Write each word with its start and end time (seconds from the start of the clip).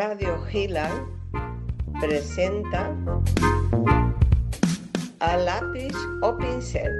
Radio 0.00 0.40
Hilal 0.50 1.06
presenta 2.00 2.96
a 5.18 5.36
lápiz 5.36 5.94
o 6.22 6.38
pincel 6.38 6.98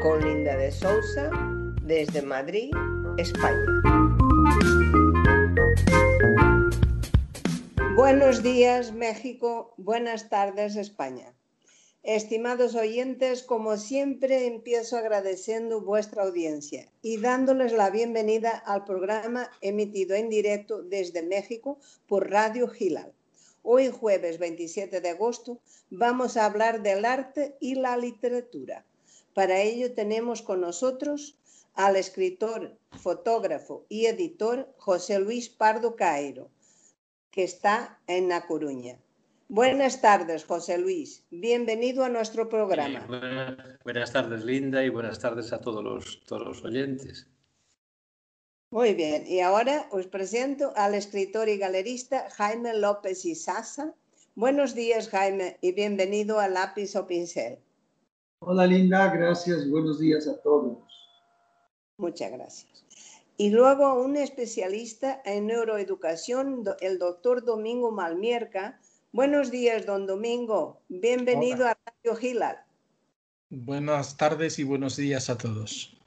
con 0.00 0.24
Linda 0.24 0.56
de 0.56 0.72
Sousa 0.72 1.28
desde 1.82 2.22
Madrid, 2.22 2.70
España. 3.18 3.66
Buenos 7.94 8.42
días 8.42 8.90
México, 8.90 9.74
buenas 9.76 10.30
tardes 10.30 10.76
España. 10.76 11.34
Estimados 12.02 12.76
oyentes, 12.76 13.42
como 13.42 13.76
siempre 13.76 14.46
empiezo 14.46 14.96
agradeciendo 14.96 15.82
vuestra 15.82 16.22
audiencia 16.22 16.90
y 17.02 17.18
dándoles 17.18 17.74
la 17.74 17.90
bienvenida 17.90 18.50
al 18.50 18.86
programa 18.86 19.50
emitido 19.60 20.14
en 20.14 20.30
directo 20.30 20.82
desde 20.82 21.22
México 21.22 21.78
por 22.06 22.30
Radio 22.30 22.68
Gilal. 22.68 23.12
Hoy 23.62 23.90
jueves 23.90 24.38
27 24.38 25.02
de 25.02 25.10
agosto 25.10 25.60
vamos 25.90 26.38
a 26.38 26.46
hablar 26.46 26.80
del 26.80 27.04
arte 27.04 27.58
y 27.60 27.74
la 27.74 27.98
literatura. 27.98 28.86
Para 29.34 29.60
ello 29.60 29.92
tenemos 29.92 30.40
con 30.40 30.62
nosotros 30.62 31.36
al 31.74 31.96
escritor, 31.96 32.78
fotógrafo 32.92 33.84
y 33.90 34.06
editor 34.06 34.72
José 34.78 35.18
Luis 35.18 35.50
Pardo 35.50 35.96
Cairo, 35.96 36.48
que 37.30 37.44
está 37.44 38.00
en 38.06 38.30
La 38.30 38.46
Coruña. 38.46 38.98
Buenas 39.52 40.00
tardes, 40.00 40.44
José 40.44 40.78
Luis. 40.78 41.26
Bienvenido 41.32 42.04
a 42.04 42.08
nuestro 42.08 42.48
programa. 42.48 43.04
buenas, 43.82 44.12
tardes, 44.12 44.44
Linda, 44.44 44.84
y 44.84 44.90
buenas 44.90 45.18
tardes 45.18 45.52
a 45.52 45.60
todos 45.60 45.82
los, 45.82 46.20
todos 46.24 46.46
los 46.46 46.64
oyentes. 46.64 47.26
Muy 48.70 48.94
bien, 48.94 49.26
y 49.26 49.40
ahora 49.40 49.88
os 49.90 50.06
presento 50.06 50.72
al 50.76 50.94
escritor 50.94 51.48
y 51.48 51.58
galerista 51.58 52.30
Jaime 52.30 52.78
López 52.78 53.24
Isasa. 53.24 53.92
Buenos 54.36 54.76
días, 54.76 55.08
Jaime, 55.08 55.58
y 55.60 55.72
bienvenido 55.72 56.38
a 56.38 56.46
Lápiz 56.46 56.94
o 56.94 57.08
Pincel. 57.08 57.58
Hola, 58.38 58.68
Linda, 58.68 59.12
gracias. 59.12 59.68
Buenos 59.68 59.98
días 59.98 60.28
a 60.28 60.40
todos. 60.42 60.78
Muchas 61.96 62.30
gracias. 62.30 62.84
Y 63.36 63.50
luego 63.50 64.00
un 64.00 64.16
especialista 64.16 65.20
en 65.24 65.48
neuroeducación, 65.48 66.62
el 66.80 67.00
doctor 67.00 67.44
Domingo 67.44 67.90
Malmierca, 67.90 68.78
Buenos 69.12 69.50
días, 69.50 69.86
don 69.86 70.06
Domingo. 70.06 70.82
Bienvenido 70.88 71.66
a 71.66 71.76
Radio 71.84 72.14
Gilal. 72.14 72.64
Buenas 73.48 74.16
tardes 74.16 74.60
y 74.60 74.62
buenos 74.62 74.96
días 74.96 75.28
a 75.28 75.36
todos. 75.36 75.98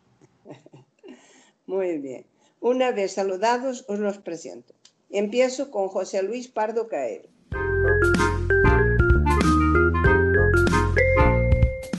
Muy 1.66 1.98
bien. 1.98 2.26
Una 2.62 2.92
vez 2.92 3.12
saludados, 3.12 3.84
os 3.90 4.00
los 4.00 4.20
presento. 4.20 4.74
Empiezo 5.10 5.70
con 5.70 5.90
José 5.90 6.24
Luis 6.24 6.48
Pardo 6.48 6.88
Caero. 6.88 7.28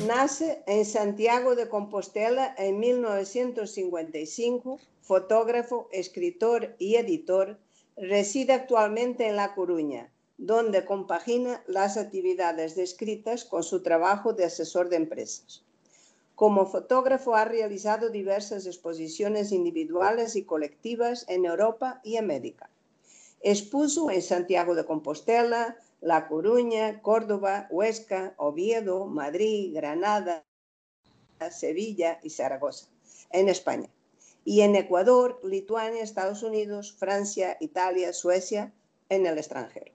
Nace 0.07 0.63
en 0.67 0.87
Santiago 0.87 1.55
de 1.55 1.69
Compostela 1.69 2.55
en 2.57 2.79
1955, 2.79 4.81
fotógrafo, 5.03 5.87
escritor 5.93 6.75
y 6.79 6.95
editor, 6.95 7.59
reside 7.95 8.55
actualmente 8.55 9.29
en 9.29 9.37
La 9.37 9.55
Coruña 9.55 10.14
donde 10.37 10.85
compagina 10.85 11.63
las 11.67 11.97
actividades 11.97 12.75
descritas 12.75 13.45
con 13.45 13.63
su 13.63 13.83
trabajo 13.83 14.33
de 14.33 14.45
asesor 14.45 14.89
de 14.89 14.97
empresas. 14.97 15.65
Como 16.35 16.67
fotógrafo 16.67 17.37
ha 17.37 17.45
realizado 17.45 18.11
diversas 18.11 18.67
exposiciones 18.67 19.53
individuales 19.53 20.35
y 20.35 20.45
colectivas 20.45 21.25
en 21.29 21.45
Europa 21.45 22.01
y 22.03 22.17
América. 22.17 22.69
Expuso 23.41 24.11
en 24.11 24.23
Santiago 24.23 24.75
de 24.75 24.85
Compostela, 24.85 25.77
La 26.01 26.27
Coruña, 26.27 27.01
Córdoba, 27.03 27.69
Huesca, 27.71 28.35
Oviedo, 28.37 29.07
Madrid, 29.07 29.73
Granada, 29.75 30.45
Sevilla 31.51 32.19
y 32.23 32.31
Zaragoza, 32.31 32.89
en 33.31 33.49
España. 33.49 33.89
Y 34.45 34.63
en 34.63 34.75
Ecuador, 34.75 35.41
Lituania, 35.45 36.03
Estados 36.03 36.43
Unidos, 36.43 36.93
Francia, 36.99 37.57
Italia, 37.61 38.13
Suecia, 38.13 38.73
en 39.09 39.27
el 39.27 39.39
extranjero 39.39 39.94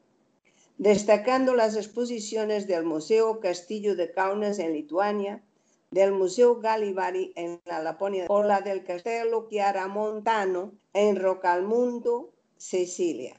destacando 0.80 1.56
las 1.56 1.76
exposiciones 1.76 2.66
del 2.66 2.86
Museo 2.86 3.42
Castillo 3.42 3.98
de 3.98 4.14
Kaunas 4.14 4.60
en 4.60 4.72
Lituania, 4.72 5.44
del 5.92 6.14
Museo 6.14 6.62
Galivari 6.62 7.34
en 7.36 7.60
la 7.66 7.84
Laponia 7.84 8.28
o 8.30 8.44
la 8.44 8.62
del 8.62 8.86
Castello 8.86 9.46
Chiaramontano 9.50 10.72
en 10.94 11.18
Rocalmundo, 11.18 12.32
Sicilia. 12.56 13.36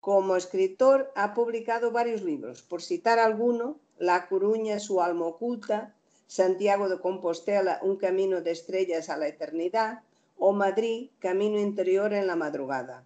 Como 0.00 0.34
escritor 0.34 1.12
ha 1.14 1.34
publicado 1.34 1.90
varios 1.90 2.22
libros, 2.22 2.62
por 2.62 2.80
citar 2.80 3.18
alguno, 3.18 3.78
La 3.98 4.26
Coruña, 4.26 4.78
su 4.78 5.02
alma 5.02 5.26
oculta, 5.26 5.94
Santiago 6.26 6.88
de 6.88 7.00
Compostela, 7.00 7.80
Un 7.82 7.96
camino 7.96 8.40
de 8.40 8.52
estrellas 8.52 9.10
a 9.10 9.18
la 9.18 9.28
eternidad, 9.28 10.04
o 10.38 10.54
Madrid, 10.54 11.10
Camino 11.18 11.60
interior 11.60 12.14
en 12.14 12.26
la 12.26 12.36
madrugada. 12.36 13.04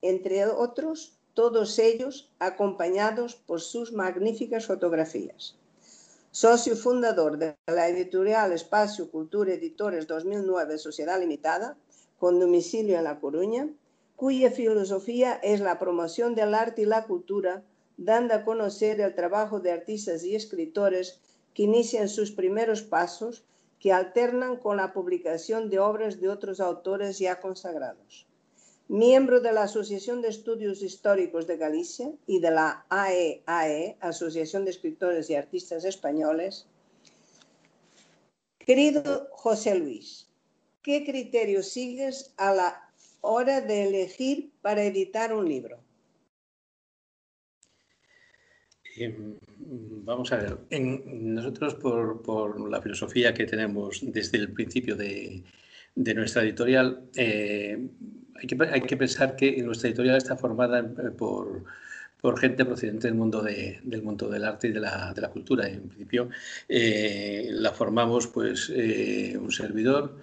Entre 0.00 0.46
otros, 0.46 1.18
todos 1.34 1.80
ellos 1.80 2.30
acompañados 2.38 3.34
por 3.34 3.60
sus 3.60 3.92
magníficas 3.92 4.66
fotografías. 4.66 5.56
Socio 6.30 6.76
fundador 6.76 7.38
de 7.38 7.56
la 7.66 7.88
editorial 7.88 8.52
Espacio 8.52 9.10
Cultura 9.10 9.54
Editores 9.54 10.06
2009 10.06 10.78
Sociedad 10.78 11.18
Limitada, 11.18 11.76
con 12.18 12.38
domicilio 12.38 12.96
en 12.98 13.04
La 13.04 13.18
Coruña, 13.18 13.68
cuya 14.14 14.52
filosofía 14.52 15.34
es 15.42 15.60
la 15.60 15.80
promoción 15.80 16.36
del 16.36 16.54
arte 16.54 16.82
y 16.82 16.86
la 16.86 17.04
cultura, 17.04 17.64
dando 17.96 18.34
a 18.34 18.44
conocer 18.44 19.00
el 19.00 19.14
trabajo 19.14 19.58
de 19.58 19.72
artistas 19.72 20.22
y 20.22 20.36
escritores 20.36 21.20
que 21.52 21.64
inician 21.64 22.08
sus 22.08 22.30
primeros 22.30 22.82
pasos, 22.82 23.44
que 23.80 23.92
alternan 23.92 24.56
con 24.56 24.76
la 24.76 24.92
publicación 24.92 25.68
de 25.68 25.80
obras 25.80 26.20
de 26.20 26.28
otros 26.28 26.60
autores 26.60 27.18
ya 27.18 27.40
consagrados 27.40 28.26
miembro 28.88 29.40
de 29.40 29.52
la 29.52 29.64
Asociación 29.64 30.22
de 30.22 30.28
Estudios 30.28 30.82
Históricos 30.82 31.46
de 31.46 31.56
Galicia 31.56 32.10
y 32.26 32.40
de 32.40 32.50
la 32.50 32.84
AEAE, 32.90 33.86
e, 33.86 33.96
Asociación 34.00 34.64
de 34.64 34.72
Escritores 34.72 35.30
y 35.30 35.34
Artistas 35.34 35.84
Españoles. 35.84 36.66
Querido 38.58 39.28
José 39.32 39.74
Luis, 39.76 40.28
¿qué 40.82 41.04
criterio 41.04 41.62
sigues 41.62 42.32
a 42.36 42.54
la 42.54 42.90
hora 43.20 43.60
de 43.60 43.88
elegir 43.88 44.50
para 44.62 44.84
editar 44.84 45.34
un 45.34 45.48
libro? 45.48 45.78
Em, 48.96 49.36
vamos 49.58 50.30
a 50.32 50.36
ver, 50.36 50.58
nosotros 50.80 51.74
por, 51.74 52.70
la 52.70 52.80
filosofía 52.80 53.34
que 53.34 53.44
tenemos 53.44 54.00
desde 54.02 54.38
el 54.38 54.52
principio 54.52 54.94
de, 54.94 55.42
nuestra 55.96 56.42
editorial, 56.42 57.08
eh, 57.16 57.88
hay 58.40 58.46
que, 58.46 58.56
hay 58.70 58.80
que 58.82 58.96
pensar 58.96 59.36
que 59.36 59.62
nuestra 59.62 59.88
editorial 59.88 60.16
está 60.16 60.36
formada 60.36 60.80
eh, 60.80 61.10
por, 61.16 61.64
gente 62.38 62.64
procedente 62.64 63.06
del 63.06 63.16
mundo, 63.16 63.42
de, 63.42 63.80
del 63.84 64.44
arte 64.44 64.68
y 64.68 64.72
de 64.72 64.80
la, 64.80 65.30
cultura. 65.32 65.68
En 65.68 65.88
principio 65.88 66.30
eh, 66.68 67.48
la 67.50 67.72
formamos 67.72 68.28
pues 68.28 68.72
eh, 68.74 69.36
un 69.38 69.52
servidor 69.52 70.16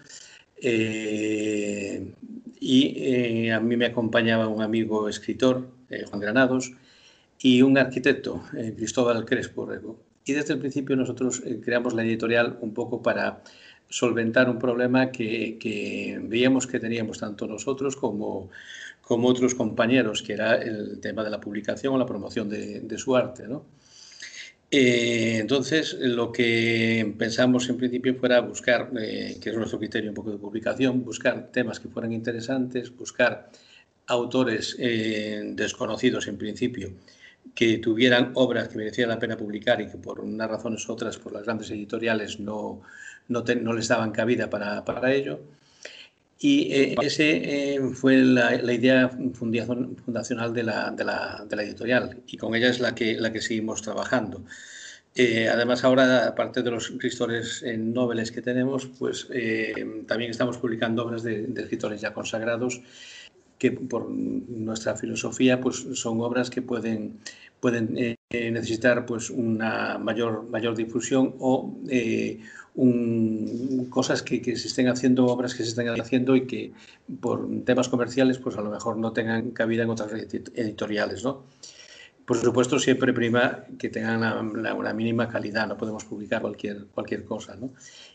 y 2.60 3.50
a 3.50 3.60
mí 3.60 3.78
me 3.78 3.86
acompañaba 3.86 4.48
un 4.48 4.64
amigo 4.64 5.10
escritor, 5.10 5.70
Juan 6.10 6.22
Granados, 6.22 6.72
y 7.40 7.62
un 7.62 7.78
arquitecto, 7.78 8.44
Cristóbal 8.78 9.26
Crespo 9.26 9.66
Rego. 9.68 10.00
Y 10.26 10.34
desde 10.34 10.54
el 10.54 10.60
principio 10.60 10.96
nosotros 10.96 11.44
creamos 11.64 11.94
la 11.94 12.04
editorial 12.04 12.58
un 12.62 12.74
poco 12.74 13.02
para 13.02 13.44
solventar 13.92 14.50
un 14.50 14.58
problema 14.58 15.12
que, 15.12 16.20
veíamos 16.24 16.66
que 16.66 16.80
teníamos 16.80 17.20
tanto 17.20 17.46
nosotros 17.46 17.96
como, 17.96 18.50
otros 19.08 19.54
compañeros, 19.54 20.24
que 20.24 20.34
era 20.34 20.56
el 20.56 21.00
tema 21.02 21.24
de 21.24 21.30
la 21.30 21.42
publicación 21.42 21.94
o 21.94 21.98
la 21.98 22.06
promoción 22.06 22.50
de, 22.50 22.98
su 22.98 23.16
arte. 23.16 23.44
Eh, 24.72 25.40
entonces, 25.42 25.98
lo 26.00 26.32
que 26.32 27.14
pensamos 27.18 27.68
en 27.70 27.76
principio 27.76 28.16
fuera 28.16 28.40
buscar, 28.40 28.90
eh, 28.98 29.38
que 29.42 29.50
es 29.50 29.56
nuestro 29.58 29.78
criterio 29.78 30.10
un 30.10 30.16
poco 30.16 30.32
de 30.32 30.38
publicación, 30.38 31.04
buscar 31.04 31.52
temas 31.52 31.82
que 31.82 31.90
fueran 31.90 32.14
interesantes, 32.14 32.96
buscar 32.96 33.52
autores 34.08 34.78
eh, 34.80 35.42
desconocidos 35.54 36.28
en 36.28 36.38
principio, 36.38 36.94
que 37.54 37.80
tuvieran 37.80 38.32
obras 38.36 38.70
que 38.70 38.78
merecieran 38.78 39.10
la 39.10 39.20
pena 39.20 39.36
publicar 39.36 39.82
y 39.82 39.88
que 39.88 39.98
por 39.98 40.22
unas 40.22 40.50
razones 40.50 40.88
u 40.88 40.94
otras, 40.94 41.18
por 41.18 41.34
las 41.34 41.44
grandes 41.44 41.70
editoriales, 41.72 42.40
no, 42.40 42.82
no, 43.32 43.74
les 43.74 43.88
daban 43.88 44.12
cabida 44.12 44.50
para, 44.50 45.14
ello. 45.14 45.42
Y 46.40 46.74
eh, 46.74 46.96
ese 47.02 47.76
eh, 47.76 47.80
fue 47.94 48.18
la, 48.18 48.56
idea 48.74 49.10
fundacional 49.10 50.54
de 50.54 50.64
la, 50.64 50.92
de, 50.92 51.04
la, 51.04 51.46
de 51.48 51.56
la, 51.56 51.64
editorial 51.64 52.18
y 52.26 52.38
con 52.38 52.56
ella 52.56 52.70
es 52.70 52.80
la 52.80 52.96
que, 52.96 53.16
la 53.16 53.32
que 53.32 53.42
seguimos 53.42 53.82
trabajando. 53.82 54.44
Eh, 55.14 55.50
además, 55.50 55.84
ahora, 55.84 56.28
aparte 56.28 56.64
de 56.64 56.72
los 56.72 56.90
escritores 56.90 57.64
noveles 57.78 58.32
que 58.32 58.42
tenemos, 58.42 58.88
pues 58.98 59.28
también 60.08 60.32
estamos 60.32 60.58
publicando 60.58 61.06
obras 61.06 61.22
de, 61.24 61.48
escritores 61.58 62.02
ya 62.02 62.14
consagrados 62.14 62.82
que 63.62 63.72
por 63.72 64.10
nuestra 64.10 64.96
filosofía 64.96 65.62
pues 65.62 65.86
son 65.94 66.20
obras 66.22 66.50
que 66.50 66.64
pueden, 66.64 67.20
pueden 67.60 67.96
eh, 67.96 68.16
necesitar 68.50 69.06
pues 69.06 69.30
una 69.30 70.00
mayor, 70.00 70.50
mayor 70.50 70.76
difusión 70.76 71.36
o 71.38 71.78
cosas 73.90 74.22
que, 74.24 74.42
se 74.56 74.68
estén 74.68 74.88
haciendo, 74.88 75.26
obras 75.26 75.54
que 75.54 75.64
se 75.64 75.70
estén 75.70 75.90
haciendo 75.90 76.36
y 76.36 76.48
que 76.48 76.72
por 77.20 77.48
temas 77.66 77.90
comerciales 77.90 78.38
pues 78.38 78.58
a 78.58 78.62
lo 78.62 78.70
mejor 78.70 78.98
no 78.98 79.12
tengan 79.12 79.52
cabida 79.52 79.84
en 79.84 79.90
otras 79.90 80.12
editoriales, 80.14 81.24
¿no? 81.24 81.44
Por 82.26 82.38
supuesto, 82.38 82.80
siempre 82.80 83.12
prima 83.12 83.66
que 83.78 83.90
tengan 83.90 84.56
una 84.56 84.94
mínima 84.94 85.28
calidad, 85.28 85.68
no 85.68 85.76
podemos 85.76 86.06
publicar 86.06 86.40
cualquier, 86.42 86.86
cualquier 86.86 87.26
cosa. 87.26 87.56
¿no? 87.56 87.72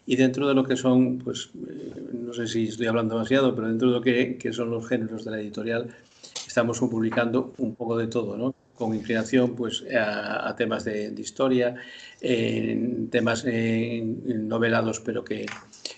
Y 0.07 0.17
dentro 0.17 0.49
de 0.49 0.55
lo 0.55 0.65
que 0.65 0.77
son, 0.77 1.19
pues, 1.19 1.51
eh, 1.69 1.93
no 2.13 2.33
sé 2.33 2.47
si 2.47 2.69
estoy 2.69 2.87
hablando 2.87 3.15
demasiado, 3.15 3.55
pero 3.55 3.69
dentro 3.69 3.89
de 3.89 3.95
lo 3.95 4.01
que, 4.01 4.39
que 4.39 4.55
son 4.55 4.71
los 4.71 4.89
géneros 4.89 5.25
de 5.25 5.33
la 5.33 5.41
editorial, 5.41 5.89
estamos 6.47 6.79
publicando 6.79 7.53
un 7.59 7.75
poco 7.75 7.99
de 7.99 8.07
todo, 8.07 8.39
¿no? 8.39 8.55
Con 8.77 8.95
inclinación 8.95 9.55
pues, 9.57 9.85
a, 9.95 10.55
temas 10.57 10.85
de, 10.85 11.13
historia, 11.17 11.75
en 12.21 13.09
temas 13.11 13.45
novelados, 13.45 15.01
pero 15.01 15.25
que, 15.25 15.47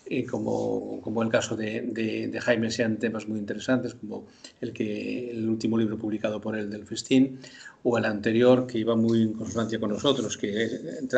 eh, 0.07 0.25
como, 0.25 1.01
como, 1.03 1.23
el 1.23 1.29
caso 1.29 1.57
de, 1.57 1.83
de, 1.83 2.41
Jaime, 2.41 2.71
sean 2.71 2.99
temas 2.99 3.29
muy 3.29 3.39
interesantes, 3.39 3.95
como 3.95 4.27
el, 4.61 4.73
que, 4.73 5.31
el 5.31 5.49
último 5.49 5.77
libro 5.77 5.99
publicado 5.99 6.41
por 6.41 6.57
él 6.57 6.71
del 6.71 6.87
Festín, 6.87 7.41
o 7.83 7.99
el 7.99 8.05
anterior, 8.05 8.67
que 8.67 8.79
iba 8.79 8.97
muy 8.97 9.23
en 9.23 9.35
consonancia 9.35 9.79
con 9.79 9.91
nosotros, 9.91 10.37
que 10.37 10.69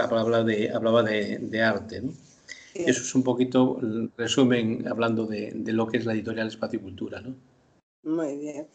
hablaba 0.01 0.43
de, 0.43 0.71
hablaba 0.71 1.03
de, 1.03 1.63
arte. 1.63 2.03
¿no? 2.03 2.13
Eso 2.75 3.03
es 3.03 3.15
un 3.15 3.23
poquito 3.23 3.79
el 3.81 4.11
resumen 4.17 4.87
hablando 4.89 5.27
de, 5.27 5.53
de, 5.55 5.73
lo 5.73 5.87
que 5.87 5.99
es 5.99 6.07
la 6.07 6.13
editorial 6.13 6.49
Espacio 6.49 6.79
y 6.79 6.83
Cultura. 6.83 7.21
¿no? 7.21 7.35
Muy 8.03 8.39
bien. 8.39 8.67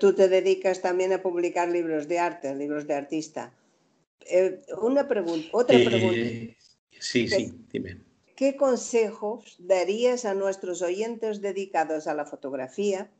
Tú 0.00 0.14
te 0.14 0.28
dedicas 0.28 0.80
también 0.80 1.12
a 1.12 1.22
publicar 1.22 1.68
libros 1.68 2.08
de 2.08 2.18
arte, 2.18 2.54
libros 2.54 2.86
de 2.86 2.94
artista. 2.94 3.52
Eh, 4.20 4.60
una 4.80 5.08
pregunta, 5.08 5.48
otra 5.52 5.78
eh, 5.78 5.84
pregunta. 5.84 6.56
Sí, 6.98 7.28
sí, 7.28 7.54
dime. 7.72 8.00
¿Qué 8.36 8.56
consejos 8.56 9.56
darías 9.58 10.24
a 10.24 10.34
nuestros 10.34 10.82
oyentes 10.82 11.40
dedicados 11.40 12.06
a 12.06 12.14
la 12.14 12.24
fotografía, 12.24 13.10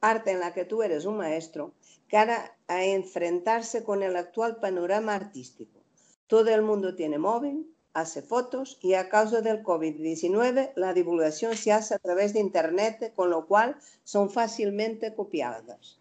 arte 0.00 0.30
en 0.30 0.40
la 0.40 0.54
que 0.54 0.64
tú 0.64 0.82
eres 0.82 1.04
un 1.04 1.16
maestro, 1.16 1.74
cara 2.08 2.56
a 2.68 2.84
enfrentarse 2.84 3.82
con 3.82 4.02
el 4.02 4.16
actual 4.16 4.60
panorama 4.60 5.14
artístico? 5.14 5.80
Todo 6.26 6.54
el 6.54 6.62
mundo 6.62 6.94
tiene 6.94 7.18
móvil, 7.18 7.71
hace 7.94 8.22
fotos 8.22 8.78
y 8.82 8.94
a 8.94 9.08
causa 9.08 9.40
del 9.40 9.62
COVID-19 9.62 10.72
la 10.76 10.94
divulgación 10.94 11.56
se 11.56 11.72
hace 11.72 11.94
a 11.94 11.98
través 11.98 12.32
de 12.32 12.40
Internet, 12.40 13.12
con 13.14 13.30
lo 13.30 13.46
cual 13.46 13.76
son 14.04 14.30
fácilmente 14.30 15.14
copiadas. 15.14 15.98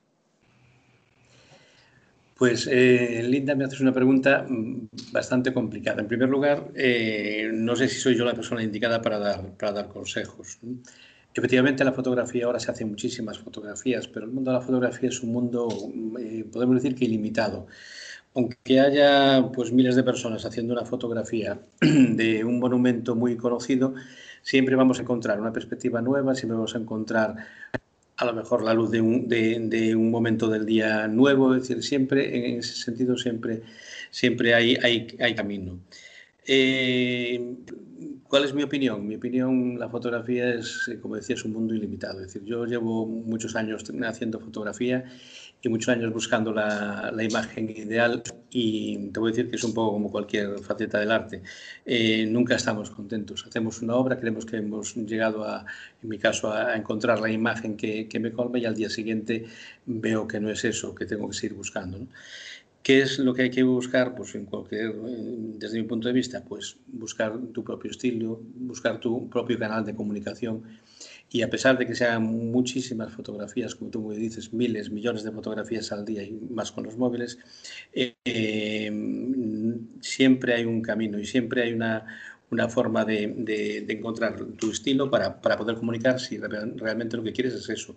Pues 2.41 2.67
eh, 2.71 3.21
Linda, 3.23 3.53
me 3.53 3.65
haces 3.65 3.81
una 3.81 3.93
pregunta 3.93 4.47
mm, 4.49 4.87
bastante 5.11 5.53
complicada. 5.53 6.01
En 6.01 6.07
primer 6.07 6.27
lugar, 6.27 6.71
eh, 6.73 7.51
no 7.53 7.75
sé 7.75 7.87
si 7.87 7.99
soy 7.99 8.15
yo 8.17 8.25
la 8.25 8.33
persona 8.33 8.63
indicada 8.63 8.99
para 8.99 9.19
dar, 9.19 9.55
para 9.57 9.73
dar 9.73 9.87
consejos. 9.89 10.57
Efectivamente, 11.33 11.85
la 11.85 11.93
fotografía 11.93 12.45
ahora 12.45 12.59
se 12.59 12.71
hacen 12.71 12.89
muchísimas 12.89 13.37
fotografías, 13.37 14.07
pero 14.07 14.25
el 14.25 14.31
mundo 14.31 14.51
de 14.51 14.57
la 14.57 14.63
fotografía 14.63 15.09
es 15.09 15.21
un 15.21 15.31
mundo, 15.31 15.67
eh, 16.19 16.43
podemos 16.51 16.75
decir 16.75 16.95
que 16.95 17.05
ilimitado 17.05 17.67
aunque 18.33 18.79
haya 18.79 19.51
pues 19.53 19.71
miles 19.71 19.95
de 19.95 20.03
personas 20.03 20.45
haciendo 20.45 20.73
una 20.73 20.85
fotografía 20.85 21.59
de 21.81 22.43
un 22.43 22.59
monumento 22.59 23.15
muy 23.15 23.37
conocido, 23.37 23.93
siempre 24.41 24.75
vamos 24.75 24.99
a 24.99 25.01
encontrar 25.03 25.39
una 25.39 25.53
perspectiva 25.53 26.01
nueva, 26.01 26.35
siempre 26.35 26.55
vamos 26.55 26.75
a 26.75 26.79
encontrar 26.79 27.35
a 28.17 28.25
lo 28.25 28.33
mejor 28.33 28.63
la 28.63 28.73
luz 28.73 28.91
de 28.91 29.01
un, 29.01 29.27
de, 29.27 29.95
un 29.95 30.11
momento 30.11 30.47
del 30.47 30.65
día 30.65 31.07
nuevo, 31.07 31.55
es 31.55 31.63
decir, 31.63 31.83
siempre 31.83 32.51
en 32.51 32.59
ese 32.59 32.75
sentido 32.75 33.17
siempre, 33.17 33.63
siempre 34.11 34.53
hay, 34.53 34.77
hay, 34.83 35.07
hay 35.19 35.35
camino. 35.35 35.79
Eh, 36.53 37.55
¿Cuál 38.27 38.43
es 38.43 38.53
mi 38.53 38.61
opinión? 38.63 39.07
Mi 39.07 39.15
opinión, 39.15 39.79
la 39.79 39.87
fotografía 39.89 40.53
es, 40.53 40.89
como 41.01 41.15
decía, 41.15 41.35
es 41.35 41.45
un 41.45 41.53
mundo 41.53 41.73
ilimitado. 41.73 42.19
Es 42.19 42.27
decir, 42.27 42.43
yo 42.43 42.65
llevo 42.65 43.05
muchos 43.05 43.55
años 43.55 43.85
haciendo 44.05 44.37
fotografía 44.39 45.05
y 45.61 45.69
muchos 45.69 45.89
años 45.95 46.11
buscando 46.11 46.51
la, 46.51 47.13
imagen 47.21 47.69
ideal 47.69 48.21
y 48.49 49.09
te 49.11 49.19
voy 49.21 49.29
a 49.29 49.31
decir 49.33 49.49
que 49.49 49.55
es 49.55 49.63
un 49.63 49.73
poco 49.73 49.93
como 49.93 50.11
cualquier 50.11 50.59
faceta 50.59 50.99
del 50.99 51.11
arte. 51.11 51.41
Eh, 51.85 52.25
nunca 52.25 52.55
estamos 52.55 52.89
contentos. 52.89 53.45
Hacemos 53.47 53.81
una 53.81 53.95
obra, 53.95 54.19
creemos 54.19 54.45
que 54.45 54.57
hemos 54.57 54.95
llegado, 54.95 55.45
a, 55.45 55.65
en 56.03 56.09
mi 56.09 56.17
caso, 56.17 56.51
a, 56.51 56.75
encontrar 56.75 57.21
la 57.21 57.31
imagen 57.31 57.77
que, 57.77 58.09
me 58.19 58.31
colme 58.33 58.59
y 58.59 58.65
al 58.65 58.75
día 58.75 58.89
siguiente 58.89 59.45
veo 59.85 60.27
que 60.27 60.41
no 60.41 60.49
es 60.49 60.65
eso, 60.65 60.93
que 60.95 61.05
tengo 61.05 61.29
que 61.29 61.35
seguir 61.35 61.55
buscando. 61.55 61.97
¿Qué 62.83 63.01
es 63.01 63.19
lo 63.19 63.33
que 63.33 63.43
hay 63.43 63.51
que 63.51 63.63
buscar? 63.63 64.15
Pues 64.15 64.33
en 64.35 64.45
cualquier, 64.45 64.95
desde 64.95 65.79
mi 65.79 65.87
punto 65.87 66.07
de 66.07 66.13
vista, 66.13 66.43
pues 66.43 66.77
buscar 66.87 67.37
tu 67.53 67.63
propio 67.63 67.91
estilo, 67.91 68.41
buscar 68.55 68.99
tu 68.99 69.29
propio 69.29 69.59
canal 69.59 69.85
de 69.85 69.95
comunicación 69.95 70.63
y 71.29 71.43
a 71.43 71.49
pesar 71.49 71.77
de 71.77 71.85
que 71.85 71.95
se 71.95 72.05
hagan 72.05 72.23
muchísimas 72.23 73.13
fotografías, 73.13 73.75
como 73.75 73.89
tú 73.89 74.01
me 74.01 74.15
dices, 74.15 74.51
miles, 74.51 74.89
millones 74.89 75.23
de 75.23 75.31
fotografías 75.31 75.91
al 75.91 76.03
día 76.03 76.23
y 76.23 76.31
más 76.49 76.71
con 76.71 76.83
los 76.83 76.97
móviles, 76.97 77.39
eh, 77.93 78.91
siempre 80.01 80.55
hay 80.55 80.65
un 80.65 80.81
camino 80.81 81.19
y 81.19 81.25
siempre 81.25 81.63
hay 81.63 81.73
una, 81.73 82.05
una 82.49 82.67
forma 82.67 83.05
de, 83.05 83.33
de, 83.37 83.85
encontrar 83.93 84.43
tu 84.57 84.71
estilo 84.71 85.09
para, 85.09 85.41
para, 85.41 85.55
poder 85.57 85.77
comunicar 85.77 86.19
si 86.19 86.37
realmente 86.37 87.15
lo 87.15 87.23
que 87.23 87.31
quieres 87.31 87.53
es 87.53 87.69
eso. 87.69 87.95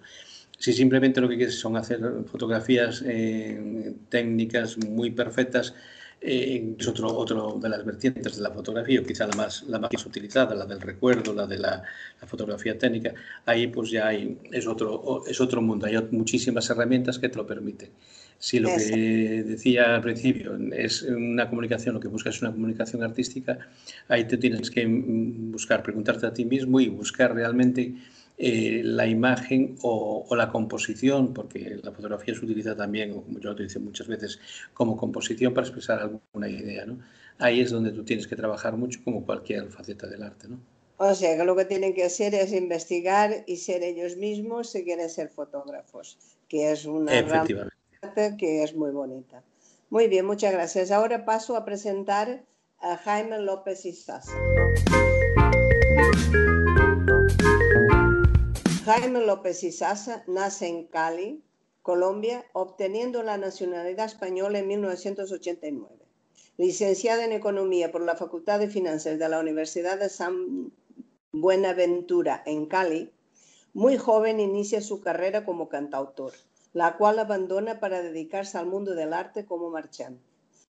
Si 0.65 0.73
simplemente 0.73 1.21
lo 1.21 1.29
que 1.29 1.37
quieres 1.37 1.59
son 1.59 1.77
hacer 1.77 2.01
fotografías 2.25 3.05
eh, 3.07 3.93
técnicas 4.09 4.79
muy 4.79 5.11
perfectas, 5.11 5.75
eh, 6.23 6.75
es 6.79 6.89
otro, 6.89 7.15
otro 7.15 7.59
de 7.61 7.69
las 7.69 7.85
vertientes 7.85 8.37
de 8.37 8.43
la 8.43 8.51
fotografía, 8.51 8.99
o 8.99 9.05
quizá 9.05 9.27
la 9.27 9.37
más, 9.37 9.65
la 9.65 9.79
más 9.79 10.07
utilizada, 10.07 10.55
la 10.55 10.65
del 10.65 10.81
recuerdo, 10.81 11.35
la 11.35 11.47
de 11.47 11.59
la, 11.59 11.83
fotografía 12.27 12.79
técnica, 12.79 13.13
ahí 13.45 13.67
pues 13.67 13.91
ya 13.91 14.07
hay, 14.07 14.39
es, 14.53 14.67
otro, 14.67 15.25
es 15.27 15.39
otro 15.39 15.61
mundo, 15.61 15.85
hay 15.85 15.99
muchísimas 16.13 16.71
herramientas 16.71 17.19
que 17.19 17.29
te 17.29 17.37
lo 17.37 17.47
permiten. 17.47 17.91
Si 18.39 18.59
lo 18.59 18.71
que 18.71 19.45
decía 19.47 19.97
al 19.97 20.01
principio 20.01 20.57
es 20.73 21.03
una 21.03 21.47
comunicación, 21.47 21.95
lo 21.95 22.01
que 22.01 22.09
buscas 22.09 22.37
es 22.37 22.41
una 22.41 22.53
comunicación 22.53 23.03
artística, 23.03 23.59
ahí 24.09 24.25
te 24.25 24.39
tienes 24.39 24.71
que 24.71 24.87
buscar, 24.87 25.83
preguntarte 25.83 26.27
a 26.27 26.33
ti 26.33 26.47
mismo 26.47 26.81
y 26.81 26.89
buscar 26.89 27.35
realmente 27.35 27.93
eh, 28.37 28.83
la 28.85 29.07
imagen 29.07 29.77
o, 29.83 30.27
la 30.35 30.51
composición, 30.51 31.33
porque 31.33 31.79
la 31.83 31.93
fotografía 31.93 32.35
se 32.35 32.45
utiliza 32.45 32.77
también, 32.77 33.15
como 33.15 33.39
yo 33.39 33.51
lo 33.51 33.53
utilizo 33.53 33.79
muchas 33.81 34.09
veces, 34.09 34.41
como 34.73 34.97
composición 34.97 35.55
para 35.55 35.67
expresar 35.67 36.01
alguna 36.01 36.49
idea. 36.49 36.85
¿no? 36.85 36.99
Ahí 37.39 37.61
es 37.61 37.71
donde 37.71 37.93
tú 37.93 38.05
tienes 38.05 38.27
que 38.27 38.35
trabajar 38.35 38.77
mucho 38.77 39.01
como 39.05 39.25
cualquier 39.25 39.71
faceta 39.71 40.09
del 40.09 40.25
arte. 40.25 40.49
¿no? 40.49 40.59
O 40.97 41.15
sea, 41.15 41.37
que 41.37 41.45
lo 41.45 41.55
que 41.55 41.65
tienen 41.65 41.95
que 41.95 42.05
hacer 42.05 42.35
es 42.35 42.53
investigar 42.53 43.45
y 43.47 43.57
ser 43.57 43.83
ellos 43.83 44.17
mismos 44.17 44.71
si 44.71 44.85
quieren 44.85 45.11
ser 45.11 45.29
fotógrafos, 45.29 46.19
que 46.49 46.73
es 46.73 46.87
una 46.87 47.13
arte 47.13 48.37
que 48.37 48.63
es 48.63 48.75
muy 48.75 48.91
bonita. 48.91 49.43
Muy 49.91 50.09
bien, 50.09 50.27
muchas 50.27 50.53
gracias. 50.53 50.91
Ahora 50.91 51.25
paso 51.25 51.57
a 51.57 51.65
presentar 51.65 52.45
a 52.81 52.97
Jaime 52.97 53.39
López 53.39 53.87
Izaza. 53.87 54.33
Jaime 58.85 59.25
López 59.25 59.65
Izaza 59.65 60.25
nace 60.27 60.67
en 60.67 60.85
Cali, 60.85 61.43
Colombia, 61.81 62.45
obteniendo 62.53 63.23
la 63.23 63.39
nacionalidad 63.39 64.05
española 64.05 64.59
en 64.59 64.69
1989. 64.69 66.05
Licenciada 66.59 67.25
en 67.25 67.33
Economía 67.33 67.91
por 67.91 68.03
la 68.03 68.15
Facultad 68.15 68.59
de 68.59 68.69
Finanzas 68.69 69.19
de 69.19 69.27
la 69.27 69.41
Universidad 69.41 69.99
de 69.99 70.11
San 70.11 70.71
Buenaventura 71.33 72.43
en 72.45 72.67
Cali, 72.67 73.11
muy 73.73 73.97
joven 73.97 74.39
inicia 74.39 74.83
su 74.83 75.01
carrera 75.01 75.47
como 75.47 75.71
cantautor, 75.71 76.35
la 76.75 76.99
cual 76.99 77.19
abandona 77.19 77.81
para 77.81 78.03
dedicarse 78.03 78.59
al 78.59 78.67
mundo 78.67 78.95
del 78.95 79.15
arte 79.15 79.47
como 79.47 79.71
marchante. 79.71 80.23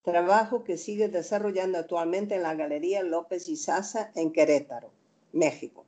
Trabajo 0.04 0.64
que 0.64 0.78
sigue 0.78 1.10
desarrollando 1.10 1.80
actualmente 1.80 2.36
en 2.36 2.44
la 2.44 2.56
Galería 2.56 3.04
López 3.04 3.50
Izaza 3.50 4.12
en 4.16 4.32
Querétaro, 4.32 4.90
México. 5.34 5.85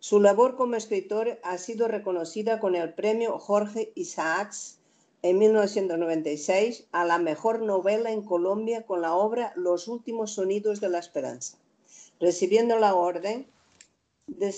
Su 0.00 0.20
labor 0.20 0.54
como 0.54 0.76
escritor 0.76 1.40
ha 1.42 1.58
sido 1.58 1.88
reconocida 1.88 2.60
con 2.60 2.76
el 2.76 2.94
premio 2.94 3.36
Jorge 3.40 3.90
Isaacs 3.96 4.78
en 5.22 5.38
1996 5.38 6.86
a 6.92 7.04
la 7.04 7.18
mejor 7.18 7.62
novela 7.62 8.12
en 8.12 8.22
Colombia 8.22 8.86
con 8.86 9.02
la 9.02 9.14
obra 9.14 9.52
Los 9.56 9.88
últimos 9.88 10.34
sonidos 10.34 10.80
de 10.80 10.88
la 10.88 11.00
esperanza, 11.00 11.58
recibiendo 12.20 12.78
la 12.78 12.94
orden 12.94 13.48
de, 14.28 14.54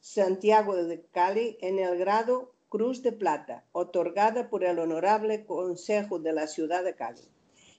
Santiago 0.00 0.76
de 0.76 1.02
Cali 1.10 1.58
en 1.60 1.80
el 1.80 1.98
grado 1.98 2.52
Cruz 2.68 3.02
de 3.02 3.10
Plata, 3.10 3.64
otorgada 3.72 4.48
por 4.48 4.62
el 4.62 4.78
Honorable 4.78 5.44
Consejo 5.44 6.20
de 6.20 6.32
la 6.32 6.46
Ciudad 6.46 6.84
de 6.84 6.94
Cali 6.94 7.22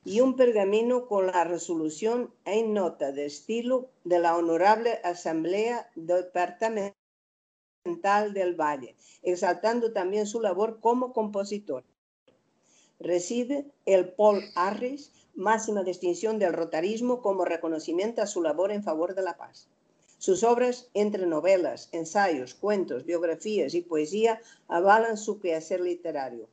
y 0.06 0.22
un 0.22 0.36
pergamino 0.36 1.08
con 1.08 1.28
la 1.28 1.44
resolución 1.44 2.32
en 2.46 2.74
nota 2.76 3.12
de 3.12 3.26
estilo 3.26 3.90
de 4.04 4.20
la 4.20 4.38
Honorable 4.38 5.00
Asamblea 5.04 5.90
Departamental 5.96 6.94
del 8.34 8.54
Valle, 8.54 8.96
exaltando 9.24 9.94
también 9.94 10.28
su 10.28 10.40
labor 10.40 10.80
como 10.80 11.12
compositor. 11.12 11.84
Reside 13.00 13.66
el 13.86 14.14
Paul 14.14 14.44
Harris, 14.54 15.12
máxima 15.34 15.84
distinción 15.84 16.38
del 16.38 16.54
rotarismo 16.54 17.24
como 17.24 17.44
reconocimiento 17.44 18.22
a 18.22 18.28
su 18.28 18.44
labor 18.44 18.72
en 18.72 18.84
favor 18.84 19.16
de 19.16 19.24
la 19.24 19.38
paz. 19.38 19.68
Sus 20.20 20.44
obras, 20.44 20.90
entre 20.94 21.26
novelas, 21.26 21.90
ensayos, 21.92 22.54
cuentos, 22.54 23.06
biografías 23.06 23.74
y 23.74 23.82
poesía, 23.82 24.40
avalan 24.68 25.18
su 25.18 25.40
quehacer 25.40 25.82
literario. 25.82 26.48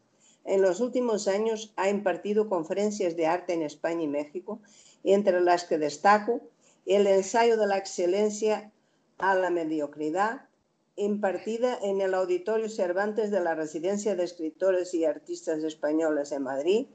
En 0.44 0.62
los 0.62 0.80
últimos 0.80 1.28
años 1.28 1.72
ha 1.76 1.88
impartido 1.88 2.48
conferencias 2.48 3.16
de 3.16 3.26
arte 3.26 3.52
en 3.52 3.62
España 3.62 4.02
y 4.02 4.08
México, 4.08 4.60
entre 5.04 5.40
las 5.40 5.64
que 5.64 5.78
destaco 5.78 6.40
el 6.86 7.06
ensayo 7.06 7.56
de 7.56 7.66
la 7.66 7.78
excelencia 7.78 8.72
a 9.18 9.34
la 9.34 9.50
mediocridad, 9.50 10.48
impartida 10.96 11.78
en 11.82 12.00
el 12.00 12.14
Auditorio 12.14 12.68
Cervantes 12.68 13.30
de 13.30 13.40
la 13.40 13.54
Residencia 13.54 14.16
de 14.16 14.24
Escritores 14.24 14.92
y 14.94 15.04
Artistas 15.04 15.62
Españoles 15.62 16.32
en 16.32 16.42
Madrid, 16.42 16.86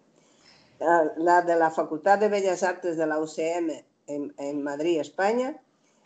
la 0.80 1.42
de 1.42 1.56
la 1.56 1.72
Facultad 1.72 2.20
de 2.20 2.30
Bellas 2.30 2.64
Artes 2.64 2.98
de 2.98 3.08
la 3.08 3.20
UCM 3.20 3.84
en, 4.08 4.64
Madrid, 4.64 5.00
España, 5.00 5.60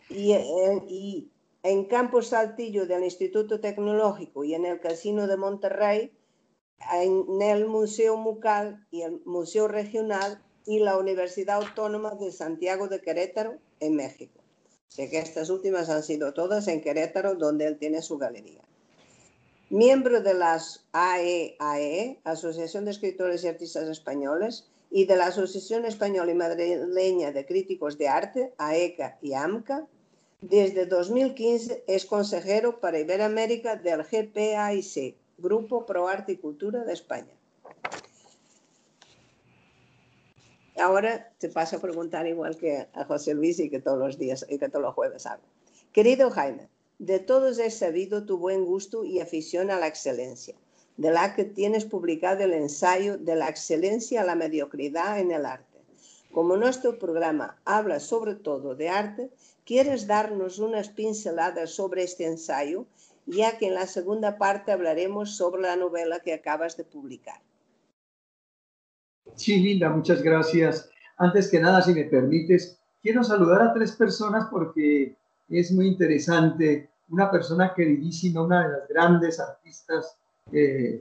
y 0.08 0.32
en, 0.32 0.84
y 0.88 1.30
en 1.62 1.84
Campos 1.84 2.28
Saltillo 2.28 2.86
del 2.86 3.04
Instituto 3.04 3.60
Tecnológico 3.60 4.44
y 4.44 4.54
en 4.54 4.64
el 4.64 4.80
Casino 4.80 5.26
de 5.26 5.36
Monterrey, 5.36 6.12
en 6.92 7.42
el 7.42 7.66
Museo 7.66 8.16
Mucal 8.16 8.86
y 8.90 9.02
el 9.02 9.20
Museo 9.24 9.68
Regional 9.68 10.42
y 10.66 10.78
la 10.78 10.98
Universidad 10.98 11.56
Autónoma 11.56 12.14
de 12.14 12.32
Santiago 12.32 12.88
de 12.88 13.00
Querétaro 13.00 13.54
en 13.80 13.96
México. 13.96 14.40
Sé 14.88 15.08
que 15.08 15.18
estas 15.18 15.48
últimas 15.50 15.88
han 15.88 16.02
sido 16.02 16.34
todas 16.34 16.68
en 16.68 16.82
Querétaro, 16.82 17.34
donde 17.34 17.66
él 17.66 17.78
tiene 17.78 18.02
su 18.02 18.18
galería. 18.18 18.62
Miembro 19.70 20.20
de 20.20 20.34
las 20.34 20.84
AEAE, 20.92 21.56
e, 21.58 22.20
Asociación 22.24 22.84
de 22.84 22.90
Escritores 22.90 23.42
y 23.42 23.48
Artistas 23.48 23.88
Españoles, 23.88 24.68
y 24.90 25.06
de 25.06 25.16
la 25.16 25.28
Asociación 25.28 25.86
Española 25.86 26.30
y 26.30 26.34
Madrileña 26.34 27.32
de 27.32 27.46
Críticos 27.46 27.96
de 27.96 28.08
Arte, 28.08 28.52
AECA 28.58 29.18
y 29.22 29.32
AMCA, 29.32 29.86
desde 30.42 30.84
2015 30.84 31.84
es 31.86 32.04
consejero 32.04 32.80
para 32.80 32.98
Iberoamérica 32.98 33.76
del 33.76 34.02
GPAIC, 34.02 35.16
Grupo 35.38 35.86
Pro 35.86 36.08
Arte 36.08 36.32
y 36.32 36.36
Cultura 36.36 36.84
de 36.84 36.92
España. 36.92 37.32
Ahora 40.76 41.32
te 41.38 41.48
paso 41.48 41.76
a 41.76 41.80
preguntar 41.80 42.26
igual 42.26 42.56
que 42.56 42.88
a 42.92 43.04
José 43.04 43.34
Luis 43.34 43.58
y 43.58 43.68
que 43.68 43.80
todos 43.80 43.98
los 43.98 44.18
días 44.18 44.46
y 44.48 44.58
que 44.58 44.68
todos 44.68 44.82
los 44.82 44.94
jueves 44.94 45.26
hago. 45.26 45.42
Querido 45.92 46.30
Jaime, 46.30 46.68
de 46.98 47.18
todos 47.18 47.58
he 47.58 47.70
sabido 47.70 48.24
tu 48.24 48.38
buen 48.38 48.64
gusto 48.64 49.04
y 49.04 49.20
afición 49.20 49.70
a 49.70 49.78
la 49.78 49.86
excelencia, 49.86 50.54
de 50.96 51.10
la 51.10 51.34
que 51.34 51.44
tienes 51.44 51.84
publicado 51.84 52.44
el 52.44 52.52
ensayo 52.52 53.18
de 53.18 53.36
la 53.36 53.48
excelencia 53.48 54.22
a 54.22 54.24
la 54.24 54.34
mediocridad 54.34 55.18
en 55.18 55.32
el 55.32 55.44
arte. 55.44 55.78
Como 56.32 56.56
nuestro 56.56 56.98
programa 56.98 57.60
habla 57.66 58.00
sobre 58.00 58.34
todo 58.34 58.74
de 58.74 58.88
arte, 58.88 59.30
¿quieres 59.66 60.06
darnos 60.06 60.58
unas 60.58 60.88
pinceladas 60.88 61.70
sobre 61.70 62.04
este 62.04 62.24
ensayo? 62.24 62.86
Ya 63.26 63.58
que 63.58 63.68
en 63.68 63.74
la 63.74 63.86
segunda 63.86 64.36
parte 64.38 64.72
hablaremos 64.72 65.36
sobre 65.36 65.62
la 65.62 65.76
novela 65.76 66.20
que 66.20 66.34
acabas 66.34 66.76
de 66.76 66.84
publicar. 66.84 67.40
Sí, 69.36 69.60
Linda, 69.60 69.88
muchas 69.90 70.22
gracias. 70.22 70.90
Antes 71.16 71.50
que 71.50 71.60
nada, 71.60 71.82
si 71.82 71.94
me 71.94 72.04
permites, 72.04 72.78
quiero 73.02 73.22
saludar 73.22 73.62
a 73.62 73.72
tres 73.72 73.92
personas 73.92 74.48
porque 74.50 75.16
es 75.48 75.72
muy 75.72 75.86
interesante. 75.86 76.90
Una 77.10 77.30
persona 77.30 77.72
queridísima, 77.74 78.42
una 78.42 78.66
de 78.66 78.72
las 78.72 78.88
grandes 78.88 79.38
artistas, 79.38 80.16
eh, 80.52 81.00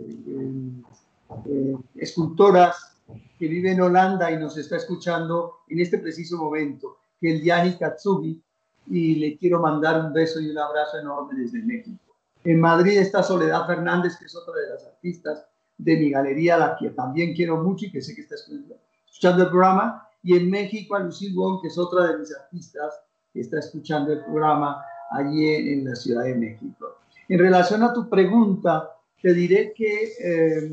eh, 1.46 1.76
escultoras 1.96 2.98
que 3.40 3.48
vive 3.48 3.72
en 3.72 3.82
Holanda 3.82 4.32
y 4.32 4.38
nos 4.38 4.58
está 4.58 4.78
escuchando 4.78 5.60
en 5.68 5.80
este 5.80 5.98
preciso 5.98 6.38
momento, 6.38 6.98
que 7.20 7.36
es 7.36 7.76
Katsugi, 7.78 8.42
y 8.88 9.16
le 9.16 9.38
quiero 9.38 9.60
mandar 9.60 10.06
un 10.06 10.14
beso 10.14 10.40
y 10.40 10.50
un 10.50 10.58
abrazo 10.58 11.00
enorme 11.00 11.40
desde 11.40 11.62
México. 11.62 12.11
En 12.44 12.60
Madrid 12.60 12.98
está 12.98 13.24
Soledad 13.24 13.68
Fernández, 13.68 14.18
que 14.18 14.26
es 14.26 14.36
otra 14.36 14.54
de 14.60 14.70
las 14.70 14.86
artistas 14.86 15.46
de 15.78 15.98
mi 15.98 16.12
galería, 16.12 16.58
la 16.58 16.76
que 16.78 16.90
también 16.90 17.36
quiero 17.36 17.58
mucho 17.58 17.86
y 17.86 17.92
que 17.92 18.02
sé 18.02 18.16
que 18.16 18.22
está 18.22 18.36
escuchando 18.36 19.44
el 19.44 19.50
programa, 19.50 20.08
y 20.24 20.38
en 20.38 20.50
México 20.50 20.96
a 20.96 21.00
Lucille 21.00 21.36
Wong, 21.36 21.62
que 21.62 21.68
es 21.68 21.78
otra 21.78 22.08
de 22.08 22.20
mis 22.20 22.36
artistas 22.36 23.00
que 23.34 23.42
está 23.42 23.60
escuchando 23.60 24.14
el 24.14 24.24
programa 24.24 24.84
allí 25.12 25.48
en, 25.48 25.86
la 25.86 25.96
Ciudad 25.96 26.24
de 26.24 26.36
México. 26.36 26.98
En 27.28 27.40
relación 27.40 27.84
a 27.84 27.94
tu 27.94 28.10
pregunta, 28.10 28.92
te 29.22 29.34
diré 29.34 29.74
que 29.74 30.14
eh, 30.20 30.72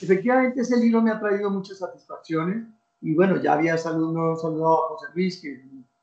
efectivamente 0.00 0.60
ese 0.60 0.76
libro 0.78 1.02
me 1.02 1.10
ha 1.10 1.20
traído 1.20 1.50
muchas 1.50 1.78
satisfacciones. 1.78 2.66
Y 3.02 3.14
bueno, 3.14 3.40
ya 3.40 3.54
había 3.54 3.78
saludado, 3.78 4.36
saludado 4.36 4.84
a 4.84 4.88
José 4.88 5.06
Luis, 5.14 5.40
que 5.40 5.62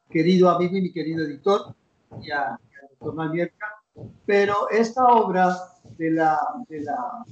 querido 0.10 0.50
amigo 0.50 0.78
y 0.78 0.82
mi 0.82 0.92
querido 0.92 1.24
editor, 1.24 1.76
y 2.22 2.32
a, 2.32 2.60
doctor 2.90 3.16
Malvierca, 3.16 3.77
pero 4.26 4.70
esta 4.70 5.06
obra 5.08 5.56
de 5.98 6.12
la, 6.12 6.40
de 6.70 6.82
la, 6.82 7.26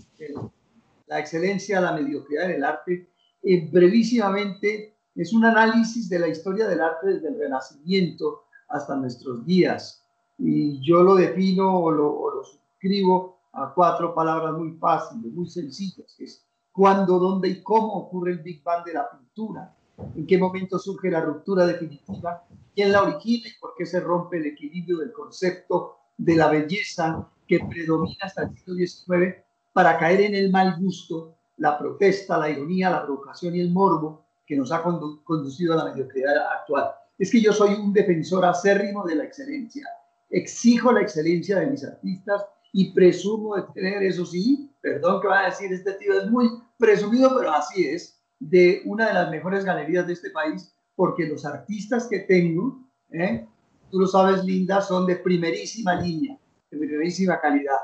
la 1.08 1.20
excelencia, 1.20 1.82
la 1.82 1.94
mediocridad 1.94 2.48
del 2.48 2.64
arte, 2.64 3.10
eh, 3.44 3.70
brevísimamente 3.72 4.96
es 5.16 5.34
un 5.34 5.46
análisis 5.46 6.10
de 6.10 6.20
la 6.20 6.28
historia 6.28 6.68
del 6.68 6.82
arte 6.82 7.08
desde 7.08 7.30
el 7.30 7.40
Renacimiento 7.40 8.44
hasta 8.70 8.96
nuestros 8.96 9.46
días. 9.46 10.04
Y 10.38 10.82
yo 10.82 11.04
lo 11.04 11.16
defino 11.16 11.80
o 11.80 11.92
lo, 11.92 12.10
o 12.10 13.36
a 13.54 13.74
cuatro 13.74 14.14
palabras 14.14 14.54
muy 14.54 14.74
fáciles, 14.74 15.32
muy 15.32 15.48
sencillas, 15.48 16.14
que 16.18 16.26
es 16.26 16.46
cuándo, 16.72 17.18
dónde 17.20 17.50
y 17.50 17.64
cómo 17.64 17.94
ocurre 17.94 18.34
el 18.34 18.40
Big 18.40 18.62
Bang 18.64 18.84
de 18.86 18.94
la 18.94 19.10
pintura, 19.10 19.74
en 20.16 20.28
qué 20.28 20.38
momento 20.38 20.78
surge 20.78 21.10
la 21.10 21.22
ruptura 21.22 21.66
definitiva, 21.66 22.44
quién 22.76 22.92
la 22.92 23.04
origina 23.04 23.48
y 23.48 23.60
por 23.60 23.74
qué 23.78 23.86
se 23.86 24.02
rompe 24.02 24.38
el 24.38 24.48
equilibrio 24.48 24.98
del 24.98 25.14
concepto 25.14 25.98
de 26.18 26.36
la 26.36 26.50
belleza 26.50 27.28
que 27.48 27.60
predomina 27.60 28.18
hasta 28.22 28.44
el 28.44 28.58
siglo 28.58 28.76
XIX 28.76 29.36
para 29.74 29.98
caer 29.98 30.22
en 30.22 30.36
el 30.36 30.52
mal 30.52 30.78
gusto, 30.80 31.36
la 31.58 31.78
protesta, 31.78 32.38
la 32.38 32.50
ironía, 32.50 32.90
la 32.90 33.04
provocación 33.04 33.56
y 33.56 33.62
el 33.62 33.72
morbo 33.72 34.26
que 34.46 34.56
nos 34.56 34.72
ha 34.72 34.82
conducido 34.82 35.74
a 35.74 35.78
la 35.78 35.86
mediocridad 35.92 36.36
actual. 36.52 36.92
Es 37.18 37.32
que 37.32 37.42
yo 37.42 37.52
soy 37.52 37.74
un 37.74 37.94
defensor 37.94 38.46
acérrimo 38.46 39.06
de 39.06 39.16
la 39.16 39.24
excelencia. 39.24 39.88
Exijo 40.30 40.92
la 40.92 41.02
excelencia 41.02 41.60
de 41.60 41.68
mis 41.68 41.84
artistas 41.84 42.46
y 42.74 42.92
presumo 42.92 43.56
de 43.56 43.64
tener, 43.74 44.04
eso 44.04 44.26
sí, 44.26 44.70
perdón 44.82 45.22
que 45.22 45.28
va 45.28 45.42
a 45.42 45.46
decir 45.46 45.72
este 45.72 45.94
tío, 45.94 46.20
es 46.20 46.30
muy 46.30 46.50
presumido, 46.78 47.34
pero 47.38 47.52
así 47.52 47.88
es, 47.88 48.20
de 48.40 48.82
una 48.86 49.08
de 49.08 49.14
las 49.14 49.32
mejores 49.32 49.64
galerías 49.64 50.06
de 50.08 50.14
este 50.14 50.30
país, 50.30 50.74
porque 50.96 51.26
los 51.26 51.46
artistas 51.46 52.08
que 52.08 52.20
tengo, 52.20 52.80
¿eh? 53.12 53.48
Tú 53.92 54.00
lo 54.00 54.08
sabes, 54.08 54.44
Linda, 54.44 54.82
son 54.82 55.06
de 55.06 55.18
primerísima 55.18 55.96
línea, 55.96 56.38
de 56.72 56.78
primerísima 56.78 57.40
calidad. 57.40 57.78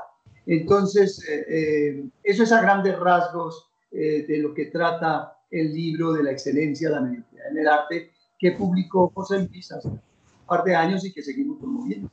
Entonces, 0.46 1.26
eh, 1.28 1.44
eh, 1.48 2.04
eso 2.22 2.42
es 2.42 2.52
a 2.52 2.60
grandes 2.60 2.98
rasgos 2.98 3.70
eh, 3.90 4.24
de 4.26 4.38
lo 4.38 4.54
que 4.54 4.66
trata 4.66 5.38
el 5.50 5.72
libro 5.72 6.12
de 6.12 6.22
la 6.22 6.32
excelencia 6.32 6.88
de 6.88 6.94
la 6.94 7.00
mediocridad 7.02 7.50
en 7.50 7.58
el 7.58 7.68
arte 7.68 8.10
que 8.38 8.52
publicó 8.52 9.12
José 9.14 9.46
Luis 9.46 9.70
hace 9.70 9.88
un 9.88 10.00
par 10.46 10.64
de 10.64 10.74
años 10.74 11.04
y 11.04 11.12
que 11.12 11.22
seguimos 11.22 11.58
promoviendo. 11.58 12.10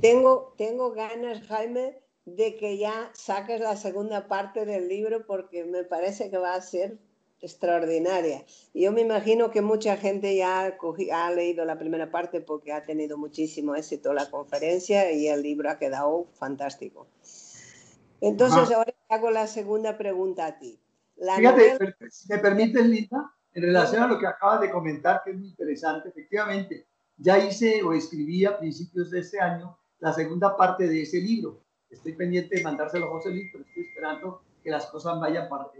Tengo, 0.00 0.54
tengo 0.56 0.92
ganas, 0.92 1.44
Jaime, 1.48 1.98
de 2.24 2.56
que 2.56 2.78
ya 2.78 3.10
saques 3.14 3.60
la 3.60 3.76
segunda 3.76 4.28
parte 4.28 4.64
del 4.64 4.88
libro 4.88 5.26
porque 5.26 5.64
me 5.64 5.82
parece 5.82 6.30
que 6.30 6.38
va 6.38 6.54
a 6.54 6.60
ser 6.60 6.98
extraordinaria. 7.40 8.44
Yo 8.74 8.92
me 8.92 9.02
imagino 9.02 9.50
que 9.50 9.62
mucha 9.62 9.96
gente 9.96 10.36
ya 10.36 10.76
ha 11.12 11.30
leído 11.30 11.64
la 11.64 11.78
primera 11.78 12.10
parte 12.10 12.40
porque 12.40 12.72
ha 12.72 12.82
tenido 12.82 13.16
muchísimo 13.16 13.74
éxito 13.74 14.12
la 14.12 14.30
conferencia 14.30 15.12
y 15.12 15.28
el 15.28 15.42
libro 15.42 15.70
ha 15.70 15.78
quedado 15.78 16.26
fantástico. 16.34 17.06
Entonces, 18.20 18.74
ahora 18.74 18.92
hago 19.08 19.30
la 19.30 19.46
segunda 19.46 19.96
pregunta 19.96 20.46
a 20.46 20.58
ti. 20.58 20.80
Fíjate, 21.36 21.78
si 22.10 22.32
me 22.32 22.38
permites, 22.38 22.86
Linda, 22.86 23.32
en 23.54 23.62
relación 23.62 24.02
a 24.02 24.06
lo 24.06 24.18
que 24.18 24.26
acabas 24.26 24.60
de 24.60 24.70
comentar, 24.70 25.22
que 25.24 25.30
es 25.30 25.36
muy 25.36 25.48
interesante, 25.48 26.08
efectivamente, 26.08 26.86
ya 27.16 27.38
hice 27.38 27.82
o 27.82 27.92
escribí 27.92 28.44
a 28.44 28.58
principios 28.58 29.10
de 29.10 29.20
este 29.20 29.40
año 29.40 29.76
la 29.98 30.12
segunda 30.12 30.56
parte 30.56 30.86
de 30.86 31.02
ese 31.02 31.20
libro. 31.20 31.60
Estoy 31.90 32.12
pendiente 32.12 32.56
de 32.56 32.62
mandárselo 32.62 33.06
a 33.06 33.10
José 33.10 33.30
Luis, 33.30 33.48
pero 33.52 33.64
estoy 33.64 33.84
esperando 33.84 34.42
que 34.62 34.70
las 34.70 34.86
cosas 34.86 35.18
vayan 35.18 35.46
eh, 35.46 35.77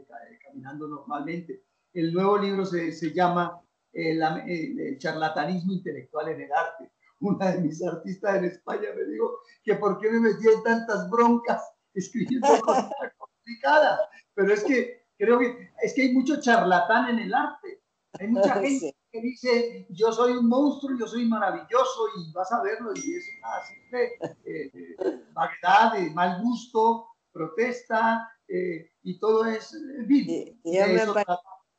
caminando 0.59 0.89
normalmente. 0.89 1.65
El 1.93 2.13
nuevo 2.13 2.39
libro 2.39 2.65
se, 2.65 2.93
se 2.93 3.13
llama 3.13 3.61
eh, 3.93 4.13
el, 4.13 4.99
charlatanismo 4.99 5.73
intelectual 5.73 6.29
en 6.29 6.43
el 6.43 6.53
arte. 6.53 6.93
Una 7.21 7.53
de 7.53 7.61
mis 7.61 7.83
artistas 7.83 8.37
en 8.37 8.45
España 8.45 8.89
me 8.95 9.05
dijo 9.05 9.39
que 9.65 9.75
por 9.75 9.99
qué 9.99 10.11
me 10.11 10.21
metía 10.21 10.53
en 10.53 10.63
tantas 10.63 11.09
broncas 11.11 11.63
escribiendo 11.95 12.47
cosas 12.63 12.91
complicadas. 13.17 14.01
Pero 14.35 14.53
es 14.53 14.63
que 14.65 15.07
creo 15.17 15.39
que 15.39 15.71
es 15.83 15.95
que 15.95 16.03
hay 16.03 16.13
mucho 16.13 16.41
charlatán 16.41 17.11
en 17.11 17.19
el 17.21 17.35
arte. 17.35 17.83
Hay 18.21 18.29
mucha 18.29 18.55
gente 18.61 18.95
que 19.11 19.21
dice, 19.21 19.87
yo 19.91 20.13
soy 20.13 20.33
un 20.33 20.49
monstruo, 20.49 20.97
yo 20.99 21.07
soy 21.07 21.25
maravilloso 21.27 22.09
y 22.19 22.33
vas 22.33 22.53
a 22.53 22.63
verlo 22.63 22.93
y 22.95 23.15
es 23.15 23.25
una 23.39 23.65
simple 23.65 24.05
eh, 24.45 24.71
eh 24.75 25.23
vaguedad, 25.33 25.95
de 25.95 26.11
mal 26.11 26.43
gusto, 26.43 27.07
protesta 27.33 28.29
eh, 28.49 28.93
y 29.09 29.19
todo 29.19 29.47
es, 29.47 29.73
en 29.73 30.07
fin, 30.07 30.61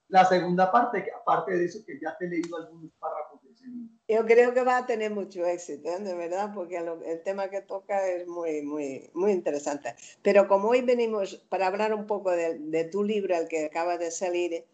la 0.07 0.25
segunda 0.25 0.71
parte, 0.71 1.03
que 1.03 1.11
aparte 1.11 1.55
de 1.55 1.65
eso 1.65 1.85
que 1.85 1.99
ya 2.01 2.17
te 2.17 2.25
he 2.25 2.29
leído 2.29 2.57
algunos 2.57 2.91
párrafos 2.99 3.39
de 3.43 3.51
ese 3.51 3.67
libro. 3.67 3.93
Yo 4.07 4.25
creo 4.25 4.53
que 4.55 4.63
va 4.63 4.77
a 4.77 4.87
tener 4.87 5.11
mucho 5.11 5.45
éxito, 5.45 5.89
¿eh? 5.89 5.99
de 5.99 6.15
verdad, 6.15 6.51
porque 6.55 6.77
el 6.77 7.21
tema 7.21 7.51
que 7.51 7.61
toca 7.61 8.07
es 8.07 8.27
muy, 8.27 8.63
muy, 8.63 9.11
muy 9.13 9.31
interesante. 9.31 9.93
Pero 10.23 10.47
como 10.47 10.69
hoy 10.69 10.81
venimos 10.81 11.35
para 11.49 11.67
hablar 11.67 11.93
un 11.93 12.07
poco 12.07 12.31
de, 12.31 12.57
de 12.57 12.85
tu 12.85 13.03
libro, 13.03 13.35
el 13.35 13.47
que 13.47 13.65
acaba 13.65 13.99
de 13.99 14.09
salir, 14.09 14.65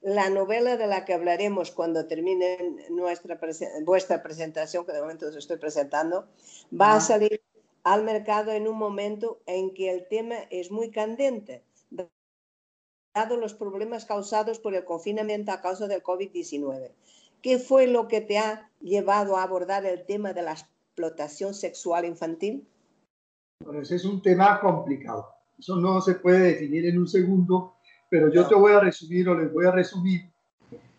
la 0.00 0.28
novela 0.28 0.76
de 0.76 0.88
la 0.88 1.04
que 1.04 1.14
hablaremos 1.14 1.70
cuando 1.70 2.08
termine 2.08 2.58
nuestra 2.90 3.38
vuestra 3.84 4.20
presentación, 4.24 4.84
que 4.84 4.92
de 4.92 5.00
momento 5.00 5.28
os 5.28 5.36
estoy 5.36 5.58
presentando, 5.58 6.26
va 6.72 6.94
a 6.94 7.00
salir 7.00 7.40
al 7.84 8.02
mercado 8.02 8.50
en 8.50 8.66
un 8.66 8.76
momento 8.76 9.40
en 9.46 9.72
que 9.74 9.90
el 9.90 10.08
tema 10.08 10.36
es 10.50 10.72
muy 10.72 10.90
candente, 10.90 11.62
los 13.38 13.54
problemas 13.54 14.04
causados 14.04 14.58
por 14.58 14.74
el 14.74 14.84
confinamiento 14.84 15.52
a 15.52 15.60
causa 15.60 15.86
del 15.86 16.02
COVID-19. 16.02 16.90
¿Qué 17.42 17.58
fue 17.58 17.86
lo 17.86 18.08
que 18.08 18.20
te 18.20 18.38
ha 18.38 18.70
llevado 18.80 19.36
a 19.36 19.42
abordar 19.42 19.84
el 19.84 20.04
tema 20.06 20.32
de 20.32 20.42
la 20.42 20.52
explotación 20.52 21.54
sexual 21.54 22.04
infantil? 22.04 22.66
Bueno, 23.64 23.82
ese 23.82 23.96
es 23.96 24.04
un 24.04 24.22
tema 24.22 24.60
complicado. 24.60 25.28
Eso 25.58 25.76
no 25.76 26.00
se 26.00 26.14
puede 26.14 26.54
definir 26.54 26.86
en 26.86 26.98
un 26.98 27.08
segundo 27.08 27.76
pero 28.12 28.30
yo 28.30 28.46
te 28.46 28.54
voy 28.54 28.72
a 28.72 28.80
resumir 28.80 29.26
o 29.30 29.34
les 29.34 29.50
voy 29.50 29.64
a 29.64 29.70
resumir 29.70 30.30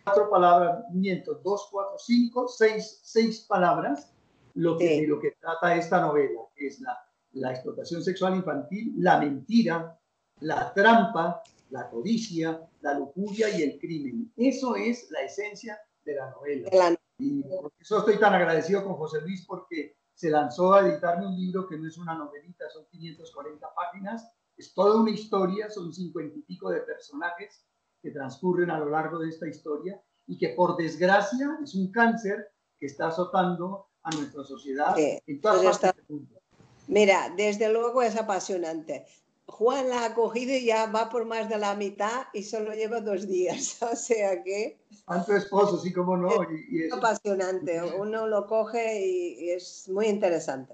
cuatro 0.04 0.32
palabras, 0.32 0.84
miento, 0.92 1.36
dos, 1.44 1.68
cuatro, 1.72 1.96
cinco, 2.00 2.48
seis, 2.48 3.02
seis 3.04 3.46
palabras, 3.48 4.12
lo 4.56 4.80
que, 4.80 5.02
de 5.02 5.08
lo 5.08 5.20
que 5.20 5.30
trata 5.40 5.76
esta 5.76 6.02
novela, 6.02 6.40
que 6.56 6.66
es 6.66 6.82
la, 6.82 6.98
la 7.34 7.52
explotación 7.52 8.02
sexual 8.04 8.36
infantil, 8.36 8.96
la 8.98 9.20
mentira, 9.20 9.96
la 10.40 10.74
trampa, 10.74 11.44
la 11.74 11.90
codicia, 11.90 12.62
la 12.82 12.98
lujuria 12.98 13.50
y 13.50 13.64
el 13.64 13.80
crimen. 13.80 14.32
Eso 14.38 14.76
es 14.76 15.10
la 15.12 15.22
esencia 15.24 15.80
de 16.06 16.16
la 16.16 16.30
novela. 16.32 16.98
Y 17.18 17.44
por 17.44 17.72
eso 17.80 18.00
estoy 18.00 18.20
tan 18.20 18.34
agradecido 18.34 18.84
con 18.84 18.96
José 18.96 19.22
Luis 19.22 19.46
porque 19.46 19.98
se 20.14 20.30
lanzó 20.30 20.74
a 20.74 20.88
editarme 20.88 21.28
un 21.28 21.36
libro 21.36 21.68
que 21.68 21.78
no 21.78 21.88
es 21.88 21.98
una 21.98 22.16
novelita, 22.16 22.70
son 22.70 22.86
540 22.92 23.68
páginas 23.76 24.32
es 24.58 24.74
toda 24.74 25.02
una 25.02 25.12
historia, 25.12 25.70
son 25.70 25.94
cincuenta 25.94 26.38
y 26.38 26.42
pico 26.44 26.70
de 26.70 26.82
personajes 26.82 27.66
que 28.02 28.12
transcurren 28.12 28.70
a 28.70 28.80
lo 28.80 28.90
largo 28.90 29.20
de 29.20 29.30
esta 29.30 29.48
historia 29.48 30.02
y 30.28 30.38
que 30.38 30.50
por 30.50 30.78
desgracia 30.78 31.58
es 31.64 31.76
un 31.76 31.92
cáncer 31.92 32.52
que 32.80 32.86
está 32.86 33.08
azotando 33.08 33.88
a 34.04 34.12
nuestra 34.12 34.44
sociedad 34.44 34.96
en 34.98 35.42
todas 35.42 35.80
partes 35.80 36.08
del 36.08 36.18
mundo. 36.18 36.40
Mira, 36.88 37.34
desde 37.36 37.72
luego 37.72 38.02
es 38.02 38.16
apasionante. 38.16 39.06
Juan 39.48 39.90
la 39.90 40.06
ha 40.06 40.14
cogido 40.14 40.54
y 40.54 40.66
ya 40.66 40.88
va 40.88 41.10
por 41.10 41.26
más 41.26 41.50
de 41.50 41.58
la 41.58 41.76
mitad 41.76 42.28
y 42.34 42.44
solo 42.44 42.74
lleva 42.74 43.02
dos 43.02 43.28
días. 43.28 43.78
O 43.92 43.96
sea 43.96 44.44
que... 44.44 44.80
Tu 45.26 45.34
esposo, 45.34 45.78
sí, 45.80 45.92
como 45.92 46.16
no. 46.18 46.30
Y, 46.70 46.84
es 46.84 46.94
apasionante. 46.94 47.82
Uno 47.84 48.28
lo 48.28 48.48
coge 48.48 49.06
y 49.06 49.50
es 49.50 49.90
muy 49.90 50.08
interesante. 50.08 50.74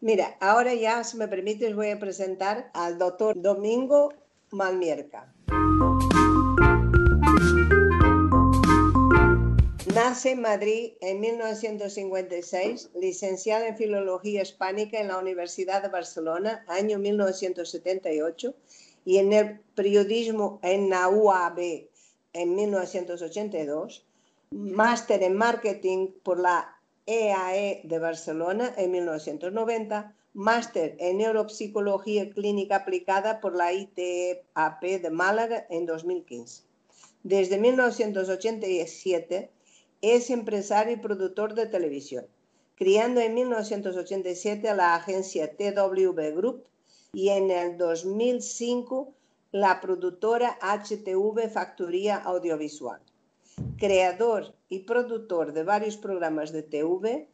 Mira, 0.00 0.36
ahora 0.40 0.74
ya, 0.74 1.02
si 1.04 1.16
me 1.16 1.26
permites, 1.26 1.74
voy 1.74 1.90
a 1.90 1.98
presentar 1.98 2.70
al 2.74 2.98
doctor 2.98 3.40
Domingo 3.40 4.12
Malmierca. 4.50 5.32
Nace 10.16 10.30
en 10.30 10.40
Madrid 10.40 10.92
en 11.02 11.20
1956, 11.20 12.88
licenciado 12.98 13.66
en 13.66 13.76
Filología 13.76 14.40
Hispánica 14.40 14.98
en 14.98 15.08
la 15.08 15.18
Universidad 15.18 15.82
de 15.82 15.90
Barcelona, 15.90 16.64
año 16.68 16.98
1978, 16.98 18.54
y 19.04 19.18
en 19.18 19.34
el 19.34 19.60
periodismo 19.74 20.58
en 20.62 20.88
la 20.88 21.10
UAB 21.10 21.58
en 22.32 22.54
1982, 22.54 24.06
máster 24.52 25.22
en 25.22 25.36
marketing 25.36 26.12
por 26.22 26.40
la 26.40 26.80
EAE 27.04 27.72
e 27.72 27.80
de 27.84 27.98
Barcelona 27.98 28.72
en 28.78 28.92
1990, 28.92 30.16
máster 30.32 30.96
en 30.98 31.18
neuropsicología 31.18 32.30
clínica 32.30 32.76
aplicada 32.76 33.38
por 33.42 33.54
la 33.54 33.74
ITAP 33.74 34.82
de 34.82 35.10
Málaga 35.10 35.66
en 35.68 35.84
2015. 35.84 36.62
Desde 37.22 37.58
1987 37.58 39.50
es 40.02 40.30
empresario 40.30 40.94
y 40.94 40.98
productor 40.98 41.54
de 41.54 41.66
televisión, 41.66 42.26
criando 42.76 43.20
en 43.20 43.34
1987 43.34 44.74
la 44.74 44.94
agencia 44.94 45.56
TW 45.56 46.12
Group 46.34 46.64
y 47.12 47.30
en 47.30 47.50
el 47.50 47.78
2005 47.78 49.12
la 49.52 49.80
productora 49.80 50.58
HTV 50.60 51.48
Factoría 51.50 52.16
Audiovisual 52.16 53.00
creador 53.78 54.54
y 54.68 54.80
productor 54.80 55.52
de 55.52 55.64
varios 55.64 55.96
programas 55.96 56.52
de 56.52 56.62
TV 56.62 57.28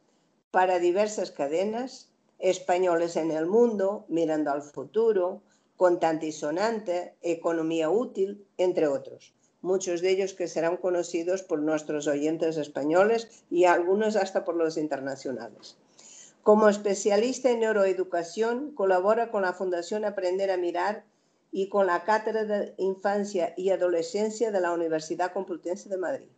para 0.50 0.78
diversas 0.78 1.30
cadenas, 1.30 2.10
españoles 2.38 3.16
en 3.16 3.30
el 3.30 3.46
mundo, 3.46 4.04
Mirando 4.08 4.50
al 4.52 4.62
futuro, 4.62 5.42
Contante 5.76 6.26
y 6.26 6.32
Sonante, 6.32 7.16
Economía 7.22 7.90
Útil, 7.90 8.46
entre 8.56 8.86
otros. 8.86 9.34
Muchos 9.62 10.00
de 10.02 10.10
ellos 10.10 10.34
que 10.34 10.48
serán 10.48 10.76
conocidos 10.76 11.42
por 11.42 11.60
nuestros 11.60 12.06
oyentes 12.06 12.56
españoles 12.56 13.44
y 13.50 13.64
algunos 13.64 14.16
hasta 14.16 14.44
por 14.44 14.56
los 14.56 14.76
internacionales. 14.76 15.76
Como 16.42 16.68
especialista 16.68 17.50
en 17.50 17.60
neuroeducación, 17.60 18.72
colabora 18.74 19.30
con 19.30 19.42
la 19.42 19.52
Fundación 19.52 20.04
Aprender 20.04 20.50
a 20.50 20.56
Mirar 20.56 21.04
y 21.52 21.68
con 21.68 21.86
la 21.86 22.02
Cátedra 22.04 22.44
de 22.44 22.74
Infancia 22.78 23.54
y 23.56 23.70
Adolescencia 23.70 24.50
de 24.50 24.60
la 24.60 24.72
Universidad 24.72 25.32
Complutense 25.32 25.88
de 25.88 25.98
Madrid. 25.98 26.28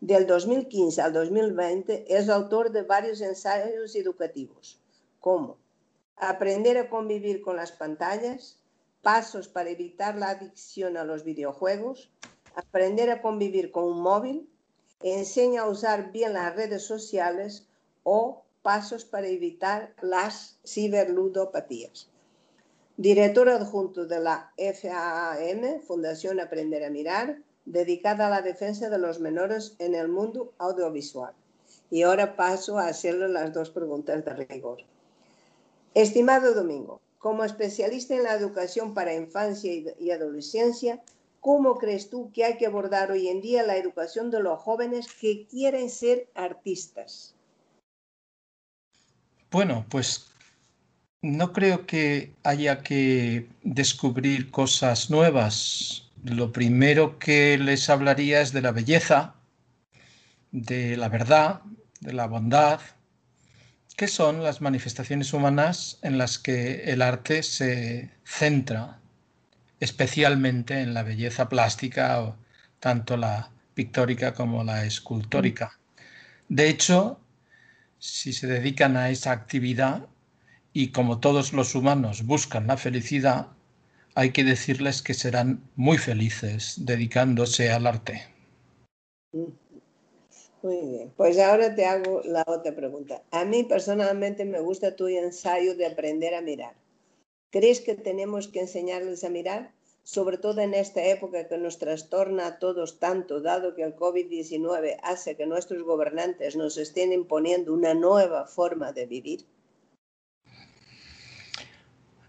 Del 0.00 0.26
2015 0.26 1.00
al 1.02 1.12
2020 1.12 2.06
es 2.08 2.28
autor 2.28 2.72
de 2.72 2.82
varios 2.82 3.20
ensayos 3.20 3.94
educativos, 3.94 4.80
como 5.20 5.58
Aprender 6.16 6.78
a 6.78 6.88
convivir 6.88 7.42
con 7.42 7.56
las 7.56 7.72
pantallas, 7.72 8.58
Pasos 9.02 9.48
para 9.48 9.68
evitar 9.68 10.16
la 10.16 10.30
adicción 10.30 10.96
a 10.96 11.04
los 11.04 11.24
videojuegos, 11.24 12.10
Aprender 12.54 13.10
a 13.10 13.20
convivir 13.22 13.70
con 13.70 13.84
un 13.84 14.00
móvil, 14.00 14.48
Enseña 15.00 15.62
a 15.62 15.68
usar 15.68 16.12
bien 16.12 16.32
las 16.32 16.56
redes 16.56 16.82
sociales 16.82 17.68
o 18.04 18.44
Pasos 18.62 19.04
para 19.04 19.26
evitar 19.26 19.94
las 20.00 20.58
ciberludopatías 20.64 22.08
director 22.96 23.48
adjunto 23.48 24.06
de 24.06 24.20
la 24.20 24.52
FAAM, 24.56 25.80
Fundación 25.80 26.38
Aprender 26.38 26.84
a 26.84 26.90
Mirar, 26.90 27.38
dedicada 27.64 28.28
a 28.28 28.30
la 28.30 28.42
defensa 28.42 28.88
de 28.88 28.98
los 28.98 29.18
menores 29.18 29.74
en 29.78 29.94
el 29.94 30.08
mundo 30.08 30.52
audiovisual. 30.58 31.34
Y 31.90 32.02
ahora 32.02 32.36
paso 32.36 32.78
a 32.78 32.86
hacerle 32.86 33.28
las 33.28 33.52
dos 33.52 33.70
preguntas 33.70 34.24
de 34.24 34.34
rigor. 34.34 34.78
Estimado 35.94 36.54
Domingo, 36.54 37.00
como 37.18 37.44
especialista 37.44 38.14
en 38.14 38.24
la 38.24 38.34
educación 38.34 38.94
para 38.94 39.14
infancia 39.14 39.72
y 39.98 40.10
adolescencia, 40.10 41.02
¿cómo 41.44 41.76
crees 41.76 42.08
tú 42.08 42.32
que 42.32 42.42
hay 42.46 42.56
que 42.56 42.64
abordar 42.64 43.10
hoy 43.10 43.28
en 43.28 43.42
día 43.42 43.62
la 43.64 43.76
educación 43.76 44.30
de 44.30 44.42
los 44.42 44.58
jóvenes 44.58 45.08
que 45.20 45.46
quieren 45.46 45.90
ser 45.90 46.26
artistas? 46.34 47.34
Bueno, 49.50 49.84
pues 49.90 50.30
no 51.20 51.52
creo 51.52 51.84
que 51.84 52.32
haya 52.44 52.82
que 52.82 53.46
descubrir 53.62 54.50
cosas 54.50 55.10
nuevas. 55.10 56.10
Lo 56.24 56.50
primero 56.50 57.18
que 57.18 57.58
les 57.58 57.90
hablaría 57.90 58.40
es 58.40 58.54
de 58.54 58.62
la 58.62 58.72
belleza, 58.72 59.34
de 60.50 60.96
la 60.96 61.10
verdad, 61.10 61.60
de 62.00 62.14
la 62.14 62.26
bondad, 62.26 62.80
que 63.98 64.08
son 64.08 64.42
las 64.42 64.62
manifestaciones 64.62 65.34
humanas 65.34 65.98
en 66.00 66.16
las 66.16 66.38
que 66.38 66.84
el 66.84 67.02
arte 67.02 67.42
se 67.42 68.10
centra, 68.24 68.98
especialmente 69.84 70.80
en 70.80 70.94
la 70.94 71.02
belleza 71.02 71.48
plástica, 71.48 72.34
tanto 72.80 73.18
la 73.18 73.50
pictórica 73.74 74.32
como 74.32 74.64
la 74.64 74.86
escultórica. 74.86 75.78
De 76.48 76.70
hecho, 76.70 77.20
si 77.98 78.32
se 78.32 78.46
dedican 78.46 78.96
a 78.96 79.10
esa 79.10 79.32
actividad, 79.32 80.08
y 80.72 80.90
como 80.90 81.20
todos 81.20 81.52
los 81.52 81.74
humanos 81.74 82.24
buscan 82.24 82.66
la 82.66 82.78
felicidad, 82.78 83.48
hay 84.14 84.30
que 84.30 84.42
decirles 84.42 85.02
que 85.02 85.12
serán 85.12 85.60
muy 85.76 85.98
felices 85.98 86.74
dedicándose 86.78 87.70
al 87.70 87.86
arte. 87.86 88.22
Muy 90.62 90.80
bien, 90.92 91.12
pues 91.16 91.38
ahora 91.38 91.74
te 91.74 91.84
hago 91.84 92.22
la 92.24 92.42
otra 92.46 92.74
pregunta. 92.74 93.22
A 93.30 93.44
mí 93.44 93.64
personalmente 93.64 94.46
me 94.46 94.60
gusta 94.60 94.96
tu 94.96 95.08
ensayo 95.08 95.76
de 95.76 95.86
aprender 95.86 96.34
a 96.34 96.40
mirar. 96.40 96.74
¿Crees 97.54 97.80
que 97.80 97.94
tenemos 97.94 98.48
que 98.48 98.58
enseñarles 98.66 99.22
a 99.22 99.30
mirar? 99.30 99.62
sobre 100.06 100.36
todo 100.36 100.60
en 100.60 100.74
esta 100.74 101.02
época 101.04 101.48
que 101.48 101.56
nos 101.56 101.78
trastorna 101.78 102.46
a 102.46 102.58
todos 102.58 102.98
tanto, 102.98 103.40
dado 103.40 103.74
que 103.74 103.84
el 103.84 103.96
COVID-19 103.96 104.98
hace 105.02 105.34
que 105.34 105.46
nuestros 105.46 105.82
gobernantes 105.82 106.56
nos 106.56 106.76
estén 106.76 107.10
imponiendo 107.12 107.72
una 107.72 107.94
nueva 107.94 108.44
forma 108.44 108.92
de 108.92 109.06
vivir? 109.06 109.46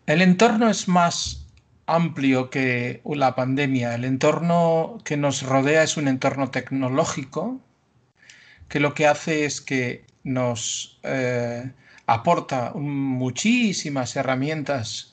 El 0.06 0.22
entorno 0.22 0.70
es 0.70 0.88
más 0.88 1.48
amplio 1.86 2.50
que 2.50 3.02
la 3.04 3.36
pandemia. 3.36 3.96
El 3.96 4.06
entorno 4.06 5.00
que 5.04 5.18
nos 5.18 5.42
rodea 5.42 5.84
es 5.84 5.98
un 5.98 6.08
entorno 6.08 6.52
tecnológico 6.52 7.60
que 8.70 8.80
lo 8.80 8.94
que 8.94 9.08
hace 9.08 9.44
es 9.44 9.60
que 9.60 10.06
nos 10.24 11.00
eh, 11.04 11.74
aporta 12.06 12.72
muchísimas 12.76 14.16
herramientas 14.16 15.12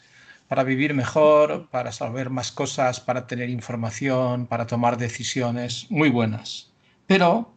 para 0.52 0.64
vivir 0.64 0.92
mejor, 0.92 1.70
para 1.70 1.92
saber 1.92 2.28
más 2.28 2.52
cosas, 2.52 3.00
para 3.00 3.26
tener 3.26 3.48
información, 3.48 4.46
para 4.46 4.66
tomar 4.66 4.98
decisiones 4.98 5.86
muy 5.88 6.10
buenas. 6.10 6.70
Pero 7.06 7.54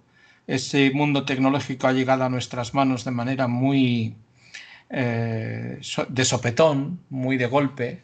ese 0.48 0.92
mundo 0.92 1.26
tecnológico 1.26 1.88
ha 1.88 1.92
llegado 1.92 2.24
a 2.24 2.30
nuestras 2.30 2.74
manos 2.74 3.04
de 3.04 3.12
manera 3.12 3.48
muy 3.50 4.16
eh, 4.90 5.78
de 6.08 6.24
sopetón, 6.24 7.02
muy 7.10 7.36
de 7.36 7.48
golpe, 7.48 8.02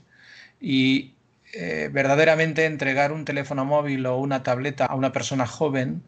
y 0.59 1.13
eh, 1.53 1.89
verdaderamente 1.89 2.65
entregar 2.65 3.13
un 3.13 3.23
teléfono 3.23 3.63
móvil 3.63 4.05
o 4.07 4.17
una 4.17 4.43
tableta 4.43 4.87
a 4.87 4.95
una 4.95 5.13
persona 5.13 5.47
joven, 5.47 6.03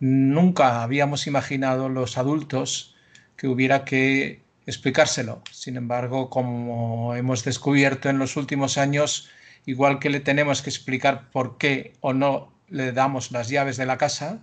nunca 0.00 0.82
habíamos 0.82 1.26
imaginado 1.26 1.88
los 1.88 2.18
adultos 2.18 2.94
que 3.38 3.48
hubiera 3.48 3.86
que 3.86 4.42
explicárselo. 4.68 5.42
Sin 5.50 5.76
embargo, 5.76 6.28
como 6.28 7.14
hemos 7.16 7.42
descubierto 7.42 8.10
en 8.10 8.18
los 8.18 8.36
últimos 8.36 8.76
años, 8.76 9.30
igual 9.64 9.98
que 9.98 10.10
le 10.10 10.20
tenemos 10.20 10.60
que 10.60 10.68
explicar 10.68 11.30
por 11.30 11.56
qué 11.56 11.94
o 12.00 12.12
no 12.12 12.52
le 12.68 12.92
damos 12.92 13.32
las 13.32 13.48
llaves 13.48 13.78
de 13.78 13.86
la 13.86 13.96
casa, 13.96 14.42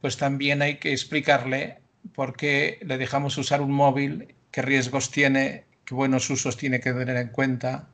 pues 0.00 0.16
también 0.16 0.60
hay 0.60 0.78
que 0.78 0.92
explicarle 0.92 1.80
por 2.14 2.36
qué 2.36 2.80
le 2.82 2.98
dejamos 2.98 3.38
usar 3.38 3.60
un 3.60 3.70
móvil, 3.70 4.34
qué 4.50 4.60
riesgos 4.62 5.12
tiene, 5.12 5.66
qué 5.84 5.94
buenos 5.94 6.28
usos 6.30 6.56
tiene 6.56 6.80
que 6.80 6.92
tener 6.92 7.16
en 7.16 7.28
cuenta. 7.28 7.88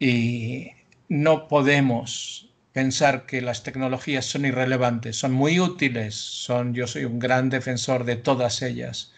Y 0.00 0.72
no 1.08 1.46
podemos 1.46 2.50
pensar 2.72 3.24
que 3.24 3.40
las 3.40 3.62
tecnologías 3.62 4.26
son 4.26 4.46
irrelevantes, 4.46 5.16
son 5.16 5.32
muy 5.32 5.60
útiles, 5.60 6.16
son, 6.16 6.74
yo 6.74 6.88
soy 6.88 7.04
un 7.04 7.20
gran 7.20 7.50
defensor 7.50 8.04
de 8.04 8.16
todas 8.16 8.62
ellas, 8.62 9.12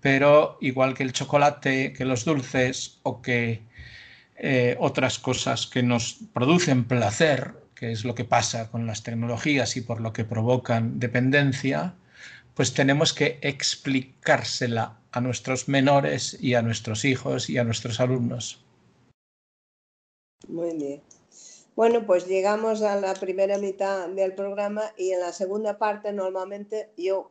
pero 0.00 0.58
igual 0.60 0.94
que 0.94 1.02
el 1.02 1.12
chocolate, 1.12 1.92
que 1.92 2.04
los 2.04 2.24
dulces 2.24 3.00
o 3.02 3.20
que 3.20 3.62
eh, 4.36 4.76
otras 4.78 5.18
cosas 5.18 5.66
que 5.66 5.82
nos 5.82 6.18
producen 6.32 6.84
placer, 6.84 7.54
que 7.74 7.92
es 7.92 8.04
lo 8.04 8.14
que 8.14 8.24
pasa 8.24 8.70
con 8.70 8.86
las 8.86 9.02
tecnologías 9.02 9.76
y 9.76 9.80
por 9.80 10.00
lo 10.00 10.12
que 10.12 10.24
provocan 10.24 11.00
dependencia, 11.00 11.94
pues 12.54 12.74
tenemos 12.74 13.12
que 13.12 13.38
explicársela 13.42 14.98
a 15.12 15.20
nuestros 15.20 15.68
menores 15.68 16.36
y 16.40 16.54
a 16.54 16.62
nuestros 16.62 17.04
hijos 17.04 17.50
y 17.50 17.58
a 17.58 17.64
nuestros 17.64 18.00
alumnos. 18.00 18.64
Muy 20.48 20.76
bien. 20.76 21.02
Bueno, 21.74 22.04
pues 22.06 22.26
llegamos 22.26 22.82
a 22.82 22.96
la 23.00 23.14
primera 23.14 23.58
mitad 23.58 24.08
del 24.08 24.34
programa 24.34 24.82
y 24.96 25.12
en 25.12 25.20
la 25.20 25.32
segunda 25.32 25.78
parte 25.78 26.12
normalmente 26.12 26.90
yo 26.96 27.30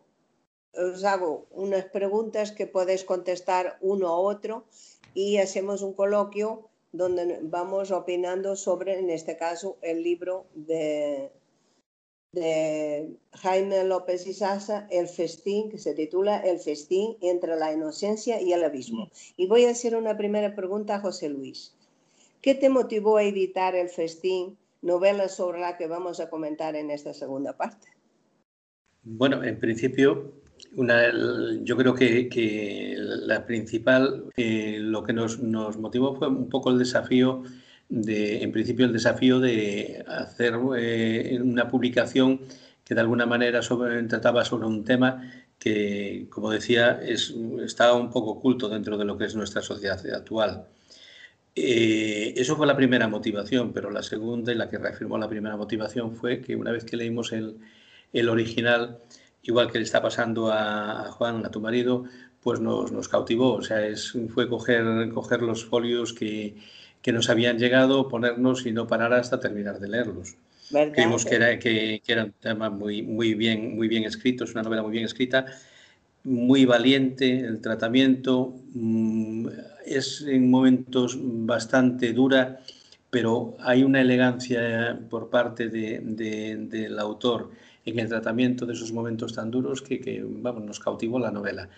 os 0.73 1.03
hago 1.03 1.47
unas 1.51 1.85
preguntas 1.85 2.51
que 2.51 2.67
podéis 2.67 3.03
contestar 3.03 3.77
uno 3.81 4.07
a 4.07 4.17
otro 4.17 4.65
y 5.13 5.37
hacemos 5.37 5.81
un 5.81 5.93
coloquio 5.93 6.69
donde 6.91 7.39
vamos 7.43 7.91
opinando 7.91 8.55
sobre, 8.55 8.99
en 8.99 9.09
este 9.09 9.37
caso, 9.37 9.77
el 9.81 10.03
libro 10.03 10.45
de, 10.53 11.31
Jaime 13.31 13.83
López 13.83 14.27
y 14.27 14.33
Sasa, 14.33 14.87
El 14.91 15.07
festín, 15.07 15.69
que 15.71 15.79
se 15.79 15.95
titula 15.95 16.37
El 16.37 16.59
festín 16.59 17.17
entre 17.21 17.55
la 17.55 17.73
inocencia 17.73 18.39
y 18.39 18.53
el 18.53 18.63
abismo. 18.63 19.09
Y 19.37 19.47
voy 19.47 19.65
a 19.65 19.71
hacer 19.71 19.95
una 19.95 20.15
primera 20.17 20.55
pregunta 20.55 20.95
a 20.95 20.99
José 20.99 21.29
Luis. 21.29 21.73
¿Qué 22.41 22.53
te 22.53 22.69
motivó 22.69 23.17
a 23.17 23.23
editar 23.23 23.75
El 23.75 23.89
festín, 23.89 24.55
novela 24.83 25.29
sobre 25.29 25.59
la 25.61 25.77
que 25.77 25.87
vamos 25.87 26.19
a 26.19 26.29
comentar 26.29 26.75
en 26.75 26.91
esta 26.91 27.13
segunda 27.13 27.57
parte? 27.57 27.87
Bueno, 29.03 29.43
en 29.43 29.59
principio 29.59 30.33
yo 31.63 31.77
creo 31.77 31.95
que, 31.95 32.95
la 32.97 33.45
principal, 33.45 34.25
eh, 34.37 34.77
lo 34.79 35.03
que 35.03 35.13
nos, 35.13 35.39
motivó 35.39 36.15
fue 36.15 36.27
un 36.27 36.49
poco 36.49 36.71
el 36.71 36.79
desafío 36.79 37.43
de, 37.89 38.43
en 38.43 38.51
principio, 38.51 38.85
el 38.85 38.93
desafío 38.93 39.39
de 39.39 40.03
hacer 40.07 40.55
eh, 40.77 41.39
una 41.41 41.67
publicación 41.67 42.41
que 42.83 42.95
de 42.95 43.01
alguna 43.01 43.25
manera 43.25 43.61
trataba 44.07 44.45
sobre 44.45 44.67
un 44.67 44.83
tema 44.83 45.31
que, 45.59 46.27
como 46.29 46.51
decía, 46.51 46.99
es, 47.01 47.33
está 47.63 47.93
un 47.93 48.09
poco 48.09 48.31
oculto 48.31 48.69
dentro 48.69 48.97
de 48.97 49.05
lo 49.05 49.17
que 49.17 49.25
es 49.25 49.35
nuestra 49.35 49.61
sociedad 49.61 49.99
actual. 50.13 50.67
Eh, 51.55 52.33
eso 52.37 52.55
fue 52.55 52.67
la 52.67 52.75
primera 52.75 53.07
motivación, 53.07 53.73
pero 53.73 53.89
la 53.89 54.03
segunda 54.03 54.51
y 54.51 54.55
la 54.55 54.69
que 54.69 54.77
reafirmó 54.77 55.17
la 55.17 55.27
primera 55.27 55.57
motivación 55.57 56.15
fue 56.15 56.41
que 56.41 56.55
una 56.55 56.71
vez 56.71 56.85
que 56.85 56.97
leímos 56.97 57.33
el 57.33 58.29
original, 58.29 58.99
igual 59.47 59.71
que 59.71 59.79
le 59.79 59.85
está 59.85 60.01
pasando 60.01 60.51
a, 60.51 61.09
Juan, 61.11 61.45
a 61.45 61.49
tu 61.49 61.61
marido, 61.61 62.03
pues 62.43 62.59
nos, 62.59 62.91
nos, 62.91 63.07
cautivó. 63.07 63.53
O 63.53 63.61
sea, 63.61 63.85
es, 63.85 64.15
fue 64.33 64.47
coger, 64.47 65.09
coger 65.13 65.41
los 65.41 65.65
folios 65.65 66.13
que, 66.13 66.55
que, 67.01 67.13
nos 67.13 67.29
habían 67.29 67.57
llegado, 67.57 68.09
ponernos 68.09 68.65
y 68.65 68.71
no 68.73 68.87
parar 68.87 69.13
hasta 69.13 69.39
terminar 69.39 69.79
de 69.79 69.87
leerlos. 69.87 70.35
Creímos 70.69 71.23
que 71.23 71.35
era, 71.35 71.57
que, 71.59 72.01
que, 72.05 72.11
era 72.11 72.25
un 72.25 72.33
tema 72.33 72.69
muy, 72.69 73.01
muy, 73.01 73.33
bien, 73.33 73.75
muy 73.75 73.87
bien 73.87 74.03
escrito, 74.03 74.43
es 74.43 74.51
una 74.51 74.63
novela 74.63 74.83
muy 74.83 74.91
bien 74.91 75.05
escrita, 75.05 75.45
muy 76.25 76.65
valiente 76.65 77.39
el 77.39 77.61
tratamiento, 77.61 78.53
mm, 78.73 79.47
es 79.85 80.25
en 80.27 80.51
momentos 80.51 81.17
bastante 81.21 82.11
dura, 82.11 82.59
pero 83.09 83.55
hay 83.61 83.83
una 83.83 84.01
elegancia 84.01 84.99
por 85.09 85.29
parte 85.29 85.69
de, 85.69 86.01
de, 86.03 86.57
del 86.57 86.99
autor 86.99 87.49
en 87.91 87.99
el 87.99 88.09
tratamiento 88.09 88.65
de 88.65 88.73
esos 88.73 88.91
momentos 88.91 89.33
tan 89.33 89.51
duros 89.51 89.81
que, 89.81 90.23
vamos, 90.25 90.63
nos 90.63 90.79
cautivó 90.79 91.19
la 91.19 91.31
novela. 91.31 91.69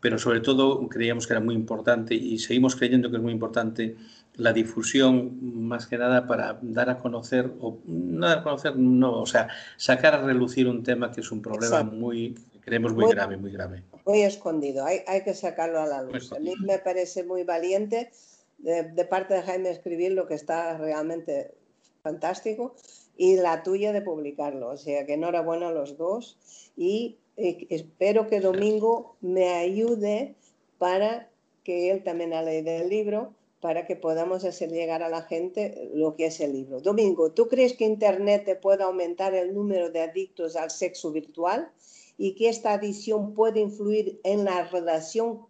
Pero 0.00 0.18
sobre 0.18 0.40
todo 0.40 0.88
creíamos 0.88 1.26
que 1.26 1.32
era 1.32 1.40
muy 1.40 1.54
importante 1.54 2.14
y 2.14 2.38
seguimos 2.38 2.76
creyendo 2.76 3.10
que 3.10 3.16
es 3.16 3.22
muy 3.22 3.32
importante 3.32 3.96
la 4.34 4.52
difusión, 4.52 5.66
más 5.66 5.86
que 5.86 5.96
nada 5.96 6.26
para 6.26 6.58
dar 6.62 6.90
a 6.90 6.98
conocer, 6.98 7.50
o 7.60 7.78
no 7.86 8.26
dar 8.26 8.38
a 8.38 8.42
conocer, 8.42 8.76
no, 8.76 9.20
o 9.20 9.26
sea, 9.26 9.48
sacar 9.76 10.14
a 10.14 10.22
relucir 10.22 10.68
un 10.68 10.82
tema 10.82 11.10
que 11.10 11.22
es 11.22 11.32
un 11.32 11.40
problema 11.40 11.82
muy, 11.82 12.36
creemos 12.60 12.92
muy, 12.92 13.10
grave, 13.10 13.38
muy 13.38 13.50
grave. 13.50 13.82
Muy 14.04 14.22
escondido, 14.22 14.84
hay, 14.84 15.00
hay 15.06 15.22
que 15.24 15.32
sacarlo 15.32 15.80
a 15.80 15.86
la 15.86 16.02
luz. 16.02 16.32
A 16.32 16.38
mí 16.38 16.52
me 16.60 16.78
parece 16.78 17.24
muy 17.24 17.44
valiente 17.44 18.10
de, 18.58 18.82
de 18.82 19.04
parte 19.06 19.34
de 19.34 19.42
Jaime 19.42 19.70
escribir 19.70 20.12
lo 20.12 20.26
que 20.26 20.34
está 20.34 20.76
realmente 20.76 21.54
fantástico 22.02 22.76
y 23.16 23.36
la 23.36 23.62
tuya 23.62 23.92
de 23.92 24.02
publicarlo. 24.02 24.68
O 24.68 24.76
sea 24.76 25.06
que 25.06 25.14
enhorabuena 25.14 25.68
a 25.68 25.72
los 25.72 25.96
dos 25.96 26.38
y 26.76 27.18
eh, 27.36 27.66
espero 27.70 28.26
que 28.26 28.40
Domingo 28.40 29.16
me 29.20 29.48
ayude 29.54 30.34
para 30.78 31.30
que 31.64 31.90
él 31.90 32.02
también 32.02 32.32
ha 32.32 32.42
leído 32.42 32.70
el 32.70 32.88
libro 32.88 33.34
para 33.60 33.86
que 33.86 33.96
podamos 33.96 34.44
hacer 34.44 34.70
llegar 34.70 35.02
a 35.02 35.08
la 35.08 35.22
gente 35.22 35.90
lo 35.94 36.14
que 36.14 36.26
es 36.26 36.40
el 36.40 36.52
libro. 36.52 36.80
Domingo, 36.80 37.32
¿tú 37.32 37.48
crees 37.48 37.72
que 37.72 37.84
Internet 37.84 38.60
puede 38.60 38.84
aumentar 38.84 39.34
el 39.34 39.54
número 39.54 39.90
de 39.90 40.02
adictos 40.02 40.56
al 40.56 40.70
sexo 40.70 41.10
virtual 41.10 41.70
y 42.18 42.34
que 42.34 42.48
esta 42.48 42.74
adicción 42.74 43.34
puede 43.34 43.60
influir 43.60 44.20
en 44.24 44.44
la 44.44 44.64
relación 44.68 45.46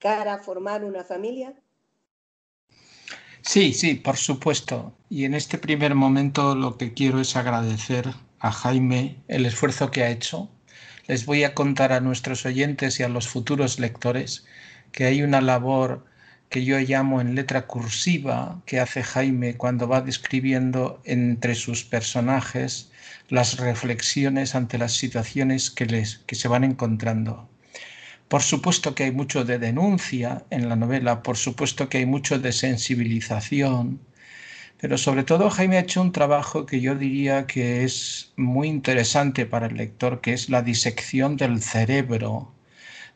para 0.00 0.38
formar 0.38 0.84
una 0.84 1.02
familia? 1.02 1.54
Sí, 3.42 3.72
sí, 3.72 3.94
por 3.94 4.16
supuesto. 4.16 4.92
Y 5.10 5.24
en 5.24 5.34
este 5.34 5.56
primer 5.56 5.94
momento 5.94 6.54
lo 6.54 6.76
que 6.76 6.92
quiero 6.92 7.20
es 7.20 7.34
agradecer 7.34 8.12
a 8.40 8.52
Jaime 8.52 9.16
el 9.28 9.46
esfuerzo 9.46 9.90
que 9.90 10.02
ha 10.02 10.10
hecho. 10.10 10.50
Les 11.06 11.24
voy 11.24 11.44
a 11.44 11.54
contar 11.54 11.92
a 11.92 12.00
nuestros 12.00 12.44
oyentes 12.44 13.00
y 13.00 13.02
a 13.02 13.08
los 13.08 13.26
futuros 13.26 13.78
lectores 13.78 14.44
que 14.92 15.06
hay 15.06 15.22
una 15.22 15.40
labor 15.40 16.04
que 16.50 16.64
yo 16.64 16.78
llamo 16.78 17.22
en 17.22 17.34
letra 17.34 17.66
cursiva 17.66 18.60
que 18.66 18.80
hace 18.80 19.02
Jaime 19.02 19.56
cuando 19.56 19.88
va 19.88 20.02
describiendo 20.02 21.00
entre 21.04 21.54
sus 21.54 21.84
personajes 21.84 22.90
las 23.28 23.58
reflexiones 23.58 24.54
ante 24.54 24.76
las 24.76 24.92
situaciones 24.92 25.70
que, 25.70 25.86
les, 25.86 26.18
que 26.26 26.34
se 26.34 26.48
van 26.48 26.64
encontrando. 26.64 27.48
Por 28.28 28.42
supuesto 28.42 28.94
que 28.94 29.04
hay 29.04 29.12
mucho 29.12 29.44
de 29.44 29.58
denuncia 29.58 30.44
en 30.50 30.68
la 30.68 30.76
novela, 30.76 31.22
por 31.22 31.38
supuesto 31.38 31.88
que 31.88 31.98
hay 31.98 32.06
mucho 32.06 32.38
de 32.38 32.52
sensibilización, 32.52 34.00
pero 34.80 34.96
sobre 34.96 35.24
todo 35.24 35.50
Jaime 35.50 35.76
ha 35.76 35.80
hecho 35.80 36.00
un 36.00 36.12
trabajo 36.12 36.64
que 36.64 36.80
yo 36.80 36.94
diría 36.94 37.46
que 37.46 37.84
es 37.84 38.32
muy 38.36 38.68
interesante 38.68 39.44
para 39.44 39.66
el 39.66 39.76
lector, 39.76 40.20
que 40.20 40.32
es 40.32 40.48
la 40.48 40.62
disección 40.62 41.36
del 41.36 41.60
cerebro 41.60 42.52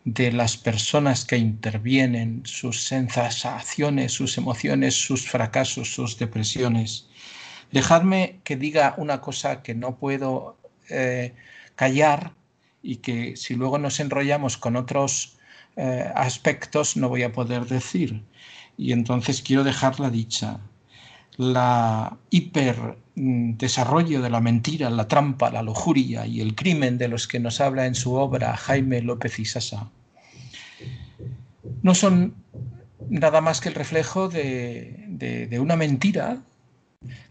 de 0.05 0.33
las 0.33 0.57
personas 0.57 1.25
que 1.25 1.37
intervienen, 1.37 2.43
sus 2.45 2.85
sensaciones, 2.85 4.13
sus 4.13 4.37
emociones, 4.39 4.95
sus 4.95 5.29
fracasos, 5.29 5.95
sus 5.95 6.19
depresiones. 6.19 7.07
Dejadme 7.71 8.41
que 8.43 8.57
diga 8.57 8.95
una 8.99 9.21
cosa 9.21 9.63
que 9.63 9.75
no 9.75 9.97
puedo 9.97 10.57
eh, 10.91 11.35
callar 11.77 12.33
y 12.83 12.97
que 12.97 13.37
si 13.37 13.55
luego 13.55 13.79
nos 13.79 14.01
enrollamos 14.01 14.57
con 14.57 14.75
otros 14.75 15.39
eh, 15.77 16.11
aspectos 16.15 16.97
no 16.97 17.09
voy 17.09 17.23
a 17.23 17.33
poder 17.33 17.67
decir. 17.67 18.25
Y 18.77 18.93
entonces 18.93 19.43
quiero 19.43 19.63
dejarla 19.63 20.11
dicha. 20.11 20.59
La 21.37 22.17
hiper 22.31 22.97
desarrollo 23.15 24.23
de 24.23 24.31
la 24.31 24.41
mentira, 24.41 24.91
la 24.91 25.09
trampa, 25.09 25.51
la 25.51 25.63
lujuria 25.63 26.27
y 26.27 26.41
el 26.41 26.55
crimen 26.55 26.99
de 26.99 27.09
los 27.09 27.29
que 27.29 27.41
nos 27.41 27.61
habla 27.61 27.87
en 27.87 27.95
su 27.95 28.15
obra 28.15 28.57
Jaime 28.57 29.03
López 29.03 29.39
y 29.39 29.45
Sasa 29.45 29.91
no 31.83 31.95
son 31.95 32.35
nada 33.09 33.41
más 33.41 33.61
que 33.61 33.69
el 33.69 33.75
reflejo 33.75 34.29
de, 34.29 35.59
una 35.61 35.77
mentira 35.77 36.43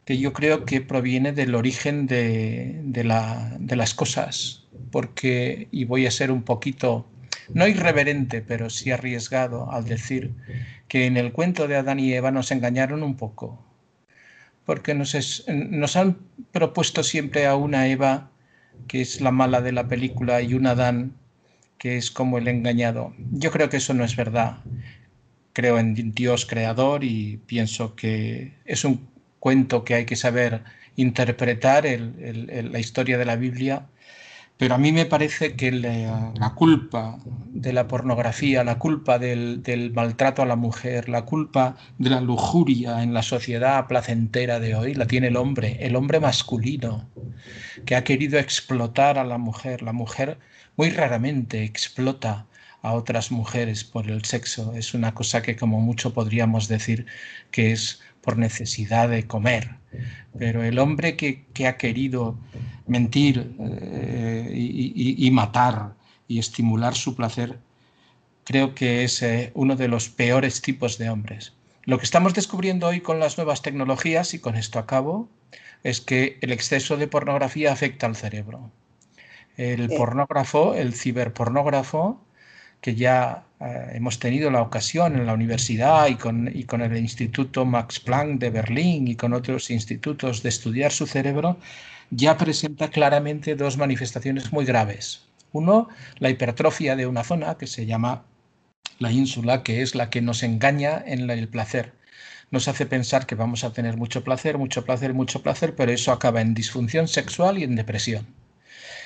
que 0.05 0.17
yo 0.17 0.33
creo 0.33 0.65
que 0.65 0.81
proviene 0.81 1.31
del 1.31 1.55
origen 1.55 2.07
de, 2.07 3.03
las 3.03 3.93
cosas, 3.93 4.63
porque, 4.91 5.67
y 5.71 5.85
voy 5.85 6.05
a 6.05 6.11
ser 6.11 6.31
un 6.31 6.43
poquito, 6.43 7.07
no 7.53 7.67
irreverente, 7.67 8.41
pero 8.41 8.69
sí 8.69 8.91
arriesgado 8.91 9.71
al 9.71 9.85
decir 9.85 10.31
que 10.87 11.05
en 11.05 11.17
el 11.17 11.31
cuento 11.31 11.67
de 11.67 11.77
Adán 11.77 11.99
y 11.99 12.13
Eva 12.13 12.31
nos 12.31 12.51
engañaron 12.51 13.03
un 13.03 13.15
poco, 13.15 13.63
porque 14.65 14.93
nos, 14.93 15.45
nos 15.47 15.95
han 15.95 16.17
propuesto 16.51 17.03
siempre 17.03 17.45
a 17.45 17.55
una 17.55 17.87
Eva 17.87 18.29
que 18.87 19.01
es 19.01 19.21
la 19.21 19.31
mala 19.31 19.61
de 19.61 19.71
la 19.71 19.87
película 19.87 20.41
y 20.41 20.53
un 20.53 20.67
Adán 20.67 21.15
que 21.77 21.97
es 21.97 22.11
como 22.11 22.37
el 22.37 22.47
engañado. 22.47 23.13
Yo 23.31 23.51
creo 23.51 23.69
que 23.69 23.77
eso 23.77 23.93
no 23.93 24.03
es 24.03 24.15
verdad. 24.15 24.57
Creo 25.53 25.79
en 25.79 26.13
Dios 26.13 26.45
creador 26.45 27.03
y 27.03 27.37
pienso 27.45 27.95
que 27.95 28.53
es 28.65 28.85
un 28.85 29.07
cuento 29.39 29.83
que 29.83 29.95
hay 29.95 30.05
que 30.05 30.15
saber 30.15 30.63
interpretar 30.95 31.85
la 31.85 32.79
historia 32.79 33.17
de 33.17 33.25
la 33.25 33.35
Biblia 33.35 33.87
pero 34.61 34.75
a 34.75 34.77
mí 34.77 34.91
me 34.91 35.07
parece 35.07 35.55
que 35.55 35.71
la, 35.71 36.53
culpa 36.53 37.17
de 37.25 37.73
la 37.73 37.87
pornografía, 37.87 38.63
la 38.63 38.77
culpa 38.77 39.17
del, 39.17 39.63
del, 39.63 39.91
maltrato 39.91 40.43
a 40.43 40.45
la 40.45 40.55
mujer, 40.55 41.09
la 41.09 41.25
culpa 41.25 41.77
de 41.97 42.11
la 42.11 42.21
lujuria 42.21 43.01
en 43.01 43.11
la 43.11 43.23
sociedad 43.23 43.87
placentera 43.87 44.59
de 44.59 44.75
hoy 44.75 44.93
la 44.93 45.07
tiene 45.07 45.29
el 45.29 45.37
hombre, 45.37 45.77
el 45.79 45.95
hombre 45.95 46.19
masculino, 46.19 47.09
que 47.87 47.95
ha 47.95 48.03
querido 48.03 48.37
explotar 48.37 49.17
a 49.17 49.23
la 49.23 49.39
mujer. 49.39 49.81
La 49.81 49.93
mujer 49.93 50.37
muy 50.77 50.91
raramente 50.91 51.63
explota 51.63 52.45
a 52.83 52.93
otras 52.93 53.31
mujeres 53.31 53.83
por 53.83 54.11
el 54.11 54.23
sexo. 54.25 54.73
Es 54.75 54.93
una 54.93 55.15
cosa 55.15 55.41
que 55.41 55.55
como 55.55 55.81
mucho 55.81 56.13
podríamos 56.13 56.67
decir 56.67 57.07
que 57.49 57.71
es 57.71 57.99
por 58.21 58.37
necesidad 58.37 59.09
de 59.09 59.25
comer. 59.25 59.80
Pero 60.37 60.63
el 60.63 60.79
hombre 60.79 61.15
que, 61.15 61.67
ha 61.67 61.77
querido 61.77 62.37
mentir 62.87 63.55
eh, 63.59 64.51
y, 64.53 65.31
matar 65.31 65.93
y 66.27 66.39
estimular 66.39 66.95
su 66.95 67.15
placer, 67.15 67.59
creo 68.43 68.73
que 68.73 69.03
es 69.03 69.21
eh, 69.21 69.51
uno 69.53 69.75
de 69.75 69.87
los 69.87 70.09
peores 70.09 70.61
tipos 70.61 70.97
de 70.97 71.09
hombres. 71.09 71.53
Lo 71.83 71.97
que 71.97 72.05
estamos 72.05 72.33
descubriendo 72.33 72.87
hoy 72.87 73.01
con 73.01 73.19
las 73.19 73.37
nuevas 73.37 73.61
tecnologías, 73.61 74.33
y 74.33 74.39
con 74.39 74.55
esto 74.55 74.79
acabo, 74.79 75.27
es 75.83 75.99
que 75.99 76.37
el 76.41 76.51
exceso 76.51 76.97
de 76.97 77.07
pornografía 77.07 77.71
afecta 77.71 78.05
al 78.05 78.15
cerebro. 78.15 78.71
El 79.57 79.89
pornógrafo, 79.89 80.75
el 80.75 80.93
ciberpornógrafo, 80.93 82.21
que 82.81 82.95
ya 82.95 83.43
eh, 83.61 83.91
hemos 83.93 84.17
tenido 84.17 84.49
la 84.49 84.61
ocasión 84.61 85.15
en 85.15 85.27
la 85.27 85.33
universidad 85.33 86.07
y 86.07 86.15
con, 86.15 86.49
y 86.51 86.63
con 86.63 86.81
el 86.81 86.97
Instituto 86.97 87.63
Max 87.63 87.99
Planck 87.99 88.39
de 88.39 88.49
Berlín 88.49 89.07
y 89.07 89.15
con 89.15 89.33
otros 89.33 89.69
institutos 89.69 90.41
de 90.41 90.49
estudiar 90.49 90.91
su 90.91 91.05
cerebro, 91.05 91.57
ya 92.09 92.37
presenta 92.37 92.89
claramente 92.89 93.55
dos 93.55 93.77
manifestaciones 93.77 94.51
muy 94.51 94.65
graves. 94.65 95.27
Uno, 95.51 95.89
la 96.17 96.29
hipertrofia 96.29 96.95
de 96.95 97.05
una 97.05 97.23
zona 97.23 97.57
que 97.57 97.67
se 97.67 97.85
llama 97.85 98.23
la 98.97 99.11
ínsula, 99.11 99.61
que 99.63 99.81
es 99.81 99.93
la 99.93 100.09
que 100.09 100.21
nos 100.21 100.41
engaña 100.41 101.03
en 101.05 101.29
el 101.29 101.47
placer. 101.47 101.93
Nos 102.49 102.67
hace 102.67 102.85
pensar 102.87 103.27
que 103.27 103.35
vamos 103.35 103.63
a 103.63 103.73
tener 103.73 103.95
mucho 103.95 104.23
placer, 104.23 104.57
mucho 104.57 104.83
placer, 104.83 105.13
mucho 105.13 105.43
placer, 105.43 105.75
pero 105.75 105.91
eso 105.91 106.11
acaba 106.11 106.41
en 106.41 106.53
disfunción 106.53 107.07
sexual 107.07 107.59
y 107.59 107.63
en 107.63 107.75
depresión. 107.75 108.25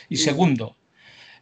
Y 0.08 0.18
segundo, 0.18 0.78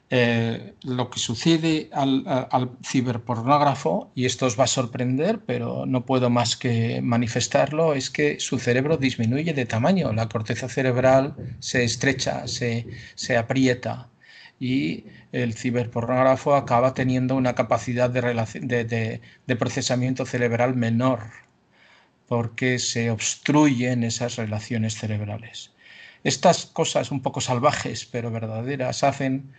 eh, 0.10 0.76
lo 0.84 1.10
que 1.10 1.20
sucede 1.20 1.90
al, 1.92 2.78
ciberpornógrafo, 2.86 4.12
y 4.16 4.26
esto 4.26 4.46
os 4.46 4.60
va 4.60 4.66
a 4.66 4.68
sorprender, 4.68 5.40
pero 5.46 5.86
no 5.86 6.06
puedo 6.06 6.30
más 6.30 6.56
que 6.56 7.02
manifestarlo, 7.02 7.94
es 7.94 8.10
que 8.10 8.40
su 8.40 8.60
cerebro 8.60 8.98
disminuye 8.98 9.54
de 9.54 9.66
tamaño, 9.66 10.14
la 10.14 10.30
corteza 10.30 10.70
cerebral 10.70 11.36
se 11.60 11.84
estrecha, 11.84 12.48
se, 12.48 13.38
aprieta 13.38 14.10
y 14.60 15.06
el 15.32 15.56
ciberpornógrafo 15.56 16.56
acaba 16.56 16.94
teniendo 16.94 17.36
una 17.36 17.56
capacidad 17.56 18.10
de, 18.10 19.20
de 19.48 19.56
procesamiento 19.56 20.26
cerebral 20.26 20.76
menor 20.76 21.22
porque 22.28 22.80
se 22.80 23.10
obstruyen 23.10 24.04
esas 24.04 24.36
relaciones 24.38 24.96
cerebrales. 24.96 25.72
Estas 26.24 26.66
cosas 26.66 27.12
un 27.12 27.22
poco 27.22 27.42
salvajes 27.42 28.06
pero 28.06 28.32
verdaderas 28.32 29.04
hacen 29.04 29.54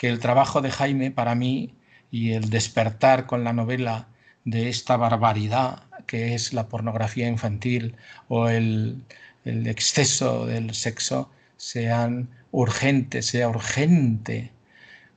que 0.00 0.08
el 0.08 0.18
trabajo 0.18 0.62
de 0.62 0.70
Jaime 0.70 1.10
para 1.10 1.34
mí 1.34 1.74
y 2.10 2.32
el 2.32 2.48
despertar 2.48 3.26
con 3.26 3.44
la 3.44 3.52
novela 3.52 4.08
de 4.46 4.70
esta 4.70 4.96
barbaridad 4.96 5.82
que 6.06 6.34
es 6.34 6.54
la 6.54 6.68
pornografía 6.68 7.28
infantil 7.28 7.96
o 8.28 8.48
el, 8.48 9.04
exceso 9.44 10.46
del 10.46 10.72
sexo 10.72 11.30
sean 11.58 12.30
urgentes, 12.50 13.26
sea 13.26 13.50
urgente, 13.50 14.52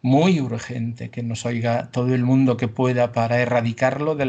muy 0.01 0.41
urgente 0.41 1.09
que 1.09 1.23
nos 1.23 1.45
oiga 1.45 1.89
todo 1.89 2.13
el 2.13 2.25
mundo 2.25 2.57
que 2.57 2.67
pueda 2.67 3.13
para 3.13 3.39
erradicarlo 3.39 4.15
de 4.15 4.25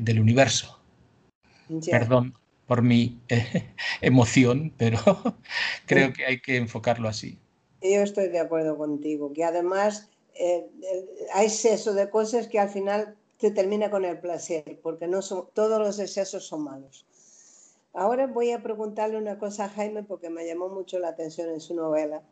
del 0.00 0.20
universo. 0.20 0.80
Perdón 1.88 2.34
por 2.66 2.82
mi 2.82 3.20
eh, 3.28 3.70
emoción, 4.00 4.72
pero 4.76 4.98
creo 5.86 6.12
que 6.12 6.26
hay 6.26 6.40
que 6.40 6.56
enfocarlo 6.56 7.08
así. 7.08 7.38
Yo 7.84 8.00
estoy 8.00 8.28
de 8.28 8.40
acuerdo 8.40 8.78
contigo, 8.78 9.34
que 9.34 9.44
además 9.44 10.08
eh, 10.34 10.66
hay 11.34 11.46
exceso 11.46 11.92
de 11.92 12.08
cosas 12.08 12.48
que 12.48 12.58
al 12.58 12.70
final 12.70 13.14
te 13.36 13.50
termina 13.50 13.90
con 13.90 14.06
el 14.06 14.18
placer, 14.20 14.80
porque 14.82 15.06
no 15.06 15.20
son, 15.20 15.48
todos 15.52 15.78
los 15.78 15.98
excesos 15.98 16.46
son 16.46 16.64
malos. 16.64 17.06
Ahora 17.92 18.26
voy 18.26 18.52
a 18.52 18.62
preguntarle 18.62 19.18
una 19.18 19.38
cosa 19.38 19.66
a 19.66 19.68
Jaime 19.68 20.02
porque 20.02 20.30
me 20.30 20.46
llamó 20.46 20.70
mucho 20.70 20.98
la 20.98 21.08
atención 21.08 21.50
en 21.50 21.60
su 21.60 21.74
novela. 21.74 22.22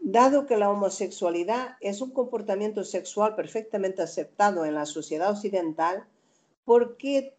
Dado 0.00 0.46
que 0.46 0.56
la 0.56 0.68
homosexualidad 0.68 1.76
es 1.80 2.00
un 2.00 2.10
comportamiento 2.10 2.82
sexual 2.82 3.36
perfectamente 3.36 4.02
aceptado 4.02 4.64
en 4.64 4.74
la 4.74 4.86
sociedad 4.86 5.30
occidental, 5.30 6.04
¿por 6.64 6.96
qué 6.96 7.36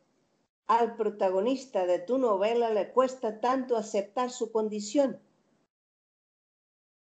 al 0.67 0.95
protagonista 0.95 1.85
de 1.85 1.99
tu 1.99 2.17
novela 2.17 2.69
le 2.69 2.93
cuesta 2.93 3.41
tanto 3.41 3.75
aceptar 3.75 4.31
su 4.31 4.53
condición? 4.53 5.19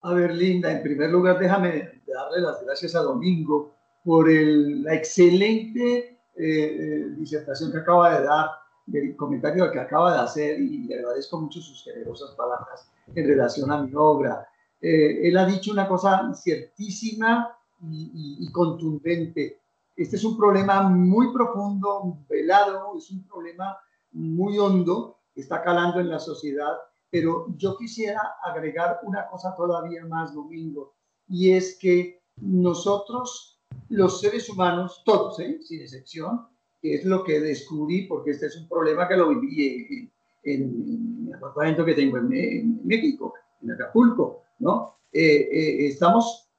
A 0.02 0.14
ver, 0.14 0.34
Linda, 0.34 0.72
en 0.72 0.82
primer 0.82 1.10
lugar, 1.10 1.38
déjame 1.40 2.02
darle 2.08 2.42
las 2.42 2.64
gracias 2.64 2.96
a 2.96 3.02
Domingo 3.02 3.76
por 4.04 4.32
la 4.32 4.96
excelente 4.96 5.98
eh, 5.98 6.18
eh, 6.38 7.06
disertación 7.18 7.70
que 7.72 7.80
acaba 7.80 8.18
de 8.18 8.26
dar, 8.26 8.50
del 8.86 9.16
comentario 9.18 9.70
que 9.72 9.80
acaba 9.80 10.14
de 10.14 10.20
hacer, 10.20 10.60
y 10.60 10.86
le 10.86 11.00
agradezco 11.00 11.42
mucho 11.42 11.60
sus 11.60 11.84
generosas 11.84 12.32
palabras 12.32 12.90
en 13.14 13.28
relación 13.28 13.72
a 13.72 13.84
mi 13.84 13.92
obra. 13.94 14.48
Eh, 14.82 15.28
él 15.28 15.38
ha 15.38 15.46
dicho 15.46 15.74
una 15.74 15.88
cosa 15.88 16.34
ciertísima 16.34 17.58
y, 17.84 18.38
y, 18.40 18.52
contundente. 18.54 19.60
Este 19.98 20.16
es 20.16 20.24
un 20.24 20.38
problema 20.38 20.84
muy 20.84 21.34
profundo, 21.34 22.20
velado, 22.30 22.98
es 22.98 23.12
un 23.12 23.28
problema 23.28 23.78
muy 24.14 24.58
hondo, 24.58 25.18
está 25.36 25.62
calando 25.62 26.00
en 26.00 26.10
la 26.10 26.20
sociedad 26.20 26.78
pero 27.12 27.48
yo 27.58 27.78
quisiera 27.78 28.22
agregar 28.44 29.00
una 29.04 29.28
cosa 29.28 29.56
todavía 29.56 30.06
más, 30.06 30.34
Domingo, 30.34 30.94
y 31.28 31.52
es 31.52 31.78
que 31.80 32.22
nosotros, 32.38 33.60
los 33.90 34.22
seres 34.22 34.50
humanos, 34.50 35.02
todos, 35.06 35.40
¿eh? 35.40 35.60
sin 35.62 35.82
excepción, 35.82 36.48
que 36.82 36.96
es 36.96 37.06
lo 37.06 37.24
que 37.24 37.40
descubrí, 37.40 38.08
porque 38.08 38.32
este 38.32 38.48
es 38.48 38.58
un 38.58 38.68
problema 38.68 39.08
que 39.08 39.18
lo 39.18 39.30
viví 39.30 40.10
en, 40.44 41.28
el 41.28 41.34
apartamento 41.34 41.86
que 41.86 41.94
tengo 41.94 42.18
en, 42.18 42.86
México, 42.86 43.34
en 43.62 43.72
Acapulco, 43.72 44.44
¿no? 44.60 45.00
Eh, 45.12 45.50
eh, 45.52 45.88
estamos, 45.88 46.50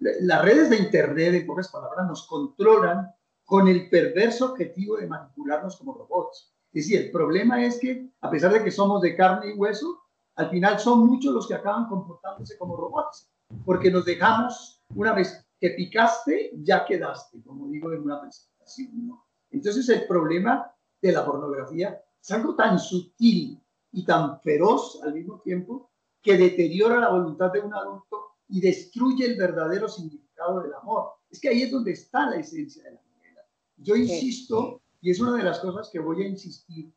las 0.00 0.44
redes 0.44 0.70
de 0.70 0.78
Internet, 0.78 1.34
en 1.34 1.46
pocas 1.46 1.68
palabras, 1.68 2.06
nos 2.06 2.26
controlan 2.26 3.08
con 3.44 3.68
el 3.68 3.88
perverso 3.88 4.52
objetivo 4.52 4.96
de 4.96 5.06
manipularnos 5.06 5.76
como 5.76 5.94
robots. 5.94 6.52
Es 6.72 6.84
decir, 6.84 7.06
el 7.06 7.10
problema 7.10 7.64
es 7.64 7.78
que, 7.78 8.10
a 8.20 8.30
pesar 8.30 8.52
de 8.52 8.62
que 8.62 8.70
somos 8.70 9.00
de 9.02 9.16
carne 9.16 9.52
y 9.52 9.58
hueso, 9.58 10.02
al 10.36 10.50
final 10.50 10.78
son 10.78 11.06
muchos 11.06 11.34
los 11.34 11.48
que 11.48 11.54
acaban 11.54 11.88
comportándose 11.88 12.56
como 12.58 12.76
robots, 12.76 13.30
porque 13.64 13.90
nos 13.90 14.04
dejamos, 14.04 14.82
una 14.94 15.12
vez 15.12 15.44
que 15.58 15.70
picaste, 15.70 16.52
ya 16.62 16.84
quedaste, 16.84 17.42
como 17.42 17.68
digo 17.68 17.92
en 17.92 18.02
una 18.02 18.20
presentación. 18.20 19.08
¿no? 19.08 19.24
Entonces 19.50 19.88
el 19.88 20.06
problema 20.06 20.70
de 21.00 21.12
la 21.12 21.24
pornografía 21.24 22.00
es 22.20 22.30
algo 22.30 22.54
tan 22.54 22.78
sutil 22.78 23.60
y 23.92 24.04
tan 24.04 24.40
feroz 24.40 25.00
al 25.02 25.14
mismo 25.14 25.40
tiempo 25.40 25.90
que 26.22 26.36
deteriora 26.36 27.00
la 27.00 27.10
voluntad 27.10 27.52
de 27.52 27.60
un 27.60 27.74
adulto 27.74 28.36
y 28.48 28.60
destruye 28.60 29.24
el 29.26 29.36
verdadero 29.36 29.88
significado 29.88 30.60
del 30.60 30.74
amor. 30.74 31.12
Es 31.30 31.40
que 31.40 31.48
ahí 31.48 31.62
es 31.62 31.70
donde 31.70 31.92
está 31.92 32.30
la 32.30 32.36
esencia 32.36 32.84
de 32.84 32.92
la 32.92 33.00
novela. 33.02 33.42
Yo 33.76 33.96
insisto, 33.96 34.82
y 35.00 35.10
es 35.10 35.20
una 35.20 35.36
de 35.36 35.44
las 35.44 35.60
cosas 35.60 35.90
que 35.92 35.98
voy 35.98 36.22
a 36.22 36.28
insistir, 36.28 36.92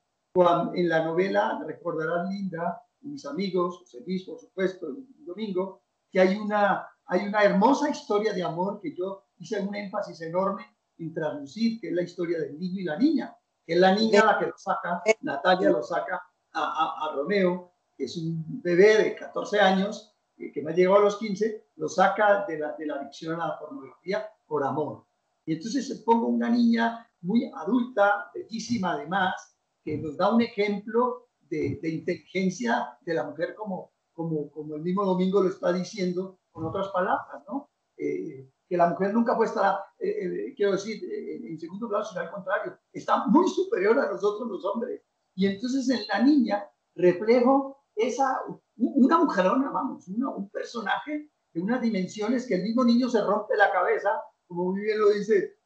en 0.74 0.90
la 0.90 1.04
novela, 1.04 1.62
recordarán 1.66 2.30
Linda, 2.30 2.82
y 3.02 3.10
mis 3.10 3.26
amigos, 3.26 3.80
José 3.80 4.02
Luis, 4.06 4.24
por 4.24 4.40
supuesto, 4.40 4.88
y 4.92 5.26
Domingo, 5.26 5.82
que 6.10 6.20
hay 6.20 6.38
una, 6.38 6.88
hay 7.06 7.28
una 7.28 7.44
hermosa 7.44 7.90
historia 7.90 8.32
de 8.34 8.44
amor 8.44 8.80
que 8.82 8.96
yo 8.96 9.26
hice 9.40 9.60
un 9.60 9.76
énfasis 9.76 10.22
enorme 10.22 10.66
en 11.00 11.14
traducir, 11.14 11.82
que 11.82 11.90
es 11.90 11.94
la 11.94 12.04
historia 12.04 12.40
del 12.40 12.58
niño 12.58 12.82
y 12.82 12.84
la 12.84 12.98
niña, 12.98 13.36
que 13.66 13.74
es 13.74 13.80
la 13.80 13.94
niña 13.94 14.24
la 14.24 14.40
que 14.40 14.48
lo 14.48 14.58
saca, 14.58 15.04
Natalia 15.22 15.70
lo 15.70 15.84
saca 15.84 16.22
a, 16.54 17.12
Romeo, 17.16 17.72
que 17.98 18.06
es 18.06 18.16
un 18.18 18.62
bebé 18.62 19.04
de 19.04 19.16
14 19.16 19.60
años, 19.60 20.14
que, 20.38 20.52
que 20.52 20.62
me 20.62 20.72
ha 20.72 20.96
a 20.96 21.00
los 21.00 21.18
15, 21.18 21.66
lo 21.76 21.90
saca 21.90 22.46
de 22.48 22.60
la, 22.60 22.74
de 22.78 22.86
la 22.86 22.96
adicción 22.96 23.42
a 23.42 23.48
la 23.48 23.60
pornografía 23.60 24.30
por 24.48 24.64
amor. 24.64 25.06
Y 25.46 25.54
entonces 25.54 25.90
pongo 26.06 26.28
una 26.28 26.50
niña 26.50 27.08
muy 27.22 27.52
adulta, 27.56 28.32
bellísima 28.34 28.94
además, 28.94 29.58
que 29.84 29.98
nos 29.98 30.18
da 30.18 30.34
un 30.34 30.42
ejemplo 30.42 31.30
de, 31.50 31.80
inteligencia 31.84 32.98
de 33.02 33.14
la 33.14 33.24
mujer 33.24 33.56
como, 33.56 33.92
como, 34.14 34.50
como 34.52 34.76
el 34.76 34.82
mismo 34.82 35.06
domingo 35.06 35.44
lo 35.44 35.50
está 35.50 35.74
diciendo 35.74 36.40
con 36.52 36.66
otras 36.66 36.90
palabras, 36.90 37.44
¿no? 37.48 37.70
Eh, 37.98 38.50
que 38.68 38.78
la 38.78 38.90
mujer 38.90 39.14
nunca 39.14 39.36
puede 39.36 39.50
estar, 39.50 39.80
eh, 40.00 40.10
eh, 40.10 40.54
quiero 40.56 40.72
decir, 40.72 41.04
en 41.04 41.60
segundo 41.60 41.90
plano, 41.90 42.06
sino 42.06 42.22
al 42.22 42.32
contrario, 42.32 42.78
está 42.94 43.28
muy 43.28 43.48
superior 43.50 44.00
a 44.00 44.10
nosotros 44.10 44.50
los 44.50 44.64
hombres. 44.64 45.02
Y 45.36 45.46
entonces 45.46 45.90
en 45.90 46.08
la 46.08 46.24
niña 46.24 46.70
reflejo 46.96 47.84
esa, 47.96 48.40
una 48.78 49.18
mujerona, 49.18 49.70
vamos, 49.72 50.08
un 50.08 50.50
personaje 50.50 51.30
de 51.54 51.62
unas 51.62 51.82
dimensiones 51.82 52.48
que 52.48 52.56
el 52.56 52.64
mismo 52.64 52.86
niño 52.86 53.10
se 53.10 53.22
rompe 53.22 53.58
la 53.58 53.72
cabeza, 53.72 54.10
como 54.48 54.72
muy 54.72 54.82
bien 54.82 55.00
lo 55.00 55.10
dice 55.10 55.58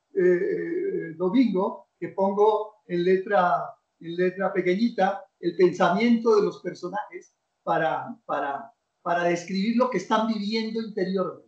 Domingo, 1.17 1.89
que 1.99 2.09
pongo 2.09 2.75
en 2.87 3.03
letra, 3.03 3.75
en 3.99 4.15
letra 4.15 4.53
pequeñita 4.53 5.25
el 5.39 5.55
pensamiento 5.55 6.35
de 6.35 6.43
los 6.43 6.61
personajes 6.61 7.35
para, 7.63 8.19
para, 8.25 8.71
para 9.01 9.23
describir 9.23 9.77
lo 9.77 9.89
que 9.89 9.97
están 9.97 10.27
viviendo 10.27 10.81
interiormente. 10.81 11.45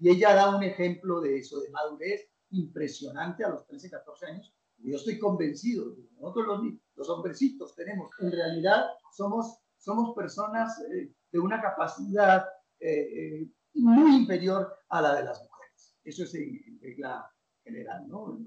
Y 0.00 0.10
ella 0.10 0.34
da 0.34 0.56
un 0.56 0.62
ejemplo 0.62 1.20
de 1.20 1.38
eso, 1.38 1.60
de 1.60 1.70
madurez 1.70 2.30
impresionante 2.50 3.44
a 3.44 3.48
los 3.48 3.66
13, 3.66 3.90
14 3.90 4.26
años. 4.26 4.54
Y 4.78 4.92
yo 4.92 4.96
estoy 4.96 5.18
convencido, 5.18 5.96
nosotros 6.20 6.46
los, 6.46 6.60
los 6.94 7.08
hombrecitos 7.10 7.74
tenemos, 7.74 8.10
en 8.20 8.30
realidad 8.30 8.84
somos, 9.12 9.58
somos 9.76 10.14
personas 10.14 10.80
eh, 10.92 11.12
de 11.32 11.38
una 11.40 11.60
capacidad 11.60 12.46
eh, 12.78 13.40
eh, 13.40 13.50
muy 13.74 14.14
inferior 14.14 14.72
a 14.88 15.02
la 15.02 15.16
de 15.16 15.24
las 15.24 15.42
mujeres. 15.42 15.96
Eso 16.04 16.22
es 16.22 16.34
en 16.34 16.78
regla 16.80 17.28
general, 17.64 18.06
¿no? 18.08 18.38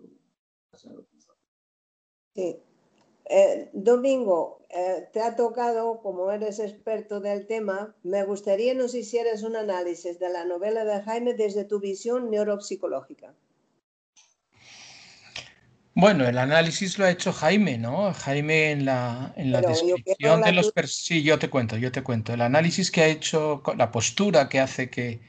Sí. 2.34 2.60
Eh, 3.26 3.70
Domingo, 3.74 4.66
eh, 4.70 5.08
te 5.14 5.22
ha 5.22 5.36
tocado, 5.36 6.02
como 6.02 6.32
eres 6.32 6.60
experto 6.60 7.20
del 7.20 7.48
tema, 7.48 7.96
me 8.04 8.24
gustaría 8.24 8.74
nos 8.74 8.94
hicieras 8.94 9.44
un 9.44 9.56
análisis 9.56 10.20
de 10.20 10.30
la 10.30 10.44
novela 10.44 10.84
de 10.84 11.02
Jaime 11.02 11.34
desde 11.34 11.64
tu 11.64 11.80
visión 11.80 12.30
neuropsicológica. 12.30 13.34
Bueno, 15.94 16.28
el 16.28 16.38
análisis 16.38 16.98
lo 16.98 17.06
ha 17.06 17.12
hecho 17.12 17.34
Jaime, 17.34 17.78
¿no? 17.78 18.14
Jaime 18.14 18.72
en 18.72 18.86
la, 18.86 19.34
en 19.36 19.52
la 19.52 19.62
descripción 19.62 20.42
de 20.42 20.54
los... 20.54 20.74
Sí, 20.86 21.22
yo 21.22 21.38
te 21.38 21.50
cuento, 21.50 21.78
yo 21.78 21.92
te 21.92 22.02
cuento. 22.02 22.34
El 22.34 22.42
análisis 22.42 22.92
que 22.92 23.02
ha 23.02 23.08
hecho, 23.08 23.62
la 23.78 23.92
postura 23.92 24.48
que 24.48 24.62
hace 24.62 24.90
que, 24.90 25.20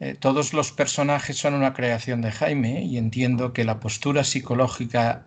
eh, 0.00 0.14
todos 0.14 0.52
los 0.52 0.70
personajes 0.70 1.36
son 1.36 1.54
una 1.54 1.74
creación 1.74 2.20
de 2.20 2.30
Jaime 2.30 2.84
y 2.84 2.98
entiendo 2.98 3.52
que 3.52 3.64
la 3.64 3.80
postura 3.80 4.22
psicológica 4.22 5.26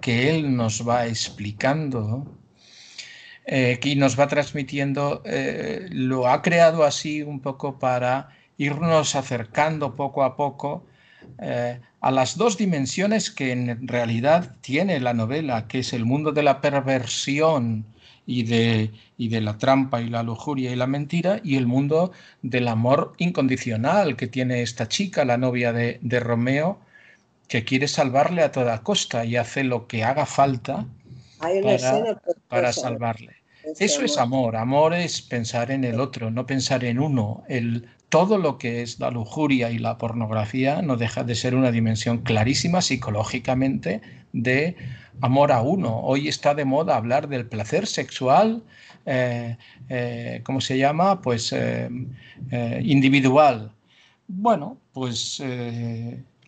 que 0.00 0.30
él 0.30 0.56
nos 0.56 0.88
va 0.88 1.06
explicando 1.06 2.24
eh, 3.44 3.78
y 3.82 3.96
nos 3.96 4.18
va 4.18 4.28
transmitiendo 4.28 5.20
eh, 5.24 5.88
lo 5.90 6.28
ha 6.28 6.42
creado 6.42 6.84
así 6.84 7.22
un 7.22 7.40
poco 7.40 7.78
para 7.80 8.28
irnos 8.56 9.16
acercando 9.16 9.96
poco 9.96 10.22
a 10.22 10.36
poco 10.36 10.86
a 12.00 12.10
las 12.10 12.36
dos 12.36 12.58
dimensiones 12.58 13.30
que 13.30 13.50
en 13.50 13.88
realidad 13.88 14.56
tiene 14.60 15.00
la 15.00 15.14
novela, 15.14 15.66
que 15.66 15.78
es 15.78 15.94
el 15.94 16.04
mundo 16.04 16.32
de 16.32 16.42
la 16.42 16.60
perversión 16.60 17.86
y 18.26 18.44
de, 18.44 18.90
y 19.18 19.28
de 19.28 19.40
la 19.40 19.58
trampa 19.58 20.00
y 20.00 20.08
la 20.08 20.22
lujuria 20.22 20.72
y 20.72 20.76
la 20.76 20.86
mentira 20.86 21.40
y 21.44 21.56
el 21.56 21.66
mundo 21.66 22.12
del 22.42 22.68
amor 22.68 23.12
incondicional 23.18 24.16
que 24.16 24.26
tiene 24.26 24.62
esta 24.62 24.88
chica, 24.88 25.24
la 25.24 25.36
novia 25.36 25.72
de, 25.72 25.98
de 26.00 26.20
Romeo, 26.20 26.78
que 27.48 27.64
quiere 27.64 27.88
salvarle 27.88 28.42
a 28.42 28.52
toda 28.52 28.82
costa 28.82 29.24
y 29.24 29.36
hace 29.36 29.64
lo 29.64 29.86
que 29.86 30.04
haga 30.04 30.26
falta 30.26 30.86
para, 31.38 32.20
para 32.48 32.72
salvarle. 32.72 33.36
Eso 33.78 34.02
es 34.02 34.18
amor. 34.18 34.56
Amor 34.56 34.94
es 34.94 35.22
pensar 35.22 35.70
en 35.70 35.84
el 35.84 36.00
otro, 36.00 36.30
no 36.30 36.46
pensar 36.46 36.84
en 36.84 36.98
uno. 36.98 37.44
El, 37.48 37.88
todo 38.08 38.38
lo 38.38 38.58
que 38.58 38.82
es 38.82 39.00
la 39.00 39.10
lujuria 39.10 39.70
y 39.70 39.78
la 39.78 39.98
pornografía 39.98 40.82
no 40.82 40.96
deja 40.96 41.24
de 41.24 41.34
ser 41.34 41.54
una 41.54 41.72
dimensión 41.72 42.18
clarísima 42.18 42.82
psicológicamente 42.82 44.02
de 44.32 44.76
amor 45.20 45.52
a 45.52 45.62
uno. 45.62 46.00
Hoy 46.00 46.28
está 46.28 46.54
de 46.54 46.64
moda 46.64 46.96
hablar 46.96 47.28
del 47.28 47.46
placer 47.46 47.86
sexual, 47.86 48.62
eh, 49.06 49.56
eh, 49.88 50.40
¿cómo 50.44 50.60
se 50.60 50.78
llama? 50.78 51.20
Pues 51.20 51.52
eh, 51.52 51.90
individual. 52.82 53.72
Bueno, 54.26 54.78
pues 54.92 55.42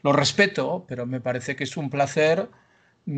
lo 0.03 0.13
respeto, 0.13 0.85
pero 0.89 1.07
me 1.07 1.21
parece 1.21 1.57
que 1.57 1.65
es 1.65 1.77
un 1.77 1.91
placer 1.91 2.49
mm, 3.07 3.13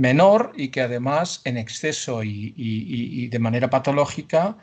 menor 0.00 0.52
y 0.56 0.68
que 0.68 0.82
además 0.82 1.40
en 1.44 1.56
exceso 1.56 2.22
y, 2.22 3.28
de 3.28 3.38
manera 3.38 3.70
patológica 3.70 4.56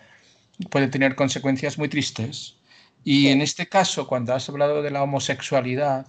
puede 0.69 0.87
tener 0.87 1.15
consecuencias 1.15 1.77
muy 1.77 1.89
tristes. 1.89 2.57
Y 3.03 3.27
en 3.27 3.41
este 3.41 3.67
caso, 3.67 4.07
cuando 4.07 4.33
has 4.33 4.47
hablado 4.49 4.81
de 4.81 4.91
la 4.91 5.03
homosexualidad, 5.03 6.07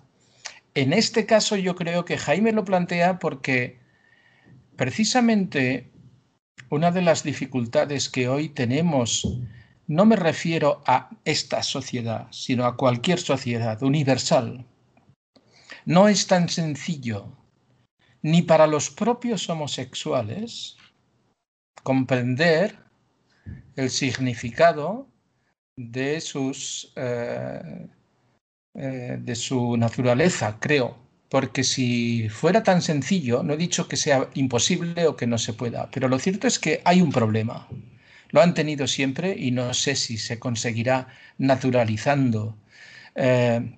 en 0.74 0.92
este 0.92 1.26
caso 1.26 1.56
yo 1.56 1.76
creo 1.76 2.04
que 2.04 2.18
Jaime 2.18 2.52
lo 2.52 2.64
plantea 2.64 3.18
porque 3.18 3.78
precisamente 4.76 5.90
una 6.70 6.90
de 6.90 7.02
las 7.02 7.22
dificultades 7.22 8.08
que 8.08 8.28
hoy 8.28 8.48
tenemos, 8.48 9.38
no 9.86 10.04
me 10.04 10.16
refiero 10.16 10.82
a 10.86 11.10
esta 11.24 11.62
sociedad, 11.62 12.26
sino 12.30 12.64
a 12.66 12.76
cualquier 12.76 13.20
sociedad 13.20 13.82
universal, 13.82 14.66
no 15.84 16.08
es 16.08 16.26
tan 16.26 16.48
sencillo 16.48 17.28
ni 18.22 18.42
para 18.42 18.66
los 18.66 18.90
propios 18.90 19.48
homosexuales 19.50 20.76
comprender 21.82 22.78
el 23.76 23.90
significado 23.90 25.06
de 25.76 26.20
sus 26.20 26.92
eh, 26.96 27.88
eh, 28.74 29.18
de 29.20 29.34
su 29.36 29.76
naturaleza, 29.76 30.58
creo. 30.60 30.98
Porque 31.28 31.64
si 31.64 32.28
fuera 32.28 32.62
tan 32.62 32.82
sencillo, 32.82 33.42
no 33.42 33.54
he 33.54 33.56
dicho 33.56 33.88
que 33.88 33.96
sea 33.96 34.28
imposible 34.34 35.06
o 35.06 35.16
que 35.16 35.26
no 35.26 35.38
se 35.38 35.52
pueda, 35.52 35.90
pero 35.90 36.08
lo 36.08 36.18
cierto 36.18 36.46
es 36.46 36.58
que 36.58 36.80
hay 36.84 37.00
un 37.00 37.10
problema. 37.10 37.68
Lo 38.30 38.40
han 38.42 38.54
tenido 38.54 38.86
siempre 38.86 39.34
y 39.36 39.50
no 39.50 39.74
sé 39.74 39.96
si 39.96 40.18
se 40.18 40.38
conseguirá 40.38 41.08
naturalizando 41.38 42.56
eh, 43.14 43.76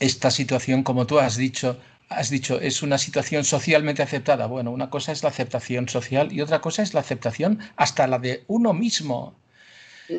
esta 0.00 0.30
situación, 0.30 0.82
como 0.82 1.06
tú 1.06 1.18
has 1.18 1.36
dicho, 1.36 1.78
has 2.08 2.30
dicho, 2.30 2.60
es 2.60 2.82
una 2.82 2.98
situación 2.98 3.44
socialmente 3.44 4.02
aceptada. 4.02 4.46
Bueno, 4.46 4.70
una 4.70 4.90
cosa 4.90 5.12
es 5.12 5.22
la 5.22 5.30
aceptación 5.30 5.88
social 5.88 6.32
y 6.32 6.40
otra 6.40 6.60
cosa 6.60 6.82
es 6.82 6.94
la 6.94 7.00
aceptación 7.00 7.60
hasta 7.76 8.06
la 8.06 8.18
de 8.18 8.44
uno 8.48 8.72
mismo. 8.74 9.36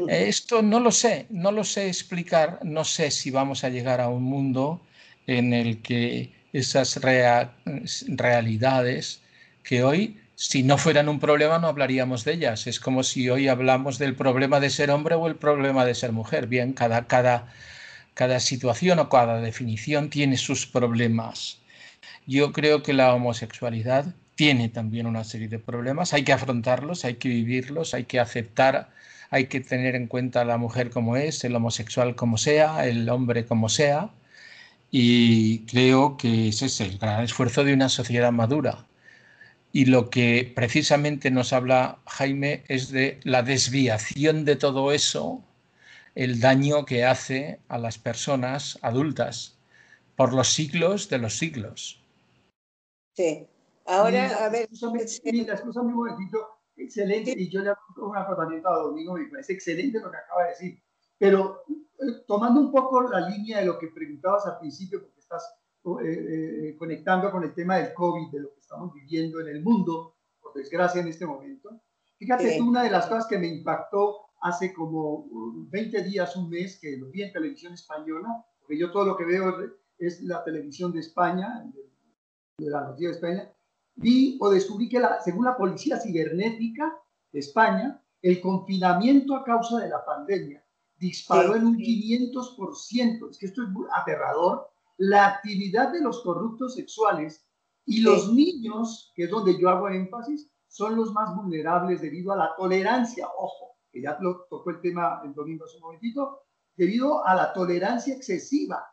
Esto 0.08 0.62
no 0.62 0.80
lo 0.80 0.92
sé, 0.92 1.26
no 1.30 1.52
lo 1.52 1.64
sé 1.64 1.88
explicar, 1.88 2.60
no 2.64 2.84
sé 2.84 3.12
si 3.12 3.32
vamos 3.32 3.64
a 3.64 3.70
llegar 3.70 4.00
a 4.00 4.08
un 4.08 4.24
mundo 4.24 4.82
en 5.28 5.54
el 5.54 5.82
que 5.82 6.32
esas 6.54 7.00
realidades 8.08 9.22
que 9.64 9.84
hoy, 9.84 10.18
si 10.36 10.64
no 10.64 10.78
fueran 10.78 11.10
un 11.10 11.20
problema, 11.20 11.60
no 11.60 11.68
hablaríamos 11.68 12.24
de 12.24 12.34
ellas. 12.34 12.68
Es 12.68 12.80
como 12.80 13.04
si 13.04 13.30
hoy 13.30 13.48
hablamos 13.48 14.00
del 14.00 14.16
problema 14.16 14.60
de 14.60 14.70
ser 14.70 14.92
hombre 14.92 15.16
o 15.16 15.28
el 15.28 15.36
problema 15.36 15.86
de 15.86 15.96
ser 15.96 16.12
mujer. 16.12 16.48
Bien, 16.48 16.74
cada, 16.74 17.08
cada, 17.08 17.54
cada 18.14 18.40
situación 18.40 19.00
o 19.00 19.10
cada 19.10 19.42
definición 19.42 20.10
tiene 20.10 20.38
sus 20.38 20.66
problemas. 20.66 21.60
Yo 22.26 22.52
creo 22.54 22.82
que 22.82 22.94
la 22.94 23.14
homosexualidad 23.14 24.06
tiene 24.36 24.70
también 24.70 25.06
una 25.06 25.24
serie 25.24 25.48
de 25.48 25.60
problemas, 25.60 26.14
hay 26.14 26.24
que 26.24 26.34
afrontarlos, 26.34 27.06
hay 27.06 27.16
que 27.16 27.30
vivirlos, 27.30 27.94
hay 27.94 28.06
que 28.06 28.20
aceptar 28.20 28.90
hay 29.32 29.48
que 29.48 29.62
tener 29.62 29.96
en 29.96 30.08
cuenta 30.08 30.42
a 30.42 30.46
la 30.46 30.58
mujer 30.58 30.92
como 30.92 31.18
es, 31.18 31.44
el 31.44 31.56
homosexual 31.56 32.16
como 32.16 32.38
sea, 32.38 32.86
el 32.86 33.10
hombre 33.10 33.46
como 33.46 33.70
sea, 33.70 34.12
y 34.92 35.66
creo 35.66 36.18
que 36.18 36.50
ese 36.50 36.66
es 36.68 36.82
el 36.82 36.98
gran 37.00 37.24
esfuerzo 37.24 37.64
de 37.64 37.74
una 37.74 37.90
sociedad 37.90 38.32
madura. 38.34 38.86
Y 39.74 39.86
lo 39.86 40.10
que 40.10 40.52
precisamente 40.54 41.32
nos 41.32 41.54
habla 41.54 42.00
Jaime 42.06 42.64
es 42.68 42.92
de 42.92 43.20
la 43.24 43.42
desviación 43.42 44.44
de 44.46 44.58
todo 44.58 44.92
eso, 44.92 45.42
el 46.14 46.42
daño 46.42 46.86
que 46.86 47.06
hace 47.06 47.60
a 47.70 47.78
las 47.78 47.98
personas 47.98 48.80
adultas 48.82 49.58
por 50.18 50.34
los 50.34 50.50
siglos 50.50 51.08
de 51.10 51.20
los 51.20 51.38
siglos. 51.38 52.04
Sí. 53.16 53.48
Ahora, 53.86 54.46
a 54.46 54.50
ver. 54.50 54.68
Escúchame, 54.72 55.88
un 55.88 55.94
momentito. 55.94 56.61
Excelente. 56.84 57.34
Y 57.38 57.50
yo 57.50 57.62
le 57.62 57.70
hago 57.70 58.10
un 58.10 58.18
acotamiento 58.18 58.70
a 58.70 58.80
Domingo. 58.80 59.14
Me 59.14 59.28
parece 59.28 59.54
excelente 59.54 60.00
lo 60.00 60.12
que 60.12 60.18
acaba 60.18 60.44
de 60.44 60.50
decir. 60.50 60.84
Pero 61.18 61.64
eh, 61.68 62.24
tomando 62.28 62.60
un 62.60 62.72
poco 62.72 63.04
la 63.04 63.30
línea 63.30 63.60
de 63.60 63.66
lo 63.66 63.78
que 63.78 63.88
preguntabas 63.88 64.46
al 64.48 64.60
principio, 64.60 65.02
porque 65.02 65.20
estás 65.20 65.54
eh, 66.04 66.70
eh, 66.70 66.76
conectando 66.78 67.32
con 67.32 67.44
el 67.44 67.54
tema 67.54 67.78
del 67.78 67.94
COVID, 67.94 68.32
de 68.32 68.40
lo 68.42 68.54
que 68.54 68.60
estamos 68.60 68.94
viviendo 68.94 69.40
en 69.40 69.48
el 69.48 69.62
mundo, 69.62 70.16
por 70.42 70.54
desgracia 70.54 71.02
en 71.02 71.08
este 71.08 71.26
momento. 71.26 71.82
Fíjate 72.18 72.58
tú, 72.58 72.70
una 72.70 72.84
de 72.84 72.92
las 72.92 73.08
cosas 73.08 73.28
que 73.28 73.38
me 73.38 73.48
impactó 73.48 74.18
hace 74.42 74.74
como 74.74 75.28
20 75.70 76.04
días, 76.04 76.36
un 76.36 76.50
mes, 76.50 76.80
que 76.80 76.98
lo 76.98 77.10
vi 77.10 77.24
en 77.24 77.32
televisión 77.32 77.74
española, 77.74 78.46
porque 78.60 78.78
yo 78.78 78.92
todo 78.92 79.06
lo 79.06 79.18
que 79.18 79.26
veo 79.26 79.56
es 79.98 80.22
la 80.22 80.44
televisión 80.44 80.92
de 80.92 81.00
España, 81.00 81.64
de 82.58 82.70
la 82.70 82.82
noticia 82.82 83.10
de 83.10 83.16
España, 83.16 83.54
vi 84.02 84.38
o 84.42 84.50
descubrí 84.50 84.90
que 84.90 85.00
la, 85.00 85.22
según 85.22 85.46
la 85.46 85.56
Policía 85.56 86.00
Cibernética 86.00 86.92
de 87.32 87.40
España, 87.40 88.04
el 88.22 88.42
confinamiento 88.42 89.36
a 89.36 89.44
causa 89.44 89.80
de 89.80 89.90
la 89.90 90.04
pandemia 90.04 90.64
disparó 90.98 91.56
en 91.56 91.66
un 91.66 91.78
500%. 91.78 93.30
Es 93.30 93.38
que 93.38 93.46
esto 93.48 93.64
es 93.64 93.70
aterrador. 93.96 94.70
La 94.98 95.28
actividad 95.28 95.92
de 95.92 96.02
los 96.02 96.22
corruptos 96.22 96.76
sexuales 96.76 97.48
y 97.86 98.02
los 98.02 98.32
niños, 98.32 99.12
que 99.16 99.24
es 99.24 99.30
donde 99.30 99.60
yo 99.60 99.70
hago 99.70 99.90
énfasis, 99.90 100.52
son 100.68 100.96
los 100.96 101.12
más 101.12 101.36
vulnerables 101.36 102.02
debido 102.02 102.32
a 102.32 102.38
la 102.38 102.56
tolerancia. 102.56 103.28
Ojo, 103.36 103.78
que 103.92 104.02
ya 104.02 104.18
lo 104.22 104.46
tocó 104.50 104.70
el 104.70 104.82
tema 104.82 105.22
el 105.26 105.34
domingo 105.34 105.66
hace 105.66 105.78
un 105.78 105.84
momentito, 105.84 106.44
debido 106.76 107.26
a 107.26 107.36
la 107.36 107.52
tolerancia 107.52 108.16
excesiva 108.16 108.86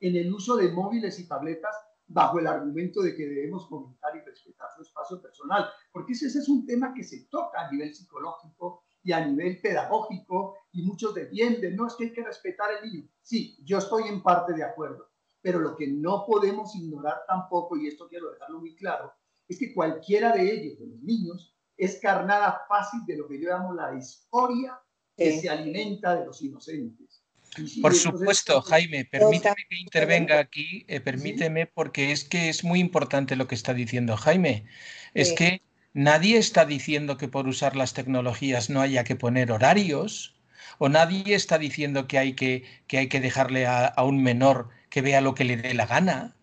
en 0.00 0.16
el 0.16 0.32
uso 0.32 0.56
de 0.56 0.70
móviles 0.70 1.18
y 1.18 1.26
tabletas 1.26 1.74
bajo 2.08 2.38
el 2.38 2.46
argumento 2.46 3.02
de 3.02 3.16
que 3.16 3.26
debemos 3.26 3.66
comentar 3.66 4.16
y 4.16 4.20
respetar 4.20 4.68
su 4.76 4.82
espacio 4.82 5.20
personal, 5.20 5.68
porque 5.92 6.12
ese, 6.12 6.26
es 6.26 6.48
un 6.48 6.64
tema 6.64 6.94
que 6.94 7.02
se 7.02 7.26
toca 7.26 7.66
a 7.66 7.70
nivel 7.70 7.94
psicológico 7.94 8.84
y 9.02 9.12
a 9.12 9.26
nivel 9.26 9.60
pedagógico 9.60 10.56
y 10.72 10.82
muchos 10.82 11.14
defienden, 11.14 11.76
no 11.76 11.86
es 11.86 11.94
que 11.94 12.04
hay 12.04 12.12
que 12.12 12.24
respetar 12.24 12.70
el 12.72 12.90
niño. 12.90 13.08
Sí, 13.22 13.58
yo 13.64 13.78
estoy 13.78 14.04
en 14.04 14.22
parte 14.22 14.52
de 14.52 14.64
acuerdo, 14.64 15.10
pero 15.40 15.58
lo 15.58 15.76
que 15.76 15.88
no 15.88 16.24
podemos 16.26 16.74
ignorar 16.74 17.22
tampoco, 17.26 17.76
y 17.76 17.88
esto 17.88 18.08
quiero 18.08 18.30
dejarlo 18.30 18.60
muy 18.60 18.74
claro, 18.76 19.12
es 19.48 19.58
que 19.58 19.74
cualquiera 19.74 20.32
de 20.32 20.52
ellos, 20.52 20.78
de 20.78 20.86
los 20.86 21.00
niños, 21.02 21.56
es 21.76 22.00
carnada 22.00 22.62
fácil 22.68 23.00
de 23.06 23.16
lo 23.16 23.28
que 23.28 23.40
yo 23.40 23.50
llamo 23.50 23.74
la 23.74 23.94
historia 23.94 24.80
que 25.16 25.38
se 25.40 25.48
alimenta 25.48 26.14
de 26.16 26.26
los 26.26 26.42
inocentes. 26.42 27.25
Por 27.82 27.94
supuesto, 27.94 28.60
Jaime, 28.62 29.04
permíteme 29.04 29.66
que 29.68 29.76
intervenga 29.78 30.38
aquí, 30.38 30.84
eh, 30.88 31.00
permíteme, 31.00 31.66
porque 31.66 32.12
es 32.12 32.24
que 32.24 32.48
es 32.48 32.64
muy 32.64 32.80
importante 32.80 33.36
lo 33.36 33.46
que 33.46 33.54
está 33.54 33.74
diciendo 33.74 34.16
Jaime. 34.16 34.64
Es 35.14 35.32
que 35.32 35.62
nadie 35.92 36.38
está 36.38 36.64
diciendo 36.66 37.16
que 37.16 37.28
por 37.28 37.48
usar 37.48 37.76
las 37.76 37.94
tecnologías 37.94 38.70
no 38.70 38.80
haya 38.80 39.04
que 39.04 39.16
poner 39.16 39.52
horarios, 39.52 40.36
o 40.78 40.88
nadie 40.88 41.34
está 41.34 41.58
diciendo 41.58 42.06
que 42.06 42.18
hay 42.18 42.34
que, 42.34 42.64
que, 42.86 42.98
hay 42.98 43.08
que 43.08 43.20
dejarle 43.20 43.66
a, 43.66 43.94
un 44.02 44.22
menor 44.22 44.68
que 44.90 45.02
vea 45.02 45.20
lo 45.20 45.34
que 45.34 45.44
le 45.44 45.56
dé 45.56 45.74
la 45.74 45.86
gana. 45.86 46.36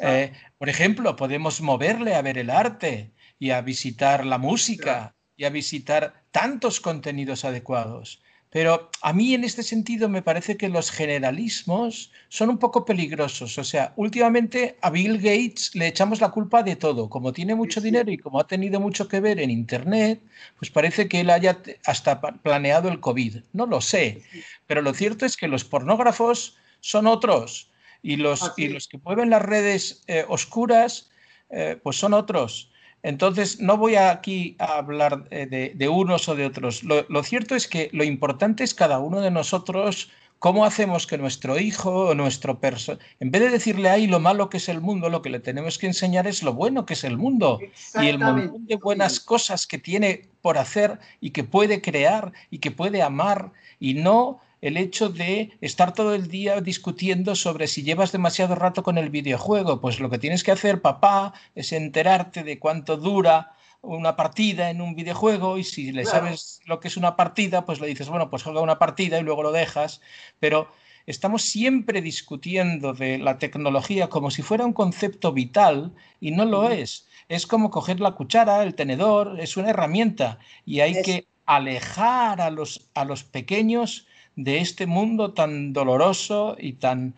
Eh, 0.00 0.32
por 0.58 0.68
ejemplo, 0.68 1.16
podemos 1.16 1.60
moverle 1.60 2.14
a 2.14 2.22
ver 2.22 2.38
el 2.38 2.50
arte 2.50 3.12
y 3.38 3.50
a 3.50 3.60
visitar 3.60 4.26
la 4.26 4.38
música 4.38 5.14
y 5.36 5.44
a 5.44 5.50
visitar 5.50 6.24
tantos 6.30 6.80
contenidos 6.80 7.44
adecuados. 7.44 8.22
Pero 8.50 8.90
a 9.02 9.12
mí 9.12 9.32
en 9.32 9.44
este 9.44 9.62
sentido 9.62 10.08
me 10.08 10.22
parece 10.22 10.56
que 10.56 10.68
los 10.68 10.90
generalismos 10.90 12.10
son 12.28 12.50
un 12.50 12.58
poco 12.58 12.84
peligrosos. 12.84 13.56
O 13.58 13.64
sea, 13.64 13.92
últimamente 13.94 14.76
a 14.82 14.90
Bill 14.90 15.18
Gates 15.18 15.74
le 15.76 15.86
echamos 15.86 16.20
la 16.20 16.30
culpa 16.30 16.64
de 16.64 16.74
todo. 16.74 17.08
Como 17.08 17.32
tiene 17.32 17.54
mucho 17.54 17.80
dinero 17.80 18.10
y 18.10 18.18
como 18.18 18.40
ha 18.40 18.48
tenido 18.48 18.80
mucho 18.80 19.06
que 19.06 19.20
ver 19.20 19.38
en 19.38 19.50
Internet, 19.50 20.20
pues 20.58 20.68
parece 20.70 21.08
que 21.08 21.20
él 21.20 21.30
haya 21.30 21.62
hasta 21.86 22.20
planeado 22.20 22.88
el 22.88 22.98
COVID. 22.98 23.36
No 23.52 23.66
lo 23.66 23.80
sé. 23.80 24.22
Pero 24.66 24.82
lo 24.82 24.94
cierto 24.94 25.26
es 25.26 25.36
que 25.36 25.46
los 25.46 25.64
pornógrafos 25.64 26.56
son 26.80 27.06
otros 27.06 27.70
y 28.02 28.16
los, 28.16 28.52
y 28.56 28.66
los 28.68 28.88
que 28.88 28.98
mueven 28.98 29.30
las 29.30 29.42
redes 29.42 30.02
eh, 30.08 30.24
oscuras, 30.28 31.10
eh, 31.50 31.78
pues 31.80 31.96
son 31.96 32.14
otros. 32.14 32.69
Entonces, 33.02 33.60
no 33.60 33.76
voy 33.76 33.96
aquí 33.96 34.56
a 34.58 34.78
hablar 34.78 35.24
eh, 35.30 35.72
de, 35.74 35.88
unos 35.88 36.28
o 36.28 36.34
de 36.34 36.46
otros. 36.46 36.82
Lo, 36.82 37.22
cierto 37.22 37.54
es 37.54 37.66
que 37.66 37.88
lo 37.92 38.04
importante 38.04 38.62
es 38.62 38.74
cada 38.74 38.98
uno 38.98 39.20
de 39.20 39.30
nosotros, 39.30 40.10
cómo 40.38 40.64
hacemos 40.64 41.06
que 41.06 41.16
nuestro 41.16 41.58
hijo 41.58 42.08
o 42.08 42.14
nuestro 42.14 42.60
persona, 42.60 42.98
en 43.18 43.30
vez 43.30 43.42
de 43.42 43.50
decirle 43.50 43.88
ahí 43.88 44.06
lo 44.06 44.20
malo 44.20 44.50
que 44.50 44.58
es 44.58 44.68
el 44.68 44.80
mundo, 44.80 45.08
lo 45.08 45.22
que 45.22 45.30
le 45.30 45.40
tenemos 45.40 45.78
que 45.78 45.86
enseñar 45.86 46.26
es 46.26 46.42
lo 46.42 46.52
bueno 46.52 46.86
que 46.86 46.94
es 46.94 47.04
el 47.04 47.16
mundo 47.16 47.58
y 48.00 48.06
el 48.06 48.18
montón 48.18 48.66
de 48.66 48.76
buenas 48.76 49.20
cosas 49.20 49.66
que 49.66 49.78
tiene 49.78 50.28
por 50.42 50.58
hacer 50.58 50.98
y 51.20 51.30
que 51.30 51.44
puede 51.44 51.82
crear 51.82 52.32
y 52.50 52.58
que 52.58 52.70
puede 52.70 53.02
amar 53.02 53.52
y 53.78 53.94
no 53.94 54.40
el 54.60 54.76
hecho 54.76 55.08
de 55.08 55.52
estar 55.60 55.94
todo 55.94 56.14
el 56.14 56.28
día 56.28 56.60
discutiendo 56.60 57.34
sobre 57.34 57.66
si 57.66 57.82
llevas 57.82 58.12
demasiado 58.12 58.54
rato 58.54 58.82
con 58.82 58.98
el 58.98 59.10
videojuego. 59.10 59.80
Pues 59.80 60.00
lo 60.00 60.10
que 60.10 60.18
tienes 60.18 60.44
que 60.44 60.52
hacer, 60.52 60.82
papá, 60.82 61.32
es 61.54 61.72
enterarte 61.72 62.42
de 62.42 62.58
cuánto 62.58 62.96
dura 62.96 63.54
una 63.82 64.16
partida 64.16 64.68
en 64.70 64.82
un 64.82 64.94
videojuego 64.94 65.56
y 65.56 65.64
si 65.64 65.90
le 65.92 66.04
sabes 66.04 66.60
lo 66.66 66.80
que 66.80 66.88
es 66.88 66.96
una 66.98 67.16
partida, 67.16 67.64
pues 67.64 67.80
le 67.80 67.86
dices, 67.86 68.08
bueno, 68.10 68.28
pues 68.28 68.42
juega 68.42 68.60
una 68.60 68.78
partida 68.78 69.18
y 69.18 69.22
luego 69.22 69.42
lo 69.42 69.52
dejas. 69.52 70.02
Pero 70.38 70.68
estamos 71.06 71.42
siempre 71.42 72.02
discutiendo 72.02 72.92
de 72.92 73.18
la 73.18 73.38
tecnología 73.38 74.08
como 74.08 74.30
si 74.30 74.42
fuera 74.42 74.66
un 74.66 74.74
concepto 74.74 75.32
vital 75.32 75.94
y 76.20 76.32
no 76.32 76.44
lo 76.44 76.70
es. 76.70 77.08
Es 77.28 77.46
como 77.46 77.70
coger 77.70 78.00
la 78.00 78.12
cuchara, 78.12 78.62
el 78.62 78.74
tenedor, 78.74 79.40
es 79.40 79.56
una 79.56 79.70
herramienta 79.70 80.38
y 80.66 80.80
hay 80.80 81.00
que 81.02 81.26
alejar 81.46 82.40
a 82.40 82.50
los, 82.50 82.90
a 82.94 83.04
los 83.04 83.24
pequeños 83.24 84.06
de 84.44 84.58
este 84.58 84.86
mundo 84.86 85.34
tan 85.34 85.72
doloroso 85.72 86.56
y 86.58 86.74
tan, 86.74 87.14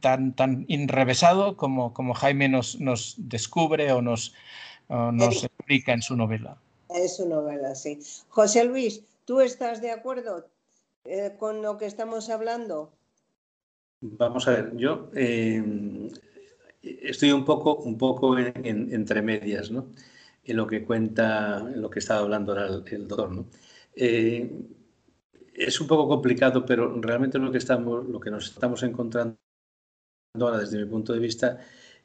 tan, 0.00 0.34
tan 0.34 0.66
enrevesado 0.68 1.56
como, 1.56 1.92
como 1.94 2.14
Jaime 2.14 2.48
nos, 2.48 2.80
nos 2.80 3.14
descubre 3.18 3.92
o 3.92 4.02
nos, 4.02 4.34
nos 4.88 5.44
explica 5.44 5.92
en 5.92 6.02
su 6.02 6.16
novela. 6.16 6.58
En 6.90 7.08
su 7.08 7.28
novela, 7.28 7.74
sí. 7.74 8.00
José 8.28 8.64
Luis, 8.64 9.04
¿tú 9.24 9.40
estás 9.40 9.80
de 9.80 9.92
acuerdo 9.92 10.48
eh, 11.04 11.36
con 11.38 11.62
lo 11.62 11.76
que 11.76 11.86
estamos 11.86 12.30
hablando? 12.30 12.92
Vamos 14.00 14.48
a 14.48 14.52
ver, 14.52 14.76
yo 14.76 15.10
eh, 15.14 15.62
estoy 16.82 17.32
un 17.32 17.44
poco, 17.44 17.76
un 17.76 17.96
poco 17.98 18.38
entre 18.38 19.22
medias, 19.22 19.70
¿no? 19.70 19.86
En 20.44 20.56
lo 20.56 20.66
que 20.66 20.84
cuenta, 20.84 21.58
en 21.60 21.82
lo 21.82 21.90
que 21.90 21.98
estaba 21.98 22.20
hablando 22.20 22.52
ahora 22.52 22.66
el, 22.66 23.08
doctor, 23.08 23.30
¿no? 23.30 23.46
Eh, 23.94 24.50
es 25.58 25.80
un 25.80 25.86
poco 25.86 26.08
complicado, 26.08 26.64
pero 26.64 27.00
realmente 27.00 27.38
lo 27.38 27.50
que, 27.50 27.58
estamos, 27.58 28.06
lo 28.08 28.20
que 28.20 28.30
nos 28.30 28.46
estamos 28.46 28.82
encontrando 28.82 29.38
ahora 30.38 30.58
desde 30.58 30.78
mi 30.78 30.84
punto 30.84 31.12
de 31.12 31.18
vista 31.18 31.58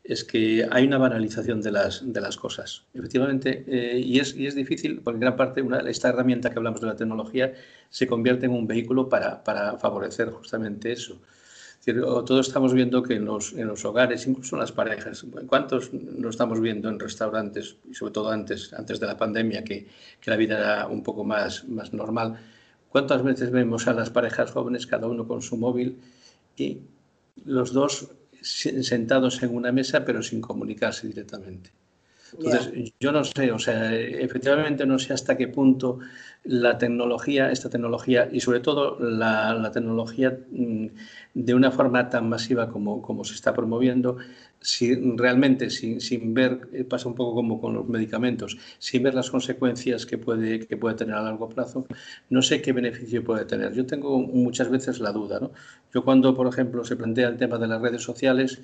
es 0.04 0.24
que 0.26 0.68
hay 0.70 0.86
una 0.86 0.98
banalización 0.98 1.62
de 1.62 1.72
las, 1.72 2.02
de 2.12 2.20
las 2.20 2.36
cosas. 2.36 2.84
Efectivamente, 2.94 3.64
eh, 3.68 4.00
y, 4.00 4.20
es, 4.20 4.36
y 4.36 4.48
es 4.48 4.56
difícil, 4.56 5.00
porque 5.02 5.16
en 5.18 5.22
gran 5.22 5.36
parte 5.38 5.62
una, 5.62 5.80
esta 5.80 6.10
herramienta 6.10 6.50
que 6.50 6.58
hablamos 6.58 6.82
de 6.82 6.88
la 6.88 6.96
tecnología 6.96 7.54
se 7.90 8.06
convierte 8.08 8.48
en 8.48 8.52
un 8.52 8.68
vehículo 8.68 9.08
para, 9.08 9.44
para 9.44 9.78
favorecer 9.78 10.30
justamente 10.30 10.92
eso. 10.92 11.22
todos 11.86 12.48
estamos 12.48 12.74
viendo 12.74 13.02
que 13.02 13.14
en 13.14 13.26
los, 13.26 13.54
en 13.54 13.68
los, 13.68 13.86
hogares, 13.86 14.28
incluso 14.28 14.58
en 14.58 14.62
las 14.62 14.74
parejas, 14.74 15.26
¿cuántos 15.48 15.94
no 15.94 16.30
estamos 16.30 16.60
viendo 16.60 16.90
en 16.90 17.00
restaurantes, 17.00 17.78
y 17.90 17.94
sobre 17.94 18.12
todo 18.12 18.30
antes, 18.30 18.74
antes 18.74 19.00
de 19.00 19.08
la 19.08 19.16
pandemia, 19.16 19.64
que, 19.64 19.88
que 20.20 20.32
la 20.32 20.38
vida 20.38 20.58
era 20.58 20.88
un 20.88 21.02
poco 21.02 21.24
más, 21.24 21.64
más 21.70 21.94
normal? 21.94 22.40
¿Cuántas 22.94 23.24
veces 23.24 23.50
vemos 23.50 23.88
a 23.88 23.94
las 23.94 24.12
parejas 24.12 24.52
jóvenes, 24.52 24.86
cada 24.86 25.08
uno 25.08 25.28
con 25.28 25.42
su 25.42 25.58
móvil, 25.58 25.98
y 26.56 26.78
los 27.44 27.74
dos 27.74 28.08
sentados 28.40 29.42
en 29.42 29.56
una 29.56 29.72
mesa, 29.72 30.06
pero 30.06 30.22
sin 30.22 30.42
comunicarse 30.42 31.08
directamente? 31.08 31.72
Entonces, 32.38 32.94
yo 33.00 33.12
no 33.12 33.24
sé, 33.24 33.52
o 33.52 33.60
sea, 33.60 33.94
efectivamente 33.96 34.86
no 34.86 35.00
sé 35.00 35.14
hasta 35.14 35.38
qué 35.38 35.48
punto 35.48 36.00
la 36.44 36.78
tecnología, 36.78 37.52
esta 37.52 37.70
tecnología 37.70 38.28
y 38.32 38.40
sobre 38.42 38.60
todo 38.60 38.98
la, 39.00 39.72
tecnología 39.72 40.38
mm, 40.52 40.88
de 41.34 41.54
una 41.54 41.72
forma 41.72 42.10
tan 42.10 42.28
masiva 42.28 42.70
como, 42.70 43.02
como 43.02 43.24
se 43.24 43.34
está 43.34 43.54
promoviendo, 43.54 44.18
si 44.60 44.96
realmente 45.18 45.70
sin, 45.70 46.00
sin, 46.00 46.34
ver, 46.34 46.70
eh, 46.72 46.84
pasa 46.84 47.08
un 47.10 47.16
poco 47.16 47.36
como 47.36 47.60
con 47.60 47.74
los 47.74 47.88
medicamentos, 47.88 48.58
sin 48.80 49.04
ver 49.04 49.14
las 49.14 49.30
consecuencias 49.30 50.06
que 50.06 50.18
puede, 50.18 50.66
que 50.66 50.78
puede 50.78 50.96
tener 50.96 51.16
a 51.16 51.22
largo 51.22 51.50
plazo, 51.50 51.86
no 52.30 52.42
sé 52.42 52.62
qué 52.62 52.72
beneficio 52.72 53.24
puede 53.24 53.46
tener. 53.46 53.74
Yo 53.74 53.86
tengo 53.86 54.20
muchas 54.20 54.70
veces 54.70 55.00
la 55.00 55.12
duda. 55.12 55.40
¿no? 55.40 55.52
Yo 55.94 56.04
cuando, 56.04 56.34
por 56.34 56.48
ejemplo, 56.48 56.84
se 56.86 56.96
plantea 56.96 57.28
el 57.28 57.38
tema 57.38 57.58
de 57.58 57.68
las 57.68 57.82
redes 57.82 58.02
sociales, 58.02 58.62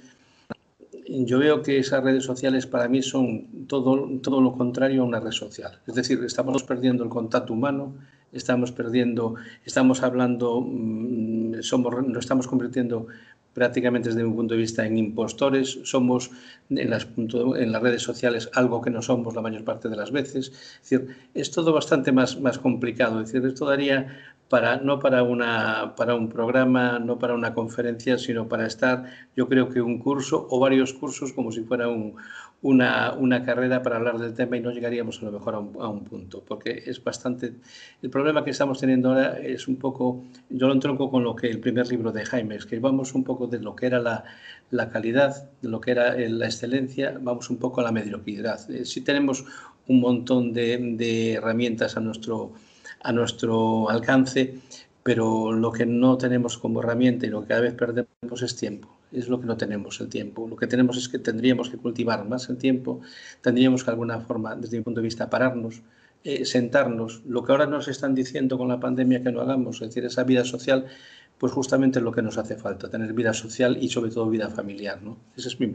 yo 1.09 1.39
veo 1.39 1.63
que 1.63 1.79
esas 1.79 2.03
redes 2.03 2.23
sociales 2.23 2.67
para 2.67 2.87
mí 2.87 3.01
son 3.01 3.65
todo, 3.67 4.07
todo 4.21 4.41
lo 4.41 4.53
contrario 4.53 5.01
a 5.01 5.05
una 5.05 5.19
red 5.19 5.31
social. 5.31 5.79
Es 5.87 5.95
decir, 5.95 6.23
estamos 6.23 6.63
perdiendo 6.63 7.03
el 7.03 7.09
contacto 7.09 7.53
humano, 7.53 7.95
estamos 8.31 8.71
perdiendo, 8.71 9.35
estamos 9.65 10.03
hablando, 10.03 10.61
mm, 10.61 11.61
somos, 11.61 12.07
nos 12.07 12.25
estamos 12.25 12.47
convirtiendo 12.47 13.07
prácticamente 13.59 14.07
desde 14.07 14.23
mi 14.23 14.33
punto 14.33 14.53
de 14.53 14.61
vista 14.61 14.85
en 14.85 14.97
impostores, 14.97 15.79
somos 15.83 16.31
en 16.69 16.89
las, 16.89 17.07
redes 17.81 18.01
sociales 18.01 18.49
algo 18.53 18.79
que 18.81 18.89
no 18.89 19.01
somos 19.01 19.35
la 19.35 19.41
mayor 19.41 19.65
parte 19.65 19.89
de 19.89 19.97
las 19.97 20.11
veces. 20.11 20.47
Es 20.81 20.89
decir, 20.89 21.17
es 21.33 21.51
todo 21.51 21.73
bastante 21.73 22.13
más, 22.13 22.39
más 22.39 22.57
complicado. 22.57 23.19
Es 23.19 23.33
decir, 23.33 23.45
esto 23.45 23.65
daría 23.65 24.17
para, 24.47 24.77
no 24.77 24.99
para, 24.99 25.23
una, 25.23 25.93
para 25.97 26.15
un 26.15 26.29
programa, 26.29 26.99
no 26.99 27.19
para 27.19 27.33
una 27.33 27.53
conferencia, 27.53 28.17
sino 28.17 28.47
para 28.47 28.65
estar, 28.65 29.03
yo 29.35 29.49
creo 29.49 29.67
que 29.67 29.81
un 29.81 29.99
curso 29.99 30.47
o 30.49 30.57
varios 30.61 30.93
cursos 30.93 31.33
como 31.33 31.51
si 31.51 31.61
fuera 31.61 31.89
un, 31.89 32.15
una, 32.61 33.13
una, 33.13 33.43
carrera 33.43 33.81
para 33.81 33.97
hablar 33.97 34.19
del 34.19 34.33
tema 34.33 34.57
y 34.57 34.61
no 34.61 34.71
llegaríamos 34.71 35.21
a 35.21 35.25
lo 35.25 35.31
mejor 35.31 35.55
a 35.55 35.59
un, 35.59 35.81
a 35.81 35.87
un, 35.87 36.03
punto, 36.03 36.43
porque 36.45 36.83
es 36.85 37.03
bastante... 37.03 37.53
El 38.01 38.09
problema 38.09 38.43
que 38.43 38.51
estamos 38.51 38.79
teniendo 38.79 39.09
ahora 39.09 39.39
es 39.39 39.67
un 39.67 39.77
poco, 39.77 40.23
yo 40.49 40.67
lo 40.67 40.73
entronco 40.73 41.09
con 41.09 41.23
lo 41.23 41.35
que 41.35 41.49
el 41.49 41.59
primer 41.59 41.87
libro 41.87 42.11
de 42.11 42.25
Jaime, 42.25 42.55
es 42.55 42.65
que 42.65 42.79
vamos 42.79 43.13
un 43.15 43.23
poco 43.23 43.47
de 43.47 43.59
lo 43.59 43.75
que 43.75 43.85
era 43.85 43.99
la, 43.99 44.25
la 44.71 44.89
calidad, 44.89 45.49
de 45.61 45.69
lo 45.69 45.79
que 45.79 45.91
era 45.91 46.15
la 46.15 46.45
excelencia, 46.45 47.17
vamos 47.21 47.49
un 47.49 47.57
poco 47.57 47.81
a 47.81 47.83
la 47.83 47.91
mediocridad. 47.91 48.69
Eh, 48.69 48.85
si 48.85 49.01
tenemos 49.01 49.45
un 49.87 50.01
montón 50.01 50.53
de, 50.53 50.77
de 50.97 51.33
herramientas 51.33 51.97
a 51.97 51.99
nuestro 51.99 52.53
a 53.01 53.11
nuestro 53.11 53.89
alcance, 53.89 54.55
pero 55.03 55.51
lo 55.51 55.71
que 55.71 55.85
no 55.85 56.17
tenemos 56.17 56.57
como 56.57 56.81
herramienta 56.81 57.25
y 57.25 57.29
lo 57.29 57.41
que 57.41 57.47
cada 57.47 57.61
vez 57.61 57.73
perdemos 57.73 58.41
es 58.41 58.55
tiempo. 58.55 58.98
Es 59.11 59.27
lo 59.27 59.39
que 59.39 59.47
no 59.47 59.57
tenemos, 59.57 59.99
el 60.01 60.09
tiempo. 60.09 60.47
Lo 60.47 60.55
que 60.55 60.67
tenemos 60.67 60.97
es 60.97 61.09
que 61.09 61.19
tendríamos 61.19 61.69
que 61.69 61.77
cultivar 61.77 62.27
más 62.27 62.49
el 62.49 62.57
tiempo, 62.57 63.01
tendríamos 63.41 63.83
que 63.83 63.87
de 63.87 63.91
alguna 63.91 64.21
forma, 64.21 64.55
desde 64.55 64.77
mi 64.77 64.83
punto 64.83 64.99
de 65.01 65.05
vista, 65.05 65.29
pararnos, 65.29 65.81
eh, 66.23 66.45
sentarnos. 66.45 67.23
Lo 67.25 67.43
que 67.43 67.51
ahora 67.51 67.65
nos 67.65 67.87
están 67.87 68.13
diciendo 68.13 68.57
con 68.57 68.67
la 68.67 68.79
pandemia 68.79 69.23
que 69.23 69.31
no 69.31 69.41
hagamos, 69.41 69.81
es 69.81 69.89
decir, 69.89 70.05
esa 70.05 70.23
vida 70.23 70.45
social, 70.45 70.85
pues 71.37 71.51
justamente 71.53 71.99
es 71.99 72.05
lo 72.05 72.11
que 72.11 72.21
nos 72.21 72.37
hace 72.37 72.55
falta, 72.55 72.89
tener 72.89 73.13
vida 73.13 73.33
social 73.33 73.77
y 73.81 73.89
sobre 73.89 74.11
todo 74.11 74.29
vida 74.29 74.49
familiar. 74.49 75.01
¿no? 75.01 75.17
Ese 75.35 75.47
es 75.47 75.59
mi, 75.59 75.67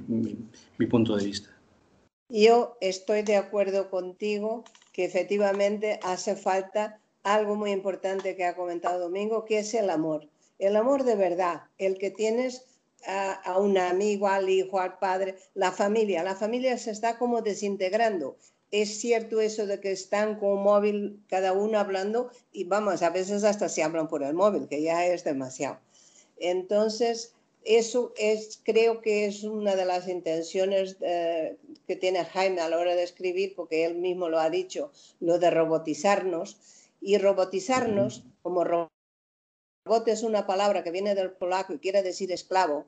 mi 0.79 0.87
punto 0.87 1.17
de 1.17 1.25
vista. 1.25 1.51
Yo 2.29 2.77
estoy 2.81 3.23
de 3.23 3.37
acuerdo 3.37 3.91
contigo 3.91 4.65
que 4.93 5.05
efectivamente 5.05 5.99
hace 6.03 6.37
falta 6.37 7.01
algo 7.23 7.57
muy 7.57 7.73
importante 7.73 8.37
que 8.37 8.45
ha 8.45 8.55
comentado 8.55 9.01
Domingo, 9.01 9.45
que 9.45 9.59
es 9.59 9.75
el 9.75 9.91
amor. 9.91 10.29
El 10.59 10.77
amor 10.77 11.05
de 11.05 11.17
verdad, 11.17 11.63
el 11.79 11.99
que 11.99 12.11
tienes 12.11 12.67
a, 13.07 13.59
un 13.59 13.79
amigo, 13.79 14.29
al 14.29 14.49
hijo, 14.49 14.81
al 14.81 14.99
padre, 14.99 15.37
la 15.55 15.73
familia. 15.73 16.23
La 16.23 16.35
familia 16.35 16.79
se 16.79 16.91
está 16.91 17.19
como 17.19 17.43
desintegrando. 17.43 18.37
Es 18.71 18.99
cierto 19.01 19.41
eso 19.41 19.67
de 19.67 19.81
que 19.81 19.93
están 19.93 20.39
con 20.39 20.63
móvil 20.63 21.23
cada 21.29 21.53
uno 21.53 21.79
hablando 21.79 22.31
y 22.53 22.65
vamos, 22.65 23.03
a 23.03 23.11
veces 23.11 23.45
hasta 23.45 23.69
se 23.69 23.83
hablan 23.83 24.09
por 24.09 24.23
el 24.23 24.35
móvil, 24.35 24.69
que 24.69 24.83
ya 24.83 25.07
es 25.07 25.23
demasiado. 25.23 25.79
Entonces, 26.39 27.35
eso 27.65 28.13
es, 28.17 28.61
creo 28.63 29.01
que 29.01 29.27
es 29.27 29.45
una 29.45 29.77
de 29.77 29.85
las 29.85 30.09
intenciones 30.09 30.97
eh, 31.01 31.57
que 31.87 31.97
tiene 31.97 32.25
Jaime 32.25 32.61
a 32.61 32.69
la 32.69 32.79
hora 32.79 32.95
de 32.95 33.03
escribir, 33.03 33.55
porque 33.55 33.85
él 33.85 33.97
mismo 33.97 34.29
lo 34.29 34.39
ha 34.39 34.51
dicho, 34.51 34.91
lo 35.21 35.39
de 35.39 35.51
robotizarnos 35.51 36.59
y 37.01 37.19
robotizarnos, 37.19 38.25
como 38.43 38.65
robot 38.65 38.91
es 40.07 40.23
una 40.23 40.47
palabra 40.47 40.83
que 40.83 40.91
viene 40.91 41.15
del 41.15 41.33
polaco 41.33 41.75
y 41.75 41.79
quiere 41.79 42.03
decir 42.03 42.33
esclavo, 42.33 42.87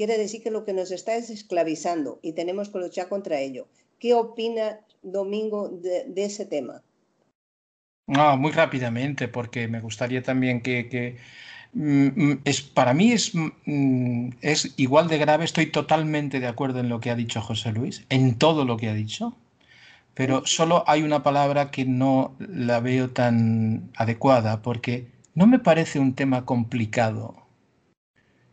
quiere 0.00 0.16
decir 0.16 0.42
que 0.42 0.50
lo 0.50 0.64
que 0.64 0.72
nos 0.72 0.92
está 0.92 1.14
es 1.16 1.28
esclavizando 1.28 2.20
y 2.22 2.32
tenemos 2.32 2.70
que 2.70 2.78
luchar 2.78 3.10
contra 3.10 3.38
ello. 3.38 3.68
¿Qué 3.98 4.14
opina 4.14 4.80
Domingo 5.02 5.68
de, 5.68 6.24
ese 6.24 6.46
tema? 6.46 6.80
No, 8.06 8.34
muy 8.38 8.50
rápidamente, 8.50 9.28
porque 9.28 9.68
me 9.68 9.82
gustaría 9.82 10.22
también 10.22 10.62
que, 10.62 11.18
mm, 11.74 12.06
mm, 12.16 12.40
es, 12.46 12.62
para 12.62 12.94
mí 12.94 13.12
es, 13.12 13.32
mm, 13.34 14.30
es 14.40 14.72
igual 14.78 15.06
de 15.08 15.18
grave, 15.18 15.44
estoy 15.44 15.66
totalmente 15.66 16.40
de 16.40 16.46
acuerdo 16.46 16.80
en 16.80 16.88
lo 16.88 17.00
que 17.00 17.10
ha 17.10 17.14
dicho 17.14 17.42
José 17.42 17.70
Luis, 17.70 18.06
en 18.08 18.38
todo 18.38 18.64
lo 18.64 18.78
que 18.78 18.88
ha 18.88 18.94
dicho, 18.94 19.36
pero 20.14 20.46
solo 20.46 20.82
hay 20.86 21.02
una 21.02 21.22
palabra 21.22 21.70
que 21.70 21.84
no 21.84 22.34
la 22.38 22.80
veo 22.80 23.10
tan 23.10 23.90
adecuada 23.96 24.62
porque 24.62 25.08
no 25.34 25.46
me 25.46 25.58
parece 25.58 25.98
un 25.98 26.14
tema 26.14 26.46
complicado. 26.46 27.39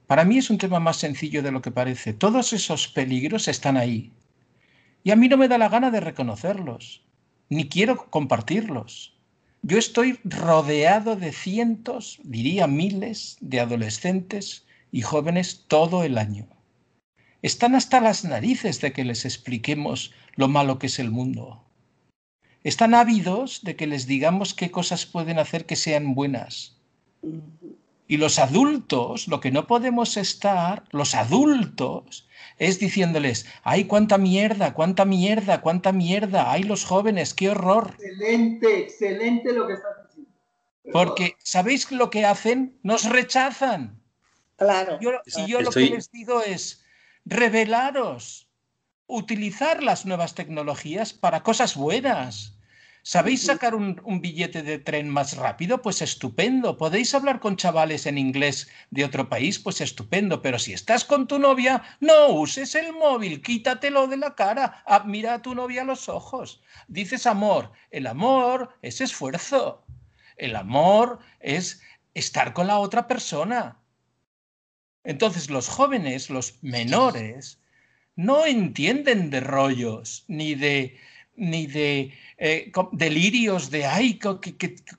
Para 0.08 0.24
mí 0.24 0.38
es 0.38 0.50
un 0.50 0.58
tema 0.58 0.80
más 0.80 0.98
sencillo 0.98 1.44
de 1.44 1.52
lo 1.52 1.62
que 1.62 1.72
parece. 1.72 2.14
Todos 2.14 2.54
esos 2.54 2.88
peligros 2.88 3.50
están 3.50 3.76
ahí. 3.76 4.14
Y 5.04 5.12
a 5.12 5.18
mí 5.18 5.28
no 5.28 5.38
me 5.38 5.50
da 5.50 5.58
la 5.58 5.70
gana 5.70 5.92
de 5.92 6.00
reconocerlos, 6.00 7.04
ni 7.50 7.68
quiero 7.68 8.10
compartirlos. 8.10 9.18
Yo 9.62 9.78
estoy 9.78 10.20
rodeado 10.24 11.18
de 11.18 11.34
cientos, 11.34 12.20
diría 12.24 12.68
miles, 12.68 13.38
de 13.42 13.60
adolescentes 13.60 14.66
y 14.92 15.02
jóvenes 15.02 15.66
todo 15.68 16.04
el 16.04 16.18
año. 16.18 16.48
Están 17.42 17.76
hasta 17.76 18.00
las 18.00 18.24
narices 18.24 18.80
de 18.82 18.94
que 18.94 19.04
les 19.04 19.26
expliquemos 19.26 20.14
lo 20.36 20.48
malo 20.48 20.80
que 20.80 20.88
es 20.88 21.00
el 21.00 21.12
mundo. 21.12 21.64
Están 22.64 22.94
ávidos 22.94 23.62
de 23.64 23.76
que 23.76 23.88
les 23.88 24.08
digamos 24.08 24.54
qué 24.54 24.72
cosas 24.72 25.06
pueden 25.06 25.38
hacer 25.38 25.66
que 25.66 25.76
sean 25.76 26.16
buenas. 26.16 26.78
Y 28.08 28.18
los 28.18 28.40
adultos, 28.40 29.28
lo 29.28 29.40
que 29.40 29.52
no 29.52 29.68
podemos 29.68 30.18
estar, 30.18 30.84
los 30.92 31.14
adultos, 31.14 32.28
es 32.58 32.80
diciéndoles, 32.80 33.46
ay, 33.64 33.86
cuánta 33.86 34.18
mierda, 34.18 34.74
cuánta 34.74 35.06
mierda, 35.06 35.62
cuánta 35.62 35.92
mierda, 35.92 36.52
ay, 36.52 36.64
los 36.64 36.86
jóvenes, 36.86 37.34
qué 37.34 37.50
horror. 37.50 37.96
Excelente, 38.00 38.80
excelente 38.80 39.54
lo 39.54 39.68
que 39.68 39.74
estás 39.74 40.08
diciendo. 40.08 40.32
Porque, 40.92 41.36
¿sabéis 41.40 41.92
lo 41.92 42.10
que 42.10 42.26
hacen? 42.26 42.78
Nos 42.82 43.04
rechazan. 43.06 44.02
Claro. 44.56 44.98
y 45.00 45.46
yo 45.46 45.62
lo 45.62 45.70
que 45.70 45.90
les 45.90 46.12
digo 46.12 46.42
es, 46.42 46.84
revelaros, 47.26 48.50
utilizar 49.06 49.84
las 49.84 50.06
nuevas 50.06 50.34
tecnologías 50.34 51.14
para 51.14 51.44
cosas 51.44 51.76
buenas. 51.76 52.57
¿Sabéis 53.08 53.46
sacar 53.46 53.74
un, 53.74 54.20
billete 54.22 54.64
de 54.64 54.80
tren 54.80 55.08
más 55.08 55.38
rápido? 55.38 55.82
Pues 55.82 56.02
estupendo. 56.02 56.76
¿Podéis 56.76 57.16
hablar 57.16 57.40
con 57.40 57.56
chavales 57.56 58.06
en 58.06 58.18
inglés 58.18 58.68
de 58.92 59.06
otro 59.06 59.30
país? 59.30 59.60
Pues 59.60 59.80
estupendo. 59.80 60.42
Pero 60.42 60.60
si 60.60 60.74
estás 60.74 61.06
con 61.06 61.26
tu 61.26 61.40
novia, 61.40 61.84
no 62.02 62.28
uses 62.28 62.76
el 62.76 62.92
móvil, 62.92 63.42
quítatelo 63.42 64.08
de 64.08 64.18
la 64.18 64.36
cara, 64.36 64.84
ah, 64.86 65.06
mira 65.06 65.36
a 65.36 65.42
tu 65.42 65.56
novia 65.56 65.84
a 65.84 65.86
los 65.86 66.10
ojos. 66.10 66.62
Dices 66.90 67.26
amor. 67.26 67.72
El 67.92 68.08
amor 68.08 68.78
es 68.82 69.00
esfuerzo. 69.00 69.86
El 70.36 70.58
amor 70.58 71.20
es 71.40 71.82
estar 72.14 72.52
con 72.52 72.68
la 72.68 72.78
otra 72.78 73.08
persona. 73.08 73.80
Entonces 75.06 75.50
los 75.50 75.70
jóvenes, 75.70 76.30
los 76.30 76.62
menores, 76.62 77.62
no 78.18 78.46
entienden 78.46 79.30
de 79.30 79.40
rollos, 79.40 80.26
ni 80.28 80.56
de, 80.56 81.00
ni 81.38 81.68
de 81.68 82.14
eh, 82.38 82.72
delirios 82.92 83.70
de, 83.70 83.86
ay, 83.86 84.20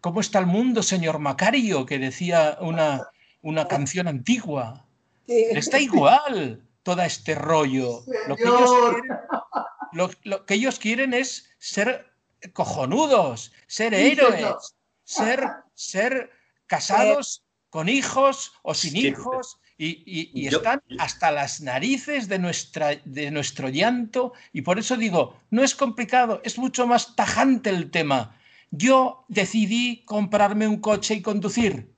¿cómo 0.00 0.20
está 0.20 0.38
el 0.38 0.46
mundo, 0.46 0.82
señor 0.82 1.18
Macario? 1.18 1.84
Que 1.84 1.98
decía 1.98 2.56
una, 2.60 3.10
una 3.42 3.68
canción 3.68 4.08
antigua. 4.08 4.86
Está 5.26 5.78
igual 5.78 6.62
todo 6.82 7.02
este 7.02 7.34
rollo. 7.34 8.02
Lo 8.26 8.36
que, 8.36 8.44
ellos 8.44 8.70
quieren, 8.80 10.18
lo, 10.24 10.46
que 10.46 10.54
ellos 10.54 10.78
quieren 10.78 11.12
es 11.12 11.50
ser 11.58 12.06
cojonudos, 12.54 13.52
ser 13.66 13.92
héroes, 13.92 14.74
ser, 15.04 15.44
ser 15.74 16.30
casados 16.66 17.44
con 17.70 17.88
hijos 17.88 18.52
o 18.62 18.74
sin 18.74 18.96
hijos 18.96 19.58
y, 19.78 20.46
están 20.48 20.82
hasta 20.98 21.30
las 21.30 21.60
narices 21.60 22.28
de, 22.28 22.40
nuestra, 22.40 22.96
de 23.04 23.30
nuestro 23.30 23.68
llanto 23.68 24.32
y 24.52 24.62
por 24.62 24.78
eso 24.78 24.96
digo, 24.96 25.38
no 25.50 25.62
es 25.62 25.76
complicado, 25.76 26.40
es 26.44 26.58
mucho 26.58 26.86
más 26.86 27.14
tajante 27.14 27.70
el 27.70 27.90
tema. 27.90 28.36
Yo 28.70 29.24
decidí 29.28 30.02
comprarme 30.04 30.66
un 30.66 30.80
coche 30.80 31.14
y 31.14 31.22
conducir 31.22 31.94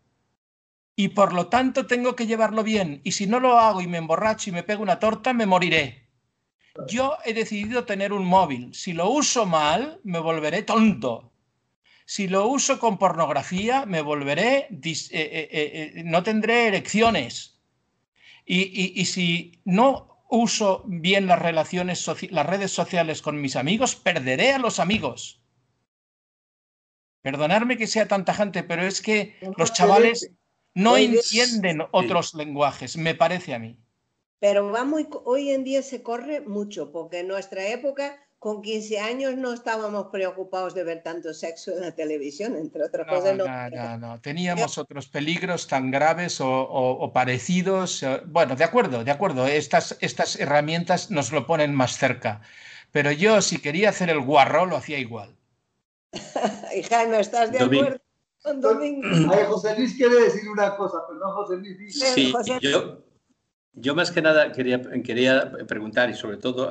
y 0.95 1.09
por 1.09 1.33
lo 1.33 1.49
tanto 1.49 1.87
tengo 1.87 2.15
que 2.15 2.27
llevarlo 2.27 2.63
bien 2.63 3.01
y 3.03 3.13
si 3.13 3.27
no 3.27 3.41
lo 3.41 3.59
hago 3.59 3.81
y 3.81 3.87
me 3.87 3.99
emborracho 3.99 4.51
y 4.51 4.53
me 4.53 4.63
pego 4.63 4.83
una 4.83 4.99
torta, 4.99 5.33
me 5.33 5.47
moriré. 5.47 6.07
Yo 6.87 7.17
he 7.25 7.33
decidido 7.33 7.85
tener 7.85 8.13
un 8.13 8.25
móvil. 8.25 8.75
Si 8.75 8.93
lo 8.93 9.11
uso 9.11 9.47
mal, 9.47 10.01
me 10.05 10.19
volveré 10.19 10.63
tonto. 10.63 11.33
Si 12.05 12.29
lo 12.29 12.47
uso 12.47 12.79
con 12.79 12.99
pornografía, 12.99 13.87
me 13.87 14.03
volveré, 14.03 14.69
eh, 14.71 15.09
eh, 15.11 16.03
no 16.05 16.23
tendré 16.23 16.69
erecciones. 16.69 17.60
Y, 18.53 19.05
si 19.05 19.63
no 19.65 20.25
uso 20.29 20.83
bien 20.85 21.29
las 21.29 21.39
relaciones, 21.39 22.05
las 22.31 22.47
redes 22.47 22.73
sociales 22.73 23.23
con 23.23 23.41
mis 23.41 23.55
amigos, 23.55 23.95
perderé 23.95 24.55
a 24.55 24.59
los 24.59 24.81
amigos. 24.81 25.41
Perdonadme 27.23 27.77
que 27.77 27.87
sea 27.87 28.09
tanta 28.09 28.35
gente, 28.35 28.65
pero 28.65 28.83
es 28.83 29.03
que 29.03 29.37
los 29.57 29.73
chavales 29.73 30.33
no 30.75 30.97
entienden 30.97 31.83
otros 31.93 32.35
lenguajes, 32.35 32.97
me 32.97 33.15
parece 33.15 33.55
a 33.55 33.61
mí. 33.61 33.79
Pero 34.41 34.73
va 34.73 34.83
muy, 34.83 35.07
hoy 35.25 35.51
en 35.51 35.63
día 35.63 35.83
se 35.83 36.03
corre 36.03 36.41
mucho, 36.41 36.91
porque 36.91 37.21
en 37.21 37.29
nuestra 37.29 37.69
época, 37.69 38.19
con 38.41 38.63
15 38.63 38.99
años, 38.99 39.37
no 39.37 39.53
estábamos 39.53 40.07
preocupados 40.07 40.75
de 40.75 40.83
ver 40.83 41.03
tanto 41.03 41.35
sexo 41.35 41.73
en 41.73 41.83
la 41.83 41.95
televisión, 41.95 42.57
entre 42.57 42.83
otras 42.83 43.07
cosas. 43.07 43.37
No, 43.37 43.45
no, 43.69 43.99
no, 43.99 44.21
teníamos 44.23 44.79
otros 44.79 45.09
peligros 45.09 45.69
tan 45.69 45.91
graves 45.91 46.39
o, 46.41 47.11
parecidos. 47.13 48.03
Eh, 48.03 48.23
bueno, 48.25 48.57
de 48.57 48.65
acuerdo, 48.65 49.05
de 49.05 49.11
acuerdo, 49.11 49.47
estas, 49.47 49.95
estas 50.01 50.41
herramientas 50.41 51.11
nos 51.11 51.33
lo 51.33 51.47
ponen 51.47 51.75
más 51.75 51.99
cerca. 51.99 52.41
Pero 52.93 53.13
yo, 53.13 53.43
si 53.43 53.59
quería 53.59 53.91
hacer 53.91 54.09
el 54.09 54.21
guarro, 54.21 54.65
lo 54.65 54.79
hacía 54.79 54.99
igual. 54.99 55.37
y 56.75 56.83
Jaime, 56.83 57.21
¿estás 57.21 57.53
de 57.53 57.59
acuerdo? 57.59 58.01
Domingo. 58.57 59.07
José 59.49 59.77
Luis 59.77 59.95
quiere 59.97 60.19
decir 60.19 60.49
una 60.49 60.75
cosa, 60.79 60.97
perdón, 61.07 61.35
José 61.35 61.57
Luis. 61.59 62.01
Sí, 62.15 62.33
yo, 62.63 63.03
yo 63.73 63.95
más 63.95 64.11
que 64.11 64.21
nada 64.21 64.53
quería, 64.53 64.83
quería 65.03 65.53
preguntar, 65.67 66.11
y 66.11 66.15
sobre 66.15 66.37
todo 66.37 66.71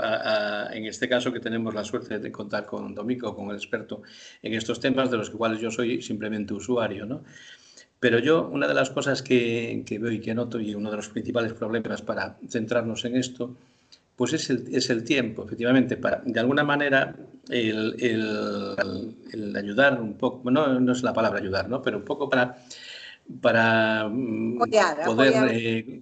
en 0.72 0.86
este 0.86 1.08
caso 1.08 1.32
que 1.32 1.40
tenemos 1.40 1.74
la 1.74 1.84
suerte 1.84 2.20
de 2.20 2.32
contar 2.32 2.66
con 2.66 2.94
Domingo, 2.94 3.36
con 3.36 3.50
el 3.50 3.56
experto 3.56 4.02
en 4.42 4.54
estos 4.54 4.80
temas 4.80 5.10
de 5.10 5.18
los 5.18 5.30
cuales 5.30 5.60
yo 5.60 5.72
soy 5.72 6.02
simplemente 6.02 6.54
usuario, 6.54 7.06
¿no? 7.06 7.24
Pero 8.00 8.20
yo, 8.20 8.48
una 8.48 8.68
de 8.68 8.74
las 8.74 8.90
cosas 8.90 9.22
que, 9.22 9.84
que 9.86 10.00
veo 10.00 10.12
y 10.12 10.22
que 10.22 10.34
noto, 10.34 10.60
y 10.60 10.74
uno 10.74 10.90
de 10.90 10.98
los 10.98 11.10
principales 11.10 11.54
problemas 11.54 12.02
para 12.02 12.38
centrarnos 12.48 13.04
en 13.04 13.18
esto, 13.18 13.56
pues 14.16 14.34
es 14.34 14.50
el, 14.50 14.68
es 14.74 14.90
el 14.90 15.04
tiempo, 15.04 15.46
efectivamente, 15.46 15.98
para, 15.98 16.22
de 16.26 16.40
alguna 16.40 16.64
manera, 16.64 17.16
el, 17.50 17.96
el, 18.00 19.56
ayudar 19.56 20.02
un 20.02 20.18
poco, 20.18 20.52
no, 20.52 20.80
no, 20.80 20.92
es 20.92 21.04
la 21.04 21.14
palabra 21.14 21.40
ayudar, 21.40 21.70
¿no? 21.70 21.82
pero 21.82 21.98
un 21.98 22.04
poco 22.04 22.30
para, 22.30 22.58
para 23.42 24.08
mm, 24.10 24.60
poder 25.06 25.34
eh, 25.52 26.02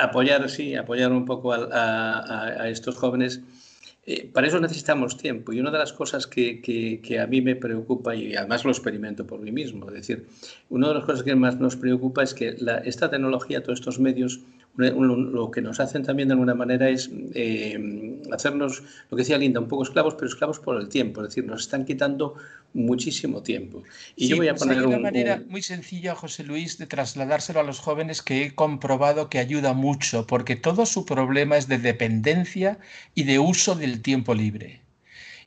apoyar, 0.00 0.48
sí, 0.48 0.74
apoyar 0.74 1.12
un 1.12 1.24
poco 1.24 1.52
a, 1.52 2.68
estos 2.68 2.96
jóvenes. 2.96 3.40
Eh, 4.06 4.28
para 4.30 4.46
eso 4.46 4.60
necesitamos 4.60 5.16
tiempo 5.16 5.54
y 5.54 5.60
una 5.60 5.70
de 5.70 5.78
las 5.78 5.94
cosas 5.94 6.26
que, 6.26 6.60
que, 6.60 7.18
a 7.18 7.26
mí 7.26 7.40
me 7.40 7.56
preocupa 7.56 8.14
y 8.14 8.36
además 8.36 8.62
lo 8.64 8.70
experimento 8.70 9.26
por 9.26 9.40
mí 9.40 9.50
mismo, 9.50 9.88
es 9.88 9.94
decir, 9.94 10.26
una 10.68 10.88
de 10.88 10.94
las 10.94 11.04
cosas 11.04 11.22
que 11.22 11.34
más 11.34 11.58
nos 11.58 11.76
preocupa 11.76 12.22
es 12.22 12.34
que 12.34 12.54
la, 12.58 12.78
esta 12.78 13.08
tecnología, 13.08 13.62
todos 13.62 13.78
estos 13.78 13.98
medios 13.98 14.40
lo 14.76 15.50
que 15.50 15.62
nos 15.62 15.78
hacen 15.78 16.02
también 16.02 16.28
de 16.28 16.32
alguna 16.32 16.54
manera 16.54 16.88
es 16.88 17.08
eh, 17.34 18.20
hacernos, 18.32 18.82
lo 19.10 19.16
que 19.16 19.22
decía 19.22 19.38
Linda, 19.38 19.60
un 19.60 19.68
poco 19.68 19.84
esclavos, 19.84 20.14
pero 20.14 20.26
esclavos 20.26 20.58
por 20.58 20.80
el 20.80 20.88
tiempo, 20.88 21.22
es 21.22 21.28
decir, 21.28 21.44
nos 21.44 21.62
están 21.62 21.84
quitando 21.84 22.34
muchísimo 22.72 23.42
tiempo. 23.42 23.84
Y 24.16 24.28
yo 24.28 24.36
voy 24.36 24.48
a 24.48 24.54
pues 24.54 24.62
poner 24.62 24.78
hay 24.78 24.84
una 24.84 24.98
manera 24.98 25.42
muy 25.48 25.62
sencilla, 25.62 26.16
José 26.16 26.42
Luis, 26.42 26.76
de 26.78 26.86
trasladárselo 26.86 27.60
a 27.60 27.62
los 27.62 27.78
jóvenes 27.78 28.20
que 28.20 28.44
he 28.44 28.54
comprobado 28.54 29.28
que 29.28 29.38
ayuda 29.38 29.74
mucho, 29.74 30.26
porque 30.26 30.56
todo 30.56 30.86
su 30.86 31.06
problema 31.06 31.56
es 31.56 31.68
de 31.68 31.78
dependencia 31.78 32.78
y 33.14 33.22
de 33.24 33.38
uso 33.38 33.76
del 33.76 34.02
tiempo 34.02 34.34
libre. 34.34 34.80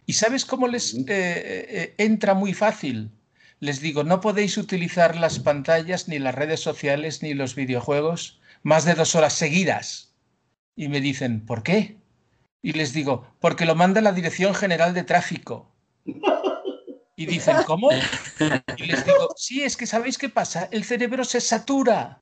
¿Y 0.05 0.13
sabes 0.13 0.45
cómo 0.45 0.69
les 0.69 0.93
eh, 0.93 1.03
eh, 1.07 1.93
entra 1.97 2.33
muy 2.33 2.53
fácil? 2.53 3.11
Les 3.59 3.81
digo, 3.81 4.05
no 4.05 4.21
podéis 4.21 4.57
utilizar 4.57 5.17
las 5.17 5.39
pantallas, 5.39 6.07
ni 6.07 6.17
las 6.17 6.33
redes 6.33 6.61
sociales, 6.61 7.23
ni 7.23 7.33
los 7.33 7.55
videojuegos 7.55 8.39
más 8.67 8.83
de 8.83 8.95
dos 8.95 9.15
horas 9.15 9.31
seguidas. 9.31 10.13
Y 10.75 10.89
me 10.89 10.99
dicen, 10.99 11.45
¿por 11.45 11.63
qué? 11.63 11.95
Y 12.61 12.73
les 12.73 12.91
digo, 12.91 13.25
porque 13.39 13.65
lo 13.65 13.75
manda 13.75 14.01
la 14.01 14.11
Dirección 14.11 14.53
General 14.53 14.93
de 14.93 15.03
Tráfico. 15.03 15.73
Y 17.15 17.25
dicen, 17.25 17.55
¿cómo? 17.65 17.89
Y 18.75 18.83
les 18.83 19.05
digo, 19.05 19.29
sí, 19.37 19.63
es 19.63 19.77
que 19.77 19.87
¿sabéis 19.87 20.17
qué 20.17 20.27
pasa? 20.27 20.67
El 20.69 20.83
cerebro 20.83 21.23
se 21.23 21.39
satura, 21.39 22.21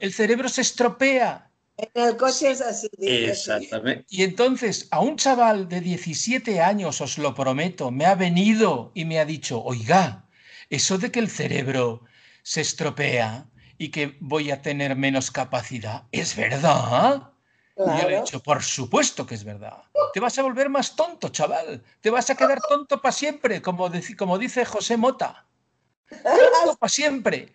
el 0.00 0.12
cerebro 0.12 0.48
se 0.48 0.60
estropea. 0.60 1.50
En 1.76 2.06
el 2.06 2.16
coche 2.16 2.52
es 2.52 2.60
así. 2.60 2.88
Exactamente. 3.00 4.06
Y 4.10 4.22
entonces 4.22 4.86
a 4.92 5.00
un 5.00 5.16
chaval 5.16 5.68
de 5.68 5.80
17 5.80 6.60
años, 6.60 7.00
os 7.00 7.18
lo 7.18 7.34
prometo, 7.34 7.90
me 7.90 8.06
ha 8.06 8.14
venido 8.14 8.92
y 8.94 9.04
me 9.04 9.18
ha 9.18 9.24
dicho, 9.24 9.60
oiga, 9.64 10.24
eso 10.70 10.98
de 10.98 11.10
que 11.10 11.18
el 11.18 11.28
cerebro 11.28 12.04
se 12.44 12.60
estropea 12.60 13.48
y 13.78 13.90
que 13.90 14.16
voy 14.20 14.50
a 14.50 14.60
tener 14.60 14.96
menos 14.96 15.30
capacidad. 15.30 16.02
¿Es 16.10 16.36
verdad? 16.36 17.30
Y 17.76 17.80
yo 17.80 18.08
le 18.08 18.16
he 18.16 18.20
dicho, 18.20 18.42
por 18.42 18.62
supuesto 18.62 19.24
que 19.24 19.36
es 19.36 19.44
verdad. 19.44 19.84
Te 20.12 20.18
vas 20.18 20.36
a 20.36 20.42
volver 20.42 20.68
más 20.68 20.96
tonto, 20.96 21.28
chaval. 21.28 21.84
Te 22.00 22.10
vas 22.10 22.28
a 22.28 22.34
quedar 22.34 22.60
tonto 22.68 23.00
para 23.00 23.12
siempre, 23.12 23.62
como, 23.62 23.88
como 24.18 24.36
dice 24.36 24.64
José 24.64 24.96
Mota. 24.96 25.46
Tonto 26.10 26.76
para 26.76 26.90
siempre. 26.90 27.52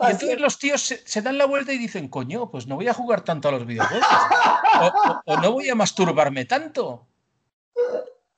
Y 0.00 0.10
entonces 0.10 0.40
los 0.40 0.58
tíos 0.58 0.94
se, 1.04 1.22
dan 1.22 1.36
la 1.36 1.44
vuelta 1.44 1.72
y 1.72 1.78
dicen, 1.78 2.08
coño, 2.08 2.50
pues 2.50 2.66
no 2.66 2.76
voy 2.76 2.88
a 2.88 2.94
jugar 2.94 3.22
tanto 3.22 3.48
a 3.48 3.52
los 3.52 3.66
videojuegos. 3.66 4.06
o 5.26 5.36
no 5.36 5.52
voy 5.52 5.68
a 5.68 5.74
masturbarme 5.74 6.46
tanto. 6.46 7.06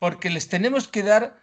Porque 0.01 0.31
les 0.31 0.49
tenemos 0.49 0.89
que 0.89 1.05
dar 1.05 1.39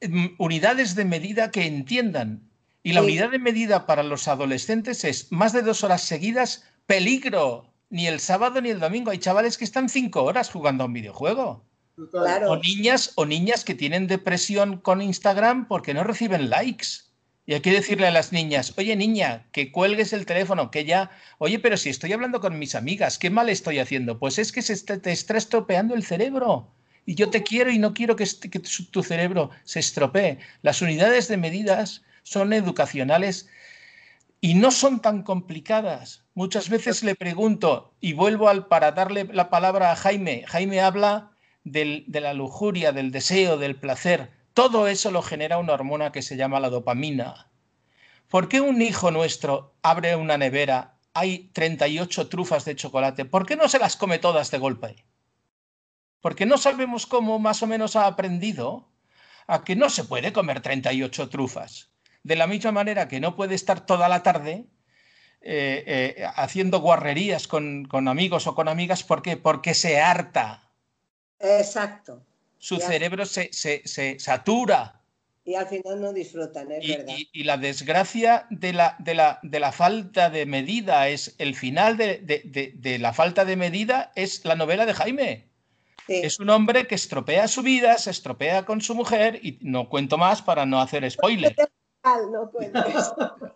mm, 0.00 0.36
unidades 0.38 0.94
de 0.94 1.04
medida 1.04 1.50
que 1.50 1.66
entiendan 1.66 2.49
y 2.82 2.92
la 2.92 3.02
unidad 3.02 3.30
de 3.30 3.38
medida 3.38 3.86
para 3.86 4.02
los 4.02 4.26
adolescentes 4.26 5.04
es 5.04 5.30
más 5.30 5.52
de 5.52 5.62
dos 5.62 5.84
horas 5.84 6.02
seguidas, 6.02 6.64
peligro. 6.86 7.66
Ni 7.90 8.06
el 8.06 8.20
sábado 8.20 8.60
ni 8.60 8.70
el 8.70 8.80
domingo. 8.80 9.10
Hay 9.10 9.18
chavales 9.18 9.58
que 9.58 9.64
están 9.64 9.88
cinco 9.88 10.22
horas 10.22 10.48
jugando 10.50 10.84
a 10.84 10.86
un 10.86 10.92
videojuego. 10.92 11.64
O 12.48 12.56
niñas 12.56 13.12
o 13.16 13.26
niñas 13.26 13.64
que 13.64 13.74
tienen 13.74 14.06
depresión 14.06 14.78
con 14.78 15.02
Instagram 15.02 15.66
porque 15.68 15.92
no 15.92 16.04
reciben 16.04 16.48
likes. 16.48 16.86
Y 17.44 17.54
hay 17.54 17.60
que 17.60 17.72
decirle 17.72 18.06
a 18.06 18.12
las 18.12 18.32
niñas, 18.32 18.72
oye 18.78 18.94
niña, 18.94 19.48
que 19.50 19.72
cuelgues 19.72 20.12
el 20.12 20.24
teléfono, 20.24 20.70
que 20.70 20.84
ya, 20.84 21.10
oye, 21.38 21.58
pero 21.58 21.76
si 21.76 21.90
estoy 21.90 22.12
hablando 22.12 22.40
con 22.40 22.58
mis 22.58 22.76
amigas, 22.76 23.18
¿qué 23.18 23.28
mal 23.28 23.48
estoy 23.48 23.80
haciendo? 23.80 24.18
Pues 24.20 24.38
es 24.38 24.52
que 24.52 24.62
se 24.62 24.76
te 24.76 25.10
está 25.10 25.36
estropeando 25.36 25.94
el 25.94 26.04
cerebro. 26.04 26.72
Y 27.06 27.16
yo 27.16 27.28
te 27.28 27.42
quiero 27.42 27.72
y 27.72 27.78
no 27.78 27.92
quiero 27.92 28.14
que, 28.14 28.24
que 28.50 28.60
tu 28.60 29.02
cerebro 29.02 29.50
se 29.64 29.80
estropee. 29.80 30.38
Las 30.62 30.80
unidades 30.80 31.26
de 31.26 31.38
medidas 31.38 32.02
son 32.22 32.52
educacionales 32.52 33.48
y 34.40 34.54
no 34.54 34.70
son 34.70 35.00
tan 35.00 35.22
complicadas. 35.22 36.24
Muchas 36.34 36.68
veces 36.70 37.02
le 37.02 37.14
pregunto 37.14 37.94
y 38.00 38.14
vuelvo 38.14 38.48
al, 38.48 38.66
para 38.66 38.92
darle 38.92 39.24
la 39.24 39.50
palabra 39.50 39.92
a 39.92 39.96
Jaime. 39.96 40.44
Jaime 40.46 40.80
habla 40.80 41.32
de 41.64 42.06
la 42.08 42.32
lujuria, 42.32 42.92
del 42.92 43.10
deseo, 43.10 43.58
del 43.58 43.76
placer. 43.76 44.30
Todo 44.54 44.88
eso 44.88 45.10
lo 45.10 45.22
genera 45.22 45.58
una 45.58 45.74
hormona 45.74 46.10
que 46.10 46.22
se 46.22 46.36
llama 46.36 46.60
la 46.60 46.70
dopamina. 46.70 47.50
¿Por 48.28 48.48
qué 48.48 48.60
un 48.60 48.80
hijo 48.80 49.10
nuestro 49.10 49.74
abre 49.82 50.16
una 50.16 50.38
nevera, 50.38 50.96
hay 51.12 51.50
38 51.52 52.28
trufas 52.28 52.64
de 52.64 52.76
chocolate? 52.76 53.24
¿Por 53.24 53.44
qué 53.44 53.56
no 53.56 53.68
se 53.68 53.78
las 53.78 53.96
come 53.96 54.18
todas 54.18 54.50
de 54.50 54.58
golpe? 54.58 55.04
Porque 56.20 56.46
no 56.46 56.56
sabemos 56.56 57.06
cómo 57.06 57.38
más 57.38 57.62
o 57.62 57.66
menos 57.66 57.96
ha 57.96 58.06
aprendido 58.06 58.88
a 59.46 59.64
que 59.64 59.76
no 59.76 59.90
se 59.90 60.04
puede 60.04 60.32
comer 60.32 60.60
38 60.60 61.28
trufas 61.28 61.89
de 62.22 62.36
la 62.36 62.46
misma 62.46 62.72
manera 62.72 63.08
que 63.08 63.20
no 63.20 63.36
puede 63.36 63.54
estar 63.54 63.84
toda 63.86 64.08
la 64.08 64.22
tarde 64.22 64.66
eh, 65.42 65.84
eh, 66.18 66.24
haciendo 66.36 66.80
guarrerías 66.80 67.48
con, 67.48 67.88
amigos 68.08 68.46
o 68.46 68.54
con 68.54 68.68
amigas. 68.68 69.02
¿Por 69.02 69.22
qué? 69.22 69.36
Porque 69.36 69.74
se 69.74 69.98
harta. 69.98 70.70
Exacto. 71.38 72.22
Su 72.58 72.76
cerebro 72.76 73.24
se, 73.24 74.18
satura. 74.18 75.00
Y 75.42 75.54
al 75.54 75.66
final 75.66 76.00
no 76.02 76.12
disfrutan, 76.12 76.70
es 76.70 76.84
y, 76.84 76.88
verdad. 76.88 77.14
Y, 77.32 77.44
la 77.44 77.56
desgracia 77.56 78.46
de 78.50 78.74
la, 78.74 78.96
de, 78.98 79.14
la, 79.14 79.40
de 79.42 79.58
la, 79.58 79.72
falta 79.72 80.28
de 80.28 80.44
medida 80.44 81.08
es 81.08 81.34
el 81.38 81.54
final 81.54 81.96
de, 81.96 82.96
la 83.00 83.12
falta 83.14 83.46
de 83.46 83.56
medida 83.56 84.12
es 84.14 84.44
la 84.44 84.54
novela 84.54 84.84
de 84.84 84.92
Jaime. 84.92 85.48
Es 86.06 86.38
un 86.38 86.50
hombre 86.50 86.86
que 86.86 86.96
estropea 86.96 87.48
su 87.48 87.62
vida, 87.62 87.96
se 87.96 88.10
estropea 88.10 88.66
con 88.66 88.80
su 88.80 88.94
mujer 88.94 89.40
y 89.42 89.58
no 89.62 89.88
cuento 89.88 90.18
más 90.18 90.42
para 90.42 90.66
no 90.66 90.80
hacer 90.80 91.08
spoiler. 91.10 91.54
No 92.04 92.50
cuentes. 92.50 93.12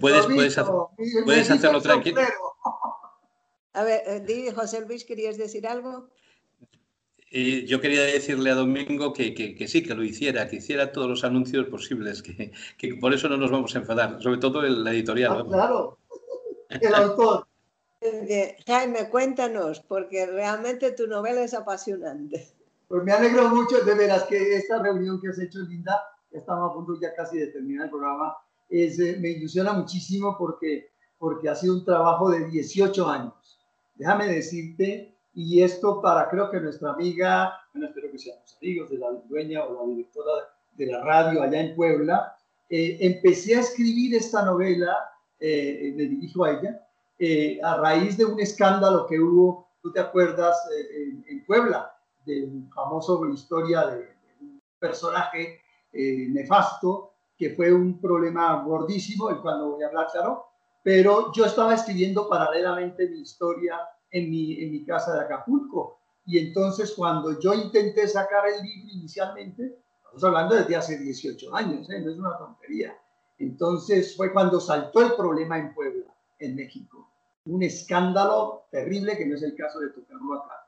Puedes, 0.00 0.26
puedes, 0.26 0.56
puedes 1.24 1.50
hacerlo 1.50 1.80
tranquilo. 1.80 2.20
A 3.72 3.82
ver, 3.82 4.02
eh, 4.06 4.52
José 4.52 4.84
Luis, 4.86 5.04
¿querías 5.04 5.36
decir 5.36 5.66
algo? 5.66 6.08
yo 7.66 7.80
quería 7.80 8.02
decirle 8.02 8.52
a 8.52 8.54
Domingo 8.54 9.12
que, 9.12 9.34
que, 9.34 9.66
sí, 9.66 9.82
que 9.82 9.94
lo 9.94 10.04
hiciera, 10.04 10.46
que 10.46 10.56
hiciera 10.56 10.92
todos 10.92 11.08
los 11.08 11.24
anuncios 11.24 11.66
posibles, 11.66 12.22
que, 12.22 12.52
que 12.78 12.94
por 12.94 13.12
eso 13.12 13.28
no 13.28 13.36
nos 13.36 13.50
vamos 13.50 13.74
a 13.74 13.80
enfadar, 13.80 14.22
sobre 14.22 14.38
todo 14.38 14.62
la 14.62 14.92
editorial. 14.92 15.40
Ah, 15.40 15.44
claro, 15.48 15.98
el 16.68 16.94
autor. 16.94 17.48
Jaime, 18.66 19.08
cuéntanos, 19.08 19.80
porque 19.80 20.26
realmente 20.26 20.92
tu 20.92 21.08
novela 21.08 21.42
es 21.42 21.54
apasionante. 21.54 22.53
Pues 22.94 23.02
me 23.02 23.10
alegro 23.10 23.48
mucho, 23.48 23.84
de 23.84 23.92
veras, 23.92 24.22
que 24.22 24.54
esta 24.54 24.80
reunión 24.80 25.20
que 25.20 25.26
has 25.26 25.38
hecho, 25.40 25.58
Linda, 25.62 26.00
estamos 26.30 26.70
a 26.70 26.74
punto 26.74 26.96
ya 27.00 27.12
casi 27.12 27.38
de 27.38 27.48
terminar 27.48 27.86
el 27.86 27.90
programa, 27.90 28.36
es, 28.70 29.00
eh, 29.00 29.16
me 29.20 29.30
ilusiona 29.30 29.72
muchísimo 29.72 30.36
porque, 30.38 30.92
porque 31.18 31.48
ha 31.48 31.56
sido 31.56 31.74
un 31.74 31.84
trabajo 31.84 32.30
de 32.30 32.46
18 32.46 33.08
años. 33.08 33.58
Déjame 33.96 34.28
decirte, 34.28 35.12
y 35.34 35.60
esto 35.60 36.00
para 36.00 36.30
creo 36.30 36.52
que 36.52 36.60
nuestra 36.60 36.92
amiga, 36.92 37.58
bueno, 37.72 37.88
espero 37.88 38.12
que 38.12 38.18
seamos 38.20 38.56
amigos 38.62 38.90
de 38.90 38.98
la 38.98 39.10
dueña 39.28 39.64
o 39.64 39.88
la 39.88 39.92
directora 39.92 40.32
de 40.76 40.86
la 40.86 41.02
radio 41.02 41.42
allá 41.42 41.62
en 41.62 41.74
Puebla, 41.74 42.36
eh, 42.70 42.98
empecé 43.00 43.56
a 43.56 43.60
escribir 43.62 44.14
esta 44.14 44.44
novela, 44.44 44.96
eh, 45.40 45.92
me 45.96 46.04
dirijo 46.04 46.44
a 46.44 46.52
ella, 46.52 46.86
eh, 47.18 47.58
a 47.60 47.76
raíz 47.76 48.16
de 48.16 48.24
un 48.24 48.38
escándalo 48.38 49.08
que 49.08 49.18
hubo, 49.18 49.66
tú 49.82 49.92
te 49.92 49.98
acuerdas, 49.98 50.56
en, 50.96 51.24
en, 51.28 51.44
Puebla, 51.44 51.90
del 52.24 52.68
famoso 52.74 53.26
historia 53.28 53.86
de, 53.86 54.16
un 54.40 54.62
personaje 54.78 55.60
nefasto, 55.92 57.12
que 57.36 57.50
fue 57.50 57.72
un 57.72 58.00
problema 58.00 58.62
gordísimo, 58.62 59.30
el 59.30 59.38
cual 59.38 59.58
no 59.58 59.70
voy 59.72 59.82
a 59.82 59.88
hablar, 59.88 60.08
claro, 60.12 60.46
pero 60.82 61.32
yo 61.32 61.46
estaba 61.46 61.74
escribiendo 61.74 62.28
paralelamente 62.28 63.08
mi 63.08 63.20
historia 63.20 63.80
en 64.10 64.30
mi, 64.30 64.60
en 64.62 64.70
mi 64.70 64.84
casa 64.84 65.14
de 65.14 65.24
Acapulco. 65.24 65.98
Y 66.26 66.38
entonces 66.38 66.92
cuando 66.96 67.38
yo 67.40 67.54
intenté 67.54 68.06
sacar 68.06 68.46
el 68.46 68.62
libro 68.62 68.92
inicialmente, 68.92 69.78
estamos 69.98 70.24
hablando 70.24 70.54
desde 70.54 70.76
hace 70.76 70.98
18 70.98 71.54
años, 71.54 71.88
¿eh? 71.90 72.00
no 72.00 72.10
es 72.10 72.18
una 72.18 72.36
tontería. 72.38 72.96
Entonces 73.38 74.16
fue 74.16 74.32
cuando 74.32 74.60
saltó 74.60 75.02
el 75.02 75.14
problema 75.14 75.58
en 75.58 75.74
Puebla, 75.74 76.14
en 76.38 76.54
México. 76.54 77.10
Un 77.46 77.62
escándalo 77.62 78.66
terrible 78.70 79.16
que 79.16 79.26
no 79.26 79.34
es 79.34 79.42
el 79.42 79.56
caso 79.56 79.80
de 79.80 79.88
tocarlo 79.88 80.34
acá. 80.34 80.63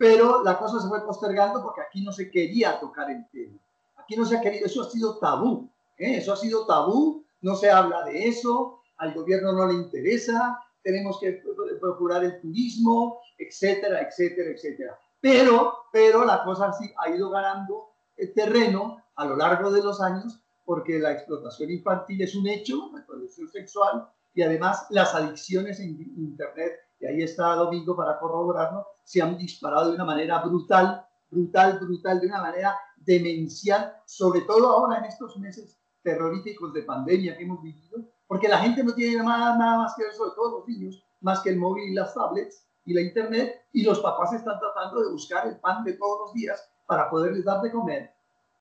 Pero 0.00 0.42
la 0.42 0.56
cosa 0.56 0.80
se 0.80 0.88
fue 0.88 1.04
postergando 1.04 1.62
porque 1.62 1.82
aquí 1.82 2.00
no 2.02 2.10
se 2.10 2.30
quería 2.30 2.80
tocar 2.80 3.10
el 3.10 3.28
tema. 3.28 3.58
Aquí 3.98 4.16
no 4.16 4.24
se 4.24 4.34
ha 4.34 4.40
querido, 4.40 4.64
eso 4.64 4.80
ha 4.80 4.88
sido 4.88 5.18
tabú. 5.18 5.68
¿eh? 5.98 6.16
Eso 6.16 6.32
ha 6.32 6.36
sido 6.36 6.64
tabú, 6.64 7.22
no 7.42 7.54
se 7.54 7.70
habla 7.70 8.02
de 8.04 8.26
eso, 8.26 8.80
al 8.96 9.12
gobierno 9.12 9.52
no 9.52 9.66
le 9.66 9.74
interesa, 9.74 10.58
tenemos 10.82 11.20
que 11.20 11.42
procurar 11.78 12.24
el 12.24 12.40
turismo, 12.40 13.20
etcétera, 13.36 14.00
etcétera, 14.00 14.52
etcétera. 14.52 14.98
Pero, 15.20 15.74
pero 15.92 16.24
la 16.24 16.44
cosa 16.44 16.72
sí 16.72 16.90
ha 16.96 17.10
ido 17.10 17.28
ganando 17.28 17.90
terreno 18.34 19.04
a 19.16 19.26
lo 19.26 19.36
largo 19.36 19.70
de 19.70 19.82
los 19.82 20.00
años 20.00 20.40
porque 20.64 20.98
la 20.98 21.12
explotación 21.12 21.70
infantil 21.70 22.22
es 22.22 22.34
un 22.34 22.48
hecho, 22.48 22.88
la 22.94 23.00
explotación 23.00 23.48
sexual 23.48 24.08
y 24.32 24.40
además 24.40 24.86
las 24.88 25.14
adicciones 25.14 25.78
en 25.78 26.00
Internet, 26.16 26.72
y 27.00 27.06
ahí 27.06 27.22
está 27.22 27.54
Domingo 27.54 27.96
para 27.96 28.18
corroborarlo, 28.18 28.86
se 29.04 29.22
han 29.22 29.36
disparado 29.38 29.88
de 29.88 29.94
una 29.94 30.04
manera 30.04 30.38
brutal, 30.40 31.04
brutal, 31.30 31.78
brutal, 31.80 32.20
de 32.20 32.26
una 32.26 32.42
manera 32.42 32.78
demencial, 32.96 33.96
sobre 34.04 34.42
todo 34.42 34.68
ahora 34.68 34.98
en 34.98 35.06
estos 35.06 35.38
meses 35.38 35.78
terroríficos 36.02 36.72
de 36.74 36.82
pandemia 36.82 37.36
que 37.36 37.44
hemos 37.44 37.62
vivido, 37.62 38.04
porque 38.26 38.48
la 38.48 38.58
gente 38.58 38.84
no 38.84 38.94
tiene 38.94 39.22
nada, 39.22 39.56
nada 39.56 39.78
más 39.78 39.94
que 39.96 40.04
ver, 40.04 40.12
sobre 40.12 40.32
todo 40.34 40.58
los 40.58 40.68
niños, 40.68 41.02
más 41.20 41.40
que 41.40 41.50
el 41.50 41.58
móvil 41.58 41.90
y 41.90 41.94
las 41.94 42.14
tablets 42.14 42.66
y 42.84 42.94
la 42.94 43.00
internet, 43.00 43.62
y 43.72 43.82
los 43.82 44.00
papás 44.00 44.32
están 44.32 44.58
tratando 44.58 45.02
de 45.02 45.10
buscar 45.10 45.46
el 45.46 45.56
pan 45.58 45.84
de 45.84 45.94
todos 45.94 46.20
los 46.26 46.34
días 46.34 46.68
para 46.86 47.08
poderles 47.08 47.44
dar 47.44 47.60
de 47.62 47.72
comer. 47.72 48.12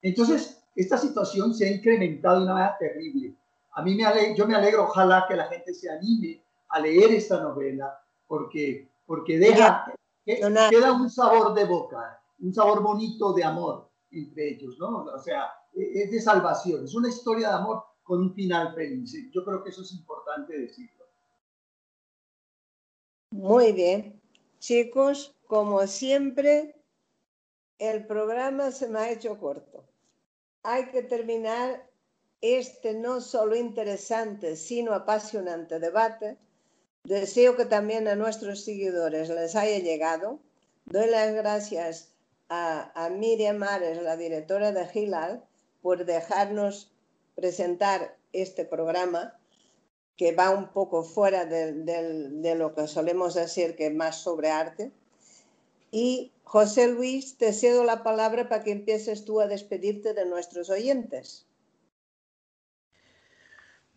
Entonces, 0.02 0.64
esta 0.76 0.98
situación 0.98 1.54
se 1.54 1.68
ha 1.68 1.72
incrementado 1.72 2.40
de 2.40 2.46
una 2.46 2.54
manera 2.54 2.78
terrible. 2.78 3.36
A 3.74 3.82
mí 3.82 3.96
me 3.96 4.06
alegro, 4.06 4.36
yo 4.36 4.48
me 4.48 4.56
alegro, 4.56 4.84
ojalá 4.84 5.26
que 5.28 5.36
la 5.36 5.48
gente 5.48 5.74
se 5.74 5.90
anime 5.90 6.44
a 6.70 6.80
leer 6.80 7.12
esta 7.12 7.42
novela, 7.42 8.00
porque, 8.30 8.88
porque 9.08 9.40
deja, 9.40 9.92
queda 10.24 10.94
un 10.94 11.10
sabor 11.10 11.56
de 11.56 11.66
boca, 11.66 12.22
un 12.40 12.54
sabor 12.54 12.84
bonito 12.84 13.34
de 13.34 13.44
amor 13.44 13.90
entre 14.12 14.52
ellos, 14.52 14.78
¿no? 14.80 15.04
O 15.04 15.20
sea, 15.20 15.52
e, 15.74 16.04
es 16.04 16.12
de 16.12 16.22
salvación, 16.22 16.86
es 16.86 16.94
una 16.94 17.10
historia 17.10 17.50
de 17.50 17.56
amor 17.56 17.84
con 18.04 18.22
un 18.22 18.34
final 18.36 18.76
feliz. 18.76 19.16
Yo 19.32 19.44
creo 19.44 19.64
que 19.64 19.72
eso 19.72 19.82
es 19.82 19.92
importante 19.94 20.58
decirlo. 20.60 21.06
Muy 23.32 23.72
bien. 23.72 24.22
Chicos, 24.60 25.36
como 25.48 25.88
siempre, 25.88 26.76
el 27.80 28.06
programa 28.06 28.72
se 28.72 28.90
me 28.90 29.00
ha 29.00 29.12
hecho 29.12 29.40
corto. 29.40 29.86
Hay 30.62 30.92
que 30.92 31.02
terminar 31.02 31.90
este 32.42 32.94
no 32.94 33.22
solo 33.22 33.56
interesante, 33.56 34.56
sino 34.56 34.94
apasionante 34.94 35.80
debate. 35.80 36.38
Deseo 37.10 37.56
que 37.58 37.66
también 37.66 38.08
a 38.08 38.16
nuestros 38.16 38.64
seguidores 38.64 39.30
les 39.30 39.56
haya 39.56 39.80
llegado. 39.80 40.38
Doy 40.86 41.10
las 41.10 41.34
gracias 41.34 42.14
a, 42.50 42.92
a 42.94 43.10
Miriam 43.10 43.64
Ares, 43.64 44.00
la 44.04 44.16
directora 44.16 44.72
de 44.72 44.86
Gilal, 44.86 45.44
por 45.82 46.06
dejarnos 46.06 46.92
presentar 47.36 48.16
este 48.32 48.64
programa 48.64 49.36
que 50.18 50.34
va 50.34 50.52
un 50.52 50.68
poco 50.68 51.02
fuera 51.02 51.46
de, 51.48 52.56
lo 52.56 52.76
que 52.76 52.88
solemos 52.88 53.34
decir 53.34 53.76
que 53.76 53.88
es 53.88 53.96
más 53.96 54.18
sobre 54.22 54.52
arte. 54.52 54.92
Y 55.90 56.32
José 56.44 56.90
Luis, 56.90 57.38
te 57.38 57.54
cedo 57.54 57.86
la 57.86 58.04
palabra 58.04 58.50
para 58.50 58.64
que 58.64 58.72
empieces 58.72 59.26
tú 59.26 59.42
a 59.42 59.48
despedirte 59.48 60.14
de 60.14 60.26
nuestros 60.28 60.70
oyentes. 60.70 61.48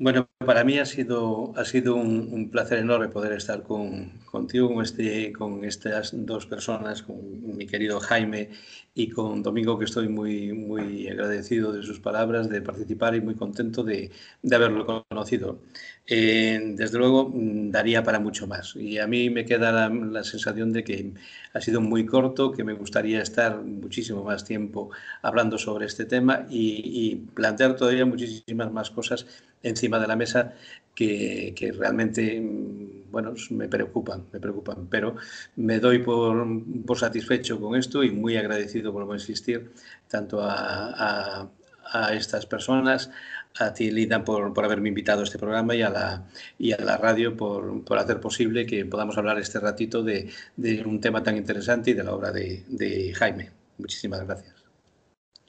Bueno, 0.02 0.28
para 0.44 0.64
mí 0.64 0.80
ha 0.80 0.84
sido, 0.84 1.52
ha 1.56 1.64
sido 1.64 1.94
un, 1.94 2.50
placer 2.50 2.78
enorme 2.78 3.06
poder 3.06 3.34
estar 3.34 3.62
con, 3.62 4.18
contigo, 4.24 4.74
con, 4.74 4.82
este, 4.82 5.32
con 5.32 5.64
estas 5.64 6.10
dos 6.12 6.44
personas, 6.46 7.04
con 7.04 7.56
mi 7.56 7.68
querido 7.68 8.00
Jaime 8.00 8.50
y 8.94 9.10
con 9.10 9.44
Domingo, 9.44 9.78
que 9.78 9.84
estoy 9.84 10.08
muy, 10.08 10.52
muy 10.54 11.06
agradecido 11.06 11.72
de 11.72 11.84
sus 11.84 12.00
palabras, 12.00 12.48
de 12.48 12.60
participar 12.60 13.14
y 13.14 13.20
muy 13.20 13.36
contento 13.36 13.84
de, 13.84 14.10
de 14.42 14.56
haberlo 14.56 15.04
conocido. 15.08 15.60
Eh, 16.04 16.60
desde 16.74 16.98
luego, 16.98 17.30
mm, 17.32 17.70
daría 17.70 18.02
para 18.02 18.18
mucho 18.18 18.48
más. 18.48 18.74
Y 18.74 18.98
a 18.98 19.06
mí 19.06 19.30
me 19.30 19.44
queda 19.44 19.70
la, 19.70 19.88
la, 19.88 20.24
sensación 20.24 20.72
de 20.72 20.82
que 20.82 21.12
ha 21.54 21.60
sido 21.60 21.80
muy 21.80 22.06
corto, 22.06 22.50
que 22.50 22.64
me 22.64 22.72
gustaría 22.72 23.22
estar 23.22 23.62
muchísimo 23.62 24.24
más 24.24 24.44
tiempo 24.44 24.90
hablando 25.22 25.58
sobre 25.58 25.86
este 25.86 26.06
tema 26.06 26.44
y 26.50 27.14
plantear 27.34 27.76
todavía 27.76 28.04
muchísimas 28.04 28.72
más 28.72 28.90
cosas 28.90 29.26
encima 29.62 29.98
de 29.98 30.06
la 30.06 30.16
mesa 30.16 30.54
que, 30.94 31.54
que, 31.56 31.72
realmente, 31.72 32.40
mm, 32.40 33.10
bueno, 33.10 33.34
me 33.50 33.68
preocupan, 33.68 34.26
me 34.32 34.40
preocupan, 34.40 34.86
pero 34.88 35.16
me 35.56 35.78
doy 35.78 36.00
por, 36.00 36.46
por 36.86 36.98
satisfecho 36.98 37.60
con 37.60 37.76
esto 37.76 38.02
y 38.04 38.10
muy 38.10 38.36
agradecido, 38.36 38.92
por 38.92 39.10
insistir, 39.12 39.72
tanto 40.08 40.40
a, 40.42 41.40
a, 41.42 41.50
a 41.92 42.14
estas 42.14 42.46
personas, 42.46 43.10
a 43.58 43.72
ti, 43.72 43.90
Lina, 43.90 44.24
por, 44.24 44.52
por, 44.54 44.64
haberme 44.64 44.88
invitado 44.88 45.20
a 45.20 45.24
este 45.24 45.38
programa 45.38 45.74
y 45.74 45.82
a 45.82 45.90
la, 45.90 46.26
y 46.58 46.72
a 46.72 46.78
la 46.78 46.96
radio 46.96 47.36
por, 47.36 47.84
por 47.84 47.98
hacer 47.98 48.20
posible 48.20 48.66
que 48.66 48.84
podamos 48.86 49.16
hablar 49.18 49.38
este 49.38 49.60
ratito 49.60 50.02
de, 50.02 50.30
de, 50.56 50.82
un 50.84 51.00
tema 51.00 51.22
tan 51.22 51.36
interesante 51.36 51.90
y 51.90 51.94
de 51.94 52.04
la 52.04 52.14
obra 52.14 52.30
de, 52.32 52.64
de 52.68 53.12
Jaime. 53.14 53.50
Muchísimas 53.78 54.24
gracias. 54.24 54.54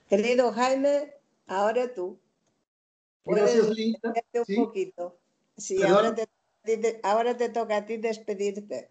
Querido 0.09 0.51
Jaime, 0.51 1.13
ahora 1.47 1.93
tú. 1.93 2.22
Gracias, 3.25 3.69
Lina. 3.69 3.99
Un 4.03 4.45
¿Sí? 4.45 4.55
poquito. 4.55 5.17
Sí, 5.57 5.81
ahora 5.83 6.13
te, 6.15 6.27
ahora 7.03 7.37
te, 7.37 7.49
toca 7.49 7.77
a 7.77 7.85
ti 7.85 7.97
despedirte. 7.97 8.89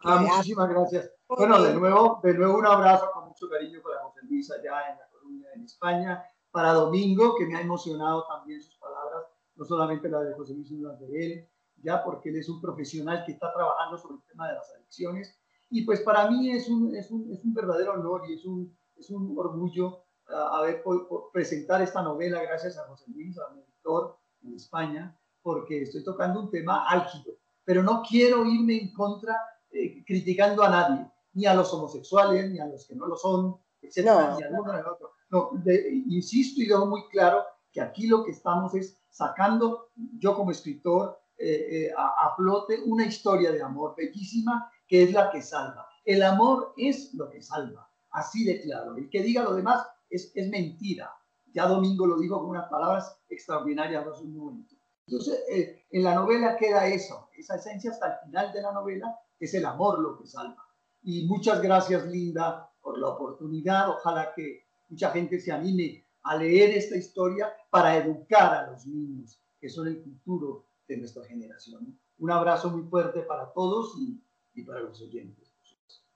Ah, 0.00 0.20
muchísimas 0.20 0.68
gracias. 0.68 1.10
Bueno, 1.28 1.62
de 1.62 1.74
nuevo, 1.74 2.20
de 2.22 2.34
nuevo 2.34 2.58
un 2.58 2.66
abrazo 2.66 3.10
con 3.12 3.28
mucho 3.28 3.48
cariño 3.48 3.80
para 3.82 4.04
José 4.04 4.20
Luis 4.28 4.50
allá 4.50 4.90
en 4.90 4.98
La 4.98 5.08
Coruña, 5.08 5.48
en 5.54 5.64
España. 5.64 6.24
Para 6.50 6.72
Domingo, 6.72 7.34
que 7.36 7.46
me 7.46 7.56
ha 7.56 7.60
emocionado 7.60 8.26
también 8.28 8.62
sus 8.62 8.76
palabras, 8.76 9.24
no 9.56 9.64
solamente 9.64 10.08
las 10.08 10.24
de 10.24 10.34
José 10.34 10.54
Luis, 10.54 10.68
sino 10.68 10.88
las 10.88 11.00
de 11.00 11.26
él, 11.26 11.48
ya 11.82 12.04
porque 12.04 12.28
él 12.28 12.36
es 12.36 12.48
un 12.48 12.60
profesional 12.60 13.24
que 13.26 13.32
está 13.32 13.52
trabajando 13.52 13.98
sobre 13.98 14.16
el 14.16 14.22
tema 14.30 14.48
de 14.48 14.54
las 14.54 14.72
adicciones. 14.72 15.36
Y 15.70 15.84
pues 15.84 16.00
para 16.02 16.30
mí 16.30 16.52
es 16.52 16.68
un, 16.68 16.94
es 16.94 17.10
un, 17.10 17.32
es 17.32 17.44
un 17.44 17.54
verdadero 17.54 17.94
honor 17.94 18.22
y 18.28 18.34
es 18.34 18.44
un, 18.44 18.76
es 18.96 19.10
un 19.10 19.34
orgullo 19.36 20.04
uh, 20.28 20.32
haber 20.52 20.82
podido 20.82 21.30
presentar 21.32 21.82
esta 21.82 22.02
novela 22.02 22.40
gracias 22.42 22.78
a 22.78 22.86
José 22.86 23.06
Luis, 23.08 23.36
a 23.38 23.52
mi 23.52 23.64
editor 23.84 24.18
en 24.42 24.54
España, 24.54 25.16
porque 25.42 25.82
estoy 25.82 26.02
tocando 26.04 26.40
un 26.40 26.50
tema 26.50 26.86
álgido, 26.88 27.34
pero 27.64 27.82
no 27.82 28.02
quiero 28.08 28.44
irme 28.44 28.80
en 28.80 28.92
contra 28.92 29.36
eh, 29.70 30.04
criticando 30.04 30.62
a 30.62 30.70
nadie, 30.70 31.06
ni 31.34 31.46
a 31.46 31.54
los 31.54 31.72
homosexuales, 31.72 32.50
ni 32.50 32.58
a 32.60 32.66
los 32.66 32.86
que 32.86 32.94
no 32.94 33.06
lo 33.06 33.16
son, 33.16 33.56
etcétera, 33.80 34.30
no. 34.30 34.38
ni 34.38 34.44
a 34.44 34.48
uno 34.50 34.72
ni 34.72 34.78
al 34.78 34.86
otro. 34.86 35.10
No, 35.30 35.50
de, 35.64 36.02
insisto 36.08 36.62
y 36.62 36.66
dejo 36.66 36.86
muy 36.86 37.08
claro 37.08 37.44
que 37.72 37.80
aquí 37.80 38.06
lo 38.06 38.24
que 38.24 38.30
estamos 38.30 38.74
es 38.74 38.96
sacando, 39.10 39.90
yo 40.18 40.34
como 40.34 40.50
escritor, 40.50 41.20
eh, 41.36 41.66
eh, 41.70 41.92
a, 41.96 42.26
a, 42.26 42.36
flote 42.36 42.80
una 42.84 43.04
historia 43.04 43.50
de 43.50 43.60
amor 43.60 43.94
bellísima 43.96 44.70
que 44.86 45.02
es 45.02 45.12
la 45.12 45.30
que 45.30 45.42
salva. 45.42 45.88
El 46.04 46.22
amor 46.22 46.74
es 46.76 47.12
lo 47.14 47.28
que 47.28 47.42
salva, 47.42 47.90
así 48.10 48.44
de 48.44 48.60
claro. 48.62 48.96
El 48.96 49.10
que 49.10 49.22
diga 49.22 49.42
lo 49.42 49.54
demás 49.54 49.84
es, 50.08 50.30
es 50.34 50.48
mentira. 50.48 51.10
Ya 51.54 51.66
Domingo 51.66 52.06
lo 52.06 52.18
dijo 52.18 52.40
con 52.40 52.50
unas 52.50 52.68
palabras 52.68 53.16
extraordinarias 53.28 54.06
hace 54.06 54.24
un 54.24 54.36
momento. 54.36 54.74
Entonces, 55.06 55.44
eh, 55.48 55.84
en 55.90 56.02
la 56.02 56.14
novela 56.14 56.56
queda 56.56 56.88
eso, 56.88 57.28
esa 57.36 57.56
esencia 57.56 57.92
hasta 57.92 58.06
el 58.08 58.28
final 58.28 58.52
de 58.52 58.62
la 58.62 58.72
novela 58.72 59.16
es 59.38 59.54
el 59.54 59.64
amor 59.64 60.00
lo 60.00 60.18
que 60.18 60.26
salva. 60.26 60.66
Y 61.02 61.26
muchas 61.26 61.62
gracias, 61.62 62.06
Linda, 62.06 62.70
por 62.80 62.98
la 62.98 63.08
oportunidad. 63.08 63.90
Ojalá 63.90 64.32
que 64.34 64.64
mucha 64.88 65.10
gente 65.10 65.38
se 65.38 65.52
anime 65.52 66.04
a 66.22 66.36
leer 66.36 66.70
esta 66.70 66.96
historia 66.96 67.52
para 67.70 67.96
educar 67.96 68.54
a 68.54 68.70
los 68.70 68.86
niños, 68.86 69.38
que 69.60 69.68
son 69.68 69.86
el 69.86 70.02
futuro 70.02 70.66
de 70.88 70.96
nuestra 70.96 71.24
generación. 71.24 71.98
Un 72.18 72.30
abrazo 72.30 72.70
muy 72.70 72.82
fuerte 72.88 73.20
para 73.20 73.52
todos 73.52 73.96
y, 73.98 74.20
y 74.54 74.62
para 74.64 74.80
los 74.80 75.00
oyentes. 75.02 75.52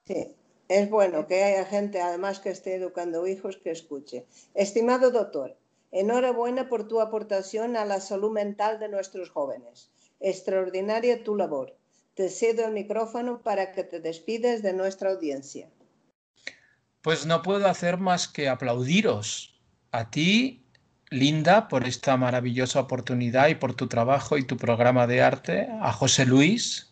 Sí, 0.05 0.38
es 0.68 0.90
bueno 0.90 1.26
que 1.26 1.42
haya 1.42 1.64
gente, 1.64 2.00
además, 2.00 2.40
que 2.40 2.50
esté 2.50 2.74
educando 2.74 3.26
hijos, 3.26 3.56
que 3.56 3.70
escuche. 3.70 4.26
Estimado 4.54 5.10
doctor, 5.10 5.56
enhorabuena 5.92 6.68
por 6.68 6.86
tu 6.86 7.00
aportación 7.00 7.76
a 7.76 7.84
la 7.84 8.00
salud 8.00 8.32
mental 8.32 8.78
de 8.78 8.88
nuestros 8.88 9.30
jóvenes. 9.30 9.90
Extraordinaria 10.20 11.24
tu 11.24 11.36
labor. 11.36 11.74
Te 12.14 12.28
cedo 12.28 12.66
el 12.66 12.72
micrófono 12.72 13.42
para 13.42 13.72
que 13.72 13.84
te 13.84 14.00
despides 14.00 14.62
de 14.62 14.72
nuestra 14.72 15.10
audiencia. 15.10 15.70
Pues 17.00 17.26
no 17.26 17.42
puedo 17.42 17.66
hacer 17.68 17.96
más 17.96 18.28
que 18.28 18.48
aplaudiros 18.48 19.58
a 19.92 20.10
ti, 20.10 20.66
Linda, 21.10 21.68
por 21.68 21.86
esta 21.86 22.16
maravillosa 22.18 22.80
oportunidad 22.80 23.48
y 23.48 23.54
por 23.54 23.72
tu 23.72 23.86
trabajo 23.86 24.36
y 24.36 24.44
tu 24.44 24.58
programa 24.58 25.06
de 25.06 25.22
arte, 25.22 25.68
a 25.80 25.92
José 25.92 26.26
Luis, 26.26 26.88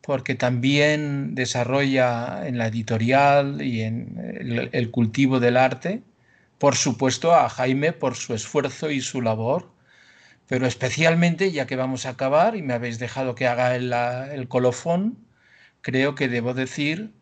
porque 0.00 0.34
también 0.34 1.34
desarrolla 1.34 2.46
en 2.46 2.58
la 2.58 2.68
editorial 2.68 3.60
y 3.62 3.82
en 3.82 4.70
el, 4.72 4.90
cultivo 4.90 5.40
del 5.40 5.56
arte, 5.56 6.02
por 6.58 6.76
supuesto 6.76 7.34
a 7.34 7.48
Jaime 7.48 7.92
por 7.92 8.14
su 8.14 8.34
esfuerzo 8.34 8.90
y 8.90 9.00
su 9.00 9.20
labor, 9.20 9.70
pero 10.46 10.66
especialmente, 10.66 11.50
ya 11.50 11.66
que 11.66 11.76
vamos 11.76 12.06
a 12.06 12.10
acabar 12.10 12.56
y 12.56 12.62
me 12.62 12.74
habéis 12.74 12.98
dejado 12.98 13.34
que 13.34 13.48
haga 13.48 13.74
el, 13.74 14.48
colofón, 14.48 15.18
creo 15.82 16.14
que 16.14 16.28
debo 16.28 16.54
decir 16.54 17.12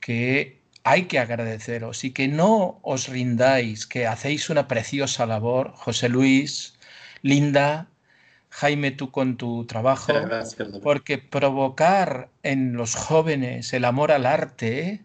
que 0.00 0.60
hay 0.84 1.04
que 1.04 1.18
agradeceros 1.18 2.04
y 2.04 2.10
que 2.10 2.28
no 2.28 2.78
os 2.82 3.08
rindáis, 3.08 3.86
que 3.86 4.06
hacéis 4.06 4.50
una 4.50 4.68
preciosa 4.68 5.26
labor, 5.26 5.72
José 5.76 6.08
Luis, 6.08 6.74
Linda, 7.22 7.88
Jaime, 8.54 8.90
tú 8.90 9.10
con 9.10 9.38
tu 9.38 9.64
trabajo, 9.64 10.12
porque 10.82 11.16
provocar 11.16 12.28
en 12.42 12.74
los 12.74 12.94
jóvenes 12.94 13.72
el 13.72 13.86
amor 13.86 14.12
al 14.12 14.26
arte 14.26 15.00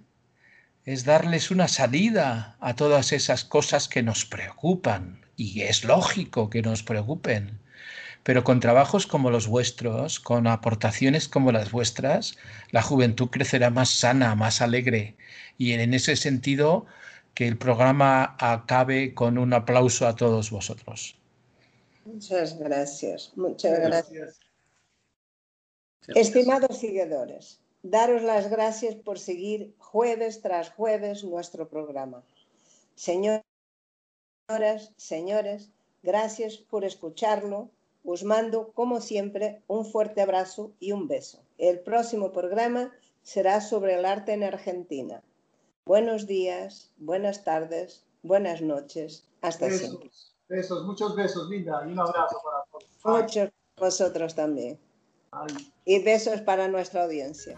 es 0.83 1.05
darles 1.05 1.49
una 1.49 1.69
salida 1.69 2.57
a 2.59 2.75
todas 2.75 3.13
esas 3.13 3.45
cosas 3.45 3.87
que 3.87 4.03
nos 4.03 4.25
preocupan, 4.25 5.25
y 5.37 5.61
es 5.61 5.85
lógico 5.85 6.49
que 6.49 6.61
nos 6.61 6.83
preocupen. 6.83 7.59
Pero 8.23 8.43
con 8.43 8.59
trabajos 8.59 9.07
como 9.07 9.31
los 9.31 9.47
vuestros, 9.47 10.19
con 10.19 10.45
aportaciones 10.45 11.29
como 11.29 11.53
las 11.53 11.71
vuestras, 11.71 12.37
la 12.71 12.81
juventud 12.81 13.29
crecerá 13.29 13.69
más 13.69 13.89
sana, 13.89 14.35
más 14.35 14.61
alegre. 14.61 15.15
Y 15.57 15.71
en 15.71 15.93
ese 15.93 16.17
sentido, 16.17 16.85
que 17.33 17.47
el 17.47 17.57
programa 17.57 18.35
acabe 18.39 19.13
con 19.13 19.37
un 19.37 19.53
aplauso 19.53 20.05
a 20.05 20.17
todos 20.17 20.51
vosotros. 20.51 21.16
Muchas 22.07 22.57
gracias, 22.57 23.33
muchas 23.35 23.79
gracias. 23.79 24.39
Estimados 26.07 26.77
seguidores, 26.77 27.59
daros 27.83 28.23
las 28.23 28.49
gracias 28.49 28.95
por 28.95 29.19
seguir 29.19 29.75
jueves 29.77 30.41
tras 30.41 30.69
jueves 30.69 31.25
nuestro 31.25 31.67
programa. 31.67 32.23
Señoras, 32.95 33.43
señores, 34.95 35.69
gracias 36.01 36.55
por 36.57 36.85
escucharlo. 36.85 37.69
Os 38.05 38.23
mando, 38.23 38.71
como 38.71 39.01
siempre, 39.01 39.61
un 39.67 39.85
fuerte 39.85 40.21
abrazo 40.21 40.71
y 40.79 40.93
un 40.93 41.09
beso. 41.09 41.43
El 41.57 41.81
próximo 41.81 42.31
programa 42.31 42.93
será 43.21 43.59
sobre 43.59 43.95
el 43.95 44.05
arte 44.05 44.31
en 44.31 44.45
Argentina. 44.45 45.21
Buenos 45.85 46.25
días, 46.25 46.89
buenas 46.97 47.43
tardes, 47.43 48.05
buenas 48.23 48.61
noches. 48.61 49.27
Hasta 49.41 49.69
siempre. 49.69 50.09
Besos, 50.49 50.85
muchos 50.85 51.13
besos, 51.15 51.49
Linda, 51.49 51.83
y 51.85 51.91
un 51.91 51.99
abrazo 51.99 52.41
para 52.43 52.63
todos. 52.71 52.85
Muchos 53.03 53.49
vosotros 53.75 54.33
también. 54.33 54.79
Y 55.83 56.01
besos 56.03 56.39
para 56.41 56.69
nuestra 56.69 57.03
audiencia. 57.03 57.57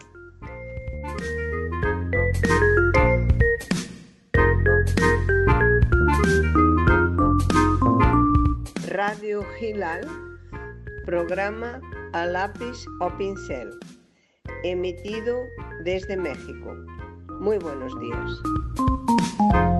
Radio 8.87 9.43
Gilal, 9.59 10.07
programa 11.05 11.79
a 12.13 12.25
lápiz 12.25 12.85
o 13.01 13.15
pincel, 13.17 13.69
emitido 14.63 15.37
desde 15.83 16.17
México. 16.17 16.75
Muy 17.39 17.59
buenos 17.59 17.93
días. 17.99 19.78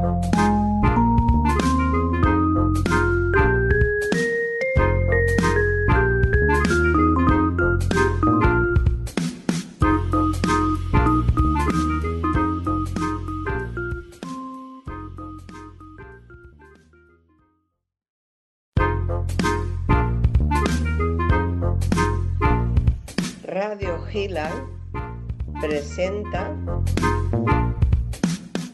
Presenta 25.61 26.53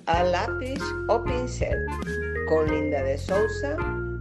a 0.08 0.24
lápiz 0.24 0.82
o 1.08 1.24
pincel 1.24 1.86
con 2.50 2.66
Linda 2.68 3.04
de 3.04 3.16
Sousa 3.16 3.78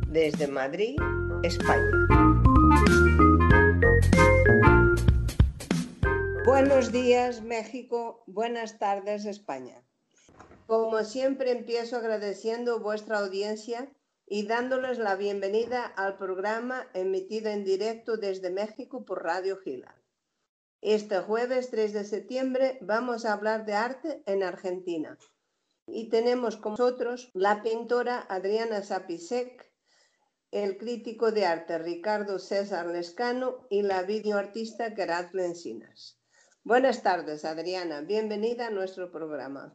desde 0.08 0.46
Madrid, 0.48 0.96
España. 1.42 1.90
Buenos 6.44 6.92
días 6.92 7.40
México, 7.40 8.22
buenas 8.26 8.78
tardes 8.78 9.24
España. 9.24 9.82
Como 10.66 11.04
siempre 11.04 11.52
empiezo 11.52 11.96
agradeciendo 11.96 12.80
vuestra 12.80 13.20
audiencia 13.20 13.90
y 14.26 14.46
dándoles 14.46 14.98
la 14.98 15.16
bienvenida 15.16 15.86
al 15.86 16.18
programa 16.18 16.86
emitido 16.92 17.48
en 17.48 17.64
directo 17.64 18.18
desde 18.18 18.50
México 18.50 19.06
por 19.06 19.24
Radio 19.24 19.56
Gila. 19.56 20.03
Este 20.84 21.18
jueves 21.20 21.70
3 21.70 21.94
de 21.94 22.04
septiembre 22.04 22.76
vamos 22.82 23.24
a 23.24 23.32
hablar 23.32 23.64
de 23.64 23.72
arte 23.72 24.22
en 24.26 24.42
Argentina. 24.42 25.16
Y 25.86 26.10
tenemos 26.10 26.58
con 26.58 26.72
nosotros 26.72 27.30
la 27.32 27.62
pintora 27.62 28.26
Adriana 28.28 28.82
Zapisek, 28.82 29.72
el 30.50 30.76
crítico 30.76 31.32
de 31.32 31.46
arte 31.46 31.78
Ricardo 31.78 32.38
César 32.38 32.84
Lescano 32.88 33.66
y 33.70 33.80
la 33.80 34.02
videoartista 34.02 34.90
Gerard 34.90 35.32
Lencinas. 35.32 36.20
Buenas 36.64 37.02
tardes, 37.02 37.46
Adriana. 37.46 38.02
Bienvenida 38.02 38.66
a 38.66 38.70
nuestro 38.70 39.10
programa. 39.10 39.72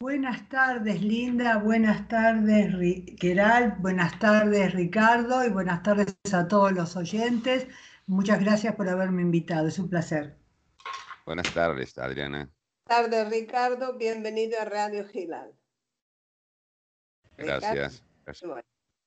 Buenas 0.00 0.48
tardes, 0.48 1.02
Linda. 1.02 1.58
Buenas 1.58 2.08
tardes, 2.08 2.72
Gerald. 3.20 3.74
Buenas 3.82 4.18
tardes, 4.18 4.72
Ricardo. 4.72 5.44
Y 5.44 5.50
buenas 5.50 5.82
tardes 5.82 6.16
a 6.32 6.48
todos 6.48 6.72
los 6.72 6.96
oyentes. 6.96 7.66
Muchas 8.06 8.40
gracias 8.40 8.74
por 8.74 8.88
haberme 8.88 9.22
invitado, 9.22 9.68
es 9.68 9.78
un 9.78 9.88
placer. 9.88 10.36
Buenas 11.26 11.52
tardes, 11.54 11.96
Adriana. 11.98 12.50
Buenas 12.86 13.10
tardes, 13.10 13.30
Ricardo. 13.30 13.96
Bienvenido 13.96 14.60
a 14.60 14.64
Radio 14.64 15.06
Gilal. 15.06 15.54
Gracias. 17.36 18.02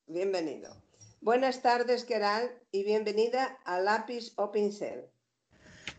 bienvenido. 0.07 0.81
Buenas 1.21 1.61
tardes, 1.61 2.03
Keral, 2.03 2.51
y 2.71 2.83
bienvenida 2.83 3.57
a 3.63 3.79
Lápiz 3.79 4.33
o 4.35 4.51
Pincel. 4.51 5.05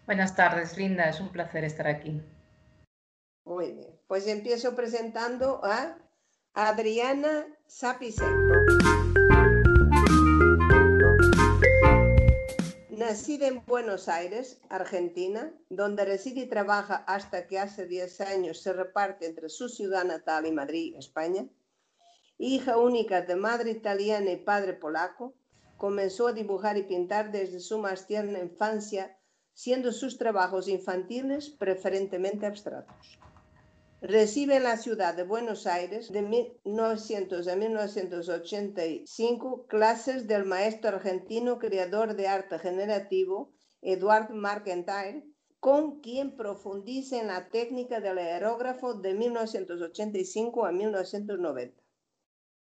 Buenas 0.07 0.37
tardes, 0.37 0.77
Linda. 0.77 1.09
Es 1.09 1.21
un 1.21 1.31
placer 1.31 1.65
estar 1.65 1.87
aquí. 1.87 2.21
Muy 3.45 3.73
bien. 3.73 4.01
Pues 4.07 4.27
empiezo 4.27 4.75
presentando 4.75 5.61
a 5.65 5.97
Adriana 6.55 7.47
Sapicek. 7.67 9.04
Nacida 13.15 13.47
en 13.47 13.65
Buenos 13.65 14.09
Aires, 14.09 14.61
Argentina, 14.69 15.55
donde 15.71 16.05
reside 16.05 16.41
y 16.41 16.49
trabaja 16.49 16.97
hasta 17.07 17.47
que 17.47 17.61
hace 17.61 17.87
10 17.87 18.21
años 18.23 18.61
se 18.61 18.73
reparte 18.73 19.27
entre 19.27 19.51
su 19.51 19.69
ciudad 19.69 20.03
natal 20.05 20.49
y 20.49 20.51
Madrid, 20.51 20.97
España, 20.97 21.47
hija 22.39 22.77
única 22.77 23.23
de 23.23 23.37
madre 23.37 23.71
italiana 23.71 24.33
y 24.33 24.39
padre 24.39 24.73
polaco, 24.73 25.33
comenzó 25.77 26.27
a 26.27 26.33
dibujar 26.33 26.77
y 26.77 26.83
pintar 26.83 27.31
desde 27.31 27.61
su 27.61 27.79
más 27.79 28.09
tierna 28.09 28.41
infancia, 28.41 29.17
siendo 29.53 29.93
sus 29.93 30.19
trabajos 30.19 30.67
infantiles 30.67 31.51
preferentemente 31.51 32.47
abstractos. 32.47 33.21
Recibe 34.07 34.57
en 34.57 34.65
la 34.65 34.77
ciudad 34.77 35.15
de 35.15 35.23
Buenos 35.23 35.67
Aires 35.67 36.13
de 36.13 36.21
1900 36.21 37.49
a 37.49 37.57
1985 37.57 39.67
clases 39.67 40.27
del 40.27 40.45
maestro 40.45 40.91
argentino 40.91 41.59
creador 41.59 42.15
de 42.15 42.29
arte 42.29 42.59
generativo 42.59 43.55
Eduard 43.81 44.29
Markentire, 44.29 45.25
con 45.59 46.03
quien 46.03 46.37
profundiza 46.37 47.19
en 47.19 47.29
la 47.29 47.49
técnica 47.49 48.01
del 48.01 48.19
aerógrafo 48.19 48.93
de 48.93 49.15
1985 49.15 50.67
a 50.67 50.73
1990, 50.73 51.83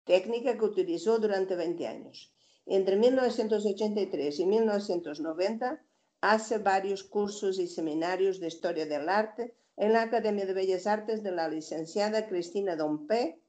técnica 0.04 0.56
que 0.56 0.64
utilizó 0.64 1.18
durante 1.18 1.56
20 1.56 1.86
años. 1.86 2.34
Entre 2.64 2.96
1983 2.96 4.40
y 4.40 4.46
1990 4.46 5.84
hace 6.22 6.56
varios 6.56 7.04
cursos 7.04 7.58
y 7.58 7.68
seminarios 7.68 8.40
de 8.40 8.46
historia 8.46 8.86
del 8.86 9.10
arte 9.10 9.54
en 9.76 9.92
la 9.92 10.02
Academia 10.02 10.46
de 10.46 10.54
Bellas 10.54 10.86
Artes 10.86 11.22
de 11.22 11.32
la 11.32 11.48
licenciada 11.48 12.26
Cristina 12.26 12.76
Dompe 12.76 13.40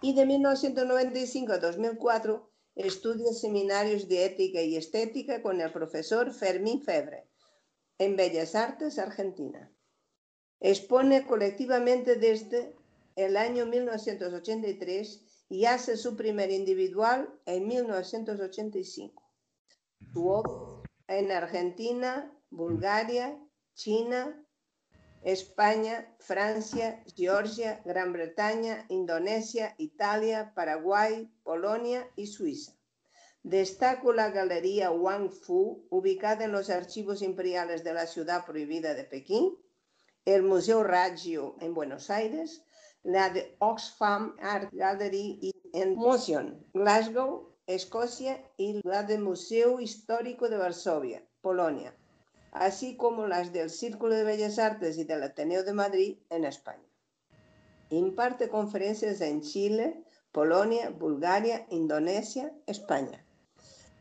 y 0.00 0.14
de 0.14 0.26
1995 0.26 1.52
a 1.52 1.58
2004 1.58 2.50
estudia 2.76 3.32
seminarios 3.32 4.08
de 4.08 4.24
ética 4.24 4.62
y 4.62 4.76
estética 4.76 5.42
con 5.42 5.60
el 5.60 5.72
profesor 5.72 6.32
Fermín 6.32 6.82
Febre 6.82 7.28
en 7.98 8.16
Bellas 8.16 8.54
Artes, 8.54 8.98
Argentina. 8.98 9.72
Expone 10.60 11.26
colectivamente 11.26 12.16
desde 12.16 12.76
el 13.16 13.36
año 13.36 13.66
1983 13.66 15.44
y 15.48 15.64
hace 15.64 15.96
su 15.96 16.16
primer 16.16 16.52
individual 16.52 17.28
en 17.46 17.66
1985. 17.66 19.22
Su 20.12 20.28
obra 20.28 20.82
en 21.08 21.32
Argentina, 21.32 22.32
Bulgaria, 22.50 23.36
China, 23.74 24.44
España, 25.28 26.10
Francia, 26.20 27.04
Georgia, 27.14 27.82
Gran 27.84 28.14
Bretaña, 28.14 28.86
Indonesia, 28.88 29.74
Italia, 29.76 30.52
Paraguay, 30.54 31.30
Polonia 31.42 32.08
y 32.16 32.28
Suiza. 32.28 32.72
Destaco 33.42 34.14
la 34.14 34.30
Galería 34.30 34.90
Wang 34.90 35.30
Fu, 35.30 35.86
ubicada 35.90 36.46
en 36.46 36.52
los 36.52 36.70
archivos 36.70 37.20
imperiales 37.20 37.84
de 37.84 37.92
la 37.92 38.06
ciudad 38.06 38.46
prohibida 38.46 38.94
de 38.94 39.04
Pekín, 39.04 39.54
el 40.24 40.44
Museo 40.44 40.82
Raggio 40.82 41.56
en 41.60 41.74
Buenos 41.74 42.08
Aires, 42.08 42.64
la 43.02 43.28
de 43.28 43.54
Oxfam 43.58 44.34
Art 44.40 44.70
Gallery 44.72 45.52
en 45.74 45.94
Motion, 45.94 46.66
Glasgow, 46.72 47.54
Escocia, 47.66 48.42
y 48.56 48.80
la 48.82 49.02
del 49.02 49.20
Museo 49.20 49.78
Histórico 49.78 50.48
de 50.48 50.56
Varsovia, 50.56 51.22
Polonia, 51.42 51.94
así 52.58 52.96
como 52.96 53.26
las 53.26 53.52
del 53.52 53.70
Círculo 53.70 54.14
de 54.14 54.24
Bellas 54.24 54.58
Artes 54.58 54.98
y 54.98 55.04
del 55.04 55.22
Ateneo 55.22 55.62
de 55.62 55.72
Madrid 55.72 56.18
en 56.30 56.44
España. 56.44 56.88
Imparte 57.90 58.48
conferencias 58.48 59.20
en 59.20 59.40
Chile, 59.42 60.04
Polonia, 60.32 60.90
Bulgaria, 60.90 61.66
Indonesia, 61.70 62.52
España. 62.66 63.24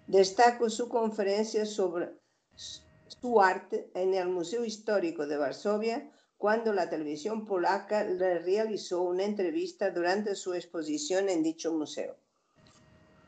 Destaco 0.07 0.69
su 0.69 0.89
conferencia 0.89 1.65
sobre 1.65 2.09
su 2.55 3.41
arte 3.41 3.89
en 3.93 4.13
el 4.13 4.29
Museo 4.29 4.65
Histórico 4.65 5.27
de 5.27 5.37
Varsovia 5.37 6.11
cuando 6.37 6.73
la 6.73 6.89
televisión 6.89 7.45
polaca 7.45 8.03
le 8.03 8.39
realizó 8.39 9.01
una 9.01 9.23
entrevista 9.23 9.91
durante 9.91 10.35
su 10.35 10.53
exposición 10.53 11.29
en 11.29 11.43
dicho 11.43 11.73
museo. 11.73 12.15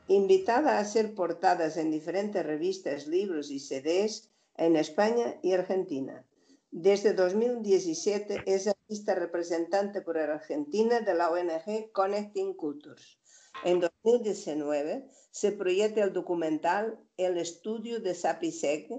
Invitada 0.08 0.76
a 0.76 0.80
hacer 0.80 1.14
portadas 1.14 1.76
en 1.76 1.90
diferentes 1.90 2.44
revistas, 2.44 3.06
libros 3.06 3.50
y 3.50 3.60
CDs 3.60 4.29
en 4.60 4.76
España 4.76 5.40
y 5.42 5.52
Argentina. 5.54 6.22
Desde 6.70 7.14
2017 7.14 8.42
es 8.46 8.68
artista 8.68 9.14
representante 9.14 10.02
por 10.02 10.18
Argentina 10.18 11.00
de 11.00 11.14
la 11.14 11.30
ONG 11.30 11.90
Connecting 11.92 12.52
Cultures. 12.54 13.18
En 13.64 13.80
2019 13.80 15.08
se 15.30 15.52
proyecta 15.52 16.04
el 16.04 16.12
documental 16.12 17.00
El 17.16 17.38
estudio 17.38 18.00
de 18.00 18.14
Sapisec 18.14 18.90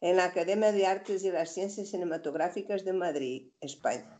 en 0.00 0.16
la 0.16 0.24
Academia 0.24 0.72
de 0.72 0.86
Artes 0.86 1.22
y 1.22 1.30
las 1.30 1.52
Ciencias 1.52 1.90
Cinematográficas 1.90 2.86
de 2.86 2.94
Madrid, 2.94 3.52
España. 3.60 4.18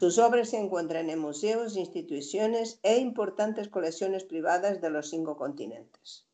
Sus 0.00 0.18
obras 0.18 0.50
se 0.50 0.58
encuentran 0.58 1.08
en 1.08 1.20
museos, 1.20 1.76
instituciones 1.76 2.80
e 2.82 2.98
importantes 2.98 3.68
colecciones 3.68 4.24
privadas 4.24 4.80
de 4.80 4.90
los 4.90 5.08
cinco 5.08 5.36
continentes. 5.36 6.26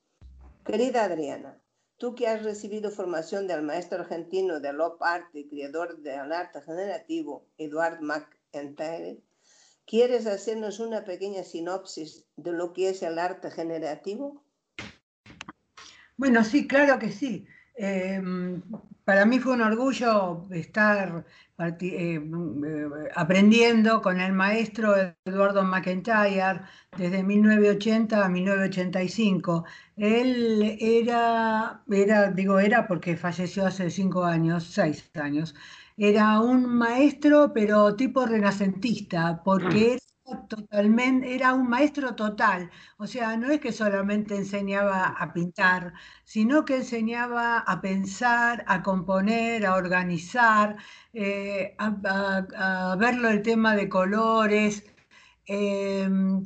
Querida 0.65 1.05
Adriana, 1.05 1.61
tú 1.99 2.15
que 2.15 2.29
has 2.29 2.43
recibido 2.43 2.91
formación 2.91 3.47
del 3.47 3.63
maestro 3.63 4.01
argentino 4.01 4.61
de 4.61 4.73
Lop 4.73 5.03
Art 5.03 5.35
y 5.35 5.49
creador 5.49 5.99
del 5.99 6.33
arte 6.33 6.61
generativo, 6.63 7.47
Eduard 7.59 8.01
McIntyre, 8.01 9.23
¿quieres 9.87 10.27
hacernos 10.27 10.81
una 10.81 11.05
pequeña 11.05 11.43
sinopsis 11.43 12.27
de 12.37 12.53
lo 12.53 12.73
que 12.73 12.91
es 12.91 13.03
el 13.03 13.19
arte 13.19 13.51
generativo? 13.51 14.45
Bueno, 16.17 16.45
sí, 16.45 16.67
claro 16.67 16.99
que 16.99 17.13
sí. 17.13 17.47
Em, 17.77 18.63
para 19.05 19.25
mí 19.27 19.39
fue 19.39 19.53
un 19.55 19.61
orgullo 19.63 20.47
estar 20.51 21.25
eh, 21.81 22.21
aprendiendo 23.15 24.01
con 24.03 24.21
el 24.21 24.33
maestro 24.33 24.95
Eduardo 25.25 25.63
McIntyre 25.63 26.63
desde 26.97 27.23
1980 27.23 28.25
a 28.25 28.29
1985. 28.29 29.65
Él 29.97 30.77
era, 30.81 31.83
era, 31.91 32.31
digo 32.31 32.59
era 32.59 32.87
porque 32.89 33.17
falleció 33.17 33.67
hace 33.67 33.91
cinco 33.91 34.25
años, 34.25 34.65
seis 34.65 35.11
años, 35.15 35.55
era 35.97 36.41
un 36.41 36.67
maestro 36.67 37.53
pero 37.55 37.95
tipo 37.97 38.27
renacentista, 38.27 39.43
porque 39.45 39.99
totalmente, 40.49 41.35
era 41.35 41.55
un 41.55 41.69
maestro 41.69 42.15
total, 42.17 42.71
o 42.99 43.07
sea, 43.07 43.37
no 43.37 43.51
es 43.51 43.61
que 43.61 43.73
solamente 43.73 44.37
enseñaba 44.37 45.07
a 45.07 45.33
pintar, 45.33 45.93
sino 46.25 46.65
que 46.65 46.77
enseñaba 46.77 47.59
a 47.59 47.81
pensar, 47.81 48.65
a 48.67 48.83
componer, 48.83 49.67
a 49.67 49.77
organizar, 49.77 50.77
eh, 51.13 51.75
a, 51.79 52.97
verlo 52.99 53.29
el 53.29 53.43
tema 53.43 53.75
de 53.77 53.89
colores. 53.89 54.85
Em, 55.47 56.43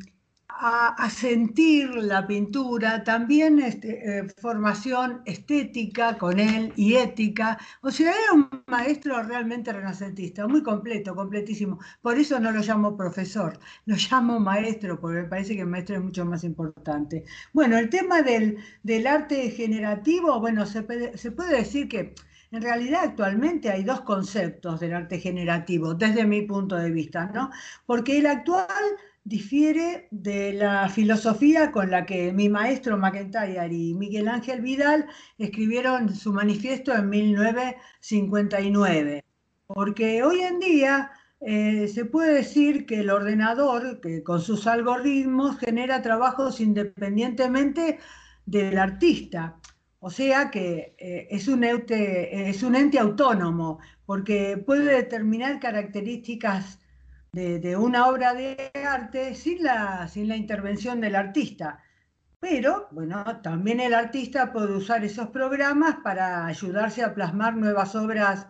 a, 0.63 1.09
sentir 1.11 1.89
la 1.95 2.27
pintura, 2.27 3.03
también 3.03 3.61
este, 3.61 4.19
eh, 4.19 4.29
formación 4.41 5.23
estética 5.25 6.19
con 6.19 6.39
él 6.39 6.73
y 6.77 6.97
ética. 6.97 7.59
O 7.81 7.91
sea, 7.91 8.13
era 8.13 8.33
un 8.35 8.51
maestro 8.67 9.23
realmente 9.23 9.73
renacentista, 9.73 10.47
muy 10.47 10.63
completo, 10.63 11.15
completísimo. 11.15 11.79
Por 12.03 12.19
eso 12.19 12.39
no 12.39 12.53
lo 12.53 12.61
llamo 12.61 12.97
profesor, 12.97 13.59
lo 13.87 13.97
llamo 13.97 14.39
maestro, 14.39 15.01
porque 15.01 15.23
me 15.23 15.29
parece 15.29 15.55
que 15.55 15.63
el 15.63 15.67
maestro 15.67 15.97
es 15.97 16.03
mucho 16.03 16.25
más 16.27 16.45
importante. 16.45 17.25
Bueno, 17.55 17.79
el 17.79 17.89
tema 17.89 18.21
del, 18.23 18.59
arte 19.07 19.51
generativo, 19.51 20.41
bueno, 20.41 20.67
se 20.67 20.87
se 21.17 21.33
puede 21.33 21.57
decir 21.57 21.89
que... 21.89 22.15
En 22.53 22.63
realidad 22.63 23.03
actualmente 23.05 23.71
hay 23.71 23.85
dos 23.85 24.01
conceptos 24.01 24.81
del 24.81 24.93
arte 24.93 25.21
generativo, 25.21 25.95
desde 25.95 26.27
mi 26.27 26.43
punto 26.43 26.75
de 26.75 26.91
vista, 26.91 27.27
¿no? 27.27 27.49
Porque 27.87 28.19
el 28.19 28.27
actual 28.27 28.67
difiere 29.25 30.09
de 30.11 30.53
la 30.55 30.89
filosofía 30.89 31.71
con 31.73 31.91
la 31.91 32.07
que 32.07 32.33
mi 32.33 32.49
maestro 32.49 32.97
McIntyre 32.97 33.73
y 33.73 33.95
Miguel 33.95 34.29
Ángel 34.29 34.61
Vidal 34.63 35.07
escribieron 35.39 36.15
su 36.15 36.33
manifiesto 36.33 36.95
en 36.95 37.11
1959. 37.11 39.25
Porque 39.67 40.23
hoy 40.23 40.41
en 40.41 40.59
día 40.59 41.11
eh, 41.41 41.89
se 41.89 42.05
puede 42.05 42.35
decir 42.35 42.87
que 42.87 43.01
el 43.01 43.11
ordenador, 43.11 44.01
que 44.01 44.23
con 44.23 44.41
sus 44.41 44.67
algoritmos, 44.67 45.59
genera 45.59 46.03
trabajos 46.03 46.61
independientemente 46.61 47.99
del 48.47 48.79
artista. 48.79 49.57
O 50.01 50.11
sea 50.11 50.51
que 50.51 50.95
eh, 50.99 51.29
es, 51.31 51.47
un 51.47 51.63
es 51.63 52.63
un 52.63 52.75
ente 52.75 52.99
autónomo, 52.99 53.79
porque 54.07 54.57
puede 54.59 54.97
determinar 54.97 55.61
características 55.61 56.80
de, 57.33 57.77
una 57.77 58.09
obra 58.09 58.35
de 58.35 58.71
arte 58.75 59.35
sin 59.35 59.63
la, 59.63 60.09
sin 60.09 60.29
la 60.29 60.37
intervención 60.37 61.01
del 61.01 61.17
artista. 61.17 61.81
Pero, 62.41 62.89
bueno, 62.91 63.23
también 63.43 63.81
el 63.81 63.95
artista 63.95 64.53
puede 64.53 64.75
usar 64.75 65.05
esos 65.05 65.29
programas 65.29 65.97
para 66.03 66.47
ayudarse 66.47 67.03
a 67.05 67.15
plasmar 67.15 67.57
nuevas 67.57 67.95
obras 67.95 68.47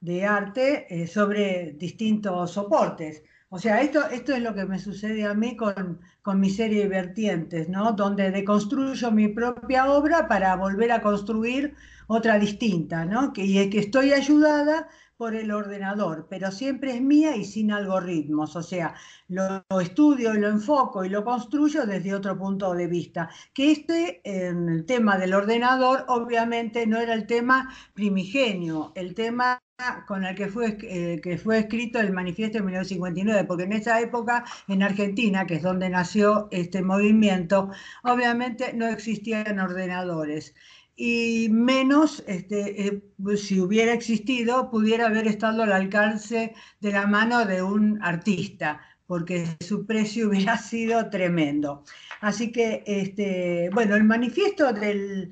de 0.00 0.26
arte 0.26 0.86
eh, 0.90 1.06
sobre 1.06 1.72
distintos 1.78 2.52
soportes. 2.52 3.22
O 3.48 3.58
sea, 3.58 3.80
esto, 3.80 4.06
esto 4.10 4.34
es 4.34 4.42
lo 4.42 4.54
que 4.54 4.66
me 4.66 4.78
sucede 4.78 5.24
a 5.24 5.32
mí 5.32 5.56
con, 5.56 6.00
con 6.22 6.40
mi 6.40 6.50
serie 6.50 6.82
de 6.82 6.88
vertientes, 6.88 7.68
¿no? 7.68 7.92
Donde 7.92 8.30
deconstruyo 8.30 9.10
mi 9.10 9.28
propia 9.28 9.90
obra 9.90 10.28
para 10.28 10.56
volver 10.56 10.92
a 10.92 11.00
construir 11.00 11.74
otra 12.06 12.38
distinta, 12.38 13.04
¿no? 13.04 13.32
Que, 13.32 13.44
y 13.44 13.58
es 13.58 13.70
que 13.70 13.78
estoy 13.78 14.12
ayudada 14.12 14.88
por 15.16 15.34
el 15.34 15.50
ordenador, 15.52 16.26
pero 16.28 16.50
siempre 16.50 16.94
es 16.94 17.00
mía 17.00 17.36
y 17.36 17.44
sin 17.44 17.70
algoritmos, 17.70 18.56
o 18.56 18.62
sea, 18.62 18.94
lo, 19.28 19.64
estudio 19.80 20.34
y 20.34 20.40
lo 20.40 20.48
enfoco 20.48 21.04
y 21.04 21.08
lo 21.08 21.24
construyo 21.24 21.86
desde 21.86 22.14
otro 22.14 22.36
punto 22.38 22.74
de 22.74 22.86
vista. 22.86 23.30
Que 23.52 23.72
este, 23.72 24.20
el 24.24 24.84
tema 24.86 25.16
del 25.18 25.34
ordenador, 25.34 26.04
obviamente 26.08 26.86
no 26.86 26.98
era 26.98 27.14
el 27.14 27.26
tema 27.26 27.72
primigenio, 27.94 28.92
el 28.94 29.14
tema 29.14 29.60
con 30.06 30.24
el 30.24 30.34
que 30.36 30.48
fue, 30.48 30.78
eh, 30.82 31.20
que 31.20 31.36
fue 31.36 31.58
escrito 31.58 31.98
el 31.98 32.12
manifiesto 32.12 32.58
de 32.58 32.64
1959, 32.64 33.44
porque 33.46 33.64
en 33.64 33.72
esa 33.72 34.00
época 34.00 34.44
en 34.68 34.82
Argentina, 34.82 35.46
que 35.46 35.56
es 35.56 35.62
donde 35.62 35.90
nació 35.90 36.48
este 36.52 36.82
movimiento, 36.82 37.70
obviamente 38.04 38.72
no 38.72 38.86
existían 38.86 39.58
ordenadores. 39.58 40.54
Y 40.96 41.48
menos, 41.50 42.22
este, 42.26 42.86
eh, 42.86 43.02
si 43.36 43.60
hubiera 43.60 43.92
existido, 43.92 44.70
pudiera 44.70 45.06
haber 45.06 45.26
estado 45.26 45.62
al 45.62 45.72
alcance 45.72 46.54
de 46.80 46.92
la 46.92 47.06
mano 47.06 47.44
de 47.44 47.62
un 47.62 48.00
artista, 48.02 48.80
porque 49.06 49.46
su 49.60 49.86
precio 49.86 50.28
hubiera 50.30 50.56
sido 50.56 51.10
tremendo. 51.10 51.84
Así 52.20 52.52
que, 52.52 52.84
este, 52.86 53.70
bueno, 53.72 53.96
el 53.96 54.04
manifiesto 54.04 54.72
del, 54.72 55.30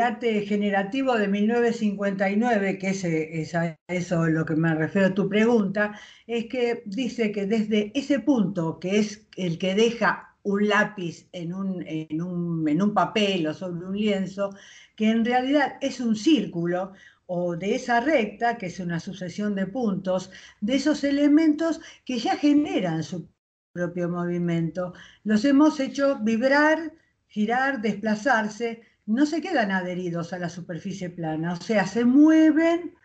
arte 0.00 0.42
generativo 0.42 1.16
de 1.16 1.28
1959, 1.28 2.78
que 2.78 2.88
es, 2.88 3.04
es, 3.04 3.54
a 3.54 3.78
eso 3.86 4.26
lo 4.26 4.44
que 4.44 4.56
me 4.56 4.74
refiero 4.74 5.08
a 5.08 5.14
tu 5.14 5.28
pregunta, 5.28 5.98
es 6.26 6.46
que 6.46 6.82
dice 6.86 7.30
que 7.30 7.46
desde 7.46 7.92
ese 7.94 8.18
punto, 8.18 8.80
que 8.80 8.98
es 8.98 9.28
el 9.36 9.58
que 9.58 9.76
deja 9.76 10.34
un 10.42 10.68
lápiz 10.68 11.28
en 11.32 11.54
un, 11.54 11.84
en 11.86 12.22
un, 12.22 12.68
en 12.68 12.82
un 12.82 12.94
papel 12.94 13.46
o 13.46 13.54
sobre 13.54 13.86
un 13.86 13.96
lienzo, 13.96 14.50
que 14.98 15.08
en 15.08 15.24
realidad 15.24 15.76
es 15.80 16.00
un 16.00 16.16
círculo 16.16 16.92
o 17.26 17.56
de 17.56 17.76
esa 17.76 18.00
recta, 18.00 18.58
que 18.58 18.66
es 18.66 18.80
una 18.80 18.98
sucesión 18.98 19.54
de 19.54 19.68
puntos, 19.68 20.32
de 20.60 20.74
esos 20.74 21.04
elementos 21.04 21.80
que 22.04 22.18
ya 22.18 22.36
generan 22.36 23.04
su 23.04 23.28
propio 23.72 24.08
movimiento. 24.08 24.94
Los 25.22 25.44
hemos 25.44 25.78
hecho 25.78 26.18
vibrar, 26.18 26.92
girar, 27.28 27.80
desplazarse, 27.80 28.82
no 29.06 29.24
se 29.24 29.40
quedan 29.40 29.70
adheridos 29.70 30.32
a 30.32 30.40
la 30.40 30.48
superficie 30.48 31.10
plana, 31.10 31.52
o 31.52 31.62
sea, 31.62 31.86
se 31.86 32.04
mueven 32.04 32.96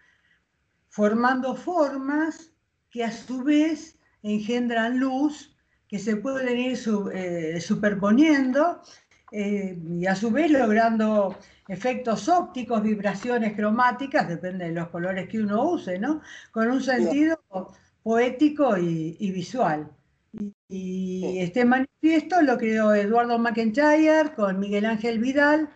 formando 0.90 1.56
formas 1.56 2.50
que 2.90 3.04
a 3.04 3.12
su 3.12 3.44
vez 3.44 4.00
engendran 4.24 4.98
luz, 4.98 5.56
que 5.88 6.00
se 6.00 6.16
pueden 6.16 6.58
ir 6.58 6.80
eh, 7.14 7.62
superponiendo 7.62 8.82
eh, 9.32 9.78
y 10.00 10.08
a 10.08 10.16
su 10.16 10.32
vez 10.32 10.50
logrando 10.50 11.38
efectos 11.68 12.28
ópticos, 12.30 12.84
vibraciones 12.84 13.54
cromáticas, 13.54 14.28
depende 14.28 14.66
de 14.66 14.72
los 14.72 14.90
colores 14.90 15.30
que 15.30 15.40
uno 15.40 15.64
use, 15.70 15.98
¿no? 16.00 16.22
Con 16.52 16.70
un 16.70 16.82
sentido 16.82 17.40
poético 18.02 18.78
y, 18.78 19.32
visual. 19.32 19.90
Y, 20.68 21.38
este 21.40 21.64
manifiesto 21.64 22.42
lo 22.42 22.58
creó 22.58 22.94
Eduardo 22.94 23.38
McIntyre 23.38 24.34
con 24.36 24.60
Miguel 24.60 24.86
Ángel 24.86 25.20
Vidal 25.20 25.70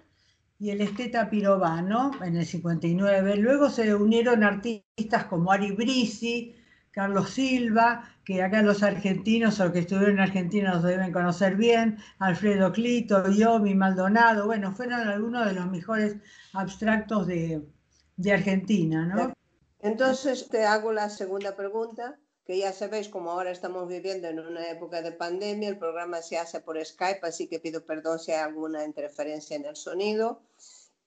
y 0.60 0.72
el 0.72 0.82
esteta 0.82 1.30
Pirovano 1.30 2.12
en 2.24 2.36
el 2.36 2.46
59. 2.46 3.38
Luego 3.38 3.70
se 3.70 3.94
unieron 3.94 4.44
artistas 4.44 5.26
como 5.26 5.52
Ari 5.52 5.72
Brisi, 5.72 6.56
Carlos 6.98 7.30
Silva, 7.30 8.10
que 8.26 8.42
acá 8.42 8.64
los 8.64 8.82
argentinos 8.82 9.60
o 9.60 9.72
que 9.72 9.82
estuvieron 9.86 10.16
en 10.16 10.22
Argentina 10.22 10.74
los 10.74 10.82
deben 10.82 11.14
conocer 11.14 11.56
bien, 11.56 12.00
Alfredo 12.18 12.72
Clito, 12.72 13.30
Yomi, 13.30 13.76
Maldonado, 13.76 14.48
bueno, 14.48 14.74
fueron 14.74 15.08
algunos 15.08 15.46
de 15.46 15.54
los 15.54 15.68
mejores 15.70 16.16
abstractos 16.54 17.28
de, 17.28 17.62
Argentina, 18.34 19.06
¿no? 19.06 19.32
Entonces 19.80 20.50
te 20.50 20.66
hago 20.66 20.92
la 20.92 21.12
segunda 21.12 21.56
pregunta, 21.56 22.18
que 22.48 22.58
ya 22.58 22.74
sabéis, 22.74 23.10
como 23.10 23.30
ahora 23.30 23.52
estamos 23.52 23.88
viviendo 23.88 24.28
en 24.28 24.40
una 24.40 24.68
época 24.68 25.04
de 25.04 25.12
pandemia, 25.12 25.70
el 25.70 25.78
programa 25.78 26.24
se 26.24 26.40
hace 26.40 26.62
por 26.62 26.84
Skype, 26.84 27.20
así 27.22 27.46
que 27.46 27.60
pido 27.60 27.86
perdón 27.86 28.18
si 28.18 28.32
hay 28.32 28.40
alguna 28.40 28.84
interferencia 28.84 29.56
en 29.56 29.66
el 29.66 29.76
sonido 29.76 30.42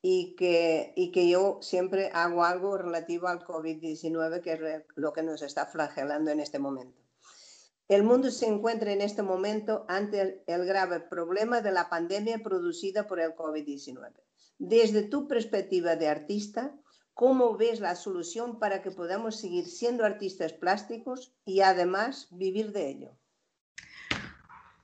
y 0.02 0.34
que, 0.36 0.92
y 0.96 1.12
que 1.12 1.28
yo 1.28 1.58
siempre 1.60 2.10
hago 2.14 2.44
algo 2.44 2.78
relativo 2.78 3.28
al 3.28 3.44
COVID-19, 3.44 4.40
que 4.40 4.52
es 4.52 4.60
lo 4.94 5.12
que 5.12 5.22
nos 5.22 5.42
está 5.42 5.66
flagelando 5.66 6.30
en 6.30 6.40
este 6.40 6.58
momento. 6.58 7.00
El 7.90 8.04
mundo 8.04 8.30
se 8.30 8.46
encuentra 8.46 8.92
en 8.92 9.00
este 9.00 9.22
momento 9.22 9.84
ante 9.88 10.44
el, 10.46 10.64
grave 10.64 11.00
problema 11.00 11.60
de 11.60 11.72
la 11.72 11.88
pandemia 11.88 12.38
producida 12.38 13.08
por 13.08 13.18
el 13.18 13.34
COVID-19. 13.34 14.12
Desde 14.58 15.02
tu 15.02 15.26
perspectiva 15.26 15.96
de 15.96 16.06
artista, 16.06 16.78
¿cómo 17.14 17.56
ves 17.56 17.80
la 17.80 17.96
solución 17.96 18.60
para 18.60 18.80
que 18.80 18.92
podamos 18.92 19.40
seguir 19.40 19.66
siendo 19.66 20.04
artistas 20.04 20.52
plásticos 20.52 21.34
y 21.44 21.62
además 21.62 22.28
vivir 22.30 22.70
de 22.70 22.90
ello? 22.90 23.19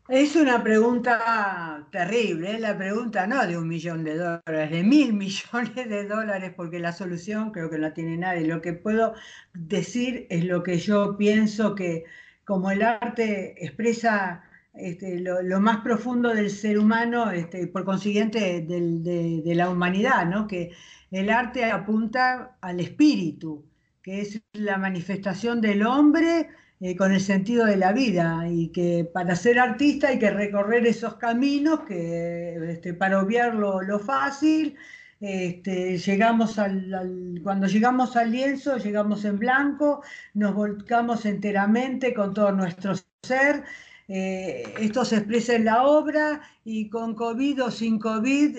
Es 0.09 0.36
una 0.36 0.62
pregunta 0.62 1.88
terrible, 1.90 2.61
la 2.61 2.78
pregunta 2.78 3.26
no 3.26 3.44
de 3.44 3.59
un 3.59 3.66
millón 3.66 4.04
de 4.04 4.16
dólares, 4.16 4.70
de 4.70 4.84
mil 4.84 5.12
millones 5.14 5.74
de 5.74 6.04
dólares, 6.07 6.52
porque 6.57 6.78
la 6.78 6.92
solución 6.92 7.50
creo 7.50 7.68
que 7.68 7.78
no 7.78 7.92
tiene 7.92 8.16
nadie. 8.16 8.46
Lo 8.46 8.62
que 8.62 8.72
puedo 8.72 9.14
decir 9.52 10.26
es 10.30 10.44
lo 10.44 10.62
que 10.62 10.78
yo 10.78 11.16
pienso 11.16 11.74
que 11.74 12.04
como 12.44 12.70
el 12.70 12.82
arte 12.82 13.57
expresa 13.64 14.44
este, 14.74 15.18
lo, 15.20 15.61
más 15.61 15.78
profundo 15.78 16.32
del 16.32 16.50
ser 16.50 16.78
humano, 16.78 17.32
este, 17.32 17.66
por 17.66 17.84
consiguiente 17.84 18.61
de, 18.61 19.42
de, 19.42 19.54
la 19.57 19.70
humanidad, 19.70 20.26
¿no? 20.26 20.46
que 20.46 20.70
el 21.11 21.30
arte 21.30 21.64
apunta 21.64 22.57
al 22.61 22.78
espíritu, 22.78 23.64
que 24.02 24.20
es 24.20 24.40
la 24.52 24.78
manifestación 24.78 25.61
del 25.61 25.84
hombre 25.84 26.48
eh, 26.78 26.94
con 26.94 27.10
el 27.12 27.22
sentido 27.22 27.64
de 27.64 27.78
la 27.78 27.92
vida 27.92 28.46
y 28.50 28.68
que 28.68 29.08
para 29.10 29.34
ser 29.34 29.58
artista 29.58 30.08
hay 30.08 30.18
que 30.18 30.30
recorrer 30.30 30.86
esos 30.86 31.14
caminos 31.14 31.80
que 31.88 32.72
este, 32.72 32.92
para 32.92 33.22
obviar 33.22 33.54
lo, 33.54 33.98
fácil, 33.98 34.76
este, 35.18 35.96
llegamos 35.96 36.58
al, 36.58 37.40
cuando 37.42 37.66
llegamos 37.66 38.14
al 38.16 38.30
lienzo, 38.30 38.76
llegamos 38.76 39.24
en 39.24 39.38
blanco, 39.38 40.02
nos 40.34 40.54
volcamos 40.54 41.24
enteramente 41.24 42.12
con 42.12 42.34
todo 42.34 42.52
nuestro 42.52 42.92
ser. 43.22 43.64
Eh, 44.08 44.74
esto 44.78 45.04
se 45.06 45.16
expresa 45.16 45.54
en 45.54 45.64
la 45.64 45.82
obra 45.84 46.42
y 46.62 46.90
con 46.90 47.14
COVID 47.14 47.64
o 47.64 47.70
sin 47.70 47.98
COVID, 47.98 48.58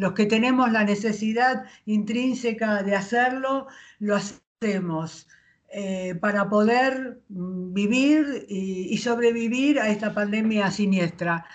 los 0.00 0.12
que 0.14 0.26
tenemos 0.26 0.72
la 0.72 0.84
necesidad 0.84 1.64
intrínseca 1.84 2.82
de 2.82 2.96
hacerlo, 2.96 3.66
lo 3.98 4.16
hacemos. 4.16 5.28
Eh, 5.76 6.14
para 6.14 6.48
poder 6.48 7.20
mm, 7.30 7.72
vivir 7.74 8.46
y, 8.48 8.96
sobrevivir 8.98 9.80
a 9.80 9.88
esta 9.88 10.14
pandemia 10.14 10.70
siniestra. 10.70 11.46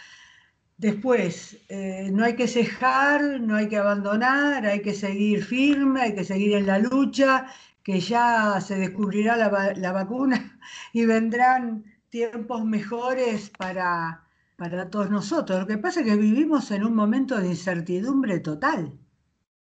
Después, 0.78 1.58
eh, 1.70 2.10
no 2.12 2.26
hay 2.26 2.36
que 2.36 2.50
cejar, 2.50 3.40
no 3.40 3.56
hay 3.56 3.70
que 3.70 3.78
abandonar, 3.78 4.66
hay 4.66 4.82
que 4.82 4.94
seguir 4.94 5.46
firme, 5.46 6.02
hay 6.02 6.16
que 6.16 6.26
seguir 6.26 6.54
en 6.56 6.68
la 6.68 6.80
lucha, 6.80 7.48
que 7.82 8.02
ya 8.02 8.60
se 8.60 8.76
descubrirá 8.76 9.38
la, 9.38 9.74
la 9.78 9.92
vacuna 9.94 10.60
y 10.94 11.06
vendrán 11.06 11.86
tiempos 12.10 12.66
mejores 12.66 13.52
para, 13.52 14.26
para 14.58 14.90
todos 14.90 15.10
nosotros. 15.10 15.62
Lo 15.62 15.68
que 15.68 15.78
pasa 15.78 16.02
es 16.02 16.08
que 16.08 16.18
vivimos 16.18 16.72
en 16.72 16.84
un 16.84 16.94
momento 16.94 17.40
de 17.40 17.48
incertidumbre 17.48 18.42
total. 18.42 19.00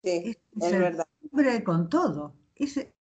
Sí, 0.04 0.38
es, 0.60 0.72
verdad. 0.72 1.08
con 1.64 1.88
todo. 1.88 2.36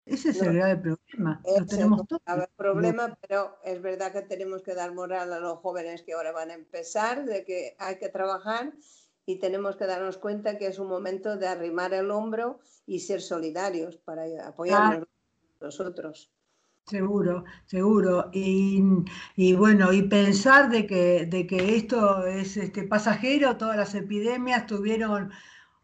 Ese, 0.09 0.31
ese 0.31 0.41
es 0.41 0.43
el 0.43 0.81
problema. 0.81 1.43
Lo 1.59 1.67
tenemos 1.67 2.07
todo. 2.07 2.21
problema, 2.57 3.19
pero 3.21 3.59
es 3.65 3.81
verdad 3.83 4.13
que 4.13 4.23
tenemos 4.23 4.63
que 4.63 4.75
dar 4.75 4.95
moral 4.95 5.33
a 5.33 5.41
los 5.41 5.59
jóvenes 5.59 6.03
que 6.03 6.15
ahora 6.15 6.33
van 6.33 6.51
a 6.51 6.55
empezar, 6.55 7.25
de 7.25 7.45
que 7.45 7.77
hay 7.79 7.99
que 7.99 8.09
trabajar 8.09 8.73
y 9.27 9.39
tenemos 9.39 9.77
que 9.77 9.87
darnos 9.87 10.17
cuenta 10.17 10.57
que 10.57 10.67
es 10.67 10.79
un 10.79 10.89
momento 10.89 11.37
de 11.37 11.49
arrimar 11.49 11.93
el 11.93 12.11
hombro 12.11 12.61
y 12.87 13.01
ser 13.01 13.21
solidarios 13.21 13.99
para 13.99 14.25
apoyarnos 14.47 15.07
ah. 15.07 15.57
nosotros. 15.61 16.33
Seguro, 16.87 17.45
seguro. 17.67 18.31
Y, 18.33 18.83
y, 19.37 19.53
bueno, 19.53 19.93
y 19.93 20.03
pensar 20.05 20.71
de 20.71 20.87
que, 20.87 21.27
de 21.27 21.47
que 21.47 21.77
esto 21.77 22.25
es 22.25 22.57
este, 22.57 22.85
pasajero, 22.85 23.59
todas 23.59 23.77
las 23.77 23.95
epidemias 23.95 24.67
tuvieron 24.67 25.31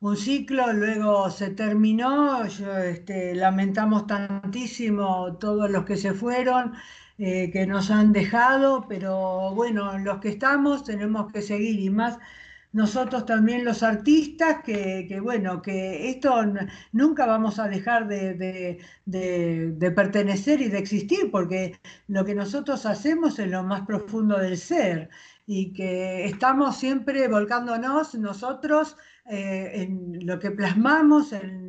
un 0.05 0.19
ciclo, 0.19 0.71
luego 0.75 1.31
se 1.31 1.49
terminó, 1.51 2.45
este, 2.45 3.35
lamentamos 3.35 4.07
tantísimo 4.07 5.39
todos 5.39 5.71
los 5.71 5.85
que 5.87 5.97
se 5.97 6.13
fueron, 6.13 6.75
eh, 7.17 7.51
que 7.51 7.67
nos 7.67 7.91
han 7.91 8.13
dejado, 8.13 8.87
pero 8.87 9.55
bueno, 9.55 9.97
los 9.99 10.19
que 10.21 10.29
estamos 10.29 10.85
tenemos 10.85 11.33
que 11.33 11.41
seguir 11.41 11.81
y 11.81 11.89
más 11.89 12.18
nosotros 12.72 13.25
también 13.25 13.64
los 13.64 13.83
artistas, 13.83 14.63
que, 14.63 15.21
bueno, 15.22 15.63
que 15.63 16.11
esto 16.11 16.35
nunca 16.93 17.25
vamos 17.25 17.59
a 17.59 17.68
dejar 17.68 18.07
de, 18.07 18.35
de, 19.07 19.91
pertenecer 19.93 20.61
y 20.61 20.68
de 20.68 20.79
existir, 20.81 21.31
porque 21.31 21.81
lo 22.09 22.25
que 22.26 22.35
nosotros 22.35 22.85
hacemos 22.85 23.39
es 23.39 23.49
lo 23.49 23.63
más 23.63 23.87
profundo 23.87 24.39
del 24.39 24.59
ser 24.59 25.09
y 25.47 25.72
que 25.72 26.26
estamos 26.26 26.76
siempre 26.76 27.26
volcándonos 27.29 28.14
nosotros 28.17 28.97
eh, 29.26 29.71
en 29.75 30.26
lo 30.26 30.38
que 30.38 30.51
plasmamos 30.51 31.33
en, 31.33 31.63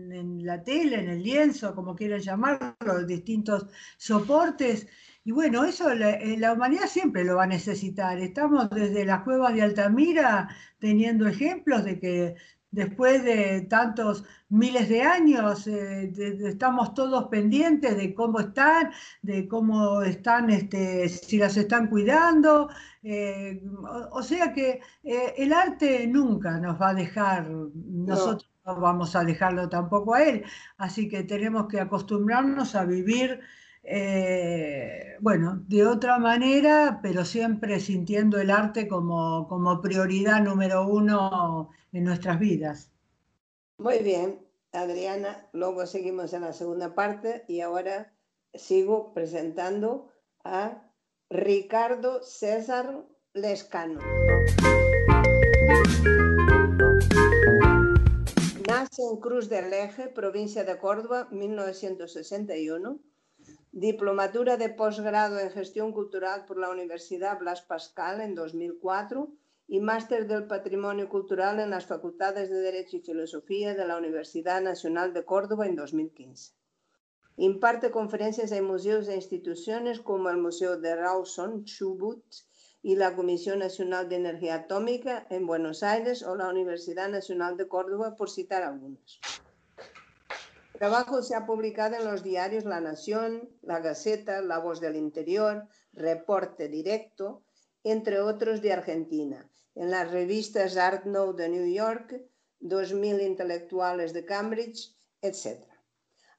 la 0.45 0.64
tele, 0.64 0.99
en 0.99 1.10
el 1.10 1.23
lienzo, 1.23 1.73
como 1.73 1.95
quieran 1.95 2.19
llamarlo, 2.22 3.03
distintos 3.07 3.65
soportes. 3.98 4.88
Y 5.23 5.32
bueno, 5.32 5.65
eso 5.65 5.94
la, 5.95 6.11
eh, 6.11 6.38
la, 6.38 6.53
humanidad 6.53 6.86
siempre 6.88 7.23
lo 7.23 7.38
va 7.38 7.44
a 7.44 7.48
necesitar. 7.48 8.19
Estamos 8.19 8.69
desde 8.69 9.06
las 9.06 9.23
cuevas 9.23 9.56
de 9.56 9.64
Altamira 9.64 10.48
teniendo 10.80 11.27
ejemplos 11.27 11.84
de 11.84 11.99
que 11.99 12.36
después 12.76 13.23
de 13.23 13.61
tantos 13.61 14.26
miles 14.49 14.90
de 14.90 15.02
años, 15.02 15.65
eh, 15.68 16.11
estamos 16.44 16.94
todos 16.94 17.30
pendientes 17.30 17.95
de 17.95 18.14
cómo 18.14 18.41
están, 18.41 18.91
de 19.22 19.48
cómo 19.48 20.02
están, 20.02 20.49
este, 20.49 21.07
si 21.07 21.38
las 21.38 21.56
están 21.56 21.88
cuidando. 21.88 22.69
Eh, 23.07 23.61
o, 24.11 24.23
sea 24.23 24.52
que 24.52 24.82
eh, 25.03 25.34
el 25.38 25.53
arte 25.53 26.07
nunca 26.07 26.57
nos 26.57 26.82
va 26.82 26.90
a 26.90 26.94
dejar, 26.95 27.48
nosotros 27.48 28.52
no 28.65 28.80
vamos 28.80 29.15
a 29.15 29.23
dejarlo 29.23 29.69
tampoco 29.69 30.15
a 30.15 30.23
él, 30.23 30.44
así 30.77 31.07
que 31.07 31.22
tenemos 31.22 31.68
que 31.68 31.80
acostumbrarnos 31.80 32.73
a 32.73 32.84
vivir 32.84 33.41
eh, 33.84 35.18
bueno, 35.19 35.64
de 35.68 35.86
otra 35.86 36.18
manera, 36.18 36.99
pero 37.03 37.23
siempre 37.26 37.80
sintiendo 37.80 38.40
el 38.40 38.49
arte 38.49 38.88
como, 38.88 39.48
como 39.48 39.82
prioridad 39.82 40.41
número 40.41 40.88
uno 40.88 41.69
en 41.91 42.06
nuestras 42.06 42.40
vidas. 42.40 42.91
Muy 43.77 43.99
bien, 43.99 44.40
Adriana. 44.72 45.48
Luego 45.53 45.86
seguimos 45.86 46.34
en 46.34 46.41
la 46.41 46.53
segunda 46.53 46.95
parte 46.95 47.45
y 47.48 47.61
ahora 47.61 48.11
sigo 48.56 49.14
presentando 49.14 50.10
a 50.44 50.82
Ricardo 51.30 52.22
César 52.22 53.03
Lescano. 53.34 53.99
Nace 58.68 59.02
en 59.02 59.19
Cruz 59.19 59.49
del 59.49 59.73
Eje, 59.73 60.07
provincia 60.07 60.64
de 60.64 60.77
Córdoba, 60.77 61.27
1961 61.31 62.99
Diplomatura 63.72 64.56
de 64.56 64.69
posgrado 64.69 65.38
en 65.38 65.52
Gestión 65.52 65.91
Cultural 65.91 66.45
por 66.45 66.57
la 66.57 66.69
Universidad 66.69 67.38
Blas 67.38 67.61
Pascal 67.61 68.22
en 68.22 68.34
2004 68.34 69.27
y 69.68 69.81
Máster 69.81 70.27
del 70.27 70.47
Patrimonio 70.47 71.10
Cultural 71.10 71.60
en 71.60 71.72
las 71.72 71.85
Facultades 71.85 72.49
de 72.49 72.61
Derecho 72.61 72.95
y 72.95 73.02
Filosofía 73.02 73.73
de 73.73 73.85
la 73.85 73.97
Universidad 73.97 74.61
Nacional 74.61 75.11
de 75.11 75.26
Córdoba 75.26 75.68
en 75.68 75.76
2015. 75.76 76.53
Imparte 77.38 77.91
conferencias 77.91 78.52
en 78.52 78.66
museos 78.66 79.07
e 79.07 79.16
instituciones 79.16 79.99
como 79.99 80.30
el 80.30 80.38
Museo 80.38 80.78
de 80.78 80.95
Rawson, 80.95 81.66
Chubut, 81.66 82.24
y 82.82 82.95
la 82.95 83.16
Comisión 83.16 83.60
Nacional 83.60 84.10
de 84.10 84.18
Energía 84.18 84.56
Atómica 84.56 85.26
en 85.32 85.48
Buenos 85.48 85.82
Aires 85.82 86.22
o 86.22 86.36
la 86.36 86.49
Universidad 86.49 87.10
Nacional 87.10 87.57
de 87.57 87.68
Córdoba, 87.68 88.16
por 88.16 88.30
citar 88.30 88.62
algunas 88.62 89.20
trabajo 90.76 91.24
se 91.24 91.36
ha 91.36 91.45
publicado 91.45 91.95
en 91.95 92.06
los 92.06 92.24
diarios 92.24 92.66
La 92.66 92.82
Nación, 92.82 93.49
La 93.62 93.80
Gaceta, 93.80 94.41
La 94.41 94.60
Voz 94.60 94.80
del 94.80 94.95
Interior, 94.95 95.68
Reporte 95.94 96.68
Directo, 96.68 97.44
entre 97.84 98.20
otros 98.20 98.62
de 98.62 98.74
Argentina, 98.74 99.49
en 99.76 99.90
las 99.90 100.12
revistas 100.12 100.78
Art 100.78 101.06
Now 101.06 101.34
de 101.34 101.49
New 101.49 101.74
York, 101.74 102.22
2000 102.60 103.22
Intelectuales 103.22 104.14
de 104.14 104.26
Cambridge, 104.26 104.95
etc. 105.22 105.64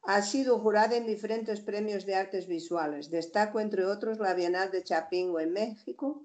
Ha 0.08 0.22
sido 0.22 0.60
jurada 0.60 0.96
en 0.96 1.04
diferentes 1.04 1.60
premios 1.60 2.06
de 2.06 2.14
artes 2.14 2.46
visuales. 2.46 3.10
Destaco, 3.10 3.58
entre 3.58 3.84
otros, 3.84 4.20
la 4.20 4.34
Bienal 4.34 4.70
de 4.70 4.84
Chapingo 4.84 5.40
en 5.40 5.52
México, 5.52 6.24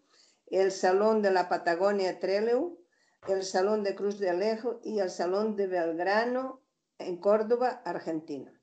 el 0.51 0.71
Salón 0.71 1.23
de 1.23 1.31
la 1.31 1.49
Patagonia 1.49 2.19
Trelew, 2.19 2.77
el 3.27 3.43
Salón 3.43 3.81
de 3.81 3.95
Cruz 3.95 4.19
de 4.19 4.29
Alejo 4.29 4.81
y 4.83 4.99
el 4.99 5.09
Salón 5.09 5.55
de 5.55 5.65
Belgrano 5.65 6.61
en 6.99 7.17
Córdoba, 7.17 7.81
Argentina. 7.83 8.53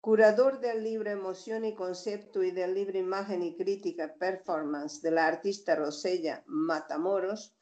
Curador 0.00 0.60
del 0.60 0.84
libro 0.84 1.10
Emoción 1.10 1.64
y 1.64 1.74
Concepto 1.74 2.44
y 2.44 2.52
del 2.52 2.74
libro 2.74 2.96
Imagen 2.96 3.42
y 3.42 3.56
Crítica 3.56 4.14
Performance 4.14 5.02
de 5.02 5.10
la 5.10 5.26
artista 5.26 5.74
Rosella 5.74 6.44
Matamoros 6.46 7.56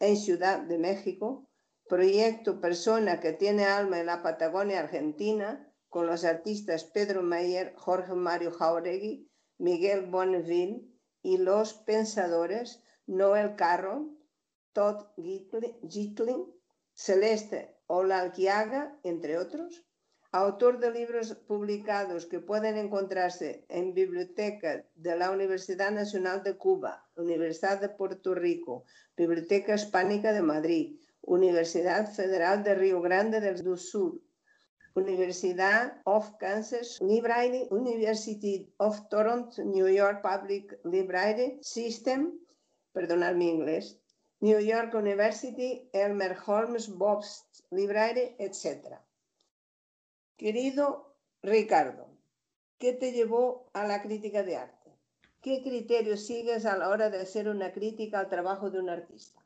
en 0.00 0.16
Ciudad 0.16 0.58
de 0.58 0.78
México, 0.78 1.48
proyecto 1.88 2.60
Persona 2.60 3.20
que 3.20 3.32
tiene 3.32 3.64
alma 3.64 4.00
en 4.00 4.06
la 4.06 4.22
Patagonia 4.22 4.80
Argentina 4.80 5.68
con 5.88 6.06
los 6.06 6.24
artistas 6.24 6.84
Pedro 6.84 7.22
Mayer, 7.22 7.74
Jorge 7.76 8.14
Mario 8.14 8.50
Jauregui, 8.52 9.28
Miguel 9.58 10.06
Bonneville 10.06 10.88
y 11.22 11.38
los 11.38 11.74
pensadores 11.74 12.82
Noel 13.06 13.56
Carro, 13.56 14.08
Todd 14.72 15.06
Gitling, 15.16 16.46
Celeste 16.94 17.76
Olalquiaga, 17.86 18.98
entre 19.02 19.36
otros, 19.36 19.84
autor 20.30 20.78
de 20.78 20.90
libros 20.90 21.34
publicados 21.34 22.24
que 22.24 22.40
pueden 22.40 22.78
encontrarse 22.78 23.66
en 23.68 23.92
Biblioteca 23.92 24.86
de 24.94 25.16
la 25.16 25.30
Universidad 25.30 25.90
Nacional 25.90 26.42
de 26.42 26.56
Cuba, 26.56 27.06
Universidad 27.16 27.80
de 27.82 27.90
Puerto 27.90 28.34
Rico, 28.34 28.84
Biblioteca 29.14 29.74
Hispánica 29.74 30.32
de 30.32 30.40
Madrid, 30.40 30.98
Universidad 31.22 32.12
Federal 32.12 32.62
de 32.62 32.74
Río 32.74 33.00
Grande 33.00 33.40
del 33.40 33.78
Sur, 33.78 34.20
Universidad 34.94 36.02
of 36.04 36.36
Kansas 36.38 37.00
Library, 37.00 37.66
University 37.70 38.70
of 38.78 39.08
Toronto, 39.08 39.64
New 39.64 39.88
York 39.88 40.20
Public 40.22 40.78
Library 40.84 41.58
System, 41.62 42.38
perdonar 42.92 43.34
mi 43.34 43.48
inglés, 43.48 43.98
New 44.40 44.58
York 44.58 44.94
University, 44.94 45.88
Elmer 45.92 46.36
Holmes, 46.46 46.88
Bob's 46.88 47.46
Library, 47.70 48.34
etc. 48.38 48.98
Querido 50.36 51.14
Ricardo, 51.42 52.08
¿qué 52.78 52.92
te 52.92 53.12
llevó 53.12 53.70
a 53.72 53.86
la 53.86 54.02
crítica 54.02 54.42
de 54.42 54.56
arte? 54.56 54.90
¿Qué 55.40 55.62
criterios 55.62 56.26
sigues 56.26 56.66
a 56.66 56.76
la 56.76 56.88
hora 56.88 57.08
de 57.08 57.20
hacer 57.20 57.48
una 57.48 57.72
crítica 57.72 58.20
al 58.20 58.28
trabajo 58.28 58.70
de 58.70 58.78
un 58.78 58.90
artista? 58.90 59.41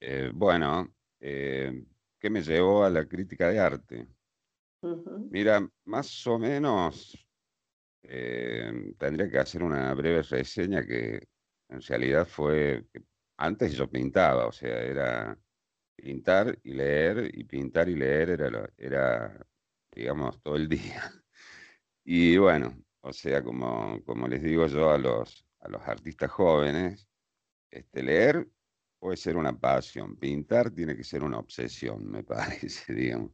Eh, 0.00 0.30
bueno, 0.32 0.94
eh, 1.20 1.84
¿qué 2.18 2.30
me 2.30 2.42
llevó 2.42 2.84
a 2.84 2.90
la 2.90 3.06
crítica 3.06 3.48
de 3.48 3.58
arte? 3.58 4.08
Mira, 5.30 5.68
más 5.84 6.26
o 6.26 6.38
menos 6.38 7.28
eh, 8.02 8.94
tendría 8.98 9.28
que 9.30 9.38
hacer 9.38 9.62
una 9.62 9.92
breve 9.94 10.22
reseña 10.22 10.86
que 10.86 11.28
en 11.68 11.80
realidad 11.82 12.26
fue 12.26 12.86
antes 13.36 13.74
yo 13.74 13.90
pintaba, 13.90 14.46
o 14.46 14.52
sea, 14.52 14.80
era 14.82 15.38
pintar 15.96 16.58
y 16.62 16.74
leer, 16.74 17.30
y 17.34 17.44
pintar 17.44 17.88
y 17.88 17.96
leer 17.96 18.30
era, 18.30 18.70
era 18.76 19.46
digamos, 19.92 20.40
todo 20.42 20.56
el 20.56 20.68
día. 20.68 21.02
Y 22.10 22.38
bueno, 22.38 22.74
o 23.00 23.12
sea, 23.12 23.42
como, 23.44 24.02
como 24.04 24.28
les 24.28 24.42
digo 24.42 24.66
yo 24.66 24.90
a 24.90 24.96
los, 24.96 25.46
a 25.60 25.68
los 25.68 25.82
artistas 25.86 26.30
jóvenes, 26.30 27.06
este, 27.70 28.02
leer 28.02 28.48
puede 28.98 29.16
ser 29.16 29.36
una 29.36 29.58
pasión, 29.58 30.16
pintar 30.16 30.70
tiene 30.70 30.96
que 30.96 31.04
ser 31.04 31.22
una 31.22 31.38
obsesión, 31.38 32.10
me 32.10 32.22
parece, 32.24 32.94
digamos. 32.94 33.32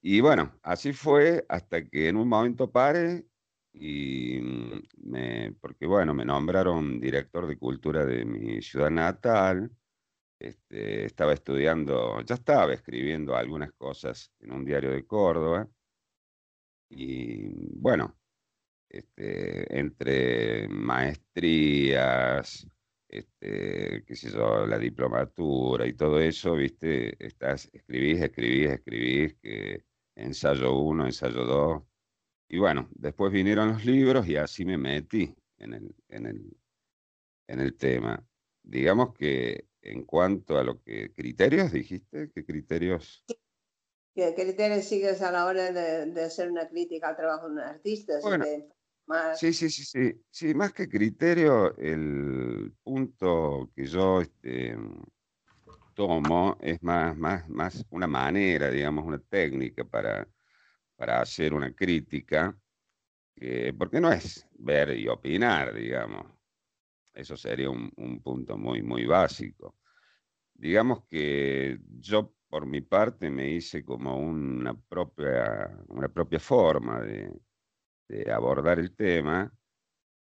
Y 0.00 0.20
bueno, 0.20 0.58
así 0.62 0.92
fue 0.92 1.44
hasta 1.48 1.84
que 1.84 2.08
en 2.08 2.16
un 2.16 2.28
momento 2.28 2.70
pare 2.70 3.26
y 3.72 4.40
mm, 4.40 4.82
me, 5.10 5.52
porque 5.60 5.86
bueno, 5.86 6.14
me 6.14 6.24
nombraron 6.24 7.00
director 7.00 7.46
de 7.46 7.58
cultura 7.58 8.04
de 8.06 8.24
mi 8.24 8.62
ciudad 8.62 8.90
natal, 8.90 9.70
este, 10.38 11.06
estaba 11.06 11.32
estudiando, 11.34 12.20
ya 12.22 12.36
estaba 12.36 12.72
escribiendo 12.74 13.36
algunas 13.36 13.72
cosas 13.72 14.32
en 14.40 14.52
un 14.52 14.64
diario 14.64 14.90
de 14.92 15.06
Córdoba, 15.06 15.68
y 16.90 17.50
bueno, 17.80 18.18
este, 18.88 19.78
entre 19.78 20.68
maestrías, 20.68 22.66
este, 23.08 24.04
qué 24.04 24.14
sé 24.14 24.30
yo, 24.30 24.66
la 24.66 24.78
diplomatura 24.78 25.86
y 25.86 25.94
todo 25.94 26.20
eso, 26.20 26.54
viste, 26.54 27.16
estás, 27.24 27.70
escribís, 27.72 28.20
escribís, 28.20 28.70
escribís, 28.70 29.34
que 29.42 29.84
ensayo 30.14 30.78
uno, 30.78 31.06
ensayo 31.06 31.44
dos, 31.44 31.82
y 32.48 32.58
bueno, 32.58 32.88
después 32.92 33.30
vinieron 33.30 33.68
los 33.68 33.84
libros 33.84 34.26
y 34.26 34.36
así 34.36 34.64
me 34.64 34.78
metí 34.78 35.34
en 35.58 35.74
el, 35.74 35.94
en 36.08 36.26
el, 36.26 36.56
en 37.46 37.60
el 37.60 37.76
tema. 37.76 38.26
Digamos 38.62 39.14
que 39.14 39.68
en 39.82 40.04
cuanto 40.04 40.58
a 40.58 40.64
lo 40.64 40.82
que 40.82 41.12
criterios 41.12 41.72
dijiste, 41.72 42.30
¿qué 42.30 42.44
criterios? 42.44 43.24
¿Qué 44.14 44.34
criterios 44.34 44.84
sigues 44.84 45.22
a 45.22 45.30
la 45.30 45.44
hora 45.44 45.70
de, 45.70 46.22
hacer 46.22 46.50
una 46.50 46.68
crítica 46.68 47.10
al 47.10 47.16
trabajo 47.16 47.46
de 47.48 47.52
un 47.52 47.60
artista? 47.60 48.18
Sí, 49.34 49.52
sí, 49.52 49.70
sí, 49.70 49.84
sí, 49.84 50.20
sí. 50.30 50.54
Más 50.54 50.72
que 50.72 50.88
criterio, 50.88 51.76
el 51.78 52.72
punto 52.82 53.70
que 53.74 53.86
yo 53.86 54.20
este, 54.20 54.76
tomo 55.94 56.58
es 56.60 56.82
más, 56.82 57.16
más, 57.16 57.48
más 57.48 57.86
una 57.90 58.06
manera, 58.06 58.70
digamos, 58.70 59.04
una 59.04 59.18
técnica 59.18 59.84
para 59.84 60.26
para 60.98 61.20
hacer 61.20 61.54
una 61.54 61.72
crítica, 61.72 62.58
porque 63.78 64.00
no 64.00 64.10
es 64.10 64.48
ver 64.58 64.98
y 64.98 65.06
opinar, 65.06 65.72
digamos. 65.72 66.26
Eso 67.14 67.36
sería 67.36 67.70
un, 67.70 68.20
punto 68.20 68.58
muy, 68.58 68.82
muy 68.82 69.06
básico. 69.06 69.76
Digamos 70.54 71.04
que 71.08 71.78
yo, 72.00 72.34
por 72.48 72.66
mi 72.66 72.80
parte, 72.80 73.30
me 73.30 73.48
hice 73.48 73.84
como 73.84 74.18
una 74.18 74.74
propia, 74.74 75.70
una 75.86 76.08
propia 76.08 76.40
forma 76.40 77.00
de, 77.00 77.32
abordar 78.32 78.78
el 78.78 78.94
tema 78.94 79.52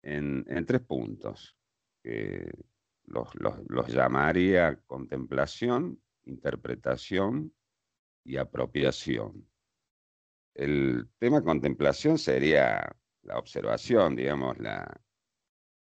en, 0.01 0.65
tres 0.65 0.81
puntos. 0.81 1.55
que 2.01 2.49
los, 3.05 3.29
los, 3.35 3.87
llamaría 3.87 4.79
contemplación, 4.85 6.01
interpretación 6.25 7.53
y 8.23 8.37
apropiación. 8.37 9.47
El 10.53 11.09
tema 11.19 11.43
contemplación 11.43 12.17
sería 12.17 12.95
la 13.23 13.37
observación, 13.37 14.15
digamos, 14.15 14.57
la, 14.59 14.85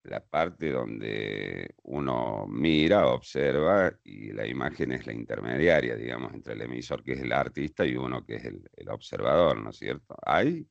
la 0.03 0.23
parte 0.23 0.71
donde 0.71 1.75
uno 1.83 2.47
mira, 2.47 3.07
observa 3.07 3.93
y 4.03 4.31
la 4.31 4.47
imagen 4.47 4.91
es 4.93 5.05
la 5.05 5.13
intermediaria, 5.13 5.95
digamos, 5.95 6.33
entre 6.33 6.53
el 6.53 6.61
emisor 6.61 7.03
que 7.03 7.13
es 7.13 7.21
el 7.21 7.31
artista 7.31 7.85
y 7.85 7.95
uno 7.95 8.25
que 8.25 8.35
es 8.35 8.45
el, 8.45 8.89
observador, 8.89 9.61
¿no 9.61 9.69
es 9.69 9.77
cierto? 9.77 10.15
Ahí 10.23 10.67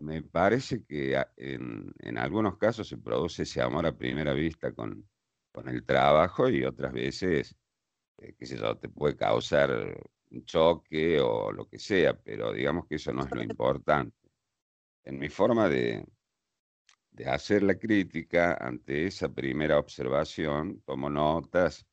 me 0.00 0.22
parece 0.22 0.84
que 0.84 1.22
en, 1.36 1.92
en, 1.98 2.18
algunos 2.18 2.56
casos 2.56 2.88
se 2.88 2.98
produce 2.98 3.42
ese 3.42 3.60
amor 3.60 3.86
a 3.86 3.96
primera 3.96 4.32
vista 4.32 4.72
con, 4.72 5.08
con 5.52 5.68
el 5.68 5.84
trabajo 5.84 6.48
y 6.48 6.64
otras 6.64 6.92
veces, 6.92 7.54
eh, 8.18 8.34
qué 8.38 8.46
sé 8.46 8.56
yo, 8.58 8.76
te 8.78 8.88
puede 8.88 9.16
causar 9.16 9.70
un 10.30 10.44
choque 10.44 11.20
o 11.20 11.52
lo 11.52 11.68
que 11.68 11.78
sea, 11.78 12.18
pero 12.18 12.52
digamos 12.52 12.86
que 12.86 12.96
eso 12.96 13.12
no 13.12 13.24
es 13.24 13.30
lo 13.30 13.42
importante. 13.42 14.16
En 15.04 15.18
mi 15.18 15.28
forma 15.28 15.68
de, 15.68 16.04
de 17.10 17.28
hacer 17.28 17.62
la 17.62 17.78
crítica 17.78 18.54
ante 18.54 19.06
esa 19.06 19.28
primera 19.28 19.78
observación, 19.78 20.82
tomo 20.82 21.10
notas 21.10 21.86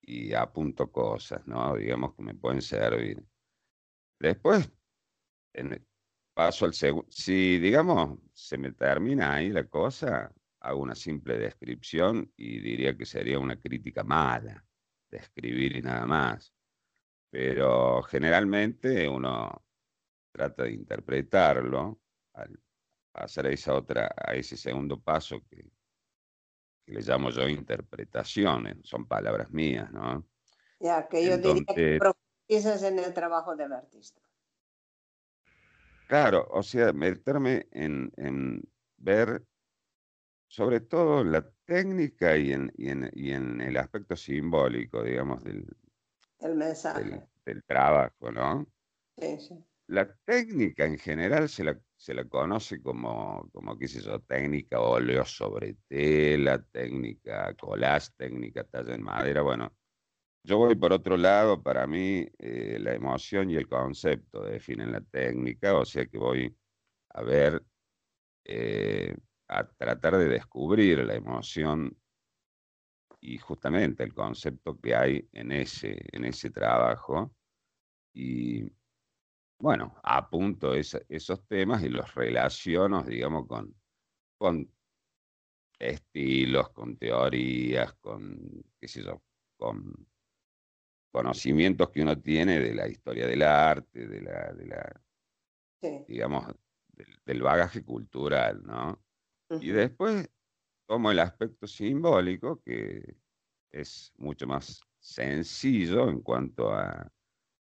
y 0.00 0.34
apunto 0.34 0.90
cosas, 0.90 1.46
¿no? 1.46 1.76
Digamos 1.76 2.14
que 2.14 2.22
me 2.22 2.34
pueden 2.34 2.62
servir. 2.62 3.22
Después, 4.18 4.70
paso 6.36 6.66
al 6.66 6.74
segundo. 6.74 7.06
Si, 7.10 7.58
digamos, 7.58 8.18
se 8.34 8.58
me 8.58 8.72
termina 8.72 9.32
ahí 9.36 9.48
la 9.48 9.64
cosa, 9.64 10.30
hago 10.60 10.82
una 10.82 10.94
simple 10.94 11.38
descripción 11.38 12.30
y 12.36 12.60
diría 12.60 12.94
que 12.94 13.06
sería 13.06 13.38
una 13.38 13.58
crítica 13.58 14.04
mala, 14.04 14.62
describir 15.08 15.76
y 15.76 15.80
nada 15.80 16.04
más. 16.04 16.52
Pero 17.30 18.02
generalmente 18.02 19.08
uno 19.08 19.64
trata 20.30 20.64
de 20.64 20.72
interpretarlo 20.72 22.02
al 22.34 22.60
hacer 23.14 23.46
esa 23.46 23.72
otra, 23.72 24.14
a 24.14 24.34
ese 24.34 24.58
segundo 24.58 25.00
paso 25.00 25.42
que, 25.48 25.64
le 26.88 27.00
llamo 27.00 27.30
yo 27.30 27.48
interpretaciones, 27.48 28.76
son 28.82 29.06
palabras 29.06 29.50
mías, 29.50 29.90
¿no? 29.90 30.24
Ya, 30.80 31.08
que 31.08 31.24
yo 31.24 31.38
diría 31.38 31.64
que 31.74 31.98
profundizas 31.98 32.82
en 32.82 32.98
el 32.98 33.14
trabajo 33.14 33.56
del 33.56 33.72
artista. 33.72 34.20
Claro, 36.08 36.46
o 36.50 36.62
sea, 36.62 36.92
meterme 36.92 37.66
en, 37.72 38.12
en 38.16 38.62
ver 38.96 39.42
sobre 40.48 40.80
todo 40.80 41.24
la 41.24 41.48
técnica 41.64 42.36
y 42.36 42.52
en, 42.52 42.72
y 42.76 42.90
en, 42.90 43.10
y 43.12 43.32
en 43.32 43.60
el 43.60 43.76
aspecto 43.76 44.16
simbólico, 44.16 45.02
digamos, 45.02 45.42
del, 45.42 45.66
el 46.40 46.54
mensaje. 46.54 47.04
Del, 47.04 47.22
del, 47.44 47.64
trabajo, 47.64 48.30
¿no? 48.30 48.66
Sí, 49.18 49.38
sí. 49.40 49.64
La 49.88 50.12
técnica 50.24 50.84
en 50.84 50.98
general 50.98 51.48
se 51.48 51.64
la 51.64 51.78
se 51.96 52.14
la 52.14 52.24
conoce 52.28 52.82
como, 52.82 53.48
como 53.52 53.78
qué 53.78 53.88
sé 53.88 54.00
yo, 54.00 54.20
técnica 54.20 54.80
óleo 54.80 55.24
sobre 55.24 55.76
tela, 55.88 56.62
técnica 56.62 57.54
collage, 57.54 58.10
técnica 58.16 58.64
talla 58.64 58.94
en 58.94 59.02
madera. 59.02 59.42
Bueno, 59.42 59.72
yo 60.46 60.58
voy 60.58 60.76
por 60.76 60.92
otro 60.92 61.16
lado, 61.16 61.60
para 61.60 61.88
mí 61.88 62.24
eh, 62.38 62.78
la 62.80 62.94
emoción 62.94 63.50
y 63.50 63.56
el 63.56 63.68
concepto 63.68 64.44
definen 64.44 64.92
la 64.92 65.00
técnica, 65.00 65.74
o 65.76 65.84
sea 65.84 66.06
que 66.06 66.18
voy 66.18 66.56
a 67.10 67.22
ver, 67.22 67.64
eh, 68.44 69.16
a 69.48 69.66
tratar 69.66 70.16
de 70.18 70.28
descubrir 70.28 70.98
la 71.04 71.14
emoción 71.14 71.96
y 73.20 73.38
justamente 73.38 74.04
el 74.04 74.14
concepto 74.14 74.78
que 74.80 74.94
hay 74.94 75.28
en 75.32 75.50
ese, 75.50 75.98
en 76.12 76.24
ese 76.24 76.50
trabajo. 76.50 77.34
Y, 78.14 78.70
bueno, 79.58 79.96
apunto 80.04 80.74
esos 80.74 81.44
temas 81.48 81.82
y 81.82 81.88
los 81.88 82.14
relaciono, 82.14 83.02
digamos, 83.02 83.48
con, 83.48 83.74
con 84.38 84.70
estilos, 85.78 86.70
con 86.70 86.96
teorías, 86.96 87.94
con, 87.94 88.64
qué 88.78 88.86
sé 88.86 89.02
yo, 89.02 89.20
con 89.56 90.06
conocimientos 91.16 91.90
que 91.90 92.02
uno 92.02 92.20
tiene 92.20 92.60
de 92.60 92.74
la 92.74 92.86
historia 92.88 93.26
del 93.26 93.42
arte, 93.42 94.06
de 94.06 94.20
la, 94.20 94.52
de 94.52 94.66
la 94.66 95.02
digamos, 96.06 96.46
del, 97.24 97.42
bagaje 97.42 97.82
cultural, 97.82 98.62
¿no? 98.64 99.02
Y 99.60 99.70
después 99.70 100.28
tomo 100.86 101.10
el 101.10 101.20
aspecto 101.20 101.66
simbólico, 101.66 102.60
que 102.62 103.16
es 103.70 104.12
mucho 104.18 104.46
más 104.46 104.80
sencillo 104.98 106.08
en 106.10 106.20
cuanto 106.20 106.72
a 106.72 107.10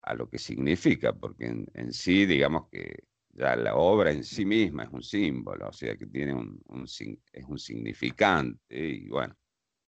a 0.01 0.13
lo 0.13 0.29
que 0.29 0.39
significa, 0.39 1.13
porque 1.13 1.45
en, 1.45 1.93
sí, 1.93 2.25
digamos 2.25 2.67
que 2.71 3.03
ya 3.31 3.55
la 3.55 3.75
obra 3.75 4.11
en 4.11 4.23
sí 4.23 4.45
misma 4.45 4.83
es 4.83 4.89
un 4.89 5.03
símbolo, 5.03 5.67
o 5.67 5.73
sea 5.73 5.95
que 5.95 6.07
tiene 6.07 6.33
un, 6.33 6.61
es 6.83 7.45
un 7.45 7.59
significante, 7.59 8.75
y 8.75 9.07
bueno, 9.07 9.35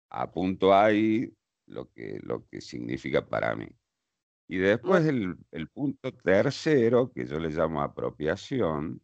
apunto 0.10 0.74
ahí 0.74 1.32
lo 1.70 1.92
que, 1.92 2.20
lo 2.24 2.46
que 2.48 2.62
significa 2.62 3.26
para 3.26 3.56
mí. 3.56 3.68
Y 4.48 4.58
después 4.58 5.06
el, 5.06 5.38
el 5.52 5.70
punto 5.70 6.12
tercero, 6.12 7.12
que 7.12 7.26
yo 7.26 7.40
le 7.40 7.50
llamo 7.50 7.82
apropiación, 7.82 9.02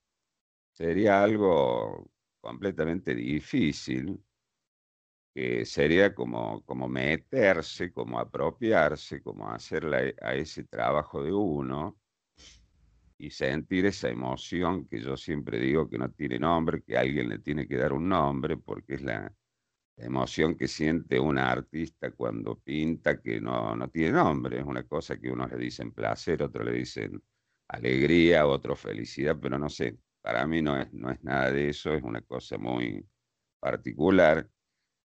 sería 0.71 1.23
algo 1.23 2.09
completamente 2.41 3.15
difícil, 3.15 4.19
que 5.33 5.65
sería 5.65 6.15
como, 6.15 6.63
como 6.63 6.87
meterse, 6.87 7.91
como 7.91 8.19
apropiarse, 8.19 9.21
como 9.21 9.49
hacerle 9.49 10.15
a 10.21 10.33
ese 10.33 10.63
trabajo 10.63 11.21
de 11.21 11.33
uno 11.33 11.97
y 13.17 13.29
sentir 13.29 13.85
esa 13.85 14.09
emoción 14.09 14.87
que 14.87 15.01
yo 15.01 15.17
siempre 15.17 15.59
digo 15.59 15.89
que 15.89 15.97
no 15.97 16.09
tiene 16.11 16.39
nombre, 16.39 16.81
que 16.83 16.97
alguien 16.97 17.29
le 17.29 17.39
tiene 17.39 17.67
que 17.67 17.77
dar 17.77 17.93
un 17.93 18.07
nombre, 18.09 18.57
porque 18.57 18.95
es 18.95 19.01
la, 19.01 19.33
emoción 19.97 20.55
que 20.55 20.67
siente 20.67 21.19
un 21.19 21.37
artista 21.37 22.11
cuando 22.11 22.59
pinta 22.59 23.21
que 23.21 23.39
no, 23.39 23.75
no 23.75 23.89
tiene 23.89 24.11
nombre, 24.11 24.59
es 24.59 24.65
una 24.65 24.83
cosa 24.83 25.17
que 25.17 25.31
uno 25.31 25.47
le 25.47 25.57
dicen 25.57 25.91
placer, 25.91 26.43
otro 26.43 26.63
le 26.63 26.73
dicen 26.73 27.21
alegría, 27.67 28.45
otro 28.45 28.75
felicidad, 28.75 29.37
pero 29.41 29.57
no 29.57 29.69
sé, 29.69 29.97
para 30.21 30.45
mí 30.45 30.61
no 30.61 30.79
es, 30.79 30.91
no 30.93 31.11
es 31.11 31.23
nada 31.23 31.51
de 31.51 31.69
eso, 31.69 31.93
es 31.93 32.03
una 32.03 32.21
cosa 32.21 32.57
muy 32.57 33.05
particular 33.59 34.49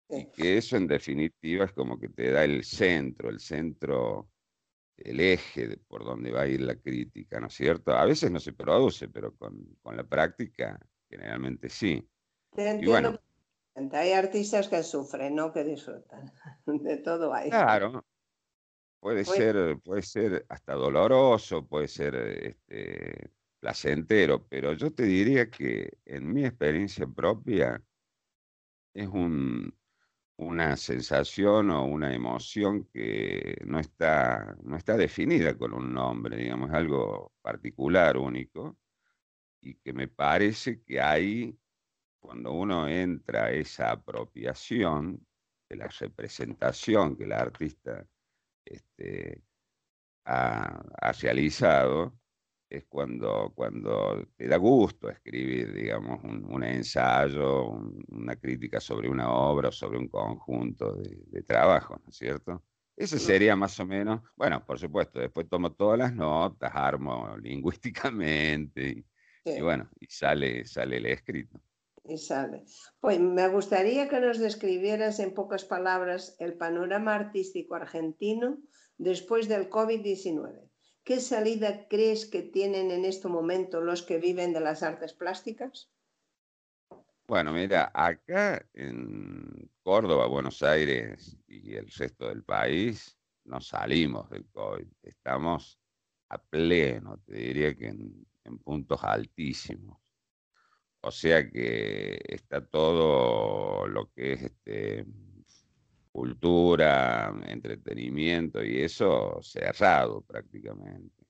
y 0.08 0.26
que 0.32 0.58
eso 0.58 0.76
en 0.76 0.88
definitiva 0.88 1.64
es 1.64 1.72
como 1.72 1.98
que 1.98 2.08
te 2.08 2.32
da 2.32 2.44
el 2.44 2.64
centro, 2.64 3.30
el 3.30 3.38
centro, 3.38 4.28
el 4.96 5.20
eje 5.20 5.76
por 5.86 6.04
donde 6.04 6.32
va 6.32 6.42
a 6.42 6.48
ir 6.48 6.60
la 6.62 6.74
crítica, 6.74 7.38
¿no 7.38 7.46
es 7.46 7.54
cierto? 7.54 7.92
A 7.92 8.04
veces 8.04 8.30
no 8.30 8.40
se 8.40 8.52
produce, 8.52 9.08
pero 9.08 9.36
con, 9.36 9.78
la 9.84 10.04
práctica 10.04 10.78
generalmente 11.08 11.68
sí. 11.68 12.04
Te 12.50 12.70
entiendo. 12.70 13.20
Hay 13.92 14.12
artistas 14.12 14.68
que 14.68 14.82
sufren, 14.82 15.34
no 15.34 15.52
que 15.52 15.64
disfrutan. 15.64 16.32
De 16.66 16.98
todo 16.98 17.32
hay. 17.32 17.50
Claro. 17.50 18.04
Puede 19.00 19.24
pues 19.24 19.38
ser, 19.38 19.78
puede 19.82 20.02
ser 20.02 20.46
hasta 20.48 20.74
doloroso, 20.74 21.66
puede 21.66 21.88
ser 21.88 22.14
este, 22.14 23.30
placentero, 23.58 24.46
pero 24.46 24.74
yo 24.74 24.92
te 24.92 25.04
diría 25.04 25.48
que 25.48 25.98
en 26.04 26.30
mi 26.32 26.44
experiencia 26.44 27.06
propia 27.06 27.82
es 28.92 29.08
un, 29.08 29.74
una 30.36 30.76
sensación 30.76 31.70
o 31.70 31.84
una 31.84 32.14
emoción 32.14 32.86
que 32.92 33.58
no 33.66 33.78
está, 33.78 34.56
no 34.62 34.76
está 34.76 34.96
definida 34.96 35.56
con 35.56 35.74
un 35.74 35.92
nombre, 35.92 36.36
digamos, 36.36 36.70
algo 36.72 37.32
particular, 37.42 38.16
único, 38.16 38.78
y 39.60 39.74
que 39.76 39.92
me 39.92 40.08
parece 40.08 40.82
que 40.82 41.00
ahí, 41.00 41.58
cuando 42.20 42.52
uno 42.52 42.86
entra 42.88 43.46
a 43.46 43.50
esa 43.50 43.92
apropiación 43.92 45.26
de 45.68 45.76
la 45.76 45.88
representación 45.88 47.16
que 47.16 47.24
el 47.24 47.32
artista 47.32 48.06
este, 48.64 49.42
ha, 50.26 50.82
ha 51.00 51.12
realizado, 51.12 52.18
es 52.68 52.84
cuando, 52.86 53.52
cuando 53.54 54.28
te 54.36 54.46
da 54.46 54.56
gusto 54.56 55.08
escribir, 55.08 55.72
digamos, 55.72 56.22
un, 56.22 56.62
ensayo, 56.62 57.70
una 58.08 58.36
crítica 58.36 58.78
sobre 58.80 59.08
una 59.08 59.30
obra 59.32 59.70
o 59.70 59.72
sobre 59.72 59.98
un 59.98 60.08
conjunto 60.08 60.94
de, 60.94 61.24
de 61.26 61.42
trabajos, 61.42 62.00
¿no 62.04 62.10
es 62.10 62.16
cierto? 62.16 62.62
Ese 62.96 63.18
sería 63.18 63.56
más 63.56 63.80
o 63.80 63.86
menos, 63.86 64.20
bueno, 64.36 64.64
por 64.64 64.78
supuesto, 64.78 65.18
después 65.18 65.48
tomo 65.48 65.72
todas 65.72 65.98
las 65.98 66.12
notas, 66.14 66.70
armo 66.74 67.34
lingüísticamente 67.38 69.06
y, 69.42 69.60
bueno, 69.62 69.88
y 69.98 70.06
sale, 70.06 70.66
sale 70.66 70.98
el 70.98 71.06
escrito. 71.06 71.58
Y 72.04 72.18
sale. 72.18 72.64
Pues 73.00 73.20
me 73.20 73.48
gustaría 73.48 74.08
que 74.08 74.20
nos 74.20 74.38
describieras 74.38 75.20
en 75.20 75.34
pocas 75.34 75.64
palabras 75.64 76.34
el 76.38 76.54
panorama 76.54 77.14
artístico 77.14 77.74
argentino 77.74 78.58
después 78.96 79.48
del 79.48 79.68
COVID-19. 79.68 80.70
¿Qué 81.04 81.20
salida 81.20 81.88
crees 81.88 82.26
que 82.26 82.42
tienen 82.42 82.90
en 82.90 83.04
este 83.04 83.28
momento 83.28 83.80
los 83.80 84.02
que 84.02 84.18
viven 84.18 84.52
de 84.52 84.60
las 84.60 84.82
artes 84.82 85.12
plásticas? 85.12 85.90
Bueno, 87.26 87.52
mira, 87.52 87.92
acá 87.94 88.66
en 88.74 89.70
Córdoba, 89.82 90.26
Buenos 90.26 90.62
Aires 90.62 91.36
y 91.46 91.74
el 91.74 91.88
resto 91.88 92.28
del 92.28 92.42
país, 92.42 93.16
no 93.44 93.60
salimos 93.60 94.28
del 94.30 94.46
COVID, 94.50 94.88
estamos 95.02 95.78
a 96.28 96.38
pleno, 96.38 97.18
te 97.24 97.34
diría 97.34 97.74
que 97.76 97.86
en, 97.86 98.26
puntos 98.64 99.04
altísimos. 99.04 99.99
O 101.02 101.10
sea 101.10 101.48
que 101.48 102.20
está 102.28 102.64
todo 102.64 103.86
lo 103.88 104.10
que 104.12 104.34
es 104.34 104.42
este, 104.42 105.06
cultura, 106.12 107.34
entretenimiento 107.46 108.62
y 108.62 108.82
eso 108.82 109.40
cerrado 109.42 110.20
prácticamente. 110.22 111.24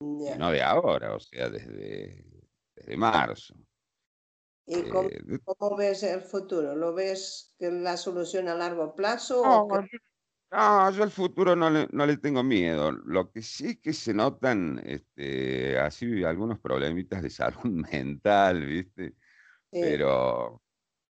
No 0.00 0.50
de 0.50 0.62
ahora, 0.62 1.14
o 1.16 1.20
sea, 1.20 1.48
desde, 1.48 2.24
desde 2.76 2.96
marzo. 2.96 3.54
¿Y 4.66 4.80
eh, 4.80 4.90
cómo, 5.44 5.76
ves 5.76 6.02
el 6.02 6.20
futuro? 6.20 6.76
¿Lo 6.76 6.92
ves 6.92 7.54
que 7.58 7.70
la 7.70 7.96
solución 7.96 8.48
a 8.48 8.54
largo 8.54 8.94
plazo? 8.94 9.42
No, 9.42 9.66
yo 10.50 11.02
al 11.02 11.10
futuro 11.10 11.54
no 11.54 11.68
le, 11.70 11.88
no 11.92 12.06
le, 12.06 12.16
tengo 12.16 12.42
miedo. 12.42 12.92
Lo 12.92 13.30
que 13.30 13.42
sí 13.42 13.68
es 13.68 13.78
que 13.78 13.92
se 13.92 14.14
notan 14.14 14.80
este, 14.84 15.78
así 15.78 16.24
algunos 16.24 16.58
problemitas 16.58 17.22
de 17.22 17.30
salud 17.30 17.64
mental, 17.90 18.64
¿viste? 18.64 19.14
Pero, 19.70 20.62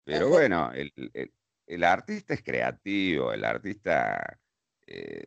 pero 0.05 0.29
bueno, 0.31 0.73
el, 0.73 0.93
el, 1.67 1.85
artista 1.85 2.35
es 2.35 2.43
creativo, 2.43 3.33
el 3.33 3.45
artista, 3.45 4.39
eh, 4.87 5.27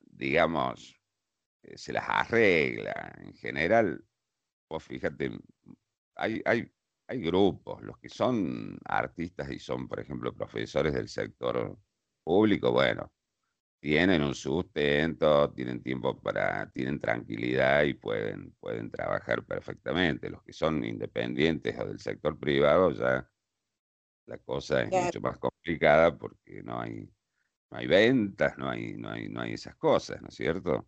digamos, 0.00 0.96
eh, 1.62 1.76
se 1.76 1.92
las 1.92 2.04
arregla. 2.08 3.14
En 3.18 3.34
general, 3.34 4.02
vos 4.68 4.82
fíjate, 4.84 5.30
hay, 6.16 6.40
hay, 6.46 6.72
hay 7.08 7.20
grupos, 7.20 7.82
los 7.82 7.98
que 7.98 8.08
son 8.08 8.78
artistas 8.86 9.50
y 9.50 9.58
son, 9.58 9.88
por 9.88 10.00
ejemplo, 10.00 10.34
profesores 10.34 10.94
del 10.94 11.08
sector 11.08 11.78
público, 12.24 12.72
bueno 12.72 13.12
tienen 13.80 14.22
un 14.22 14.34
sustento, 14.34 15.50
tienen 15.52 15.82
tiempo 15.82 16.20
para, 16.20 16.70
tienen 16.70 17.00
tranquilidad 17.00 17.82
y 17.84 17.94
pueden, 17.94 18.52
pueden 18.60 18.90
trabajar 18.90 19.44
perfectamente. 19.44 20.28
Los 20.28 20.42
que 20.42 20.52
son 20.52 20.84
independientes 20.84 21.78
o 21.80 21.86
del 21.86 21.98
sector 21.98 22.38
privado 22.38 22.90
ya 22.92 23.28
la 24.26 24.38
cosa 24.38 24.82
es 24.82 24.92
mucho 24.92 25.20
más 25.20 25.38
complicada 25.38 26.16
porque 26.16 26.62
no 26.62 26.80
hay, 26.80 27.10
no 27.70 27.78
hay 27.78 27.86
ventas, 27.86 28.56
no 28.58 28.68
hay, 28.68 28.94
no 28.96 29.10
hay, 29.10 29.28
no 29.28 29.40
hay 29.40 29.54
esas 29.54 29.74
cosas, 29.76 30.20
¿no 30.20 30.28
es 30.28 30.34
cierto? 30.34 30.86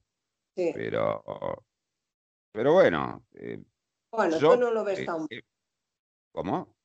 Sí. 0.55 0.71
Pero, 0.75 1.25
pero 2.53 2.75
bueno. 2.75 3.27
Eh, 3.35 3.63
bueno, 4.11 4.39
tú 4.39 4.57
no 4.59 4.71
lo 4.71 4.85
ves 4.85 5.01
eh, 5.01 5.07
tan 5.07 5.27
eh, 5.31 5.43
¿Cómo? 6.31 6.77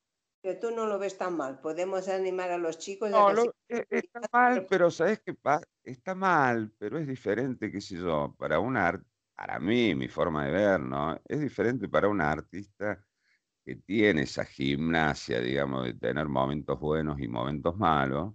Que 0.42 0.56
tú 0.56 0.72
no 0.72 0.86
lo 0.86 1.00
ves 1.00 1.18
tan 1.18 1.36
mal. 1.36 1.60
Podemos 1.60 2.08
animar 2.08 2.52
a 2.52 2.58
los 2.58 2.78
chicos. 2.78 3.10
No, 3.10 3.32
e, 3.32 3.52
está 3.90 4.22
mal, 4.32 4.66
pero 4.70 4.92
¿sabes 4.92 5.22
qué 5.26 5.34
pasa? 5.34 5.66
Está 5.84 6.16
mal, 6.16 6.72
pero 6.78 6.98
es 6.98 7.08
diferente, 7.08 7.72
qué 7.72 7.82
sé 7.82 7.96
yo, 7.98 8.36
para 8.38 8.60
un 8.60 8.78
para 9.36 9.60
mí, 9.60 9.94
mi 9.94 10.08
forma 10.08 10.46
de 10.46 10.52
ver, 10.52 10.80
¿no? 10.80 11.20
Es 11.26 11.40
diferente 11.40 11.88
para 11.88 12.08
un 12.08 12.22
artista 12.22 13.06
que 13.64 13.76
tiene 13.76 14.24
esa 14.24 14.46
gimnasia, 14.46 15.40
digamos, 15.40 15.86
de 15.86 15.94
tener 15.94 16.28
momentos 16.28 16.80
buenos 16.80 17.20
y 17.20 17.28
momentos 17.28 17.76
malos, 17.78 18.34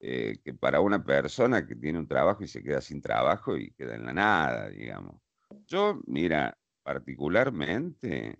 eh, 0.00 0.38
que 0.42 0.54
para 0.54 0.80
una 0.80 1.04
persona 1.04 1.64
que 1.64 1.76
tiene 1.76 1.98
un 1.98 2.08
trabajo 2.08 2.42
y 2.42 2.48
se 2.48 2.62
queda 2.62 2.80
sin 2.80 3.00
trabajo 3.00 3.56
y 3.56 3.70
queda 3.72 3.94
en 3.94 4.06
la 4.06 4.12
nada, 4.12 4.68
digamos. 4.70 5.20
Yo, 5.66 6.00
mira, 6.06 6.58
particularmente, 6.82 8.36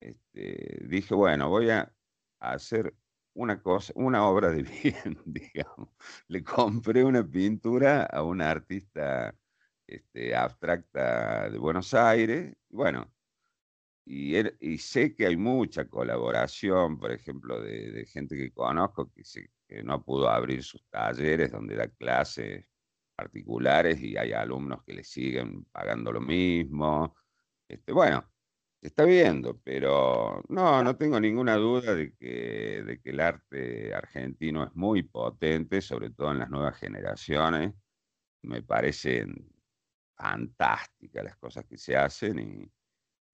este, 0.00 0.84
dije, 0.86 1.14
bueno, 1.14 1.48
voy 1.48 1.70
a 1.70 1.92
hacer 2.40 2.94
una 3.34 3.62
cosa, 3.62 3.92
una 3.96 4.26
obra 4.28 4.50
de 4.50 4.62
bien, 4.82 5.18
digamos. 5.24 5.90
Le 6.28 6.42
compré 6.44 7.04
una 7.04 7.24
pintura 7.26 8.04
a 8.04 8.22
una 8.22 8.50
artista 8.50 9.34
este, 9.86 10.34
abstracta 10.34 11.50
de 11.50 11.58
Buenos 11.58 11.94
Aires, 11.94 12.54
bueno, 12.68 13.12
y, 14.06 14.78
sé 14.78 15.14
que 15.14 15.26
hay 15.26 15.36
mucha 15.36 15.84
colaboración, 15.86 16.98
por 16.98 17.12
ejemplo, 17.12 17.60
de, 17.60 18.04
gente 18.06 18.36
que 18.36 18.52
conozco 18.52 19.12
que, 19.12 19.22
que 19.68 19.82
no 19.84 20.02
pudo 20.02 20.28
abrir 20.28 20.64
sus 20.64 20.84
talleres 20.90 21.52
donde 21.52 21.76
da 21.76 21.88
clases 21.88 22.66
particulares 23.14 24.00
y 24.00 24.16
hay 24.16 24.32
alumnos 24.32 24.82
que 24.84 24.94
le 24.94 25.04
siguen 25.04 25.64
pagando 25.66 26.12
lo 26.12 26.20
mismo. 26.20 27.14
Este, 27.68 27.92
bueno, 27.92 28.28
se 28.80 28.86
está 28.88 29.04
viendo, 29.04 29.58
pero 29.62 30.42
no, 30.48 30.82
no 30.82 30.96
tengo 30.96 31.20
ninguna 31.20 31.56
duda 31.56 31.94
de 31.94 32.14
que, 32.14 32.82
de 32.82 33.00
que 33.00 33.10
el 33.10 33.20
arte 33.20 33.94
argentino 33.94 34.64
es 34.64 34.74
muy 34.74 35.02
potente, 35.02 35.82
sobre 35.82 36.10
todo 36.10 36.32
en 36.32 36.38
las 36.38 36.50
nuevas 36.50 36.78
generaciones. 36.78 37.74
Me 38.42 38.62
parecen 38.62 39.52
fantásticas 40.16 41.24
las 41.24 41.36
cosas 41.36 41.66
que 41.66 41.76
se 41.76 41.94
hacen 41.94 42.38
y, 42.38 42.72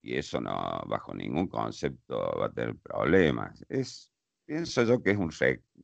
y 0.01 0.17
eso 0.17 0.41
no, 0.41 0.83
bajo 0.87 1.13
ningún 1.13 1.47
concepto 1.47 2.17
va 2.37 2.47
a 2.47 2.53
tener 2.53 2.75
problemas. 2.77 3.65
Es, 3.69 4.11
pienso 4.45 4.83
yo 4.83 5.01
que 5.01 5.11
es 5.11 5.17
un 5.17 5.31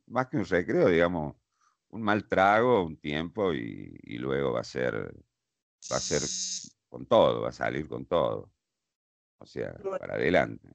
más 0.08 0.26
que 0.28 0.36
un 0.36 0.44
recreo, 0.44 0.88
digamos, 0.90 1.36
un 1.88 2.02
mal 2.02 2.28
trago, 2.28 2.84
un 2.84 2.98
tiempo 2.98 3.54
y, 3.54 3.98
y 4.02 4.18
luego 4.18 4.52
va 4.52 4.60
a 4.60 4.64
ser, 4.64 4.94
va 5.90 5.96
a 5.96 6.00
ser 6.00 6.20
con 6.88 7.06
todo, 7.06 7.42
va 7.42 7.48
a 7.48 7.52
salir 7.52 7.88
con 7.88 8.04
todo 8.04 8.53
o 9.38 9.46
sea, 9.46 9.74
para 9.98 10.14
adelante. 10.14 10.68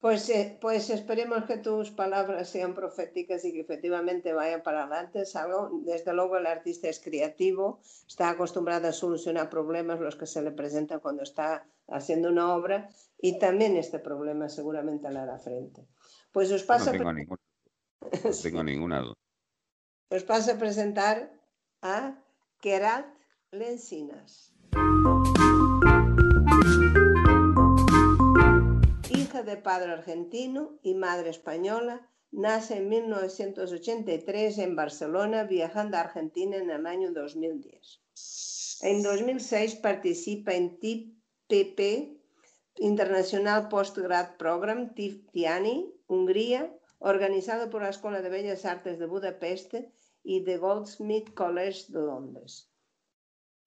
Pues, 0.00 0.30
eh, 0.30 0.56
pues 0.58 0.88
esperemos 0.88 1.44
que 1.44 1.58
tus 1.58 1.90
palabras 1.90 2.48
sean 2.48 2.72
proféticas 2.74 3.44
y 3.44 3.52
que 3.52 3.60
efectivamente 3.60 4.32
vayan 4.32 4.62
para 4.62 4.84
adelante. 4.84 5.24
desde 5.84 6.14
luego 6.14 6.38
el 6.38 6.46
artista 6.46 6.88
es 6.88 7.00
creativo, 7.00 7.80
está 8.08 8.30
acostumbrado 8.30 8.88
a 8.88 8.92
solucionar 8.92 9.50
problemas 9.50 10.00
los 10.00 10.16
que 10.16 10.24
se 10.24 10.40
le 10.40 10.52
presentan 10.52 11.00
cuando 11.00 11.22
está 11.22 11.66
haciendo 11.88 12.30
una 12.30 12.54
obra 12.54 12.88
y 13.18 13.38
también 13.38 13.76
este 13.76 13.98
problema 13.98 14.48
seguramente 14.48 15.10
le 15.10 15.18
hará 15.18 15.38
frente. 15.38 15.86
Pues 16.32 16.50
os 16.50 16.62
paso 16.62 16.94
no 16.94 17.14
tengo, 17.14 17.36
no 18.00 18.30
tengo 18.42 18.64
ninguna 18.64 19.00
duda. 19.00 19.14
Os 20.08 20.24
paso 20.24 20.52
a 20.52 20.58
presentar 20.58 21.30
a 21.82 22.16
Kerat 22.60 23.06
Lencinas. 23.50 24.49
De 29.30 29.56
padre 29.56 29.92
argentino 29.92 30.78
y 30.82 30.94
madre 30.94 31.30
española, 31.30 32.10
nace 32.32 32.78
en 32.78 32.88
1983 32.88 34.58
en 34.58 34.74
Barcelona, 34.74 35.44
viajando 35.44 35.96
a 35.96 36.00
Argentina 36.00 36.56
en 36.56 36.68
el 36.70 36.84
año 36.84 37.12
2010. 37.12 38.00
En 38.82 39.02
2006 39.02 39.76
participa 39.76 40.54
en 40.54 40.78
TPP, 40.80 42.18
International 42.78 43.68
Postgrad 43.68 44.36
Program, 44.36 44.94
TIANI, 44.94 45.94
Hungría, 46.08 46.76
organizado 46.98 47.70
por 47.70 47.82
la 47.82 47.90
Escuela 47.90 48.22
de 48.22 48.30
Bellas 48.30 48.64
Artes 48.64 48.98
de 48.98 49.06
Budapest 49.06 49.74
y 50.24 50.44
The 50.44 50.58
Goldsmith 50.58 51.32
College 51.34 51.84
de 51.88 52.00
Londres. 52.00 52.68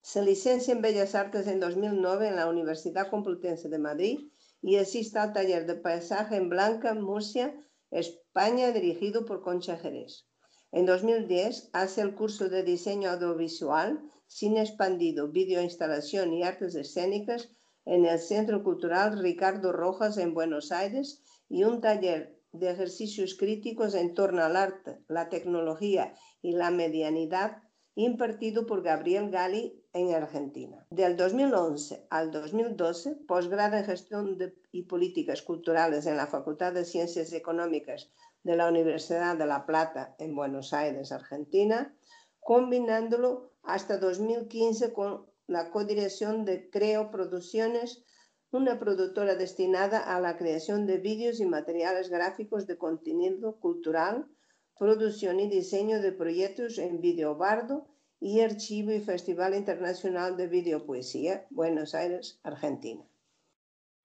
Se 0.02 0.22
licencia 0.22 0.72
en 0.72 0.82
Bellas 0.82 1.14
Artes 1.14 1.46
en 1.46 1.58
2009 1.58 2.28
en 2.28 2.36
la 2.36 2.48
Universidad 2.48 3.08
Complutense 3.08 3.70
de 3.70 3.78
Madrid 3.78 4.30
y 4.64 4.76
asiste 4.76 5.18
al 5.18 5.34
taller 5.34 5.66
de 5.66 5.74
paisaje 5.74 6.36
en 6.36 6.48
Blanca, 6.48 6.94
Murcia, 6.94 7.54
España, 7.90 8.72
dirigido 8.72 9.26
por 9.26 9.42
Concha 9.42 9.76
Jerez. 9.76 10.26
En 10.72 10.86
2010 10.86 11.68
hace 11.74 12.00
el 12.00 12.14
curso 12.14 12.48
de 12.48 12.62
diseño 12.62 13.10
audiovisual, 13.10 14.02
cine 14.26 14.62
expandido, 14.62 15.28
videoinstalación 15.28 16.32
y 16.32 16.44
artes 16.44 16.74
escénicas 16.76 17.50
en 17.84 18.06
el 18.06 18.18
Centro 18.18 18.64
Cultural 18.64 19.18
Ricardo 19.18 19.70
Rojas 19.70 20.16
en 20.16 20.32
Buenos 20.32 20.72
Aires 20.72 21.22
y 21.50 21.64
un 21.64 21.82
taller 21.82 22.40
de 22.52 22.70
ejercicios 22.70 23.34
críticos 23.34 23.94
en 23.94 24.14
torno 24.14 24.42
al 24.42 24.56
arte, 24.56 24.98
la 25.08 25.28
tecnología 25.28 26.14
y 26.40 26.52
la 26.52 26.70
medianidad 26.70 27.58
impartido 27.94 28.64
por 28.64 28.82
Gabriel 28.82 29.30
Gali 29.30 29.83
en 29.94 30.12
Argentina. 30.12 30.84
Del 30.90 31.16
2011 31.16 32.08
al 32.10 32.32
2012, 32.32 33.14
posgrado 33.28 33.76
en 33.76 33.84
Gestión 33.84 34.36
y 34.72 34.82
Políticas 34.82 35.40
Culturales 35.40 36.06
en 36.06 36.16
la 36.16 36.26
Facultad 36.26 36.72
de 36.72 36.84
Ciencias 36.84 37.32
Económicas 37.32 38.10
de 38.42 38.56
la 38.56 38.68
Universidad 38.68 39.36
de 39.36 39.46
La 39.46 39.64
Plata 39.64 40.16
en 40.18 40.34
Buenos 40.34 40.72
Aires, 40.72 41.12
Argentina, 41.12 41.96
combinándolo 42.40 43.52
hasta 43.62 43.98
2015 43.98 44.92
con 44.92 45.26
la 45.46 45.70
codirección 45.70 46.44
de 46.44 46.68
Creo 46.70 47.12
Producciones, 47.12 48.02
una 48.50 48.80
productora 48.80 49.36
destinada 49.36 49.98
a 49.98 50.20
la 50.20 50.36
creación 50.36 50.86
de 50.86 50.98
vídeos 50.98 51.38
y 51.38 51.46
materiales 51.46 52.10
gráficos 52.10 52.66
de 52.66 52.76
contenido 52.78 53.60
cultural, 53.60 54.26
producción 54.76 55.38
y 55.38 55.48
diseño 55.48 56.02
de 56.02 56.10
proyectos 56.10 56.78
en 56.78 57.00
Video 57.00 57.36
Bardo 57.36 57.93
y 58.24 58.40
Archivo 58.40 58.90
y 58.90 59.00
Festival 59.00 59.54
Internacional 59.54 60.38
de 60.38 60.46
Videopoesía, 60.46 61.46
Buenos 61.50 61.94
Aires, 61.94 62.38
Argentina. 62.42 63.04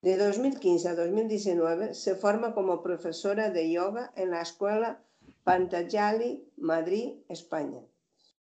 De 0.02 0.18
2015 0.18 0.88
a 0.90 0.94
2019 0.94 1.94
se 1.94 2.14
forma 2.14 2.52
como 2.52 2.82
profesora 2.82 3.48
de 3.48 3.70
yoga 3.72 4.12
en 4.16 4.30
la 4.30 4.42
Escuela 4.42 5.02
Pantajali, 5.42 6.46
Madrid, 6.58 7.14
España. 7.30 7.80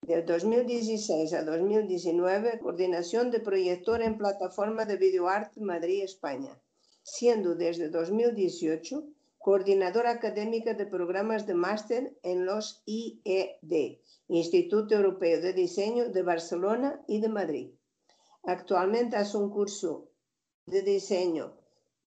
Del 0.01 0.25
2016 0.25 1.31
a 1.31 1.45
2019, 1.45 2.59
coordinación 2.59 3.31
de 3.31 3.39
proyector 3.39 4.01
en 4.01 4.17
plataforma 4.17 4.83
de 4.83 4.97
videoarte 4.97 5.61
Madrid, 5.61 6.03
España, 6.03 6.51
siendo 7.01 7.55
desde 7.55 7.87
2018 7.87 9.05
coordinadora 9.41 10.11
académica 10.11 10.73
de 10.73 10.85
programas 10.85 11.45
de 11.47 11.55
máster 11.55 12.17
en 12.23 12.45
los 12.45 12.83
IED, 12.85 13.99
Instituto 14.27 14.95
Europeo 14.95 15.41
de 15.41 15.53
Diseño 15.53 16.09
de 16.09 16.21
Barcelona 16.21 17.01
y 17.07 17.19
de 17.19 17.29
Madrid. 17.29 17.71
Actualmente 18.43 19.17
hace 19.17 19.37
un 19.37 19.49
curso 19.49 20.11
de 20.65 20.81
diseño 20.81 21.57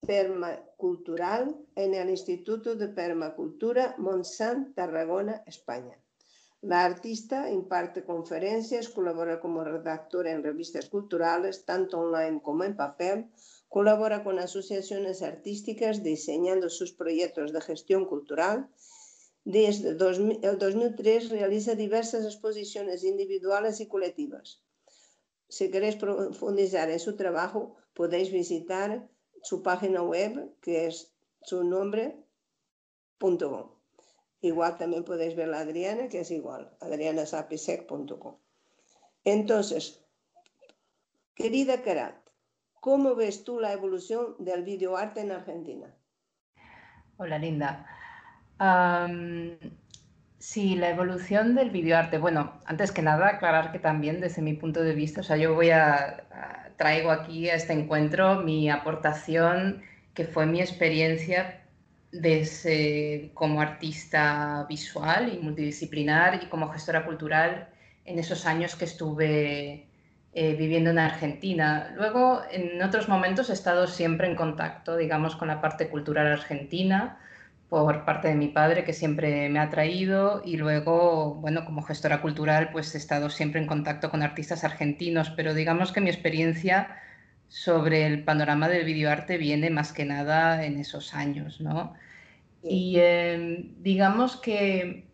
permacultural 0.06 1.56
en 1.74 1.94
el 1.94 2.10
Instituto 2.10 2.76
de 2.76 2.88
Permacultura 2.88 3.94
Montsant, 3.98 4.74
Tarragona, 4.74 5.42
España. 5.46 5.98
La 6.60 6.84
artista 6.84 7.50
imparte 7.50 8.04
conferencias, 8.04 8.88
colabora 8.88 9.38
como 9.38 9.64
redactora 9.64 10.30
en 10.30 10.42
revistas 10.42 10.88
culturales, 10.88 11.64
tanto 11.64 12.00
online 12.00 12.40
como 12.42 12.64
en 12.64 12.74
papel, 12.74 13.30
colabora 13.74 14.22
con 14.22 14.38
asociaciones 14.38 15.20
artísticas 15.20 16.04
diseñando 16.04 16.70
sus 16.70 16.92
proyectos 16.92 17.52
de 17.52 17.60
gestión 17.60 18.04
cultural. 18.04 18.68
Desde 19.44 19.88
el 19.88 19.98
2003 19.98 21.30
realiza 21.30 21.74
diversas 21.74 22.24
exposiciones 22.24 23.02
individuales 23.02 23.80
y 23.80 23.88
colectivas. 23.88 24.62
Si 25.48 25.72
queréis 25.72 25.96
profundizar 25.96 26.88
en 26.88 27.00
su 27.00 27.16
trabajo, 27.16 27.74
podéis 27.94 28.30
visitar 28.30 29.08
su 29.42 29.64
página 29.64 30.02
web, 30.04 30.54
que 30.60 30.86
es 30.86 31.12
su 31.42 31.64
nombre.com. 31.64 32.22
Igual 34.40 34.78
también 34.78 35.02
podéis 35.02 35.34
ver 35.34 35.48
la 35.48 35.58
Adriana, 35.58 36.08
que 36.08 36.20
es 36.20 36.30
igual, 36.30 36.70
adrianasapisec.com. 36.78 38.36
Entonces, 39.24 39.98
querida 41.34 41.82
Karat, 41.82 42.23
¿cómo 42.84 43.14
ves 43.14 43.44
tú 43.44 43.60
la 43.60 43.72
evolución 43.72 44.36
del 44.38 44.62
videoarte 44.62 45.22
en 45.22 45.32
Argentina? 45.32 45.86
Hola, 47.16 47.38
Linda. 47.38 47.86
sí, 50.38 50.76
la 50.76 50.90
evolución 50.90 51.54
del 51.54 51.70
videoarte. 51.70 52.18
Bueno, 52.18 52.60
antes 52.66 52.92
que 52.92 53.00
nada, 53.00 53.26
aclarar 53.26 53.72
que 53.72 53.78
también 53.78 54.20
desde 54.20 54.42
mi 54.42 54.52
punto 54.52 54.82
de 54.82 54.92
vista, 54.92 55.22
o 55.22 55.24
sea, 55.24 55.38
yo 55.38 55.58
a 55.72 56.74
traigo 56.76 57.10
aquí 57.10 57.48
a 57.48 57.54
este 57.54 57.72
encuentro 57.72 58.42
mi 58.42 58.68
aportación, 58.68 59.82
que 60.12 60.26
fue 60.26 60.44
mi 60.44 60.60
experiencia 60.60 61.62
desde, 62.12 63.30
como 63.32 63.62
artista 63.62 64.66
visual 64.68 65.32
y 65.32 65.38
multidisciplinar 65.38 66.42
y 66.42 66.48
como 66.48 66.68
gestora 66.68 67.06
cultural 67.06 67.70
en 68.04 68.18
esos 68.18 68.44
años 68.44 68.76
que 68.76 68.84
estuve 68.84 69.88
eh, 70.34 70.54
viviendo 70.56 70.90
en 70.90 70.98
Argentina. 70.98 71.92
Luego, 71.96 72.42
en 72.50 72.82
otros 72.82 73.08
momentos 73.08 73.50
he 73.50 73.52
estado 73.52 73.86
siempre 73.86 74.28
en 74.28 74.34
contacto, 74.34 74.96
digamos, 74.96 75.36
con 75.36 75.48
la 75.48 75.60
parte 75.60 75.88
cultural 75.88 76.26
argentina 76.26 77.18
por 77.68 78.04
parte 78.04 78.28
de 78.28 78.34
mi 78.34 78.48
padre, 78.48 78.84
que 78.84 78.92
siempre 78.92 79.48
me 79.48 79.58
ha 79.58 79.70
traído, 79.70 80.42
y 80.44 80.56
luego, 80.56 81.34
bueno, 81.36 81.64
como 81.64 81.82
gestora 81.82 82.20
cultural, 82.20 82.70
pues 82.72 82.94
he 82.94 82.98
estado 82.98 83.30
siempre 83.30 83.60
en 83.60 83.66
contacto 83.66 84.10
con 84.10 84.22
artistas 84.22 84.64
argentinos, 84.64 85.30
pero 85.30 85.54
digamos 85.54 85.92
que 85.92 86.00
mi 86.00 86.10
experiencia 86.10 86.96
sobre 87.48 88.06
el 88.06 88.24
panorama 88.24 88.68
del 88.68 88.84
videoarte 88.84 89.38
viene 89.38 89.70
más 89.70 89.92
que 89.92 90.04
nada 90.04 90.64
en 90.64 90.78
esos 90.78 91.14
años, 91.14 91.60
¿no? 91.60 91.94
Y 92.62 92.96
em, 92.98 93.74
digamos 93.82 94.36
que 94.36 95.06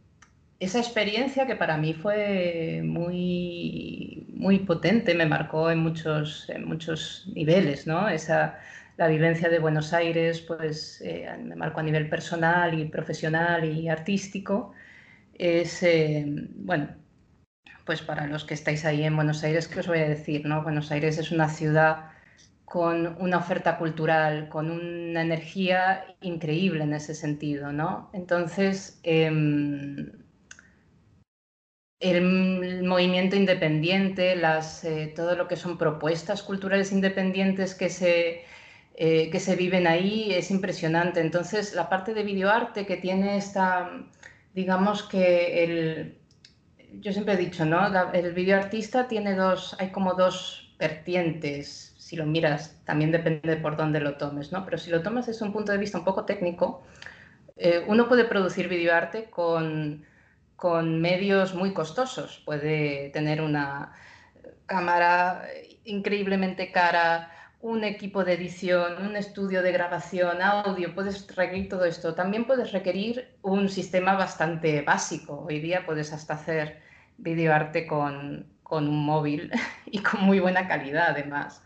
esa 0.61 0.79
experiencia 0.79 1.47
que 1.47 1.57
para 1.57 1.77
mí 1.79 1.95
fue 1.95 2.83
muy, 2.85 4.27
muy 4.35 4.61
potente, 4.61 5.15
me 5.15 5.27
marcó 5.27 5.71
en 5.71 5.79
muchos, 5.81 6.49
en 6.51 6.67
muchos 6.67 7.29
niveles, 7.35 7.87
¿no? 7.87 8.09
Esa, 8.09 8.59
la 8.99 9.09
vivencia 9.09 9.49
de 9.49 9.59
Buenos 9.59 9.93
Aires 9.95 10.43
pues, 10.43 11.01
eh, 11.03 11.29
me 11.43 11.57
marcó 11.57 11.81
a 11.81 11.83
nivel 11.83 12.09
personal 12.11 12.79
y 12.79 12.85
profesional 12.87 13.65
y 13.65 13.89
artístico. 13.89 14.73
Es, 15.35 15.83
eh, 15.83 16.25
bueno, 16.57 16.97
pues 17.85 18.03
para 18.03 18.27
los 18.27 18.45
que 18.45 18.55
estáis 18.55 18.85
ahí 18.85 19.03
en 19.05 19.17
Buenos 19.17 19.43
Aires, 19.45 19.69
¿qué 19.69 19.81
os 19.81 19.87
voy 19.89 19.99
a 20.01 20.09
decir? 20.09 20.47
No? 20.47 20.63
Buenos 20.63 20.91
Aires 20.93 21.19
es 21.19 21.33
una 21.33 21.49
ciudad 21.49 22.11
con 22.65 23.17
una 23.21 23.39
oferta 23.39 23.79
cultural, 23.79 24.49
con 24.49 24.71
una 24.71 25.23
energía 25.23 26.05
increíble 26.21 26.85
en 26.85 26.95
ese 26.95 27.15
sentido, 27.15 27.73
¿no? 27.73 28.11
Entonces, 28.15 29.01
em, 29.03 30.20
el 32.01 32.83
movimiento 32.83 33.37
independiente, 33.37 34.35
las, 34.37 34.85
eh, 34.85 35.13
todo 35.15 35.37
lo 35.37 35.49
que 35.49 35.57
son 35.57 35.79
propuestas 35.79 36.43
culturales 36.43 36.93
independientes 36.93 37.75
que 37.75 37.91
se 37.91 38.45
eh, 39.03 39.31
que 39.31 39.41
se 39.41 39.57
viven 39.57 39.87
ahí 39.87 40.31
es 40.35 40.51
impresionante. 40.51 41.21
Entonces, 41.21 41.75
la 41.75 41.89
parte 41.89 42.13
de 42.13 42.23
videoarte 42.23 42.85
que 42.85 42.99
tiene 42.99 43.39
esta, 43.39 43.91
digamos 44.53 45.03
que 45.05 45.65
el, 45.65 46.19
yo 47.01 47.11
siempre 47.13 47.33
he 47.35 47.37
dicho, 47.39 47.65
¿no? 47.65 47.81
el 48.13 48.35
videoartista 48.35 49.09
tiene 49.09 49.35
dos, 49.35 49.75
hay 49.79 49.91
como 49.91 50.13
dos 50.15 50.75
vertientes, 50.79 51.95
si 51.99 52.15
lo 52.17 52.27
miras, 52.27 52.79
también 52.85 53.11
depende 53.11 53.57
por 53.57 53.77
dónde 53.79 54.01
lo 54.01 54.17
tomes, 54.19 54.53
¿no? 54.53 54.67
Pero 54.67 54.77
si 54.77 54.91
lo 54.91 55.03
tomas 55.03 55.27
desde 55.27 55.47
un 55.47 55.53
punto 55.55 55.73
de 55.73 55.79
vista 55.79 55.97
un 55.97 56.05
poco 56.05 56.27
técnico, 56.27 56.83
eh, 57.57 57.85
uno 57.87 58.07
puede 58.07 58.25
producir 58.25 58.69
videoarte 58.69 59.31
con, 59.31 60.05
con 60.61 61.01
medios 61.01 61.55
muy 61.55 61.73
costosos. 61.73 62.43
Puede 62.45 63.09
tener 63.15 63.41
una 63.41 63.93
cámara 64.67 65.47
increíblemente 65.85 66.71
cara, 66.71 67.33
un 67.63 67.83
equipo 67.83 68.25
de 68.25 68.35
edición, 68.35 69.07
un 69.07 69.17
estudio 69.17 69.63
de 69.63 69.73
grabación, 69.73 70.43
audio, 70.43 70.95
puedes 70.95 71.35
requerir 71.35 71.71
todo 71.71 71.87
esto. 71.87 72.15
También 72.15 72.45
puedes 72.45 72.73
requerir 72.73 73.37
un 73.41 73.71
sistema 73.71 74.15
bastante 74.17 74.83
básico. 74.83 75.47
Hoy 75.49 75.61
día 75.61 75.87
puedes 75.87 76.13
hasta 76.13 76.35
hacer 76.35 76.83
videoarte 77.17 77.87
con, 77.87 78.47
con 78.63 78.87
un 78.87 79.03
móvil 79.03 79.51
y 79.87 80.01
con 80.01 80.21
muy 80.21 80.41
buena 80.41 80.69
calidad 80.69 81.09
además. 81.09 81.63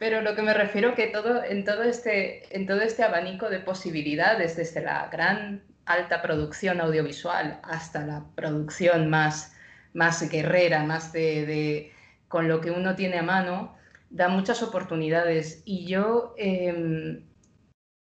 Pero 0.00 0.20
lo 0.20 0.34
que 0.34 0.42
me 0.42 0.52
refiero 0.52 0.96
que 0.96 1.06
todo, 1.06 1.44
en, 1.44 1.64
todo 1.64 1.84
este, 1.84 2.56
en 2.56 2.66
todo 2.66 2.80
este 2.80 3.04
abanico 3.04 3.48
de 3.48 3.60
posibilidades, 3.60 4.56
desde 4.56 4.82
la 4.82 5.08
gran 5.12 5.62
alta 5.86 6.20
producción 6.20 6.80
audiovisual 6.80 7.60
hasta 7.62 8.04
la 8.04 8.24
producción 8.34 9.08
más, 9.08 9.56
más 9.94 10.28
guerrera, 10.28 10.84
más 10.84 11.12
de, 11.12 11.92
con 12.28 12.48
lo 12.48 12.60
que 12.60 12.70
uno 12.72 12.96
tiene 12.96 13.18
a 13.18 13.22
mano, 13.22 13.74
da 14.10 14.28
muchas 14.28 14.62
oportunidades. 14.62 15.62
Y 15.64 15.86
yo, 15.86 16.34
em, 16.36 17.24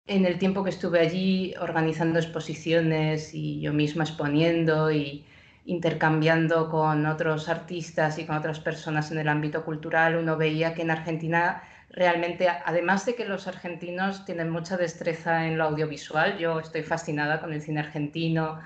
en 0.08 0.26
el 0.26 0.40
tiempo 0.40 0.64
que 0.64 0.70
estuve 0.70 1.00
allí 1.00 1.54
organizando 1.60 2.20
exposiciones 2.20 3.34
y 3.34 3.62
yo 3.62 3.74
misma 3.74 4.04
exponiendo 4.04 4.92
y 4.92 5.26
intercambiando 5.66 6.70
con 6.70 7.06
otros 7.08 7.50
artistas 7.50 8.20
y 8.20 8.26
con 8.26 8.38
otras 8.38 8.60
personas 8.60 9.12
en 9.12 9.18
el 9.18 9.28
ámbito 9.28 9.66
cultural, 9.66 10.16
uno 10.16 10.38
veía 10.38 10.76
que 10.76 10.84
en 10.84 10.92
Argentina 10.92 11.64
realmente, 11.90 12.48
además 12.48 13.06
de 13.06 13.16
que 13.16 13.26
los 13.26 13.48
argentinos 13.48 14.26
tienen 14.26 14.50
mucha 14.50 14.78
destreza 14.78 15.48
en 15.48 15.58
lo 15.58 15.66
audiovisual, 15.66 16.38
yo 16.38 16.60
estoy 16.60 16.84
fascinada 16.84 17.40
con 17.40 17.54
el 17.54 17.62
cine 17.62 17.80
argentino, 17.82 18.60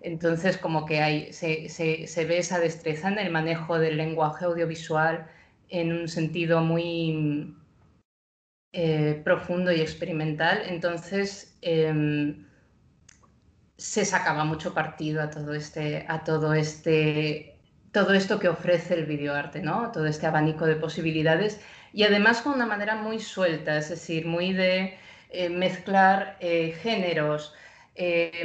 entonces 0.00 0.58
como 0.58 0.84
que 0.84 1.00
hay, 1.00 1.32
se, 1.32 1.68
se 1.68 2.24
ve 2.24 2.38
esa 2.38 2.58
destreza 2.58 3.08
en 3.08 3.18
el 3.18 3.30
manejo 3.30 3.78
del 3.78 3.96
lenguaje 3.96 4.44
audiovisual, 4.44 5.26
en 5.68 5.92
un 5.92 6.08
sentido 6.08 6.60
muy 6.60 7.54
eh, 8.76 9.20
profundo 9.22 9.70
y 9.70 9.80
experimental, 9.80 10.62
entonces 10.66 11.56
em, 11.62 12.44
se 13.76 14.04
sacaba 14.04 14.44
mucho 14.44 14.74
partido 14.74 15.22
a 15.22 15.30
todo 15.30 15.54
este, 15.54 16.04
a 16.08 16.24
todo 16.24 16.54
este, 16.54 17.60
todo 17.92 18.14
esto 18.14 18.40
que 18.40 18.48
ofrece 18.48 18.94
el 18.94 19.06
videoarte, 19.06 19.62
¿no? 19.62 19.92
Todo 19.92 20.06
este 20.06 20.26
abanico 20.26 20.66
de 20.66 20.74
posibilidades 20.74 21.60
y 21.94 22.02
además 22.04 22.42
con 22.42 22.54
una 22.54 22.66
manera 22.66 22.96
muy 22.96 23.20
suelta, 23.20 23.78
es 23.78 23.88
decir, 23.88 24.26
muy 24.26 24.52
de 24.52 24.98
eh, 25.30 25.48
mezclar 25.48 26.36
eh, 26.40 26.76
géneros, 26.82 27.54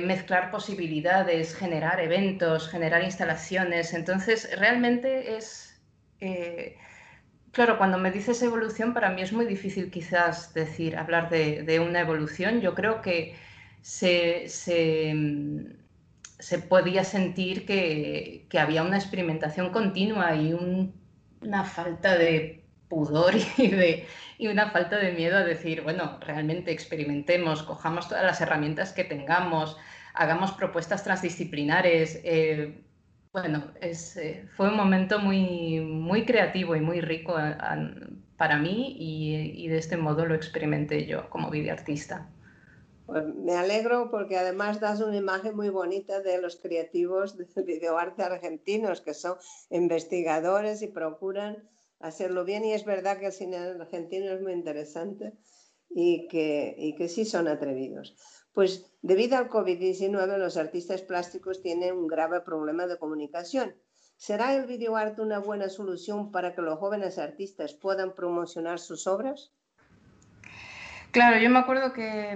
mezclar 0.01 0.51
posibilidades, 0.51 1.55
generar 1.55 1.99
eventos, 1.99 2.69
generar 2.69 3.03
instalaciones. 3.03 3.93
Entonces, 3.95 4.47
realmente 4.59 5.35
es 5.37 5.81
Claro, 7.51 7.77
cuando 7.77 7.97
me 7.97 8.11
dices 8.11 8.41
evolución, 8.43 8.93
para 8.93 9.09
mí 9.09 9.21
es 9.21 9.33
muy 9.33 9.45
difícil 9.45 9.89
quizás 9.89 10.53
decir, 10.53 10.95
hablar 10.97 11.29
de, 11.29 11.79
una 11.79 12.01
evolución. 12.01 12.61
Yo 12.61 12.75
creo 12.75 13.01
que 13.01 13.35
se, 13.81 14.47
podía 16.69 17.03
sentir 17.03 17.65
que, 17.65 18.47
había 18.59 18.83
una 18.83 18.97
experimentación 18.97 19.71
continua 19.71 20.35
y 20.35 20.53
una 21.41 21.63
falta 21.65 22.17
de 22.17 22.63
pudor 22.89 23.35
y, 23.57 23.67
de, 23.67 24.07
una 24.39 24.71
falta 24.71 24.97
de 24.97 25.13
miedo 25.13 25.37
a 25.37 25.43
decir, 25.43 25.81
bueno, 25.81 26.19
realmente 26.19 26.71
experimentemos, 26.71 27.63
cojamos 27.63 28.09
todas 28.09 28.23
las 28.23 28.41
herramientas 28.41 28.91
que 28.91 29.05
tengamos, 29.05 29.77
hagamos 30.13 30.51
propuestas 30.51 31.03
transdisciplinares. 31.03 32.19
Eh, 32.23 32.83
bueno, 33.31 33.71
es, 33.79 34.17
eh, 34.17 34.47
fue 34.57 34.69
un 34.69 34.75
momento 34.75 35.19
muy, 35.19 35.79
muy 35.79 36.25
creativo 36.25 36.75
y 36.75 36.81
muy 36.81 36.99
rico 36.99 37.35
para 38.37 38.57
mí 38.57 38.95
y, 38.97 39.67
de 39.67 39.77
este 39.77 39.97
modo 39.97 40.25
lo 40.25 40.33
experimenté 40.33 41.05
yo 41.05 41.29
como 41.29 41.51
videoartista. 41.51 42.29
Pues 43.05 43.25
me 43.35 43.53
alegro 43.53 44.09
porque 44.11 44.37
además 44.37 44.79
das 44.79 45.01
una 45.01 45.17
imagen 45.17 45.55
muy 45.55 45.69
bonita 45.69 46.21
de 46.21 46.41
los 46.41 46.55
creativos 46.55 47.37
del 47.37 47.65
videoarte 47.65 48.23
argentinos, 48.23 49.01
que 49.01 49.13
son 49.13 49.37
investigadores 49.69 50.81
y 50.81 50.87
procuran 50.87 51.67
hacerlo 51.99 52.45
bien. 52.45 52.65
Y 52.65 52.73
es 52.73 52.85
verdad 52.85 53.19
que 53.19 53.27
el 53.27 53.31
cine 53.31 53.57
argentino 53.57 54.31
es 54.31 54.41
muy 54.41 54.53
interesante 54.53 55.33
y 55.89 56.27
que, 56.27 56.75
y 56.77 56.95
que 56.95 57.07
sí 57.09 57.25
son 57.25 57.47
atrevidos. 57.47 58.15
Pues 58.53 58.91
debido 59.01 59.37
al 59.37 59.49
COVID-19 59.49 60.37
los 60.37 60.57
artistas 60.57 61.01
plásticos 61.01 61.61
tienen 61.61 61.95
un 61.95 62.07
grave 62.07 62.41
problema 62.41 62.87
de 62.87 62.97
comunicación. 62.97 63.75
¿Será 64.17 64.53
el 64.53 64.65
videoarte 64.65 65.21
una 65.21 65.39
buena 65.39 65.69
solución 65.69 66.31
para 66.31 66.53
que 66.53 66.61
los 66.61 66.77
jóvenes 66.77 67.17
artistas 67.17 67.73
puedan 67.73 68.13
promocionar 68.15 68.79
sus 68.79 69.07
obras? 69.07 69.53
Claro, 71.11 71.39
yo 71.39 71.49
me 71.49 71.59
acuerdo 71.59 71.93
que 71.93 72.31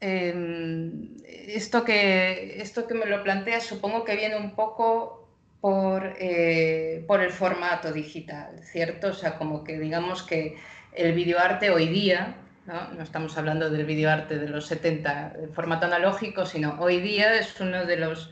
em, 0.00 1.16
esto, 1.24 1.84
que 1.84 2.62
esto 2.62 2.86
que 2.86 2.94
me 2.94 3.06
lo 3.06 3.24
planteas 3.24 3.64
supongo 3.64 4.04
que 4.04 4.14
viene 4.14 4.36
un 4.36 4.54
poco 4.54 5.17
por, 5.60 6.14
eh, 6.18 7.04
por 7.06 7.22
el 7.22 7.30
formato 7.30 7.92
digital, 7.92 8.60
¿cierto? 8.62 9.08
O 9.08 9.14
sea, 9.14 9.36
como 9.36 9.64
que 9.64 9.78
digamos 9.78 10.22
que 10.22 10.56
el 10.92 11.12
videoarte 11.14 11.70
hoy 11.70 11.88
día 11.88 12.36
¿no? 12.66 13.02
estamos 13.02 13.36
hablando 13.36 13.70
del 13.70 13.86
videoarte 13.86 14.38
de 14.38 14.48
los 14.48 14.66
70 14.66 15.34
en 15.42 15.52
formato 15.52 15.86
analógico, 15.86 16.46
sino 16.46 16.78
hoy 16.80 17.00
día 17.00 17.34
es 17.38 17.58
uno 17.60 17.86
de 17.86 17.96
los, 17.96 18.30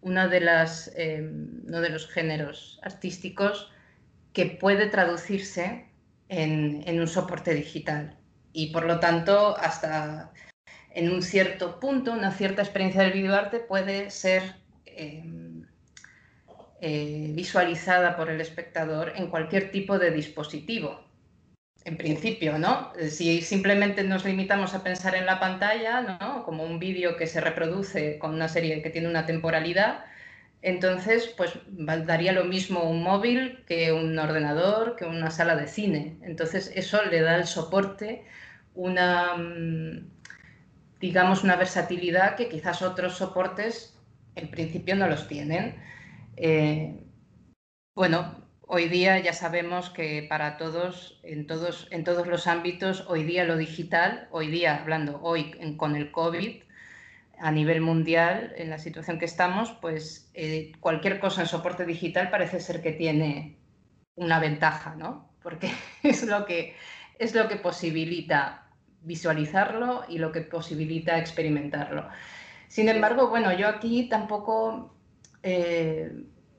una 0.00 0.28
de 0.28 0.40
las, 0.40 0.92
eh, 0.96 1.28
uno 1.66 1.80
de 1.80 1.90
los 1.90 2.08
géneros 2.08 2.78
artísticos 2.82 3.70
que 4.32 4.46
puede 4.46 4.86
traducirse 4.86 5.86
en, 6.28 6.82
en, 6.86 7.00
un 7.00 7.08
soporte 7.08 7.54
digital. 7.54 8.16
Y 8.52 8.72
por 8.72 8.84
lo 8.84 9.00
tanto, 9.00 9.56
hasta 9.58 10.32
en 10.90 11.10
un 11.10 11.22
cierto 11.22 11.80
punto, 11.80 12.12
una 12.12 12.32
cierta 12.32 12.62
experiencia 12.62 13.02
del 13.02 13.12
videoarte 13.12 13.60
puede 13.60 14.10
ser 14.10 14.54
eh, 14.86 15.22
eh, 16.80 17.30
visualizada 17.32 18.16
por 18.16 18.30
el 18.30 18.40
espectador 18.40 19.12
en 19.16 19.28
cualquier 19.28 19.70
tipo 19.70 19.98
de 19.98 20.10
dispositivo 20.10 21.00
en 21.84 21.96
principio, 21.96 22.58
¿no? 22.58 22.92
Si 23.08 23.42
simplemente 23.42 24.02
nos 24.02 24.24
limitamos 24.24 24.74
a 24.74 24.82
pensar 24.82 25.14
en 25.14 25.24
la 25.24 25.38
pantalla, 25.38 26.18
¿no? 26.20 26.42
Como 26.44 26.64
un 26.64 26.80
vídeo 26.80 27.16
que 27.16 27.28
se 27.28 27.40
reproduce 27.40 28.18
con 28.18 28.34
una 28.34 28.48
serie 28.48 28.82
que 28.82 28.90
tiene 28.90 29.08
una 29.08 29.24
temporalidad, 29.24 30.04
entonces, 30.62 31.32
pues 31.36 31.52
daría 31.68 32.32
lo 32.32 32.44
mismo 32.44 32.82
un 32.90 33.02
móvil 33.04 33.62
que 33.68 33.92
un 33.92 34.18
ordenador, 34.18 34.96
que 34.96 35.04
una 35.04 35.30
sala 35.30 35.54
de 35.54 35.68
cine. 35.68 36.16
Entonces, 36.22 36.72
eso 36.74 37.04
le 37.04 37.20
da 37.20 37.36
al 37.36 37.46
soporte 37.46 38.24
una, 38.74 39.36
mm, 39.36 40.10
digamos, 40.98 41.44
una 41.44 41.54
versatilidad 41.54 42.34
que 42.34 42.48
quizás 42.48 42.82
otros 42.82 43.16
soportes 43.16 43.96
en 44.34 44.50
principio 44.50 44.96
no 44.96 45.06
los 45.08 45.28
tienen. 45.28 45.76
Eh, 46.36 47.02
bueno, 47.94 48.46
Hoy 48.68 48.88
día 48.88 49.20
ya 49.20 49.32
sabemos 49.32 49.90
que 49.90 50.26
para 50.28 50.56
todos, 50.56 51.20
en 51.22 51.46
todos, 51.46 51.86
en 51.92 52.02
todos 52.02 52.26
los 52.26 52.48
ámbitos, 52.48 53.04
hoy 53.06 53.22
día 53.22 53.44
lo 53.44 53.56
digital, 53.56 54.26
hoy 54.32 54.48
día 54.48 54.80
hablando 54.80 55.20
hoy 55.22 55.52
con 55.76 55.94
el 55.94 56.10
COVID, 56.10 56.62
a 57.38 57.52
nivel 57.52 57.80
mundial, 57.80 58.52
en 58.56 58.70
la 58.70 58.80
situación 58.80 59.20
que 59.20 59.24
estamos, 59.24 59.70
pues 59.80 60.32
eh, 60.34 60.72
cualquier 60.80 61.20
cosa 61.20 61.42
en 61.42 61.46
soporte 61.46 61.84
digital 61.84 62.28
parece 62.28 62.58
ser 62.58 62.82
que 62.82 62.90
tiene 62.90 63.56
una 64.16 64.40
ventaja, 64.40 64.96
¿no? 64.96 65.30
Porque 65.44 65.70
es 66.02 66.24
lo 66.24 66.44
que, 66.44 66.74
es 67.20 67.36
lo 67.36 67.46
que 67.46 67.56
posibilita 67.56 68.66
visualizarlo 69.02 70.06
y 70.08 70.18
lo 70.18 70.32
que 70.32 70.40
posibilita 70.40 71.18
experimentarlo. 71.18 72.08
Sin 72.66 72.88
embargo, 72.88 73.28
bueno, 73.28 73.56
yo 73.56 73.68
aquí 73.68 74.08
tampoco 74.08 74.95
eh, 75.46 76.10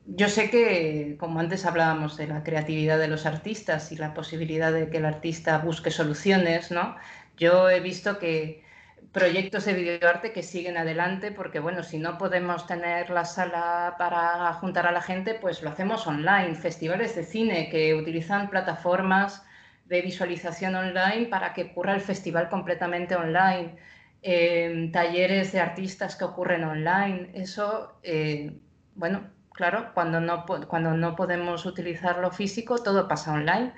yo 0.06 0.30
sé 0.30 0.50
que, 0.50 1.18
como 1.20 1.42
antes 1.42 1.66
hablábamos 1.66 2.16
de 2.16 2.28
la 2.28 2.42
creatividad 2.44 2.98
de 2.98 3.10
los 3.10 3.26
artistas 3.26 3.92
y 3.92 3.98
la 3.98 4.14
posibilidad 4.14 4.72
de 4.72 4.90
que 4.90 4.98
el 4.98 5.06
artista 5.06 5.58
busque 5.58 5.92
soluciones, 5.92 6.72
¿no? 6.72 6.96
Yo 7.36 7.70
he 7.70 7.82
visto 7.82 8.18
que 8.18 8.64
proyectos 9.12 9.66
de 9.66 9.74
videoarte 9.74 10.32
que 10.32 10.42
siguen 10.42 10.78
adelante 10.78 11.34
porque, 11.34 11.60
bueno, 11.60 11.84
si 11.84 11.98
no 11.98 12.18
podemos 12.18 12.66
tener 12.66 13.10
la 13.10 13.26
sala 13.26 13.96
para 13.98 14.54
juntar 14.54 14.88
a 14.88 14.94
la 14.94 15.02
gente, 15.02 15.34
pues 15.34 15.62
lo 15.62 15.70
hacemos 15.72 16.08
online. 16.08 16.56
Festivales 16.56 17.14
de 17.16 17.24
cine 17.24 17.70
que 17.70 17.94
utilizan 17.94 18.50
plataformas 18.50 19.44
de 19.86 20.02
visualización 20.02 20.76
online 20.76 21.26
para 21.28 21.54
que 21.54 21.64
ocurra 21.64 21.94
el 21.94 22.02
festival 22.02 22.48
completamente 22.50 23.16
online. 23.18 23.76
Eh, 24.22 24.90
talleres 24.94 25.52
de 25.52 25.60
artistas 25.60 26.16
que 26.16 26.24
ocurren 26.24 26.64
online. 26.64 27.32
Eso, 27.34 28.00
eh, 28.04 28.60
bueno, 28.98 29.22
Claro, 29.58 29.90
cuando 29.96 30.22
no, 30.22 30.46
cuando 30.46 30.92
no 30.94 31.16
podemos 31.16 31.66
utilizar 31.66 32.20
lo 32.20 32.30
físico, 32.30 32.78
todo 32.78 33.08
pasa 33.08 33.34
online 33.34 33.74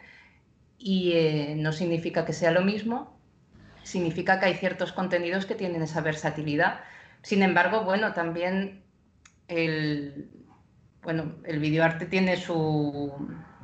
y 0.78 1.14
eh, 1.14 1.54
no 1.56 1.72
significa 1.72 2.26
que 2.26 2.34
sea 2.34 2.52
lo 2.52 2.64
mismo, 2.64 3.18
significa 3.84 4.41
que 4.41 4.48
hay 4.48 4.56
ciertos 4.56 4.91
contenidos 4.91 5.46
que 5.46 5.56
tienen 5.56 5.82
esa 5.82 6.02
versatilidad. 6.02 6.82
Sin 7.22 7.44
embargo, 7.44 7.86
bueno, 7.86 8.12
también 8.12 8.84
el, 9.48 10.30
bueno, 11.02 11.36
el 11.46 11.60
videoarte 11.60 12.06
tiene 12.08 12.36
su, 12.36 13.14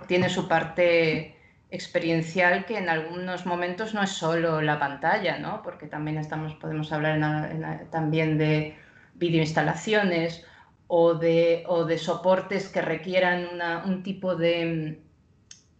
tiene 0.08 0.30
su 0.30 0.48
parte 0.48 1.36
experiencial 1.70 2.64
que 2.66 2.78
en 2.78 2.88
algunos 2.88 3.46
momentos 3.46 3.94
no 3.94 4.02
es 4.02 4.12
solo 4.12 4.62
la 4.62 4.80
pantalla, 4.80 5.38
¿no? 5.38 5.62
porque 5.64 5.88
también 5.88 6.18
estamos, 6.18 6.56
podemos 6.56 6.94
hablar 6.94 7.90
también 7.92 8.38
de 8.38 8.78
videoinstalaciones 9.16 10.46
o 10.88 11.16
de, 11.16 11.64
o 11.68 11.86
de 11.86 11.98
soportes 11.98 12.70
que 12.70 12.82
requieran 12.82 13.48
un 13.86 14.04
tipo 14.04 14.36
de, 14.36 15.02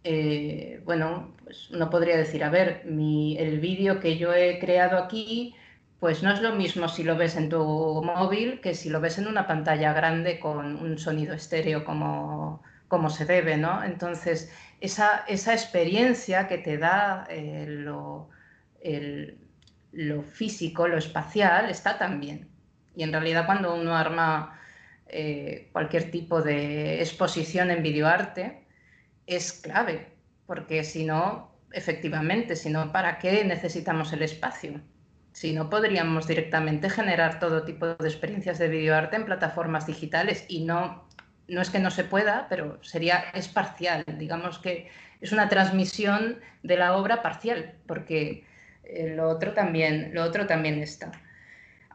eh, 0.04 0.82
bueno, 0.84 1.34
pues 1.44 1.70
uno 1.70 1.90
podría 1.90 2.16
decir, 2.16 2.42
a 2.44 2.50
ver, 2.50 2.82
mi, 2.86 3.36
el 3.38 3.60
vídeo 3.60 4.00
que 4.00 4.18
yo 4.18 4.32
he 4.34 4.58
creado 4.58 4.98
aquí, 4.98 5.54
pues 6.00 6.22
no 6.22 6.32
es 6.32 6.42
lo 6.42 6.54
mismo 6.54 6.88
si 6.88 7.02
lo 7.04 7.16
ves 7.16 7.36
en 7.36 7.48
tu 7.48 7.58
móvil 8.04 8.60
que 8.60 8.74
si 8.74 8.90
lo 8.90 9.00
ves 9.00 9.18
en 9.18 9.28
una 9.28 9.46
pantalla 9.46 9.92
grande 9.92 10.38
con 10.40 10.76
un 10.76 10.98
sonido 10.98 11.34
estéreo 11.34 11.84
como, 11.84 12.62
como 12.88 13.10
se 13.10 13.24
debe, 13.24 13.56
¿no? 13.56 13.82
Entonces, 13.84 14.52
esa, 14.80 15.24
esa 15.28 15.52
experiencia 15.54 16.48
que 16.48 16.58
te 16.58 16.78
da 16.78 17.26
eh, 17.30 17.66
lo, 17.68 18.28
lo 19.92 20.22
físico, 20.22 20.86
lo 20.88 20.98
espacial, 20.98 21.70
está 21.70 21.98
también. 21.98 22.48
Y 22.94 23.02
en 23.02 23.12
realidad 23.12 23.46
cuando 23.46 23.74
uno 23.74 23.96
arma 23.96 24.55
eh, 25.08 25.68
cualquier 25.72 26.10
tipo 26.10 26.42
de 26.42 27.00
exposición 27.00 27.70
en 27.70 27.82
videoarte 27.82 28.64
es 29.26 29.52
clave, 29.52 30.08
porque 30.46 30.84
si 30.84 31.04
no, 31.04 31.52
efectivamente, 31.72 32.56
si 32.56 32.70
no, 32.70 32.92
¿para 32.92 33.18
qué 33.18 33.44
necesitamos 33.44 34.12
el 34.12 34.22
espacio? 34.22 34.80
Si 35.32 35.52
no, 35.52 35.68
podríamos 35.68 36.26
directamente 36.26 36.88
generar 36.88 37.38
todo 37.38 37.64
tipo 37.64 37.86
de 37.86 38.08
experiencias 38.08 38.58
de 38.58 38.68
videoarte 38.68 39.16
en 39.16 39.26
plataformas 39.26 39.86
digitales 39.86 40.44
y 40.48 40.64
no, 40.64 41.06
no 41.48 41.60
es 41.60 41.70
que 41.70 41.78
no 41.78 41.90
se 41.90 42.04
pueda, 42.04 42.46
pero 42.48 42.82
sería, 42.82 43.24
es 43.34 43.48
parcial, 43.48 44.04
digamos 44.18 44.58
que 44.58 44.90
es 45.20 45.32
una 45.32 45.48
transmisión 45.48 46.40
de 46.62 46.76
la 46.76 46.96
obra 46.96 47.22
parcial, 47.22 47.74
porque 47.86 48.44
eh, 48.84 49.14
lo 49.14 49.28
otro 49.28 49.52
también, 49.52 50.10
lo 50.14 50.24
otro 50.24 50.46
también 50.46 50.82
está. 50.82 51.12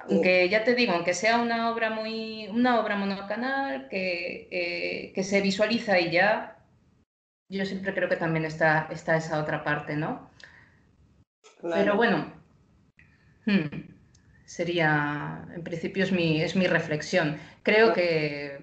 Aunque 0.10 0.49
ya 0.49 0.64
te 0.64 0.76
digo, 0.76 0.94
aunque 0.94 1.14
sea 1.14 1.38
una 1.38 1.72
obra 1.72 1.90
muy, 1.90 2.48
una 2.48 2.80
obra 2.80 2.95
monocanal 2.95 3.88
que, 3.90 4.48
eh, 4.52 5.11
que 5.14 5.23
se 5.23 5.41
visualiza 5.41 5.99
y 5.99 6.11
ya, 6.11 6.57
yo 7.49 7.65
siempre 7.65 7.94
creo 7.94 8.10
que 8.10 8.15
también 8.15 8.45
está, 8.45 8.88
está 8.91 9.18
esa 9.18 9.40
otra 9.40 9.64
parte, 9.64 9.95
¿no? 9.95 10.30
Pero 11.61 11.95
bueno, 11.95 12.34
hmm, 13.45 13.68
sería, 14.45 15.45
en 15.53 15.64
principio 15.64 16.03
es 16.03 16.11
mi, 16.11 16.41
es 16.41 16.56
mi 16.56 16.68
reflexión. 16.68 17.38
Creo 17.64 17.94
que, 17.94 18.60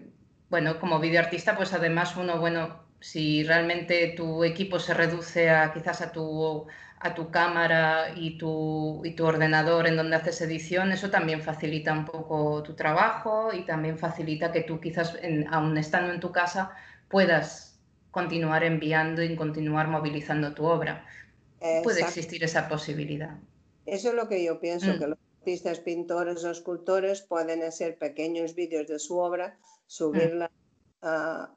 bueno, 0.50 0.80
como 0.80 0.98
videoartista, 1.00 1.56
pues 1.56 1.72
además 1.72 2.16
uno, 2.16 2.38
bueno, 2.38 2.82
si 3.00 3.44
realmente 3.44 4.14
tu 4.16 4.42
equipo 4.42 4.78
se 4.80 4.94
reduce 4.94 5.50
a 5.50 5.72
quizás 5.72 6.00
a 6.00 6.10
tu 6.12 6.66
a 7.00 7.14
tu 7.14 7.30
cámara 7.30 8.14
y 8.16 8.38
tu, 8.38 9.02
y 9.04 9.12
tu 9.12 9.24
ordenador 9.24 9.86
en 9.86 9.96
donde 9.96 10.16
haces 10.16 10.40
edición, 10.40 10.90
eso 10.90 11.10
también 11.10 11.42
facilita 11.42 11.92
un 11.92 12.04
poco 12.04 12.62
tu 12.62 12.74
trabajo 12.74 13.52
y 13.52 13.64
también 13.64 13.98
facilita 13.98 14.50
que 14.50 14.62
tú 14.62 14.80
quizás, 14.80 15.16
aún 15.50 15.78
estando 15.78 16.12
en 16.12 16.20
tu 16.20 16.32
casa, 16.32 16.72
puedas 17.08 17.78
continuar 18.10 18.64
enviando 18.64 19.22
y 19.22 19.36
continuar 19.36 19.88
movilizando 19.88 20.54
tu 20.54 20.64
obra. 20.64 21.06
Puede 21.82 22.00
existir 22.00 22.42
esa 22.42 22.68
posibilidad. 22.68 23.36
Eso 23.86 24.08
es 24.10 24.14
lo 24.14 24.28
que 24.28 24.44
yo 24.44 24.60
pienso, 24.60 24.92
mm. 24.92 24.98
que 24.98 25.06
los 25.06 25.18
artistas, 25.38 25.80
pintores 25.80 26.44
o 26.44 26.50
escultores 26.50 27.22
pueden 27.22 27.62
hacer 27.62 27.96
pequeños 27.96 28.54
vídeos 28.54 28.86
de 28.86 28.98
su 28.98 29.18
obra, 29.18 29.58
subirla 29.86 30.50
a, 31.00 31.54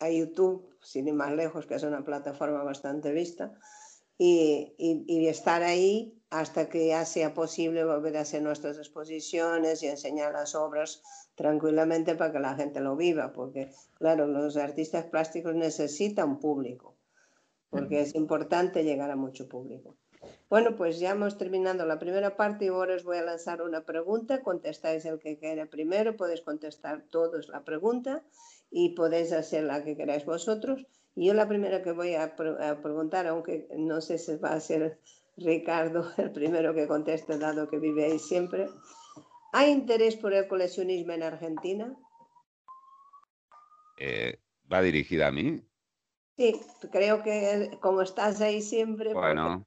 a 0.00 0.10
YouTube, 0.10 0.76
sin 0.82 1.08
ir 1.08 1.14
más 1.14 1.32
lejos, 1.32 1.66
que 1.66 1.74
es 1.74 1.82
una 1.82 2.04
plataforma 2.04 2.62
bastante 2.62 3.12
vista, 3.12 3.54
y, 4.18 4.74
y, 4.78 5.28
estar 5.28 5.62
ahí 5.62 6.20
hasta 6.28 6.68
que 6.68 6.88
ya 6.88 7.04
sea 7.04 7.32
posible 7.34 7.84
volver 7.84 8.16
a 8.16 8.22
hacer 8.22 8.42
nuestras 8.42 8.76
exposiciones 8.76 9.82
y 9.82 9.86
enseñar 9.86 10.32
las 10.32 10.56
obras 10.56 11.02
tranquilamente 11.36 12.16
para 12.16 12.32
que 12.32 12.40
la 12.40 12.56
gente 12.56 12.80
lo 12.80 12.96
viva, 12.96 13.32
porque 13.32 13.70
claro, 13.94 14.26
los 14.26 14.56
artistas 14.56 15.04
plásticos 15.04 15.54
necesitan 15.54 16.40
público, 16.40 16.96
porque 17.70 18.00
es 18.00 18.14
importante 18.16 18.82
llegar 18.82 19.10
a 19.12 19.16
mucho 19.16 19.48
público. 19.48 19.96
Bueno, 20.50 20.74
pues 20.76 20.98
ya 20.98 21.10
hemos 21.10 21.38
terminado 21.38 21.86
la 21.86 22.00
primera 22.00 22.36
parte 22.36 22.64
y 22.64 22.68
ahora 22.68 22.96
os 22.96 23.04
voy 23.04 23.18
a 23.18 23.22
lanzar 23.22 23.62
una 23.62 23.84
pregunta. 23.84 24.42
Contestáis 24.42 25.04
el 25.04 25.20
que 25.20 25.38
quiera 25.38 25.66
primero, 25.66 26.16
podéis 26.16 26.40
contestar 26.40 27.04
todos 27.08 27.48
la 27.48 27.62
pregunta 27.62 28.24
y 28.70 28.94
podéis 28.96 29.32
hacer 29.32 29.62
la 29.64 29.84
que 29.84 29.96
queráis 29.96 30.24
vosotros. 30.24 30.86
Y 31.18 31.26
yo 31.26 31.34
la 31.34 31.48
primera 31.48 31.82
que 31.82 31.90
voy 31.90 32.14
a, 32.14 32.36
preguntar, 32.36 33.26
aunque 33.26 33.66
no 33.76 34.00
sé 34.00 34.18
si 34.18 34.36
va 34.36 34.52
a 34.52 34.60
ser 34.60 35.00
Ricardo 35.36 36.08
el 36.16 36.30
primero 36.30 36.72
que 36.74 36.86
conteste, 36.86 37.38
dado 37.38 37.68
que 37.68 37.80
vive 37.80 38.04
ahí 38.04 38.20
siempre. 38.20 38.68
¿Hay 39.52 39.72
interés 39.72 40.14
por 40.14 40.32
el 40.32 40.46
coleccionismo 40.46 41.10
en 41.14 41.24
Argentina? 41.24 41.96
Eh, 43.98 44.38
¿Va 44.72 44.80
dirigida 44.80 45.26
a 45.26 45.32
mí? 45.32 45.60
Sí, 46.36 46.60
creo 46.92 47.24
que 47.24 47.76
como 47.80 48.02
estás 48.02 48.40
ahí 48.40 48.62
siempre. 48.62 49.12
Bueno. 49.12 49.66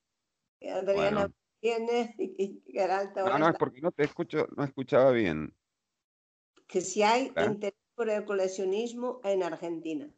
Adriana 0.61 1.29
viene 1.61 2.15
y, 2.17 2.63
Geralta. 2.71 3.25
No, 3.25 3.37
no, 3.37 3.49
es 3.49 3.57
porque 3.57 3.81
no 3.81 3.91
te 3.91 4.05
escucho, 4.05 4.47
no 4.55 4.63
escuchaba 4.63 5.11
bien. 5.11 5.53
Que 6.69 6.79
si 6.79 7.03
hay 7.03 7.33
interés 7.45 7.77
por 7.93 8.09
el 8.09 8.23
coleccionismo 8.23 9.19
en 9.25 9.43
Argentina. 9.43 10.09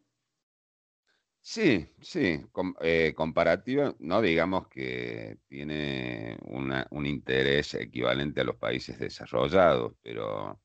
Sí, 1.45 1.89
sí, 1.99 2.41
eh, 2.79 3.13
comparativa, 3.13 3.93
no 3.99 4.21
digamos 4.21 4.69
que 4.69 5.39
tiene 5.49 6.37
un 6.45 7.05
interés 7.05 7.73
equivalente 7.73 8.39
a 8.41 8.43
los 8.45 8.55
países 8.55 8.97
desarrollados, 8.97 9.93
pero 10.01 10.61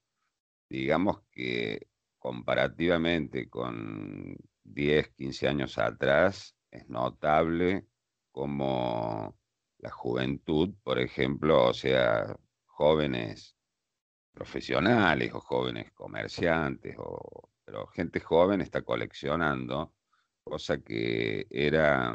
digamos 0.68 1.22
que 1.32 1.88
comparativamente 2.18 3.48
con 3.50 4.36
10, 4.64 5.10
15 5.10 5.48
años 5.48 5.78
atrás, 5.78 6.56
es 6.70 6.88
notable 6.88 7.86
como 8.32 9.36
la 9.78 9.90
juventud, 9.90 10.74
por 10.84 10.98
ejemplo, 11.00 11.66
o 11.70 11.74
sea, 11.74 12.36
jóvenes 12.66 13.56
profesionales 14.32 15.32
o 15.34 15.40
jóvenes 15.40 15.92
comerciantes, 15.92 16.96
o, 16.98 17.50
pero 17.64 17.86
gente 17.88 18.20
joven 18.20 18.60
está 18.62 18.82
coleccionando, 18.82 19.94
cosa 20.48 20.78
que 20.80 21.46
era, 21.50 22.14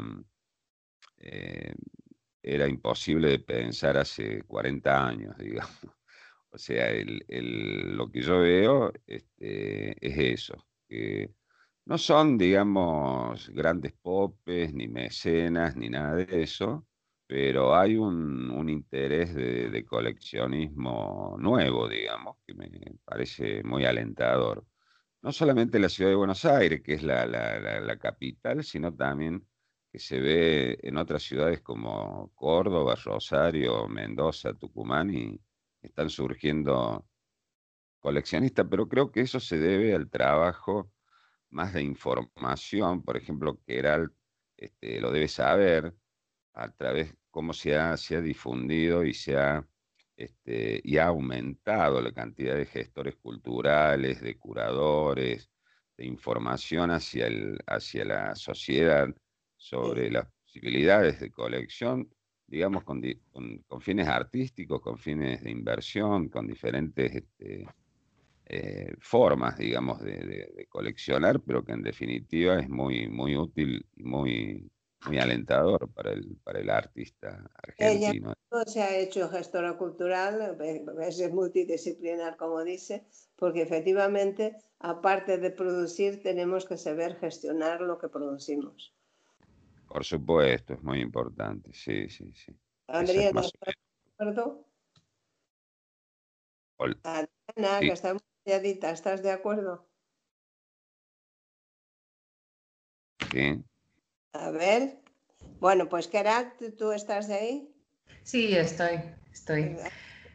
eh, 1.18 1.74
era 2.42 2.68
imposible 2.68 3.28
de 3.30 3.38
pensar 3.40 3.96
hace 3.96 4.42
40 4.42 5.06
años, 5.06 5.36
digamos. 5.38 5.78
O 6.50 6.58
sea, 6.58 6.88
lo 7.28 8.10
que 8.10 8.22
yo 8.22 8.40
veo 8.40 8.92
este, 9.06 10.06
es 10.06 10.40
eso, 10.40 10.66
que 10.88 11.34
no 11.86 11.98
son, 11.98 12.38
digamos, 12.38 13.50
grandes 13.50 13.92
popes, 13.92 14.72
ni 14.72 14.88
mecenas, 14.88 15.76
ni 15.76 15.88
nada 15.90 16.14
de 16.16 16.42
eso, 16.42 16.86
pero 17.26 17.74
hay 17.74 17.96
un, 17.96 18.68
interés 18.68 19.34
de, 19.34 19.84
coleccionismo 19.86 21.36
nuevo, 21.38 21.88
digamos, 21.88 22.36
que 22.46 22.54
me 22.54 22.70
parece 23.04 23.62
muy 23.64 23.84
alentador. 23.84 24.64
No 25.24 25.32
solamente 25.32 25.78
en 25.78 25.82
la 25.82 25.88
ciudad 25.88 26.10
de 26.10 26.16
Buenos 26.16 26.44
Aires, 26.44 26.82
que 26.82 26.92
es 26.92 27.02
la, 27.02 27.98
capital, 27.98 28.62
sino 28.62 28.94
también 28.94 29.48
que 29.90 29.98
se 29.98 30.20
ve 30.20 30.78
en 30.82 30.98
otras 30.98 31.22
ciudades 31.22 31.62
como 31.62 32.30
Córdoba, 32.34 32.94
Rosario, 33.02 33.88
Mendoza, 33.88 34.52
Tucumán, 34.52 35.14
y 35.14 35.40
están 35.80 36.10
surgiendo 36.10 37.08
coleccionistas, 38.00 38.66
pero 38.68 38.86
creo 38.86 39.10
que 39.10 39.22
eso 39.22 39.40
se 39.40 39.56
debe 39.58 39.94
al 39.94 40.10
trabajo 40.10 40.92
más 41.48 41.72
de 41.72 41.82
información, 41.82 43.02
por 43.02 43.16
ejemplo, 43.16 43.58
que 43.66 43.78
era, 43.78 44.06
este, 44.58 45.00
lo 45.00 45.10
debe 45.10 45.28
saber, 45.28 45.94
a 46.52 46.70
través 46.70 47.16
cómo 47.30 47.54
se 47.54 47.78
ha, 47.78 47.96
se 47.96 48.16
ha 48.16 48.20
difundido 48.20 49.04
y 49.04 49.14
se 49.14 49.38
ha, 49.38 49.66
este, 50.16 50.80
y 50.84 50.98
ha 50.98 51.06
aumentado 51.06 52.00
la 52.00 52.12
cantidad 52.12 52.56
de 52.56 52.66
gestores 52.66 53.16
culturales, 53.16 54.20
de 54.20 54.36
curadores, 54.38 55.50
de 55.96 56.06
información 56.06 56.90
hacia, 56.90 57.26
el, 57.26 57.58
hacia 57.66 58.04
la 58.04 58.34
sociedad 58.34 59.08
sobre 59.56 60.10
las 60.10 60.26
posibilidades 60.44 61.20
de 61.20 61.30
colección, 61.30 62.08
digamos, 62.46 62.84
con, 62.84 63.02
con, 63.66 63.80
fines 63.80 64.08
artísticos, 64.08 64.80
con 64.80 64.98
fines 64.98 65.42
de 65.42 65.50
inversión, 65.50 66.28
con 66.28 66.46
diferentes 66.46 67.14
este, 67.14 67.66
eh, 68.46 68.94
formas, 69.00 69.56
digamos, 69.58 70.00
de, 70.00 70.16
de, 70.54 70.66
coleccionar, 70.68 71.40
pero 71.40 71.64
que 71.64 71.72
en 71.72 71.82
definitiva 71.82 72.60
es 72.60 72.68
muy, 72.68 73.08
muy 73.08 73.36
útil 73.36 73.86
y 73.96 74.02
muy 74.04 74.70
muy 75.06 75.18
alentador 75.18 75.90
para 75.92 76.12
el, 76.12 76.36
para 76.42 76.60
el 76.60 76.70
artista 76.70 77.50
argentino. 77.62 78.30
Ella 78.30 78.36
no 78.50 78.64
se 78.64 78.82
ha 78.82 78.96
hecho 78.96 79.28
gestora 79.28 79.76
cultural, 79.76 80.56
es 80.60 81.32
multidisciplinar, 81.32 82.36
como 82.36 82.62
dice, 82.64 83.06
porque 83.36 83.62
efectivamente, 83.62 84.56
aparte 84.78 85.38
de 85.38 85.50
producir, 85.50 86.22
tenemos 86.22 86.64
que 86.64 86.76
saber 86.76 87.16
gestionar 87.16 87.80
lo 87.80 87.98
que 87.98 88.08
producimos. 88.08 88.94
Por 89.88 90.04
supuesto, 90.04 90.74
es 90.74 90.82
muy 90.82 91.00
importante, 91.00 91.72
sí, 91.72 92.08
sí, 92.08 92.32
sí. 92.34 92.56
¿estás 92.88 93.12
de 93.12 93.28
acuerdo? 94.18 94.66
Adriana, 97.02 97.80
que 97.80 97.92
está 97.92 98.12
muy 98.12 98.22
calladita, 98.44 98.90
¿estás 98.90 99.22
de 99.22 99.30
acuerdo? 99.30 99.86
Sí. 103.30 103.64
A 104.34 104.50
ver. 104.50 104.98
Bueno, 105.60 105.88
pues 105.88 106.08
Kerat, 106.08 106.48
¿tú 106.76 106.92
estás 106.92 107.28
de 107.28 107.34
ahí? 107.34 107.74
Sí, 108.24 108.54
estoy, 108.56 109.00
estoy. 109.32 109.76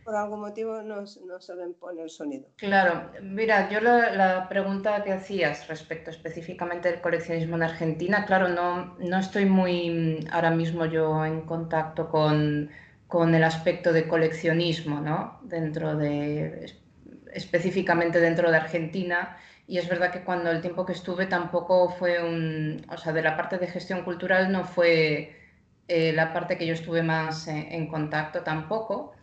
Por 0.06 0.16
algún 0.16 0.40
motivo 0.40 0.82
no, 0.82 1.02
no 1.02 1.40
se 1.40 1.54
pone 1.80 2.02
el 2.02 2.10
sonido. 2.10 2.48
Claro, 2.56 3.12
mira, 3.22 3.70
yo 3.70 3.82
la, 3.82 4.48
pregunta 4.48 5.04
que 5.04 5.12
hacías 5.12 5.68
respecto 5.68 6.10
específicamente 6.10 6.90
del 6.90 7.02
coleccionismo 7.02 7.58
en 7.58 7.64
Argentina, 7.64 8.26
claro, 8.26 8.48
no, 8.48 8.96
no 8.98 9.20
estoy 9.20 9.46
muy 9.46 10.26
ahora 10.32 10.50
mismo 10.50 10.86
yo 10.86 11.26
en 11.26 11.42
contacto 11.42 12.10
con, 12.10 12.72
con 13.08 13.36
el 13.36 13.44
aspecto 13.44 13.92
de 13.92 14.08
coleccionismo, 14.08 15.02
¿no? 15.02 15.40
Dentro 15.44 15.96
de, 15.96 16.74
específicamente 17.34 18.20
dentro 18.20 18.50
de 18.50 18.58
Argentina 18.58 19.38
y 19.70 19.78
es 19.78 19.88
verdad 19.88 20.12
que 20.12 20.24
cuando 20.24 20.50
el 20.50 20.62
tiempo 20.62 20.84
que 20.84 20.94
estuve 20.94 21.28
tampoco 21.28 21.90
fue 21.90 22.24
un, 22.24 22.84
o 22.90 22.98
sea, 22.98 23.14
de 23.14 23.22
la 23.22 23.38
parte 23.38 23.60
de 23.60 23.68
gestión 23.68 24.04
cultural 24.04 24.52
no 24.52 24.64
fue 24.66 25.36
eh, 25.88 26.12
la 26.12 26.34
parte 26.34 26.58
que 26.58 26.66
yo 26.66 26.74
estuve 26.74 27.04
más 27.04 27.48
en, 27.48 27.88
contacto 27.88 28.42
tampoco. 28.42 29.14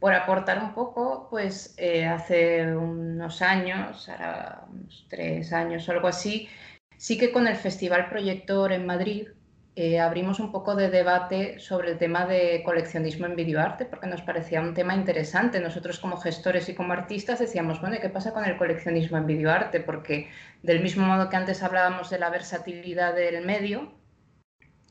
Por 0.00 0.12
aportar 0.12 0.58
un 0.62 0.74
poco, 0.74 1.28
pues 1.30 1.74
eh, 1.78 2.04
hace 2.04 2.76
unos 2.76 3.40
años, 3.40 4.06
ahora 4.10 4.64
unos 4.70 5.06
tres 5.08 5.52
años 5.54 5.88
o 5.88 5.92
algo 5.92 6.08
así, 6.08 6.50
sí 6.98 7.16
que 7.16 7.32
con 7.32 7.46
el 7.48 7.56
Festival 7.56 8.10
Proyector 8.10 8.72
en 8.72 8.84
Madrid 8.84 9.28
eh, 9.76 9.98
abrimos 9.98 10.38
un 10.38 10.52
poco 10.52 10.76
de 10.76 10.88
debate 10.88 11.58
sobre 11.58 11.90
el 11.92 11.98
tema 11.98 12.26
de 12.26 12.62
coleccionismo 12.64 13.26
en 13.26 13.34
videoarte, 13.34 13.84
porque 13.84 14.06
nos 14.06 14.22
parecía 14.22 14.60
un 14.60 14.72
tema 14.72 14.94
interesante. 14.94 15.58
Nosotros 15.58 15.98
como 15.98 16.16
gestores 16.16 16.68
y 16.68 16.74
como 16.74 16.92
artistas 16.92 17.40
decíamos, 17.40 17.80
bueno, 17.80 17.96
¿qué 18.00 18.08
pasa 18.08 18.32
con 18.32 18.44
el 18.44 18.56
coleccionismo 18.56 19.16
en 19.18 19.26
videoarte? 19.26 19.80
Porque 19.80 20.30
del 20.62 20.80
mismo 20.80 21.04
modo 21.04 21.28
que 21.28 21.36
antes 21.36 21.62
hablábamos 21.64 22.08
de 22.08 22.20
la 22.20 22.30
versatilidad 22.30 23.14
del 23.16 23.44
medio, 23.44 23.92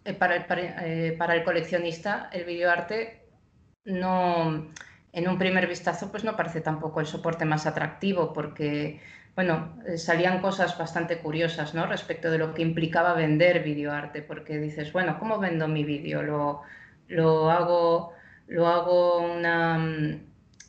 eh, 0.03 0.13
para, 0.13 0.35
el, 0.35 0.45
eh, 0.49 1.15
para, 1.17 1.35
el, 1.35 1.45
coleccionista 1.45 2.29
el 2.33 2.43
videoarte 2.43 3.21
no, 3.85 4.67
en 5.13 5.27
un 5.29 5.37
primer 5.37 5.67
vistazo, 5.67 6.11
pues 6.11 6.23
no 6.23 6.35
parece 6.35 6.59
tampoco 6.59 6.99
el 6.99 7.05
soporte 7.05 7.45
más 7.45 7.65
atractivo, 7.67 8.33
porque 8.33 8.99
bueno, 9.35 9.75
eh, 9.87 9.97
salían 9.97 10.41
cosas 10.41 10.77
bastante 10.77 11.19
curiosas, 11.19 11.73
¿no? 11.73 11.85
Respecto 11.87 12.29
de 12.31 12.39
lo 12.39 12.53
que 12.53 12.61
implicaba 12.63 13.13
vender 13.13 13.63
videoarte, 13.63 14.21
porque 14.21 14.57
dices, 14.57 14.91
bueno, 14.91 15.17
¿cómo 15.19 15.39
vendo 15.39 15.67
mi 15.67 15.83
vídeo? 15.83 16.23
Lo, 16.23 16.61
lo, 17.07 17.51
hago, 17.51 18.13
lo 18.47 18.67
hago 18.67 19.19
una, 19.19 19.77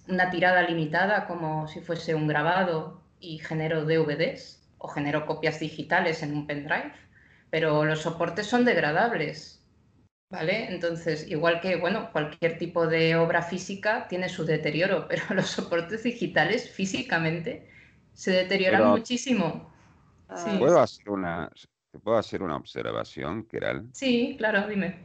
una 0.09 0.31
tirada 0.31 0.63
limitada 0.63 1.27
como 1.27 1.67
si 1.69 1.81
fuese 1.81 2.15
un 2.15 2.27
grabado 2.27 3.03
y 3.21 3.39
genero 3.39 3.85
DVDs 3.85 4.63
o 4.79 4.89
genero 4.89 5.27
copias 5.27 5.61
digitales 5.61 6.23
en 6.23 6.35
un 6.35 6.47
pendrive, 6.47 6.93
pero 7.51 7.85
los 7.85 8.03
soportes 8.03 8.47
son 8.47 8.65
degradables, 8.65 9.64
¿vale? 10.35 10.73
Entonces, 10.73 11.31
igual 11.31 11.61
que, 11.61 11.77
bueno, 11.77 12.11
cualquier 12.13 12.59
tipo 12.59 12.87
de 12.87 13.17
obra 13.17 13.43
física 13.43 14.07
tiene 14.09 14.29
su 14.29 14.45
deterioro, 14.45 15.07
pero 15.09 15.23
los 15.31 15.47
soportes 15.47 16.03
digitales 16.03 16.71
físicamente 16.71 17.69
se 18.13 18.33
deterioran 18.33 18.91
muchísimo. 18.91 19.73
Ah, 20.29 20.57
¿Puedo 20.59 20.81
hacer 20.81 21.11
una, 21.11 21.51
¿Te 21.95 22.01
puedo 22.01 22.19
hacer 22.19 22.43
una 22.43 22.57
observación, 22.57 23.45
Keral? 23.45 23.89
Sí, 23.93 24.35
claro, 24.37 24.67
dime. 24.67 24.97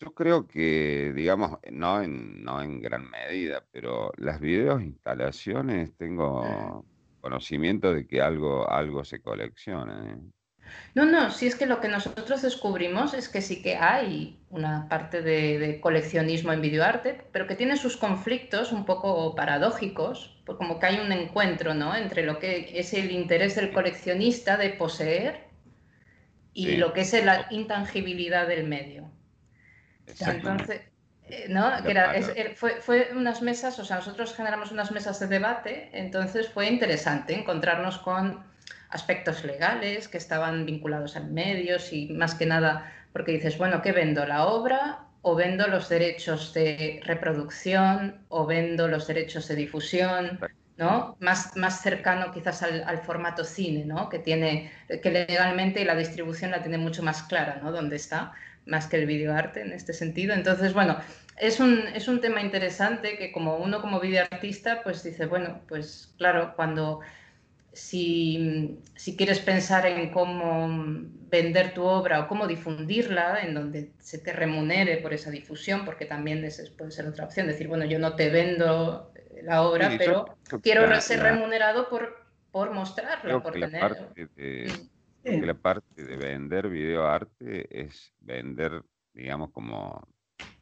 Yo 0.00 0.12
creo 0.12 0.44
que, 0.44 1.12
digamos, 1.14 1.56
no 1.70 2.02
en, 2.02 2.42
no 2.42 2.60
en 2.60 2.80
gran 2.80 3.08
medida, 3.08 3.64
pero 3.70 4.10
las 4.16 4.40
videos 4.40 4.82
instalaciones 4.82 5.96
tengo 5.96 6.84
conocimiento 7.20 7.94
de 7.94 8.08
que 8.08 8.20
algo, 8.20 8.68
algo 8.68 9.04
se 9.04 9.22
colecciona. 9.22 10.14
¿eh? 10.14 10.18
No, 10.94 11.04
no, 11.04 11.30
si 11.30 11.48
es 11.48 11.56
que 11.56 11.66
lo 11.66 11.80
que 11.80 11.88
nosotros 11.88 12.42
descubrimos 12.42 13.14
es 13.14 13.28
que 13.28 13.42
sí 13.42 13.62
que 13.62 13.76
hay 13.76 14.38
una 14.50 14.88
parte 14.88 15.22
de, 15.22 15.80
coleccionismo 15.80 16.52
en 16.52 16.60
videoarte, 16.60 17.20
pero 17.32 17.48
que 17.48 17.56
tiene 17.56 17.76
sus 17.76 17.96
conflictos 17.96 18.70
un 18.70 18.84
poco 18.84 19.34
paradójicos, 19.34 20.40
pues 20.46 20.56
como 20.56 20.78
que 20.78 20.86
hay 20.86 21.00
un 21.00 21.10
encuentro 21.10 21.74
¿no? 21.74 21.96
entre 21.96 22.24
lo 22.24 22.38
que 22.38 22.78
es 22.78 22.94
el 22.94 23.10
interés 23.10 23.56
del 23.56 23.72
coleccionista 23.72 24.56
de 24.56 24.70
poseer 24.70 25.48
y 26.52 26.76
lo 26.76 26.92
que 26.92 27.00
es 27.00 27.24
la 27.24 27.48
intangibilidad 27.50 28.46
del 28.46 28.64
medio. 28.68 29.10
Entonces, 30.06 30.82
eh, 31.28 31.46
¿no? 31.48 31.72
fue, 32.54 32.80
fue, 32.80 33.08
unas 33.16 33.42
mesas, 33.42 33.78
o 33.80 33.84
sea, 33.84 33.96
nosotros 33.96 34.34
generamos 34.34 34.70
unas 34.70 34.92
mesas 34.92 35.18
de 35.18 35.26
debate, 35.26 35.90
entonces 35.92 36.48
fue 36.48 36.68
interesante 36.68 37.34
encontrarnos 37.34 37.98
con 37.98 38.44
aspectos 38.94 39.44
legales 39.44 40.08
que 40.08 40.18
estaban 40.18 40.64
vinculados 40.64 41.16
a 41.16 41.20
medios 41.20 41.92
y 41.92 42.08
más 42.12 42.34
que 42.34 42.46
nada 42.46 42.92
porque 43.12 43.32
dices, 43.32 43.58
bueno, 43.58 43.82
¿qué 43.82 43.92
vendo? 43.92 44.24
¿La 44.24 44.46
obra 44.46 45.00
o 45.22 45.34
vendo 45.34 45.66
los 45.66 45.88
derechos 45.88 46.54
de 46.54 47.00
reproducción 47.04 48.24
o 48.28 48.46
vendo 48.46 48.88
los 48.88 49.06
derechos 49.06 49.48
de 49.48 49.56
difusión? 49.56 50.38
¿no? 50.76 51.16
Más, 51.20 51.56
más 51.56 51.82
cercano 51.82 52.32
quizás 52.32 52.62
al, 52.62 52.98
formato 52.98 53.44
cine, 53.44 53.84
¿no? 53.84 54.08
Que 54.08 54.18
tiene, 54.18 54.72
que 55.02 55.10
legalmente 55.10 55.84
la 55.84 55.94
distribución 55.94 56.50
la 56.50 56.62
tiene 56.62 56.78
mucho 56.78 57.02
más 57.02 57.22
clara, 57.22 57.60
¿no? 57.62 57.70
Dónde 57.70 57.96
está, 57.96 58.32
más 58.66 58.86
que 58.88 58.96
el 58.96 59.06
videoarte 59.06 59.60
en 59.60 59.72
este 59.72 59.92
sentido. 59.92 60.34
Entonces, 60.34 60.72
bueno, 60.72 60.98
es 61.36 61.60
un, 61.60 61.84
es 61.94 62.08
un 62.08 62.20
tema 62.20 62.40
interesante 62.40 63.16
que 63.16 63.30
como 63.30 63.56
uno 63.56 63.80
como 63.80 64.00
videoartista, 64.00 64.82
pues 64.82 65.04
dice, 65.04 65.26
bueno, 65.26 65.60
pues 65.68 66.12
claro, 66.18 66.54
cuando 66.56 67.00
si, 67.74 68.80
quieres 69.16 69.40
pensar 69.40 69.86
en 69.86 70.10
cómo 70.10 70.68
vender 71.28 71.74
tu 71.74 71.82
obra 71.82 72.20
o 72.20 72.28
cómo 72.28 72.46
difundirla, 72.46 73.42
en 73.42 73.54
donde 73.54 73.92
se 73.98 74.18
te 74.18 74.32
remunere 74.32 74.98
por 74.98 75.12
esa 75.12 75.30
difusión, 75.30 75.84
porque 75.84 76.06
también 76.06 76.44
es, 76.44 76.70
puede 76.70 76.92
ser 76.92 77.06
otra 77.06 77.24
opción, 77.24 77.46
decir, 77.46 77.68
bueno, 77.68 77.84
yo 77.84 77.98
no 77.98 78.14
te 78.14 78.30
vendo 78.30 79.12
la 79.42 79.62
obra, 79.62 79.92
pero 79.98 80.36
quiero 80.62 81.00
ser 81.00 81.20
remunerado 81.20 81.88
por, 81.88 82.24
por 82.50 82.72
mostrarla, 82.72 83.42
por 83.42 83.52
tener... 83.52 83.72
La 83.72 83.88
parte 83.88 84.28
de, 84.36 85.46
la 85.46 85.54
parte 85.54 86.04
de 86.04 86.16
vender 86.16 86.68
videoarte 86.68 87.66
es 87.70 88.12
vender, 88.20 88.82
digamos, 89.12 89.50
como, 89.50 90.06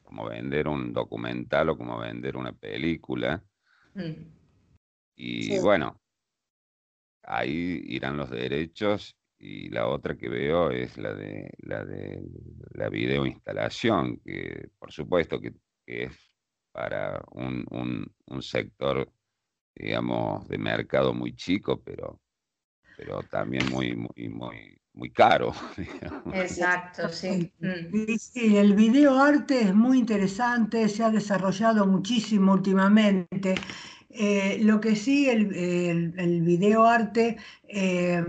como 0.02 0.28
vender 0.28 0.68
un 0.68 0.92
documental 0.92 1.68
o 1.68 1.76
como 1.76 1.98
vender 1.98 2.36
una 2.36 2.52
película. 2.52 3.42
Mm. 3.94 4.12
Y 5.14 5.58
bueno, 5.58 6.00
ahí 7.22 7.82
irán 7.86 8.16
los 8.16 8.30
derechos 8.30 9.16
y 9.38 9.68
la 9.70 9.88
otra 9.88 10.16
que 10.16 10.28
veo 10.28 10.70
es 10.70 10.96
la 10.98 11.14
de 11.14 11.50
la 11.58 11.84
de 11.84 12.22
la 12.74 12.88
video 12.88 13.26
instalación, 13.26 14.18
que 14.24 14.70
por 14.78 14.92
supuesto 14.92 15.40
que, 15.40 15.52
es 15.84 16.12
para 16.70 17.22
un, 17.32 17.66
un, 17.70 18.42
sector, 18.42 19.12
digamos, 19.74 20.48
de 20.48 20.56
mercado 20.58 21.12
muy 21.12 21.34
chico, 21.34 21.82
pero, 21.82 22.20
pero 22.96 23.22
también 23.24 23.68
muy, 23.68 23.94
muy, 23.94 24.28
muy, 24.28 24.80
muy 24.94 25.10
caro. 25.10 25.52
Exacto, 26.32 27.08
sí. 27.08 27.52
Sí, 28.18 28.56
el 28.56 28.74
video 28.74 29.18
arte 29.18 29.60
es 29.60 29.74
muy 29.74 29.98
interesante, 29.98 30.88
se 30.88 31.04
ha 31.04 31.10
desarrollado 31.10 31.86
muchísimo 31.86 32.52
últimamente 32.52 33.56
eh, 34.14 34.58
lo 34.60 34.78
que 34.80 34.94
sí, 34.94 35.28
el, 35.30 35.54
el, 36.18 36.42
video 36.42 36.84
arte 36.84 37.38
eh, 37.66 38.22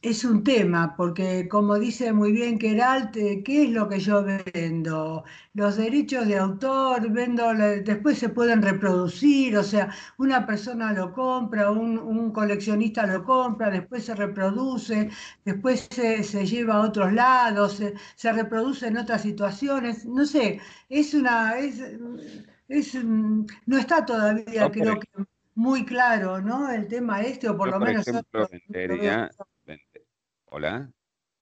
es 0.00 0.24
un 0.24 0.42
tema, 0.42 0.94
porque 0.96 1.46
como 1.48 1.78
dice 1.78 2.12
muy 2.14 2.32
bien 2.32 2.58
Keralt, 2.58 3.14
eh, 3.16 3.42
¿qué 3.44 3.64
es 3.64 3.70
lo 3.70 3.88
que 3.90 4.00
yo 4.00 4.24
vendo? 4.24 5.24
Los 5.52 5.76
derechos 5.76 6.26
de 6.26 6.38
autor, 6.38 7.10
vendo, 7.12 7.52
después 7.52 8.18
se 8.18 8.30
pueden 8.30 8.62
reproducir, 8.62 9.58
o 9.58 9.62
sea, 9.62 9.92
una 10.16 10.46
persona 10.46 10.92
lo 10.94 11.12
compra, 11.12 11.70
un, 11.70 12.32
coleccionista 12.32 13.06
lo 13.06 13.22
compra, 13.24 13.70
después 13.70 14.04
se 14.06 14.14
reproduce, 14.14 15.10
después 15.44 15.88
se, 15.90 16.46
lleva 16.46 16.76
a 16.76 16.80
otros 16.82 17.12
lados, 17.12 17.82
se, 18.16 18.32
reproduce 18.32 18.86
en 18.86 18.96
otras 18.96 19.22
situaciones, 19.22 20.06
no 20.06 20.24
sé, 20.24 20.60
es 20.88 21.12
una 21.14 21.58
es, 21.58 21.82
mm, 22.68 23.46
no 23.66 23.78
está 23.78 24.04
todavía, 24.04 24.70
creo 24.70 25.00
que 25.00 25.08
muy 25.54 25.84
claro, 25.84 26.40
¿no? 26.40 26.70
El 26.70 26.86
tema 26.86 27.22
este, 27.22 27.48
o 27.48 27.56
por 27.56 27.70
lo 27.70 27.80
menos... 27.80 28.06
Ejemplo, 28.06 28.48
vendería... 28.50 29.30
Hola. 30.46 30.90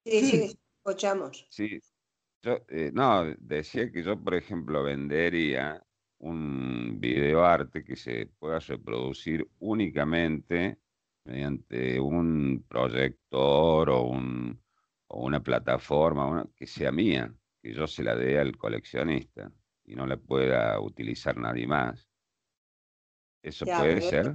Sí, 0.04 0.20
sí, 0.20 0.58
escuchamos. 0.78 1.46
Sí, 1.50 1.80
yo, 2.42 2.58
eh, 2.68 2.90
no, 2.94 3.24
decía 3.38 3.90
que 3.90 4.02
yo, 4.02 4.18
por 4.18 4.34
ejemplo, 4.34 4.82
vendería 4.82 5.84
un 6.18 6.98
videoarte 6.98 7.84
que 7.84 7.96
se 7.96 8.26
pueda 8.38 8.58
reproducir 8.58 9.46
únicamente 9.58 10.78
mediante 11.24 12.00
un 12.00 12.64
proyector 12.66 13.90
o, 13.90 14.02
un, 14.04 14.58
o 15.08 15.24
una 15.26 15.42
plataforma 15.42 16.48
que 16.56 16.66
sea 16.66 16.90
mía, 16.90 17.32
que 17.62 17.74
yo 17.74 17.86
se 17.86 18.02
la 18.02 18.14
dé 18.14 18.38
al 18.38 18.56
coleccionista 18.56 19.52
y 19.86 19.94
no 19.94 20.06
la 20.06 20.16
pueda 20.16 20.80
utilizar 20.80 21.36
nadie 21.36 21.66
más. 21.66 22.08
¿Eso 23.42 23.64
puede 23.64 24.02
ser? 24.02 24.34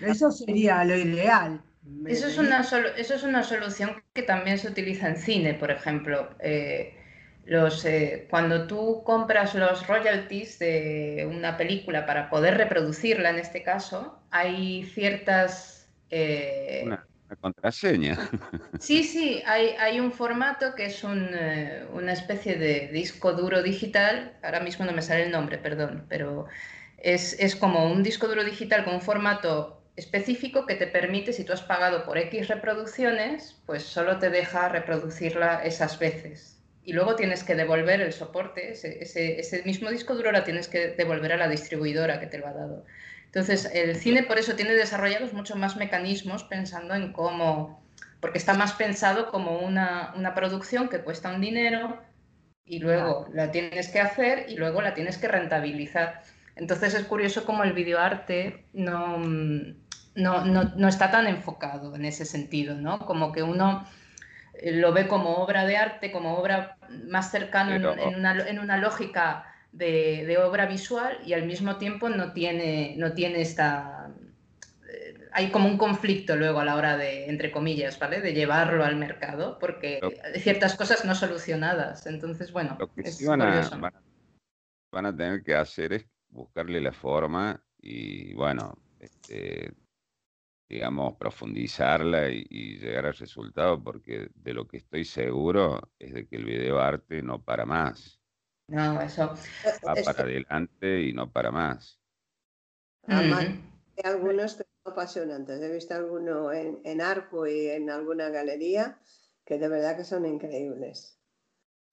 eso 0.00 0.30
sería 0.30 0.84
lo 0.84 0.96
ideal. 0.96 1.60
Eso 2.06 2.26
es, 2.26 2.38
una 2.38 2.60
eso 2.60 3.14
es 3.14 3.22
una 3.22 3.42
solución 3.42 4.02
que 4.12 4.22
también 4.22 4.58
se 4.58 4.68
utiliza 4.68 5.08
en 5.08 5.16
cine, 5.16 5.54
por 5.54 5.70
ejemplo. 5.70 6.30
Eh, 6.40 6.96
los, 7.44 7.84
eh, 7.84 8.26
cuando 8.28 8.66
tú 8.66 9.02
compras 9.04 9.54
los 9.54 9.86
royalties 9.86 10.58
de 10.58 11.28
una 11.30 11.56
película 11.56 12.04
para 12.04 12.28
poder 12.28 12.56
reproducirla, 12.56 13.30
en 13.30 13.38
este 13.38 13.62
caso, 13.62 14.20
hay 14.30 14.84
ciertas... 14.84 15.88
Eh, 16.10 16.82
una 16.86 17.06
una 17.26 17.36
contraseña. 17.36 18.18
Sí, 18.80 19.04
sí, 19.04 19.42
hay, 19.46 20.00
un 20.00 20.12
formato 20.12 20.74
que 20.74 20.86
es 20.86 21.02
un, 21.02 21.30
eh, 21.32 21.86
una 21.92 22.12
especie 22.12 22.56
de 22.56 22.88
disco 22.88 23.32
duro 23.32 23.62
digital, 23.62 24.36
ahora 24.42 24.60
mismo 24.60 24.84
no 24.84 24.92
me 24.92 25.02
sale 25.02 25.24
el 25.24 25.30
nombre, 25.30 25.58
perdón, 25.58 26.04
pero 26.08 26.46
es, 26.98 27.38
es 27.40 27.56
como 27.56 27.90
un 27.90 28.02
disco 28.02 28.28
duro 28.28 28.44
digital 28.44 28.84
con 28.84 28.94
un 28.94 29.00
formato 29.00 29.82
específico 29.96 30.66
que 30.66 30.74
te 30.74 30.86
permite, 30.86 31.32
si 31.32 31.44
tú 31.44 31.52
has 31.52 31.62
pagado 31.62 32.04
por 32.04 32.18
X 32.18 32.48
reproducciones, 32.48 33.56
pues 33.64 33.82
solo 33.82 34.18
te 34.18 34.28
deja 34.28 34.68
reproducirla 34.68 35.64
esas 35.64 35.98
veces. 35.98 36.60
Y 36.84 36.92
luego 36.92 37.16
tienes 37.16 37.42
que 37.42 37.54
devolver 37.54 38.00
el 38.00 38.12
soporte, 38.12 38.72
ese, 38.72 39.02
ese, 39.02 39.40
ese 39.40 39.62
mismo 39.64 39.90
disco 39.90 40.14
duro 40.14 40.30
la 40.30 40.44
tienes 40.44 40.68
que 40.68 40.88
devolver 40.88 41.32
a 41.32 41.36
la 41.36 41.48
distribuidora 41.48 42.20
que 42.20 42.26
te 42.26 42.38
lo 42.38 42.46
ha 42.46 42.52
dado. 42.52 42.84
Entonces, 43.36 43.70
el 43.74 43.96
cine 43.96 44.22
por 44.22 44.38
eso 44.38 44.54
tiene 44.54 44.72
desarrollados 44.72 45.34
muchos 45.34 45.58
más 45.58 45.76
mecanismos 45.76 46.42
pensando 46.44 46.94
en 46.94 47.12
cómo, 47.12 47.84
porque 48.18 48.38
está 48.38 48.54
más 48.54 48.72
pensado 48.72 49.30
como 49.30 49.58
una, 49.58 50.32
producción 50.34 50.88
que 50.88 51.00
cuesta 51.02 51.34
un 51.34 51.42
dinero 51.42 52.02
y 52.64 52.78
luego 52.78 53.28
la 53.34 53.50
tienes 53.50 53.90
que 53.90 54.00
hacer 54.00 54.46
y 54.48 54.56
luego 54.56 54.80
la 54.80 54.94
tienes 54.94 55.18
que 55.18 55.28
rentabilizar. 55.28 56.22
Entonces 56.54 56.94
es 56.94 57.04
curioso 57.04 57.44
cómo 57.44 57.62
el 57.62 57.74
videoarte 57.74 58.64
no, 58.72 59.18
no, 59.18 60.44
no, 60.44 60.88
está 60.88 61.10
tan 61.10 61.26
enfocado 61.26 61.94
en 61.94 62.06
ese 62.06 62.24
sentido, 62.24 62.74
¿no? 62.74 63.00
Como 63.00 63.32
que 63.32 63.42
uno 63.42 63.86
lo 64.62 64.94
ve 64.94 65.08
como 65.08 65.34
obra 65.34 65.66
de 65.66 65.76
arte, 65.76 66.10
como 66.10 66.38
obra 66.38 66.78
más 67.06 67.30
cercana 67.30 67.76
en, 67.76 67.84
una, 67.84 68.48
en 68.48 68.58
una 68.60 68.78
lógica 68.78 69.44
de, 69.76 70.38
obra 70.38 70.66
visual 70.66 71.18
y 71.24 71.32
al 71.34 71.46
mismo 71.46 71.76
tiempo 71.76 72.08
no 72.08 72.32
tiene, 72.32 72.94
no 72.96 73.12
tiene 73.12 73.42
esta... 73.42 74.10
Eh, 74.88 75.28
hay 75.32 75.50
como 75.50 75.68
un 75.68 75.76
conflicto 75.76 76.36
luego 76.36 76.60
a 76.60 76.64
la 76.64 76.76
hora 76.76 76.96
de, 76.96 77.26
entre 77.26 77.50
comillas, 77.50 77.98
¿vale? 77.98 78.20
De 78.20 78.32
llevarlo 78.32 78.84
al 78.84 78.96
mercado, 78.96 79.58
porque 79.58 80.00
hay 80.24 80.40
ciertas 80.40 80.76
cosas 80.76 81.04
no 81.04 81.14
solucionadas. 81.14 82.06
Entonces, 82.06 82.52
bueno, 82.52 82.76
lo 82.78 82.92
que 82.92 83.02
van, 83.26 83.42
a, 83.42 83.92
van, 84.90 85.06
a, 85.06 85.16
tener 85.16 85.42
que 85.42 85.54
hacer 85.54 85.92
es 85.92 86.06
buscarle 86.28 86.80
la 86.80 86.92
forma 86.92 87.62
y, 87.78 88.32
bueno, 88.34 88.78
este, 88.98 89.72
digamos, 90.68 91.16
profundizarla 91.16 92.30
y, 92.30 92.46
y, 92.48 92.78
llegar 92.78 93.06
al 93.06 93.14
resultado, 93.14 93.82
porque 93.82 94.30
de 94.34 94.54
lo 94.54 94.66
que 94.66 94.78
estoy 94.78 95.04
seguro 95.04 95.92
es 95.98 96.14
de 96.14 96.26
que 96.26 96.36
el 96.36 96.46
video 96.46 96.80
arte 96.80 97.22
no 97.22 97.42
para 97.42 97.66
más. 97.66 98.15
No, 98.68 99.00
eso. 99.00 99.34
Va 99.86 99.94
para 99.94 100.22
adelante 100.22 101.02
y 101.02 101.12
no 101.12 101.30
para 101.30 101.50
más. 101.50 102.00
Hay 103.06 103.62
algunos 104.04 104.56
que 104.56 104.64
apasionantes. 104.84 105.60
He 105.60 105.72
visto 105.72 105.94
alguno 105.94 106.52
en, 106.52 107.00
Arco 107.00 107.46
y 107.46 107.68
en 107.68 107.90
alguna 107.90 108.28
galería 108.30 108.98
que 109.44 109.58
de 109.58 109.68
verdad 109.68 109.96
que 109.96 110.04
son 110.04 110.26
increíbles. 110.26 111.18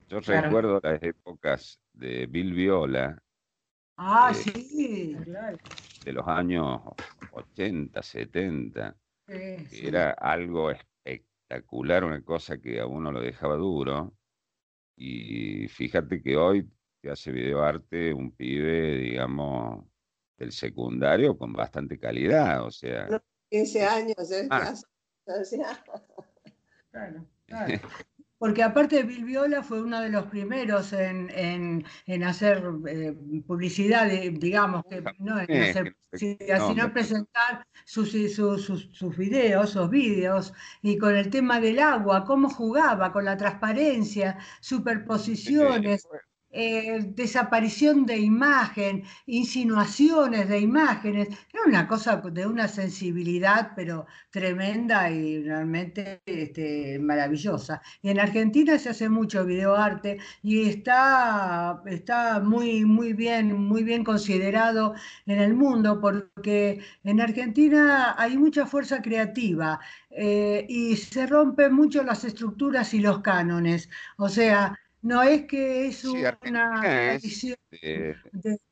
Yo 0.07 0.19
recuerdo 0.19 0.79
las 0.83 1.01
épocas 1.01 1.79
de 1.93 2.27
Bill 2.27 2.53
Viola. 2.53 3.21
Ah, 3.97 4.31
eh, 4.31 4.35
sí, 4.35 5.17
claro. 5.23 5.57
De 6.03 6.13
los 6.13 6.27
años 6.27 6.81
80, 7.31 8.01
70. 8.01 8.95
Era 9.71 10.11
algo 10.11 10.71
espectacular, 10.71 12.03
una 12.03 12.21
cosa 12.21 12.57
que 12.57 12.79
a 12.79 12.85
uno 12.85 13.11
lo 13.11 13.21
dejaba 13.21 13.55
duro. 13.55 14.13
Y 14.95 15.67
fíjate 15.67 16.21
que 16.21 16.37
hoy 16.37 16.69
te 17.01 17.11
hace 17.11 17.31
videoarte 17.31 18.13
un 18.13 18.31
pibe, 18.31 18.97
digamos, 18.97 19.85
del 20.37 20.51
secundario 20.51 21.37
con 21.37 21.53
bastante 21.53 21.99
calidad, 21.99 22.65
o 22.65 22.71
sea. 22.71 23.07
15 23.49 23.83
años, 23.83 24.31
¿eh? 24.31 24.47
Ah. 24.49 24.73
Claro, 26.91 27.25
claro. 27.47 27.73
Porque 28.43 28.61
aparte 28.61 29.03
Bill 29.03 29.23
Viola 29.23 29.63
fue 29.63 29.81
uno 29.81 30.01
de 30.01 30.09
los 30.09 30.25
primeros 30.25 30.91
en, 30.91 31.85
hacer 32.25 32.61
eh, 32.89 33.15
publicidad, 33.47 34.09
digamos, 34.09 34.83
que 34.89 35.01
no 35.19 35.39
en 35.39 35.61
hacer 35.61 35.95
publicidad, 36.11 36.67
sino 36.67 36.91
presentar 36.91 37.65
sus, 37.85 38.11
sus, 38.11 38.89
sus, 38.91 39.17
videos, 39.17 39.69
sus 39.69 39.89
vídeos, 39.89 40.53
y 40.81 40.97
con 40.97 41.15
el 41.15 41.29
tema 41.29 41.61
del 41.61 41.79
agua, 41.79 42.25
cómo 42.25 42.49
jugaba, 42.49 43.13
con 43.13 43.23
la 43.23 43.37
transparencia, 43.37 44.37
superposiciones. 44.59 46.05
Eh, 46.55 46.99
desaparición 47.15 48.05
de 48.05 48.19
imagen, 48.19 49.03
insinuaciones 49.25 50.47
de 50.47 50.59
imágenes, 50.59 51.29
era 51.51 51.63
una 51.65 51.87
cosa 51.87 52.17
de 52.17 52.45
una 52.45 52.67
sensibilidad 52.67 53.71
pero 53.75 54.05
tremenda 54.29 55.09
y 55.09 55.41
realmente 55.43 56.21
este, 56.27 56.99
maravillosa. 56.99 57.81
Y 58.03 58.09
en 58.09 58.19
Argentina 58.19 58.77
se 58.77 58.89
hace 58.89 59.09
mucho 59.09 59.45
videoarte 59.45 60.19
y 60.43 60.69
está, 60.69 61.81
está 61.87 62.39
muy, 62.39 62.85
muy, 62.85 63.13
bien, 63.13 63.53
muy 63.53 63.83
bien 63.83 64.03
considerado 64.03 64.93
en 65.25 65.39
el 65.39 65.55
mundo 65.55 65.99
porque 65.99 66.81
en 67.03 67.19
Argentina 67.19 68.13
hay 68.17 68.37
mucha 68.37 68.67
fuerza 68.67 69.01
creativa 69.01 69.79
eh, 70.11 70.65
y 70.69 70.95
se 70.97 71.25
rompen 71.27 71.73
mucho 71.73 72.03
las 72.03 72.23
estructuras 72.23 72.93
y 72.93 72.99
los 72.99 73.21
cánones. 73.21 73.89
O 74.17 74.29
sea, 74.29 74.77
no 75.03 75.21
es 75.21 75.45
que 75.45 75.87
es 75.87 76.03
una 76.05 77.17
visión 77.21 77.57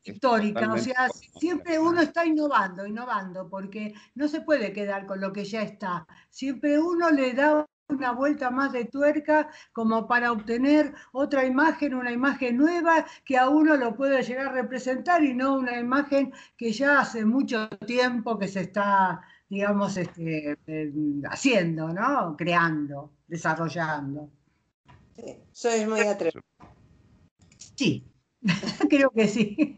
histórica, 0.04 0.72
o 0.74 0.78
sea, 0.78 1.10
siempre 1.38 1.78
uno 1.78 2.02
está 2.02 2.26
innovando, 2.26 2.86
innovando, 2.88 3.50
porque 3.50 3.94
no 4.16 4.28
se 4.30 4.42
puede 4.42 4.72
quedar 4.72 5.06
con 5.06 5.20
lo 5.20 5.34
que 5.34 5.44
ya 5.44 5.62
está. 5.62 6.08
Siempre 6.30 6.80
uno 6.80 7.12
le 7.12 7.34
da 7.34 7.68
una 7.90 8.14
vuelta 8.14 8.50
más 8.50 8.72
de 8.72 8.86
tuerca 8.86 9.50
como 9.74 10.08
para 10.08 10.32
obtener 10.32 10.94
otra 11.12 11.46
imagen, 11.46 11.94
una 11.94 12.14
imagen 12.14 12.56
nueva 12.56 13.06
que 13.26 13.38
a 13.38 13.50
uno 13.50 13.76
lo 13.76 13.94
puede 13.94 14.24
llegar 14.24 14.48
a 14.48 14.54
representar 14.54 15.22
y 15.26 15.34
no 15.34 15.56
una 15.56 15.78
imagen 15.78 16.32
que 16.56 16.72
ya 16.72 17.02
hace 17.02 17.26
mucho 17.26 17.68
tiempo 17.86 18.40
que 18.40 18.48
se 18.48 18.62
está, 18.62 19.22
digamos, 19.50 19.98
este, 19.98 20.58
haciendo, 21.30 21.90
¿no? 21.90 22.38
Creando, 22.38 23.12
desarrollando. 23.28 24.30
Sí, 25.16 25.38
sois 25.52 25.88
muy 25.88 26.02
atrevido. 26.02 26.42
Sí, 27.76 28.04
creo 28.90 29.10
que 29.12 29.28
sí. 29.28 29.78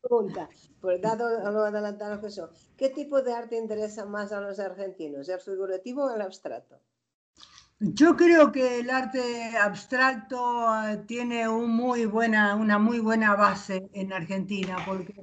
pregunta, 0.00 0.48
pues 0.80 1.00
dado 1.00 1.50
lo 1.50 1.64
adelantado 1.64 2.20
que 2.20 2.30
son, 2.30 2.50
¿qué 2.76 2.88
tipo 2.88 3.22
de 3.22 3.32
arte 3.32 3.56
interesa 3.56 4.04
más 4.06 4.32
a 4.32 4.40
los 4.40 4.58
argentinos, 4.58 5.28
el 5.28 5.40
figurativo 5.40 6.04
o 6.04 6.14
el 6.14 6.20
abstracto? 6.20 6.80
Yo 7.78 8.14
creo 8.14 8.52
que 8.52 8.80
el 8.80 8.90
arte 8.90 9.56
abstracto 9.56 10.38
eh, 10.84 10.98
tiene 11.06 11.48
un 11.48 11.70
muy 11.70 12.04
buena, 12.04 12.54
una 12.54 12.78
muy 12.78 12.98
buena 12.98 13.34
base 13.34 13.88
en 13.94 14.12
Argentina, 14.12 14.76
porque 14.86 15.14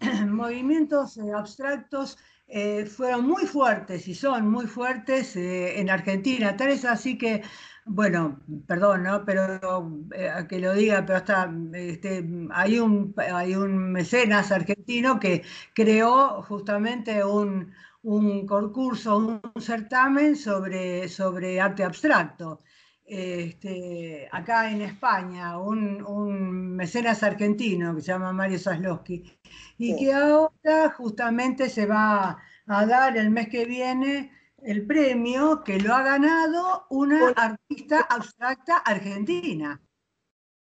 movimientos 0.26 1.18
eh, 1.18 1.32
abstractos 1.34 2.16
eh, 2.48 2.86
fueron 2.86 3.26
muy 3.26 3.44
fuertes 3.46 4.06
y 4.08 4.14
son 4.14 4.48
muy 4.50 4.66
fuertes 4.66 5.36
eh, 5.36 5.80
en 5.80 5.90
Argentina. 5.90 6.56
Tal 6.56 6.68
es 6.70 6.84
así 6.84 7.18
que, 7.18 7.42
bueno, 7.84 8.40
perdón, 8.66 9.02
¿no? 9.04 9.24
Pero 9.24 10.06
eh, 10.14 10.46
que 10.48 10.58
lo 10.60 10.72
diga, 10.74 11.04
pero 11.06 11.18
hasta 11.18 11.52
este, 11.74 12.24
hay, 12.50 12.78
un, 12.78 13.14
hay 13.32 13.54
un 13.56 13.92
mecenas 13.92 14.52
argentino 14.52 15.18
que 15.20 15.44
creó 15.74 16.42
justamente 16.42 17.24
un, 17.24 17.72
un 18.02 18.46
concurso, 18.46 19.18
un, 19.18 19.40
certamen 19.60 20.36
sobre, 20.36 21.08
sobre 21.08 21.60
arte 21.60 21.84
abstracto. 21.84 22.62
Este, 23.08 24.28
acá 24.32 24.68
en 24.68 24.82
España, 24.82 25.58
un, 25.58 26.04
un, 26.04 26.74
mecenas 26.74 27.22
argentino 27.22 27.94
que 27.94 28.00
se 28.00 28.08
llama 28.08 28.32
Mario 28.32 28.58
Zaslowski, 28.58 29.38
y 29.78 29.96
que 29.96 30.12
ahora 30.12 30.90
justamente 30.96 31.68
se 31.68 31.86
va 31.86 32.36
a 32.66 32.86
dar 32.86 33.16
el 33.16 33.30
mes 33.30 33.48
que 33.48 33.64
viene 33.64 34.32
el 34.62 34.84
premio 34.84 35.62
que 35.62 35.78
lo 35.78 35.94
ha 35.94 36.02
ganado 36.02 36.86
una 36.90 37.28
artista 37.28 38.00
abstracta 38.00 38.78
argentina. 38.78 39.80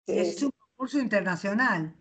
Es 0.05 0.43
un 0.43 0.51
concurso 0.51 0.99
internacional. 0.99 1.95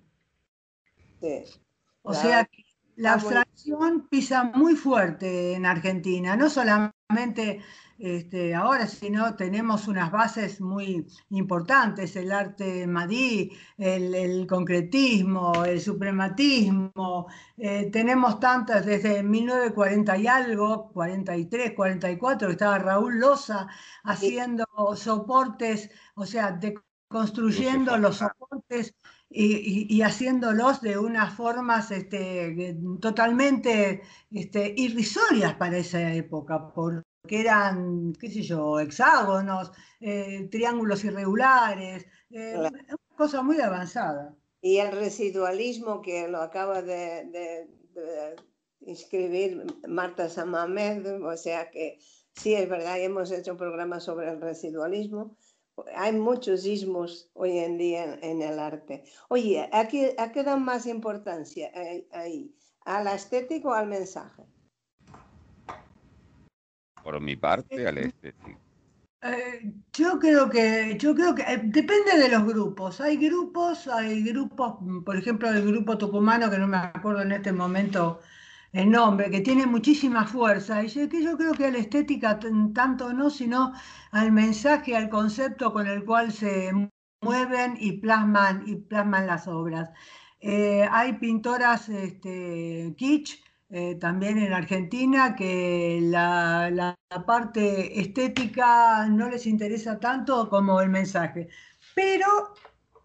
O 2.02 2.12
sea 2.12 2.44
que 2.47 2.64
la 2.97 3.14
abstracción 3.14 4.09
pisa 4.09 4.43
muy 4.43 4.74
fuerte 4.74 5.55
en 5.55 5.66
Argentina, 5.66 6.36
no 6.36 6.51
solamente 6.51 7.62
este, 8.02 8.52
ahora, 8.52 8.88
si 8.88 9.10
no, 9.10 9.36
tenemos 9.36 9.86
unas 9.86 10.10
bases 10.10 10.60
muy 10.60 11.06
importantes, 11.30 12.16
el 12.16 12.32
arte 12.32 12.84
madí, 12.88 13.52
el, 13.78 14.44
concretismo, 14.48 15.64
el 15.64 15.80
suprematismo, 15.80 17.28
eh, 17.56 17.90
tenemos 17.92 18.40
tantas 18.40 18.84
desde 18.86 19.22
1940 19.22 20.18
y 20.18 20.26
algo, 20.26 20.90
43, 20.92 21.74
44, 21.74 22.50
estaba 22.50 22.78
Raúl 22.80 23.20
Loza 23.20 23.68
haciendo 24.02 24.66
soportes, 24.96 25.88
o 26.16 26.26
sea, 26.26 26.58
construyendo 27.06 27.96
los 27.98 28.16
soportes 28.16 28.94
y, 29.30 30.02
haciéndolos 30.02 30.80
de 30.80 30.98
unas 30.98 31.32
formas 31.34 31.92
este, 31.92 32.76
totalmente 33.00 34.02
este, 34.32 34.74
irrisorias 34.76 35.54
para 35.54 35.78
esa 35.78 36.12
época, 36.12 36.72
por, 36.72 37.04
que 37.26 37.40
eran, 37.40 38.12
qué 38.14 38.30
sé 38.30 38.42
yo, 38.42 38.80
hexágonos, 38.80 39.72
eh, 40.00 40.48
triángulos 40.50 41.04
irregulares, 41.04 42.06
eh, 42.30 42.56
una 42.58 42.98
cosa 43.16 43.42
muy 43.42 43.60
avanzada. 43.60 44.34
Y 44.60 44.78
el 44.78 44.92
residualismo 44.92 46.02
que 46.02 46.28
lo 46.28 46.38
acaba 46.40 46.82
de, 46.82 47.68
inscribir 48.80 49.64
Marta 49.86 50.28
Samamed, 50.28 51.22
o 51.22 51.36
sea 51.36 51.70
que 51.70 51.98
sí, 52.34 52.54
es 52.54 52.68
verdad, 52.68 53.00
hemos 53.00 53.30
hecho 53.30 53.52
un 53.52 53.58
programa 53.58 54.00
sobre 54.00 54.30
el 54.30 54.40
residualismo. 54.40 55.36
Hay 55.94 56.12
muchos 56.12 56.66
ismos 56.66 57.30
hoy 57.34 57.58
en 57.58 57.78
día 57.78 58.18
en, 58.20 58.42
el 58.42 58.58
arte. 58.58 59.04
Oye, 59.28 59.68
¿a 59.72 59.86
qué, 59.86 60.14
¿a 60.18 60.32
qué 60.32 60.42
dan 60.42 60.64
más 60.64 60.86
importancia 60.86 61.70
ahí? 62.10 62.54
¿A 62.84 63.02
la 63.02 63.14
estética 63.14 63.68
o 63.68 63.72
al 63.72 63.86
mensaje? 63.86 64.42
Por 67.02 67.20
mi 67.20 67.36
parte, 67.36 67.86
al 67.86 67.98
estético. 67.98 68.58
Eh, 69.24 69.72
yo 69.92 70.18
creo 70.18 70.50
que, 70.50 70.96
yo 70.98 71.14
creo 71.14 71.34
que 71.34 71.42
eh, 71.42 71.60
depende 71.62 72.18
de 72.18 72.28
los 72.28 72.44
grupos. 72.44 73.00
Hay 73.00 73.16
grupos, 73.16 73.86
hay 73.86 74.22
grupos, 74.24 74.74
por 75.04 75.16
ejemplo, 75.16 75.48
el 75.48 75.64
grupo 75.64 75.96
tucumano, 75.96 76.50
que 76.50 76.58
no 76.58 76.66
me 76.66 76.78
acuerdo 76.78 77.22
en 77.22 77.32
este 77.32 77.52
momento 77.52 78.20
el 78.72 78.90
nombre, 78.90 79.30
que 79.30 79.40
tiene 79.40 79.66
muchísima 79.66 80.24
fuerza. 80.26 80.82
Y 80.82 80.88
yo, 80.88 81.08
que 81.08 81.22
yo 81.22 81.36
creo 81.36 81.52
que 81.54 81.66
a 81.66 81.70
la 81.70 81.78
estética 81.78 82.38
tanto 82.74 83.12
no, 83.12 83.30
sino 83.30 83.72
al 84.10 84.32
mensaje, 84.32 84.96
al 84.96 85.08
concepto 85.08 85.72
con 85.72 85.86
el 85.86 86.04
cual 86.04 86.32
se 86.32 86.72
mueven 87.20 87.76
y 87.78 87.92
plasman, 87.98 88.64
y 88.66 88.76
plasman 88.76 89.26
las 89.28 89.46
obras. 89.46 89.90
Eh, 90.40 90.88
hay 90.90 91.12
pintoras 91.14 91.88
este, 91.88 92.94
kitsch 92.98 93.40
eh, 93.74 93.94
también 93.94 94.36
en 94.36 94.52
Argentina, 94.52 95.34
que 95.34 95.98
la, 96.02 96.94
parte 97.26 98.00
estética 98.00 99.06
no 99.08 99.30
les 99.30 99.46
interesa 99.46 99.98
tanto 99.98 100.50
como 100.50 100.80
el 100.82 100.90
mensaje. 100.90 101.48
Pero 101.94 102.26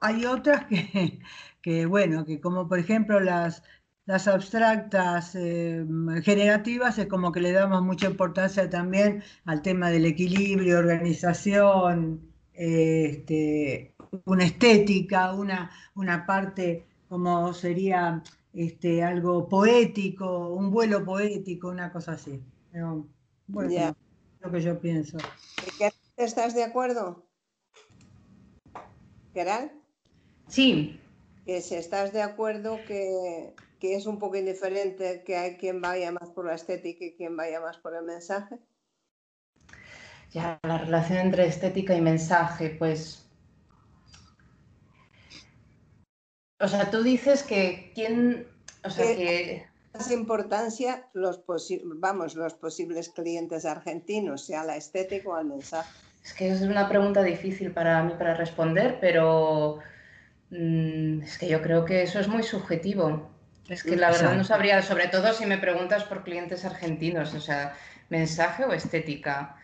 hay 0.02 0.26
otras 0.26 0.66
que, 1.62 1.86
bueno, 1.86 2.26
que 2.26 2.42
como 2.42 2.68
por 2.68 2.80
ejemplo 2.80 3.20
las, 3.22 3.64
las 4.06 4.28
abstractas 4.28 5.36
eh, 5.36 5.86
generativas, 6.24 6.98
es 7.00 7.08
como 7.08 7.32
que 7.32 7.40
le 7.42 7.54
damos 7.54 7.82
mucha 7.84 8.08
importancia 8.08 8.70
también 8.70 9.24
al 9.46 9.62
tema 9.62 9.90
del 9.90 10.06
equilibrio, 10.06 10.80
organización, 10.80 12.22
este, 12.54 13.96
una 14.26 14.46
estética, 14.46 15.34
una, 15.34 15.72
una 15.96 16.26
parte 16.26 16.86
como 17.08 17.54
sería 17.54 18.22
este, 18.58 19.04
algo 19.04 19.48
poético, 19.48 20.50
un 20.50 20.72
vuelo 20.72 21.06
poético, 21.06 21.70
una 21.70 21.92
cosa 21.92 22.14
así. 22.14 22.44
bueno, 23.48 23.96
lo 24.40 24.52
que 24.52 24.62
yo 24.62 24.80
pienso. 24.80 25.18
¿Estás 26.18 26.56
de 26.56 26.64
acuerdo? 26.64 27.24
¿Geral? 29.34 29.72
Sí. 30.48 31.00
Que 31.46 31.62
si 31.62 31.76
estás 31.76 32.12
de 32.12 32.24
acuerdo 32.24 32.80
que, 32.88 33.54
que 33.80 33.96
es 33.96 34.08
un 34.08 34.18
poco 34.18 34.38
indiferente 34.38 35.24
que 35.24 35.38
hay 35.38 35.58
quien 35.58 35.80
vaya 35.80 36.12
más 36.12 36.30
por 36.32 36.46
la 36.46 36.56
estética 36.56 37.06
y 37.06 37.14
quien 37.14 37.38
vaya 37.38 37.62
más 37.62 37.78
por 37.78 37.96
el 37.96 38.06
mensaje. 38.06 38.58
Ya, 40.32 40.60
la 40.64 40.80
relación 40.80 41.20
entre 41.20 41.46
estética 41.46 41.96
y 41.96 42.02
mensaje, 42.02 42.72
pues 42.72 43.27
O 46.60 46.68
sea, 46.68 46.90
tú 46.90 47.04
dices 47.04 47.44
que 47.44 47.92
quién, 47.94 48.48
o 48.84 48.90
sea, 48.90 49.06
que... 49.16 49.68
Más 49.94 50.12
importancia 50.12 51.08
los 51.14 51.44
vamos, 51.84 52.36
los 52.36 52.54
posibles 52.54 53.10
clientes 53.10 53.66
argentinos, 53.66 54.46
sea 54.46 54.64
la 54.64 54.76
estética 54.76 55.30
o 55.30 55.36
al 55.36 55.46
mensaje. 55.46 55.90
Es 56.24 56.34
que 56.34 56.50
es 56.50 56.62
una 56.62 56.88
pregunta 56.88 57.24
difícil 57.24 57.72
para 57.72 58.04
mí 58.04 58.14
para 58.18 58.36
responder, 58.36 59.00
pero 59.00 59.80
mm, 60.52 61.22
es 61.22 61.38
que 61.38 61.48
yo 61.48 61.62
creo 61.62 61.86
que 61.86 62.04
eso 62.04 62.20
es 62.20 62.28
muy 62.28 62.44
subjetivo. 62.44 63.30
Es 63.70 63.84
que 63.84 63.96
la 63.96 64.12
verdad 64.12 64.36
no 64.36 64.44
sabría, 64.44 64.82
sobre 64.82 65.08
todo 65.08 65.34
si 65.34 65.46
me 65.46 65.58
preguntas 65.58 66.04
por 66.04 66.24
clientes 66.24 66.64
argentinos, 66.64 67.34
o 67.34 67.42
sea, 67.42 67.76
mensaje 68.10 68.66
o 68.66 68.74
estética. 68.74 69.56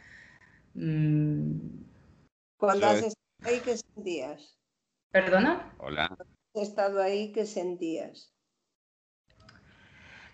Mm. 0.73 1.57
Cuando 2.57 2.87
haces 2.87 3.13
ahí, 3.43 3.61
¿qué 3.63 3.77
sentías? 3.77 4.57
¿Perdona? 5.11 5.73
Hola 5.77 6.09
estado 6.61 7.01
ahí, 7.01 7.31
¿qué 7.31 7.45
sentías? 7.45 8.31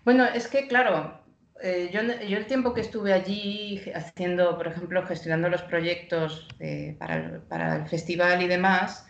Bueno, 0.04 0.26
es 0.26 0.48
que 0.48 0.68
claro, 0.68 1.20
eh, 1.62 1.90
yo, 1.92 2.00
el 2.00 2.48
tiempo 2.48 2.74
que 2.74 2.82
estuve 2.82 3.14
allí 3.14 3.82
haciendo, 3.94 4.58
por 4.58 4.68
ejemplo, 4.68 5.06
gestionando 5.06 5.50
los 5.50 5.62
proyectos 5.64 6.48
eh, 6.60 6.96
para, 7.00 7.76
el 7.76 7.88
festival 7.88 8.42
y 8.42 8.48
demás, 8.48 9.08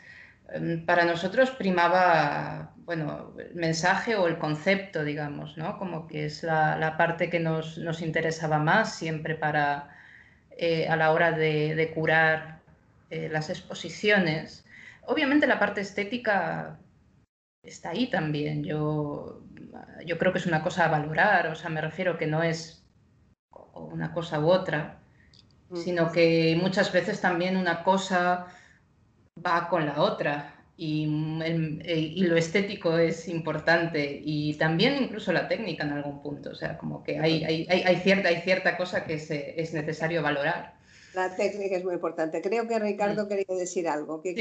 em, 0.52 0.86
para 0.86 1.06
nosotros 1.06 1.52
primaba, 1.52 2.74
bueno, 2.86 3.34
el 3.38 3.54
mensaje 3.56 4.16
o 4.16 4.28
el 4.28 4.40
concepto, 4.40 5.04
digamos, 5.04 5.58
¿no? 5.58 5.78
Como 5.78 6.08
que 6.08 6.26
es 6.26 6.44
la, 6.44 6.96
parte 6.98 7.30
que 7.30 7.40
nos, 7.40 7.78
interesaba 8.02 8.58
más 8.58 8.96
siempre 8.96 9.36
para, 9.36 9.96
eh, 10.58 10.88
a 10.88 10.96
la 10.96 11.12
hora 11.12 11.32
de 11.32 11.92
curar 11.94 12.60
las 13.12 13.50
exposiciones. 13.50 14.66
Obviamente 15.08 15.48
la 15.48 15.58
parte 15.58 15.82
estética 15.82 16.78
está 17.64 17.92
ahí 17.92 18.10
también. 18.10 18.64
Yo, 18.64 19.42
yo 20.06 20.18
creo 20.18 20.32
que 20.32 20.40
es 20.40 20.46
una 20.46 20.64
cosa 20.64 20.86
a 20.86 20.90
valorar, 20.90 21.48
o 21.48 21.56
sea, 21.56 21.70
me 21.70 21.82
refiero 21.82 22.18
que 22.18 22.28
no 22.28 22.44
es 22.44 22.84
una 23.74 24.14
cosa 24.14 24.40
u 24.40 24.50
otra, 24.50 25.00
mm. 25.70 25.78
sino 25.78 26.12
que 26.12 26.58
muchas 26.62 26.92
veces 26.92 27.22
también 27.22 27.58
una 27.58 27.84
cosa 27.84 28.48
va 29.46 29.70
con 29.70 29.86
la 29.86 30.02
otra 30.02 30.56
y, 30.76 31.04
y, 31.04 32.24
lo 32.24 32.38
estético 32.38 32.98
es 32.98 33.28
importante 33.28 34.22
y 34.24 34.54
también 34.54 35.04
incluso 35.04 35.34
la 35.34 35.50
técnica 35.50 35.84
en 35.84 35.92
algún 35.92 36.22
punto, 36.22 36.52
o 36.52 36.56
sea, 36.56 36.78
como 36.78 37.04
que 37.04 37.20
hay, 37.20 37.44
hay, 37.44 37.68
hay 37.68 37.96
cierta, 37.98 38.30
hay 38.30 38.42
cierta 38.42 38.78
cosa 38.78 39.04
que 39.06 39.16
es 39.16 39.74
necesario 39.74 40.22
valorar. 40.22 40.80
La 41.14 41.36
técnica 41.36 41.76
es 41.76 41.84
muy 41.84 41.96
importante. 41.96 42.42
Creo 42.42 42.68
que 42.68 42.80
Ricardo 42.80 43.26
mm. 43.26 43.28
quería 43.28 43.58
decir 43.58 43.88
algo. 43.88 44.22
¿Qué 44.22 44.34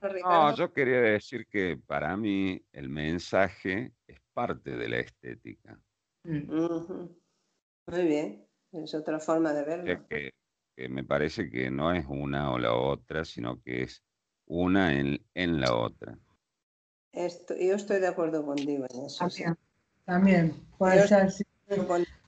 no, 0.00 0.54
yo 0.54 0.72
quería 0.72 1.00
decir 1.00 1.46
que 1.46 1.78
para 1.86 2.16
mí 2.16 2.60
el 2.72 2.88
mensaje 2.88 3.92
es 4.06 4.20
parte 4.32 4.76
de 4.76 4.88
la 4.88 4.98
estética. 4.98 5.80
Mm. 6.24 6.50
Muy 7.86 8.02
bien, 8.04 8.46
es 8.72 8.94
otra 8.94 9.18
forma 9.18 9.52
de 9.52 9.64
verlo. 9.64 10.06
Que, 10.08 10.32
me 10.88 11.02
parece 11.02 11.50
que 11.50 11.70
no 11.70 11.92
es 11.92 12.06
una 12.08 12.52
o 12.52 12.58
la 12.58 12.74
otra, 12.74 13.24
sino 13.24 13.60
que 13.62 13.82
es 13.82 14.04
una 14.46 14.96
en, 14.96 15.24
en 15.34 15.60
la 15.60 15.74
otra. 15.74 16.16
Esto, 17.12 17.56
yo 17.56 17.74
estoy 17.74 18.00
de 18.00 18.06
acuerdo 18.06 18.44
contigo 18.44 18.86
en 18.90 19.06
eso. 19.06 19.26
También, 19.26 19.56
también 20.04 20.66
puede 20.76 21.08
ser. 21.08 21.32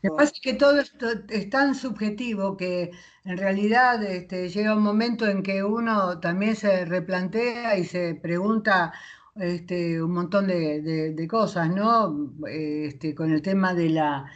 Que 0.03 0.11
pasa 0.11 0.33
es 0.35 0.41
que 0.41 0.55
todo 0.55 0.81
esto 0.81 1.07
es 1.29 1.51
tan 1.51 1.75
subjetivo 1.75 2.57
que 2.57 2.91
en 3.25 3.37
realidad 3.37 4.03
este, 4.03 4.49
llega 4.49 4.75
un 4.75 4.83
momento 4.83 5.27
en 5.27 5.43
que 5.43 5.63
uno 5.63 6.21
también 6.21 6.57
se 6.57 6.85
replantea 6.85 7.77
y 7.77 7.85
se 7.85 8.15
pregunta 8.15 8.93
este, 9.37 10.03
un 10.03 10.13
montón 10.13 10.47
de, 10.49 11.27
cosas, 11.29 11.71
¿no? 11.71 12.33
Este, 12.47 13.15
con 13.15 13.33
el 13.33 13.43
tema 13.43 13.75
de 13.75 13.91
la... 13.91 14.27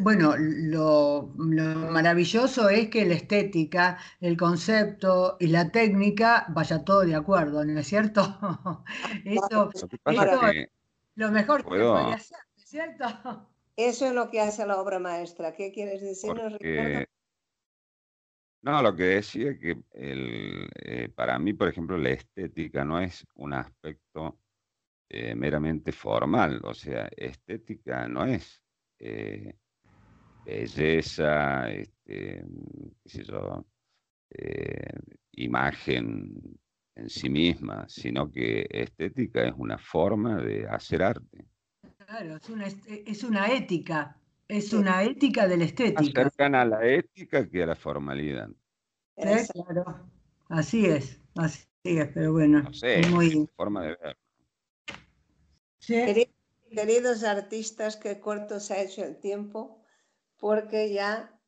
bueno, 0.00 0.34
lo, 0.38 1.32
maravilloso 1.36 2.68
es 2.68 2.88
que 2.88 3.06
la 3.06 3.14
estética, 3.14 3.98
el 4.20 4.36
concepto 4.36 5.36
y 5.40 5.48
la 5.48 5.70
técnica 5.70 6.46
vaya 6.50 6.84
todo 6.84 7.00
de 7.02 7.14
acuerdo, 7.14 7.64
¿no 7.64 7.80
es 7.80 7.86
cierto? 7.86 8.22
Eso, 9.24 9.70
es 9.74 10.68
lo 11.14 11.30
mejor 11.30 11.62
que 11.62 11.68
podría 11.68 12.14
hacer. 12.14 12.38
¿cierto? 12.56 13.48
Eso 13.78 14.06
es 14.06 14.12
lo 14.12 14.28
que 14.28 14.40
hace 14.40 14.66
la 14.66 14.80
obra 14.80 14.98
maestra. 14.98 15.54
¿Qué 15.54 15.70
quieres 15.70 16.02
decirnos, 16.02 16.52
Ricardo? 16.58 17.04
No, 18.62 18.82
lo 18.82 18.96
que 18.96 19.04
decía 19.04 19.52
es 19.52 19.60
que 19.60 19.80
el, 19.92 20.68
eh, 20.82 21.08
para 21.14 21.38
mí, 21.38 21.52
por 21.52 21.68
ejemplo, 21.68 21.96
la 21.96 22.10
estética 22.10 22.84
no 22.84 22.98
es 23.00 23.24
un 23.36 23.52
aspecto 23.52 24.40
eh, 25.08 25.36
meramente 25.36 25.92
formal, 25.92 26.60
o 26.64 26.74
sea, 26.74 27.08
estética 27.16 28.08
no 28.08 28.24
es 28.26 28.60
eh, 28.98 29.54
belleza, 30.44 31.70
este, 31.70 32.44
qué 33.04 33.08
sé 33.08 33.22
yo, 33.22 33.64
imagen 35.34 36.58
en 36.96 37.08
sí 37.08 37.30
misma, 37.30 37.88
sino 37.88 38.28
que 38.28 38.66
estética 38.68 39.44
es 39.44 39.54
una 39.56 39.78
forma 39.78 40.42
de 40.42 40.66
hacer 40.66 41.04
arte. 41.04 41.46
Claro, 42.08 42.36
es 42.36 42.48
una, 42.48 42.66
es 42.66 43.22
una 43.22 43.52
ética, 43.52 44.16
es 44.48 44.72
una 44.72 45.02
ética 45.02 45.46
de 45.46 45.58
la 45.58 45.64
estética. 45.64 46.00
Más 46.00 46.10
cercana 46.10 46.62
a 46.62 46.64
la 46.64 46.86
ética 46.86 47.46
que 47.46 47.62
a 47.62 47.66
la 47.66 47.76
formalidad. 47.76 48.48
claro, 49.14 50.08
así 50.48 50.86
es, 50.86 51.20
así 51.36 51.66
es, 51.84 52.08
pero 52.14 52.32
bueno. 52.32 52.62
No 52.62 52.72
sé, 52.72 53.02
muy... 53.10 53.46
forma 53.54 53.82
de 53.82 53.96
ver. 54.02 54.16
Queridos 56.70 57.24
artistas, 57.24 57.98
qué 57.98 58.18
corto 58.20 58.58
se 58.58 58.72
ha 58.72 58.82
hecho 58.82 59.04
el 59.04 59.20
tiempo, 59.20 59.84
porque 60.38 60.90
ya 60.90 61.38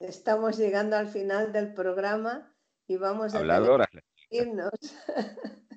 estamos 0.00 0.56
llegando 0.56 0.96
al 0.96 1.08
final 1.08 1.52
del 1.52 1.74
programa 1.74 2.50
y 2.86 2.96
vamos 2.96 3.34
a 3.34 3.42
irnos. 4.30 4.72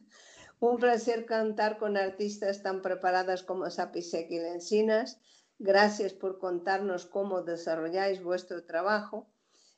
Un 0.61 0.77
placer 0.77 1.25
cantar 1.25 1.79
con 1.79 1.97
artistas 1.97 2.61
tan 2.61 2.83
preparadas 2.83 3.41
como 3.41 3.67
Sapisek 3.71 4.29
y 4.29 4.37
Lencinas. 4.37 5.19
Gracias 5.57 6.13
por 6.13 6.37
contarnos 6.37 7.07
cómo 7.07 7.41
desarrolláis 7.41 8.21
vuestro 8.21 8.63
trabajo. 8.63 9.27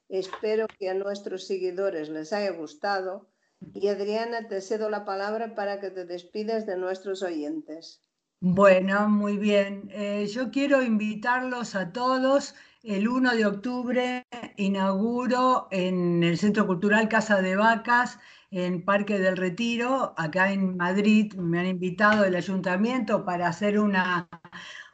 Espero 0.10 0.68
que 0.78 0.90
a 0.90 0.94
nuestros 0.94 1.48
seguidores 1.48 2.10
les 2.10 2.34
haya 2.34 2.52
gustado. 2.52 3.30
Y 3.74 3.88
Adriana, 3.88 4.50
te 4.50 4.60
cedo 4.60 4.90
la 4.90 5.06
palabra 5.06 5.56
para 5.56 5.80
que 5.80 5.90
te 5.90 6.04
despidas 6.04 6.66
de 6.66 6.76
nuestros 6.76 7.24
oyentes. 7.24 8.02
Bueno, 8.42 9.08
muy 9.08 9.38
bien. 9.38 9.90
Eh, 9.90 10.28
yo 10.28 10.52
quiero 10.52 10.84
invitarlos 10.84 11.76
a 11.76 11.94
todos. 11.94 12.56
El 12.84 13.08
1 13.08 13.38
de 13.38 13.46
octubre 13.46 14.28
inauguro 14.58 15.70
en 15.72 16.24
el 16.24 16.38
Centro 16.38 16.68
Cultural 16.68 17.08
Casa 17.08 17.42
de 17.42 17.56
Vacas 17.56 18.20
en 18.54 18.84
Parque 18.86 19.18
del 19.18 19.36
Retiro, 19.36 20.14
acá 20.16 20.52
en 20.52 20.78
Madrid, 20.78 21.34
me 21.34 21.60
han 21.60 21.66
invitado 21.66 22.24
el 22.24 22.36
ayuntamiento 22.36 23.26
para 23.26 23.48
hacer 23.48 23.80
una, 23.80 24.30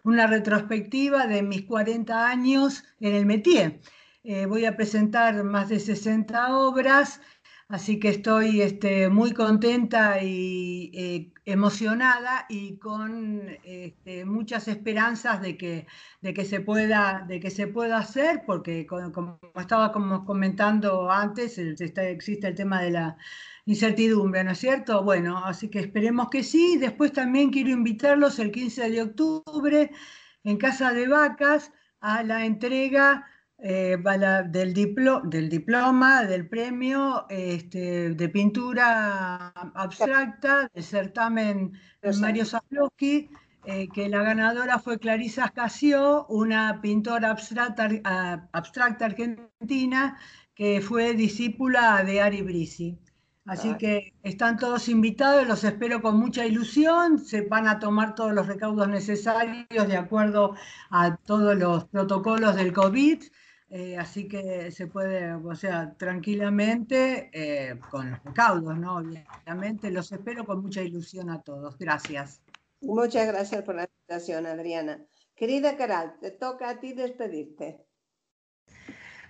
una 0.03 0.27
retrospectiva 0.27 1.27
de 1.27 1.43
mis 1.43 1.65
40 1.65 2.25
años 2.25 2.85
en 3.01 3.15
el 3.15 3.25
métier. 3.25 3.81
Eh, 4.23 4.45
voy 4.45 4.63
a 4.63 4.77
presentar 4.77 5.43
más 5.43 5.67
de 5.67 5.79
60 5.81 6.57
obras 6.57 7.19
Así 7.69 7.99
que 7.99 8.09
estoy 8.09 8.61
este, 8.63 9.09
muy 9.09 9.31
contenta 9.31 10.23
y 10.23 10.89
eh, 10.91 11.31
emocionada 11.45 12.47
y 12.49 12.77
con 12.79 13.43
este, 13.63 14.25
muchas 14.25 14.67
esperanzas 14.67 15.39
de 15.39 15.55
que, 15.55 15.85
de, 16.21 16.33
que 16.33 16.45
se 16.45 16.61
pueda, 16.61 17.25
de 17.27 17.39
que 17.39 17.51
se 17.51 17.67
pueda 17.67 17.99
hacer, 17.99 18.41
porque 18.47 18.87
como, 18.87 19.39
estaba 19.55 19.91
como 19.91 20.25
comentando 20.25 21.11
antes, 21.11 21.59
existe 21.59 22.47
el 22.47 22.55
tema 22.55 22.81
de 22.81 22.89
la 22.89 23.17
incertidumbre, 23.65 24.43
¿no 24.43 24.51
es 24.51 24.57
cierto? 24.57 25.03
Bueno, 25.03 25.37
así 25.45 25.69
que 25.69 25.79
esperemos 25.79 26.29
que 26.29 26.43
sí. 26.43 26.77
Después 26.77 27.13
también 27.13 27.51
quiero 27.51 27.69
invitarlos 27.69 28.39
el 28.39 28.51
15 28.51 28.89
de 28.89 29.01
octubre 29.03 29.91
en 30.43 30.57
Casa 30.57 30.91
de 30.91 31.07
Vacas 31.07 31.71
a 32.01 32.23
la 32.23 32.45
entrega 32.45 33.27
eh, 33.61 33.97
del, 34.49 34.73
del, 34.73 35.49
diploma, 35.49 36.23
del 36.23 36.47
premio 36.47 37.25
este, 37.29 38.11
de 38.11 38.29
pintura 38.29 39.49
abstracta 39.75 40.69
del 40.73 40.83
certamen 40.83 41.73
Mario 42.19 42.45
Zablowski 42.45 43.29
eh, 43.65 43.89
que 43.93 44.07
la 44.07 44.23
ganadora 44.23 44.79
fue 44.79 44.99
Clarisa 44.99 45.49
Casio, 45.49 46.25
una 46.27 46.79
pintora 46.81 47.31
abstracta, 47.31 47.89
abstracta 48.53 49.05
argentina 49.05 50.17
que 50.55 50.81
fue 50.81 51.13
discípula 51.13 52.03
de 52.03 52.21
Ari 52.21 52.41
Brisi. 52.41 52.97
Así 53.45 53.75
que 53.77 54.13
están 54.23 54.57
todos 54.57 54.89
invitados, 54.89 55.47
los 55.47 55.63
espero 55.63 56.01
con 56.01 56.19
mucha 56.19 56.45
ilusión, 56.45 57.19
se 57.19 57.41
van 57.41 57.67
a 57.67 57.79
tomar 57.79 58.13
todos 58.13 58.31
los 58.33 58.47
recaudos 58.47 58.87
necesarios 58.87 59.87
de 59.87 59.97
acuerdo 59.97 60.55
a 60.91 61.17
todos 61.17 61.57
los 61.57 61.85
protocolos 61.85 62.55
del 62.55 62.73
COVID, 62.73 63.23
eh, 63.71 63.97
así 63.97 64.27
que 64.27 64.71
se 64.71 64.87
puede, 64.87 65.31
o 65.33 65.55
sea, 65.55 65.93
tranquilamente 65.95 67.29
eh, 67.33 67.79
con 67.91 68.09
los 68.09 68.23
recaudos, 68.23 68.77
¿no? 68.77 68.97
Obviamente, 68.97 69.91
los 69.91 70.11
espero 70.11 70.45
con 70.45 70.61
mucha 70.61 70.81
ilusión 70.81 71.29
a 71.29 71.41
todos. 71.41 71.77
Gracias. 71.77 72.41
Muchas 72.81 73.27
gracias 73.27 73.63
por 73.63 73.75
la 73.75 73.83
invitación, 73.83 74.47
Adriana. 74.47 74.99
Querida 75.35 75.77
Caral, 75.77 76.15
te 76.19 76.31
toca 76.31 76.69
a 76.69 76.79
ti 76.79 76.93
despedirte. 76.93 77.85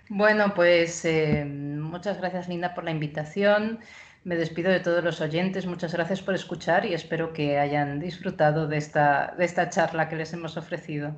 Bueno, 0.08 0.54
pues 0.54 1.04
eh, 1.04 1.44
muchas 1.44 2.18
gracias 2.18 2.48
Linda 2.48 2.74
por 2.74 2.84
la 2.84 2.90
invitación. 2.90 3.78
Me 4.24 4.36
despido 4.36 4.70
de 4.70 4.80
todos 4.80 5.04
los 5.04 5.20
oyentes. 5.20 5.66
Muchas 5.66 5.92
gracias 5.92 6.22
por 6.22 6.34
escuchar 6.34 6.84
y 6.84 6.94
espero 6.94 7.32
que 7.32 7.58
hayan 7.58 8.00
disfrutado 8.00 8.66
de 8.66 8.78
esta, 8.78 9.34
de 9.36 9.44
esta 9.44 9.68
charla 9.68 10.08
que 10.08 10.16
les 10.16 10.32
hemos 10.32 10.56
ofrecido. 10.56 11.14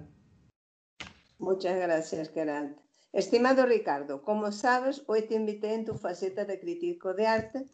Muchas 1.39 1.77
gracias, 1.77 2.31
Gerald. 2.33 2.82
Estimado 3.13 3.67
Ricardo, 3.67 4.23
como 4.23 4.53
sabes, 4.53 5.05
hoy 5.07 5.23
te 5.29 5.35
invité 5.35 5.75
en 5.75 5.85
tu 5.85 5.95
faceta 5.95 6.47
de 6.47 6.59
crítico 6.59 7.13
de 7.13 7.27
arte 7.27 7.67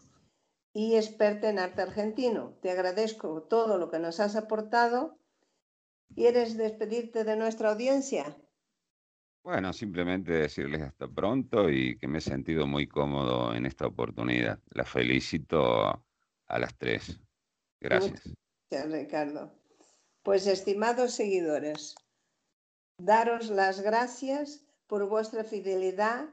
y 0.75 0.97
experta 0.97 1.49
en 1.49 1.61
arte 1.61 1.83
argentino. 1.83 2.59
Te 2.61 2.73
agradezco 2.73 3.43
todo 3.45 3.79
lo 3.79 3.89
que 3.89 4.01
nos 4.01 4.19
has 4.19 4.35
aportado. 4.35 5.17
¿Quieres 6.13 6.57
despedirte 6.57 7.23
de 7.23 7.37
nuestra 7.37 7.71
audiencia? 7.71 8.37
Bueno, 9.45 9.73
simplemente 9.73 10.33
decirles 10.33 10.83
hasta 10.83 11.07
pronto 11.07 11.71
y 11.71 11.97
que 11.99 12.09
me 12.09 12.19
he 12.19 12.21
sentido 12.21 12.67
muy 12.67 12.89
cómodo 12.89 13.55
en 13.55 13.65
esta 13.65 13.87
oportunidad. 13.87 14.59
La 14.71 14.85
felicito 14.85 16.05
a 16.49 16.59
las 16.59 16.77
tres. 16.77 17.21
Gracias. 17.81 18.35
Gracias, 18.69 18.93
Ricardo. 18.93 19.53
Pues, 20.25 20.49
estimados 20.49 21.13
seguidores, 21.13 21.95
daros 22.99 23.51
las 23.51 23.81
gracias 23.81 24.68
por 24.89 25.07
vuestra 25.07 25.45
fidelidad 25.45 26.29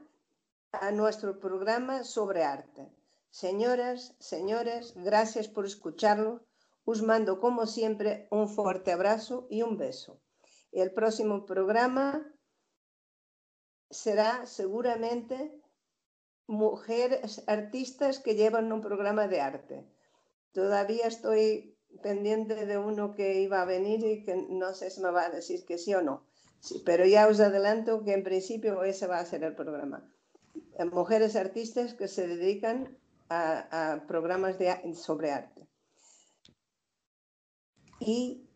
a 0.72 0.90
nuestro 0.90 1.38
programa 1.38 2.04
sobre 2.04 2.42
arte. 2.42 2.90
Señoras, 3.30 4.16
señores, 4.18 4.94
gracias 4.96 5.46
por 5.46 5.66
escucharlo. 5.66 6.40
Os 6.84 7.02
mando, 7.02 7.38
como 7.38 7.66
siempre, 7.66 8.26
un 8.30 8.48
fuerte 8.48 8.92
abrazo 8.92 9.46
y 9.50 9.62
un 9.62 9.76
beso. 9.76 10.20
El 10.72 10.92
próximo 10.92 11.44
programa 11.44 12.26
será 13.90 14.46
seguramente 14.46 15.52
mujeres 16.46 17.42
artistas 17.46 18.18
que 18.20 18.36
llevan 18.36 18.72
un 18.72 18.80
programa 18.80 19.28
de 19.28 19.40
arte. 19.40 19.86
Todavía 20.52 21.06
estoy 21.06 21.76
pendiente 22.02 22.66
de 22.66 22.78
uno 22.78 23.14
que 23.14 23.40
iba 23.42 23.60
a 23.60 23.66
venir 23.66 24.04
y 24.04 24.24
que 24.24 24.34
no 24.36 24.72
sé 24.74 24.90
si 24.90 25.00
me 25.02 25.10
va 25.10 25.26
a 25.26 25.30
decir 25.30 25.66
que 25.66 25.76
sí 25.76 25.94
o 25.94 26.00
no. 26.00 26.24
Pero 26.84 27.04
ya 27.06 27.28
os 27.28 27.40
adelanto 27.40 28.04
que 28.04 28.12
en 28.14 28.22
principio 28.22 28.82
ese 28.82 29.06
va 29.06 29.18
a 29.18 29.26
ser 29.26 29.44
el 29.44 29.54
programa. 29.54 30.04
Mujeres 30.92 31.36
artistas 31.36 31.94
que 31.94 32.08
se 32.08 32.26
dedican 32.26 32.96
a, 33.28 34.02
programas 34.06 34.58
de, 34.58 34.94
sobre 34.94 35.32
arte. 35.32 35.66
Y 37.98 38.48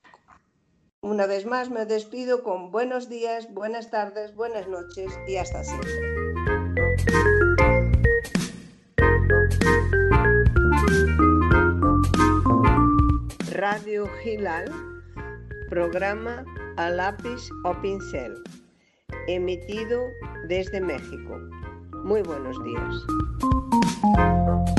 una 1.00 1.26
vez 1.26 1.46
más 1.46 1.70
me 1.70 1.86
despido 1.86 2.42
con 2.42 2.70
buenos 2.70 3.08
días, 3.08 3.52
buenas 3.52 3.90
tardes, 3.90 4.34
buenas 4.34 4.68
noches 4.68 5.12
y 5.26 5.36
hasta 5.36 5.64
siempre. 5.64 5.90
Radio 13.52 14.06
Gilal, 14.22 14.70
programa 15.68 16.44
lápiz 16.88 17.50
o 17.64 17.74
pincel, 17.82 18.34
emitido 19.28 20.00
desde 20.48 20.80
México. 20.80 21.38
Muy 22.04 22.22
buenos 22.22 22.56
días. 22.64 24.69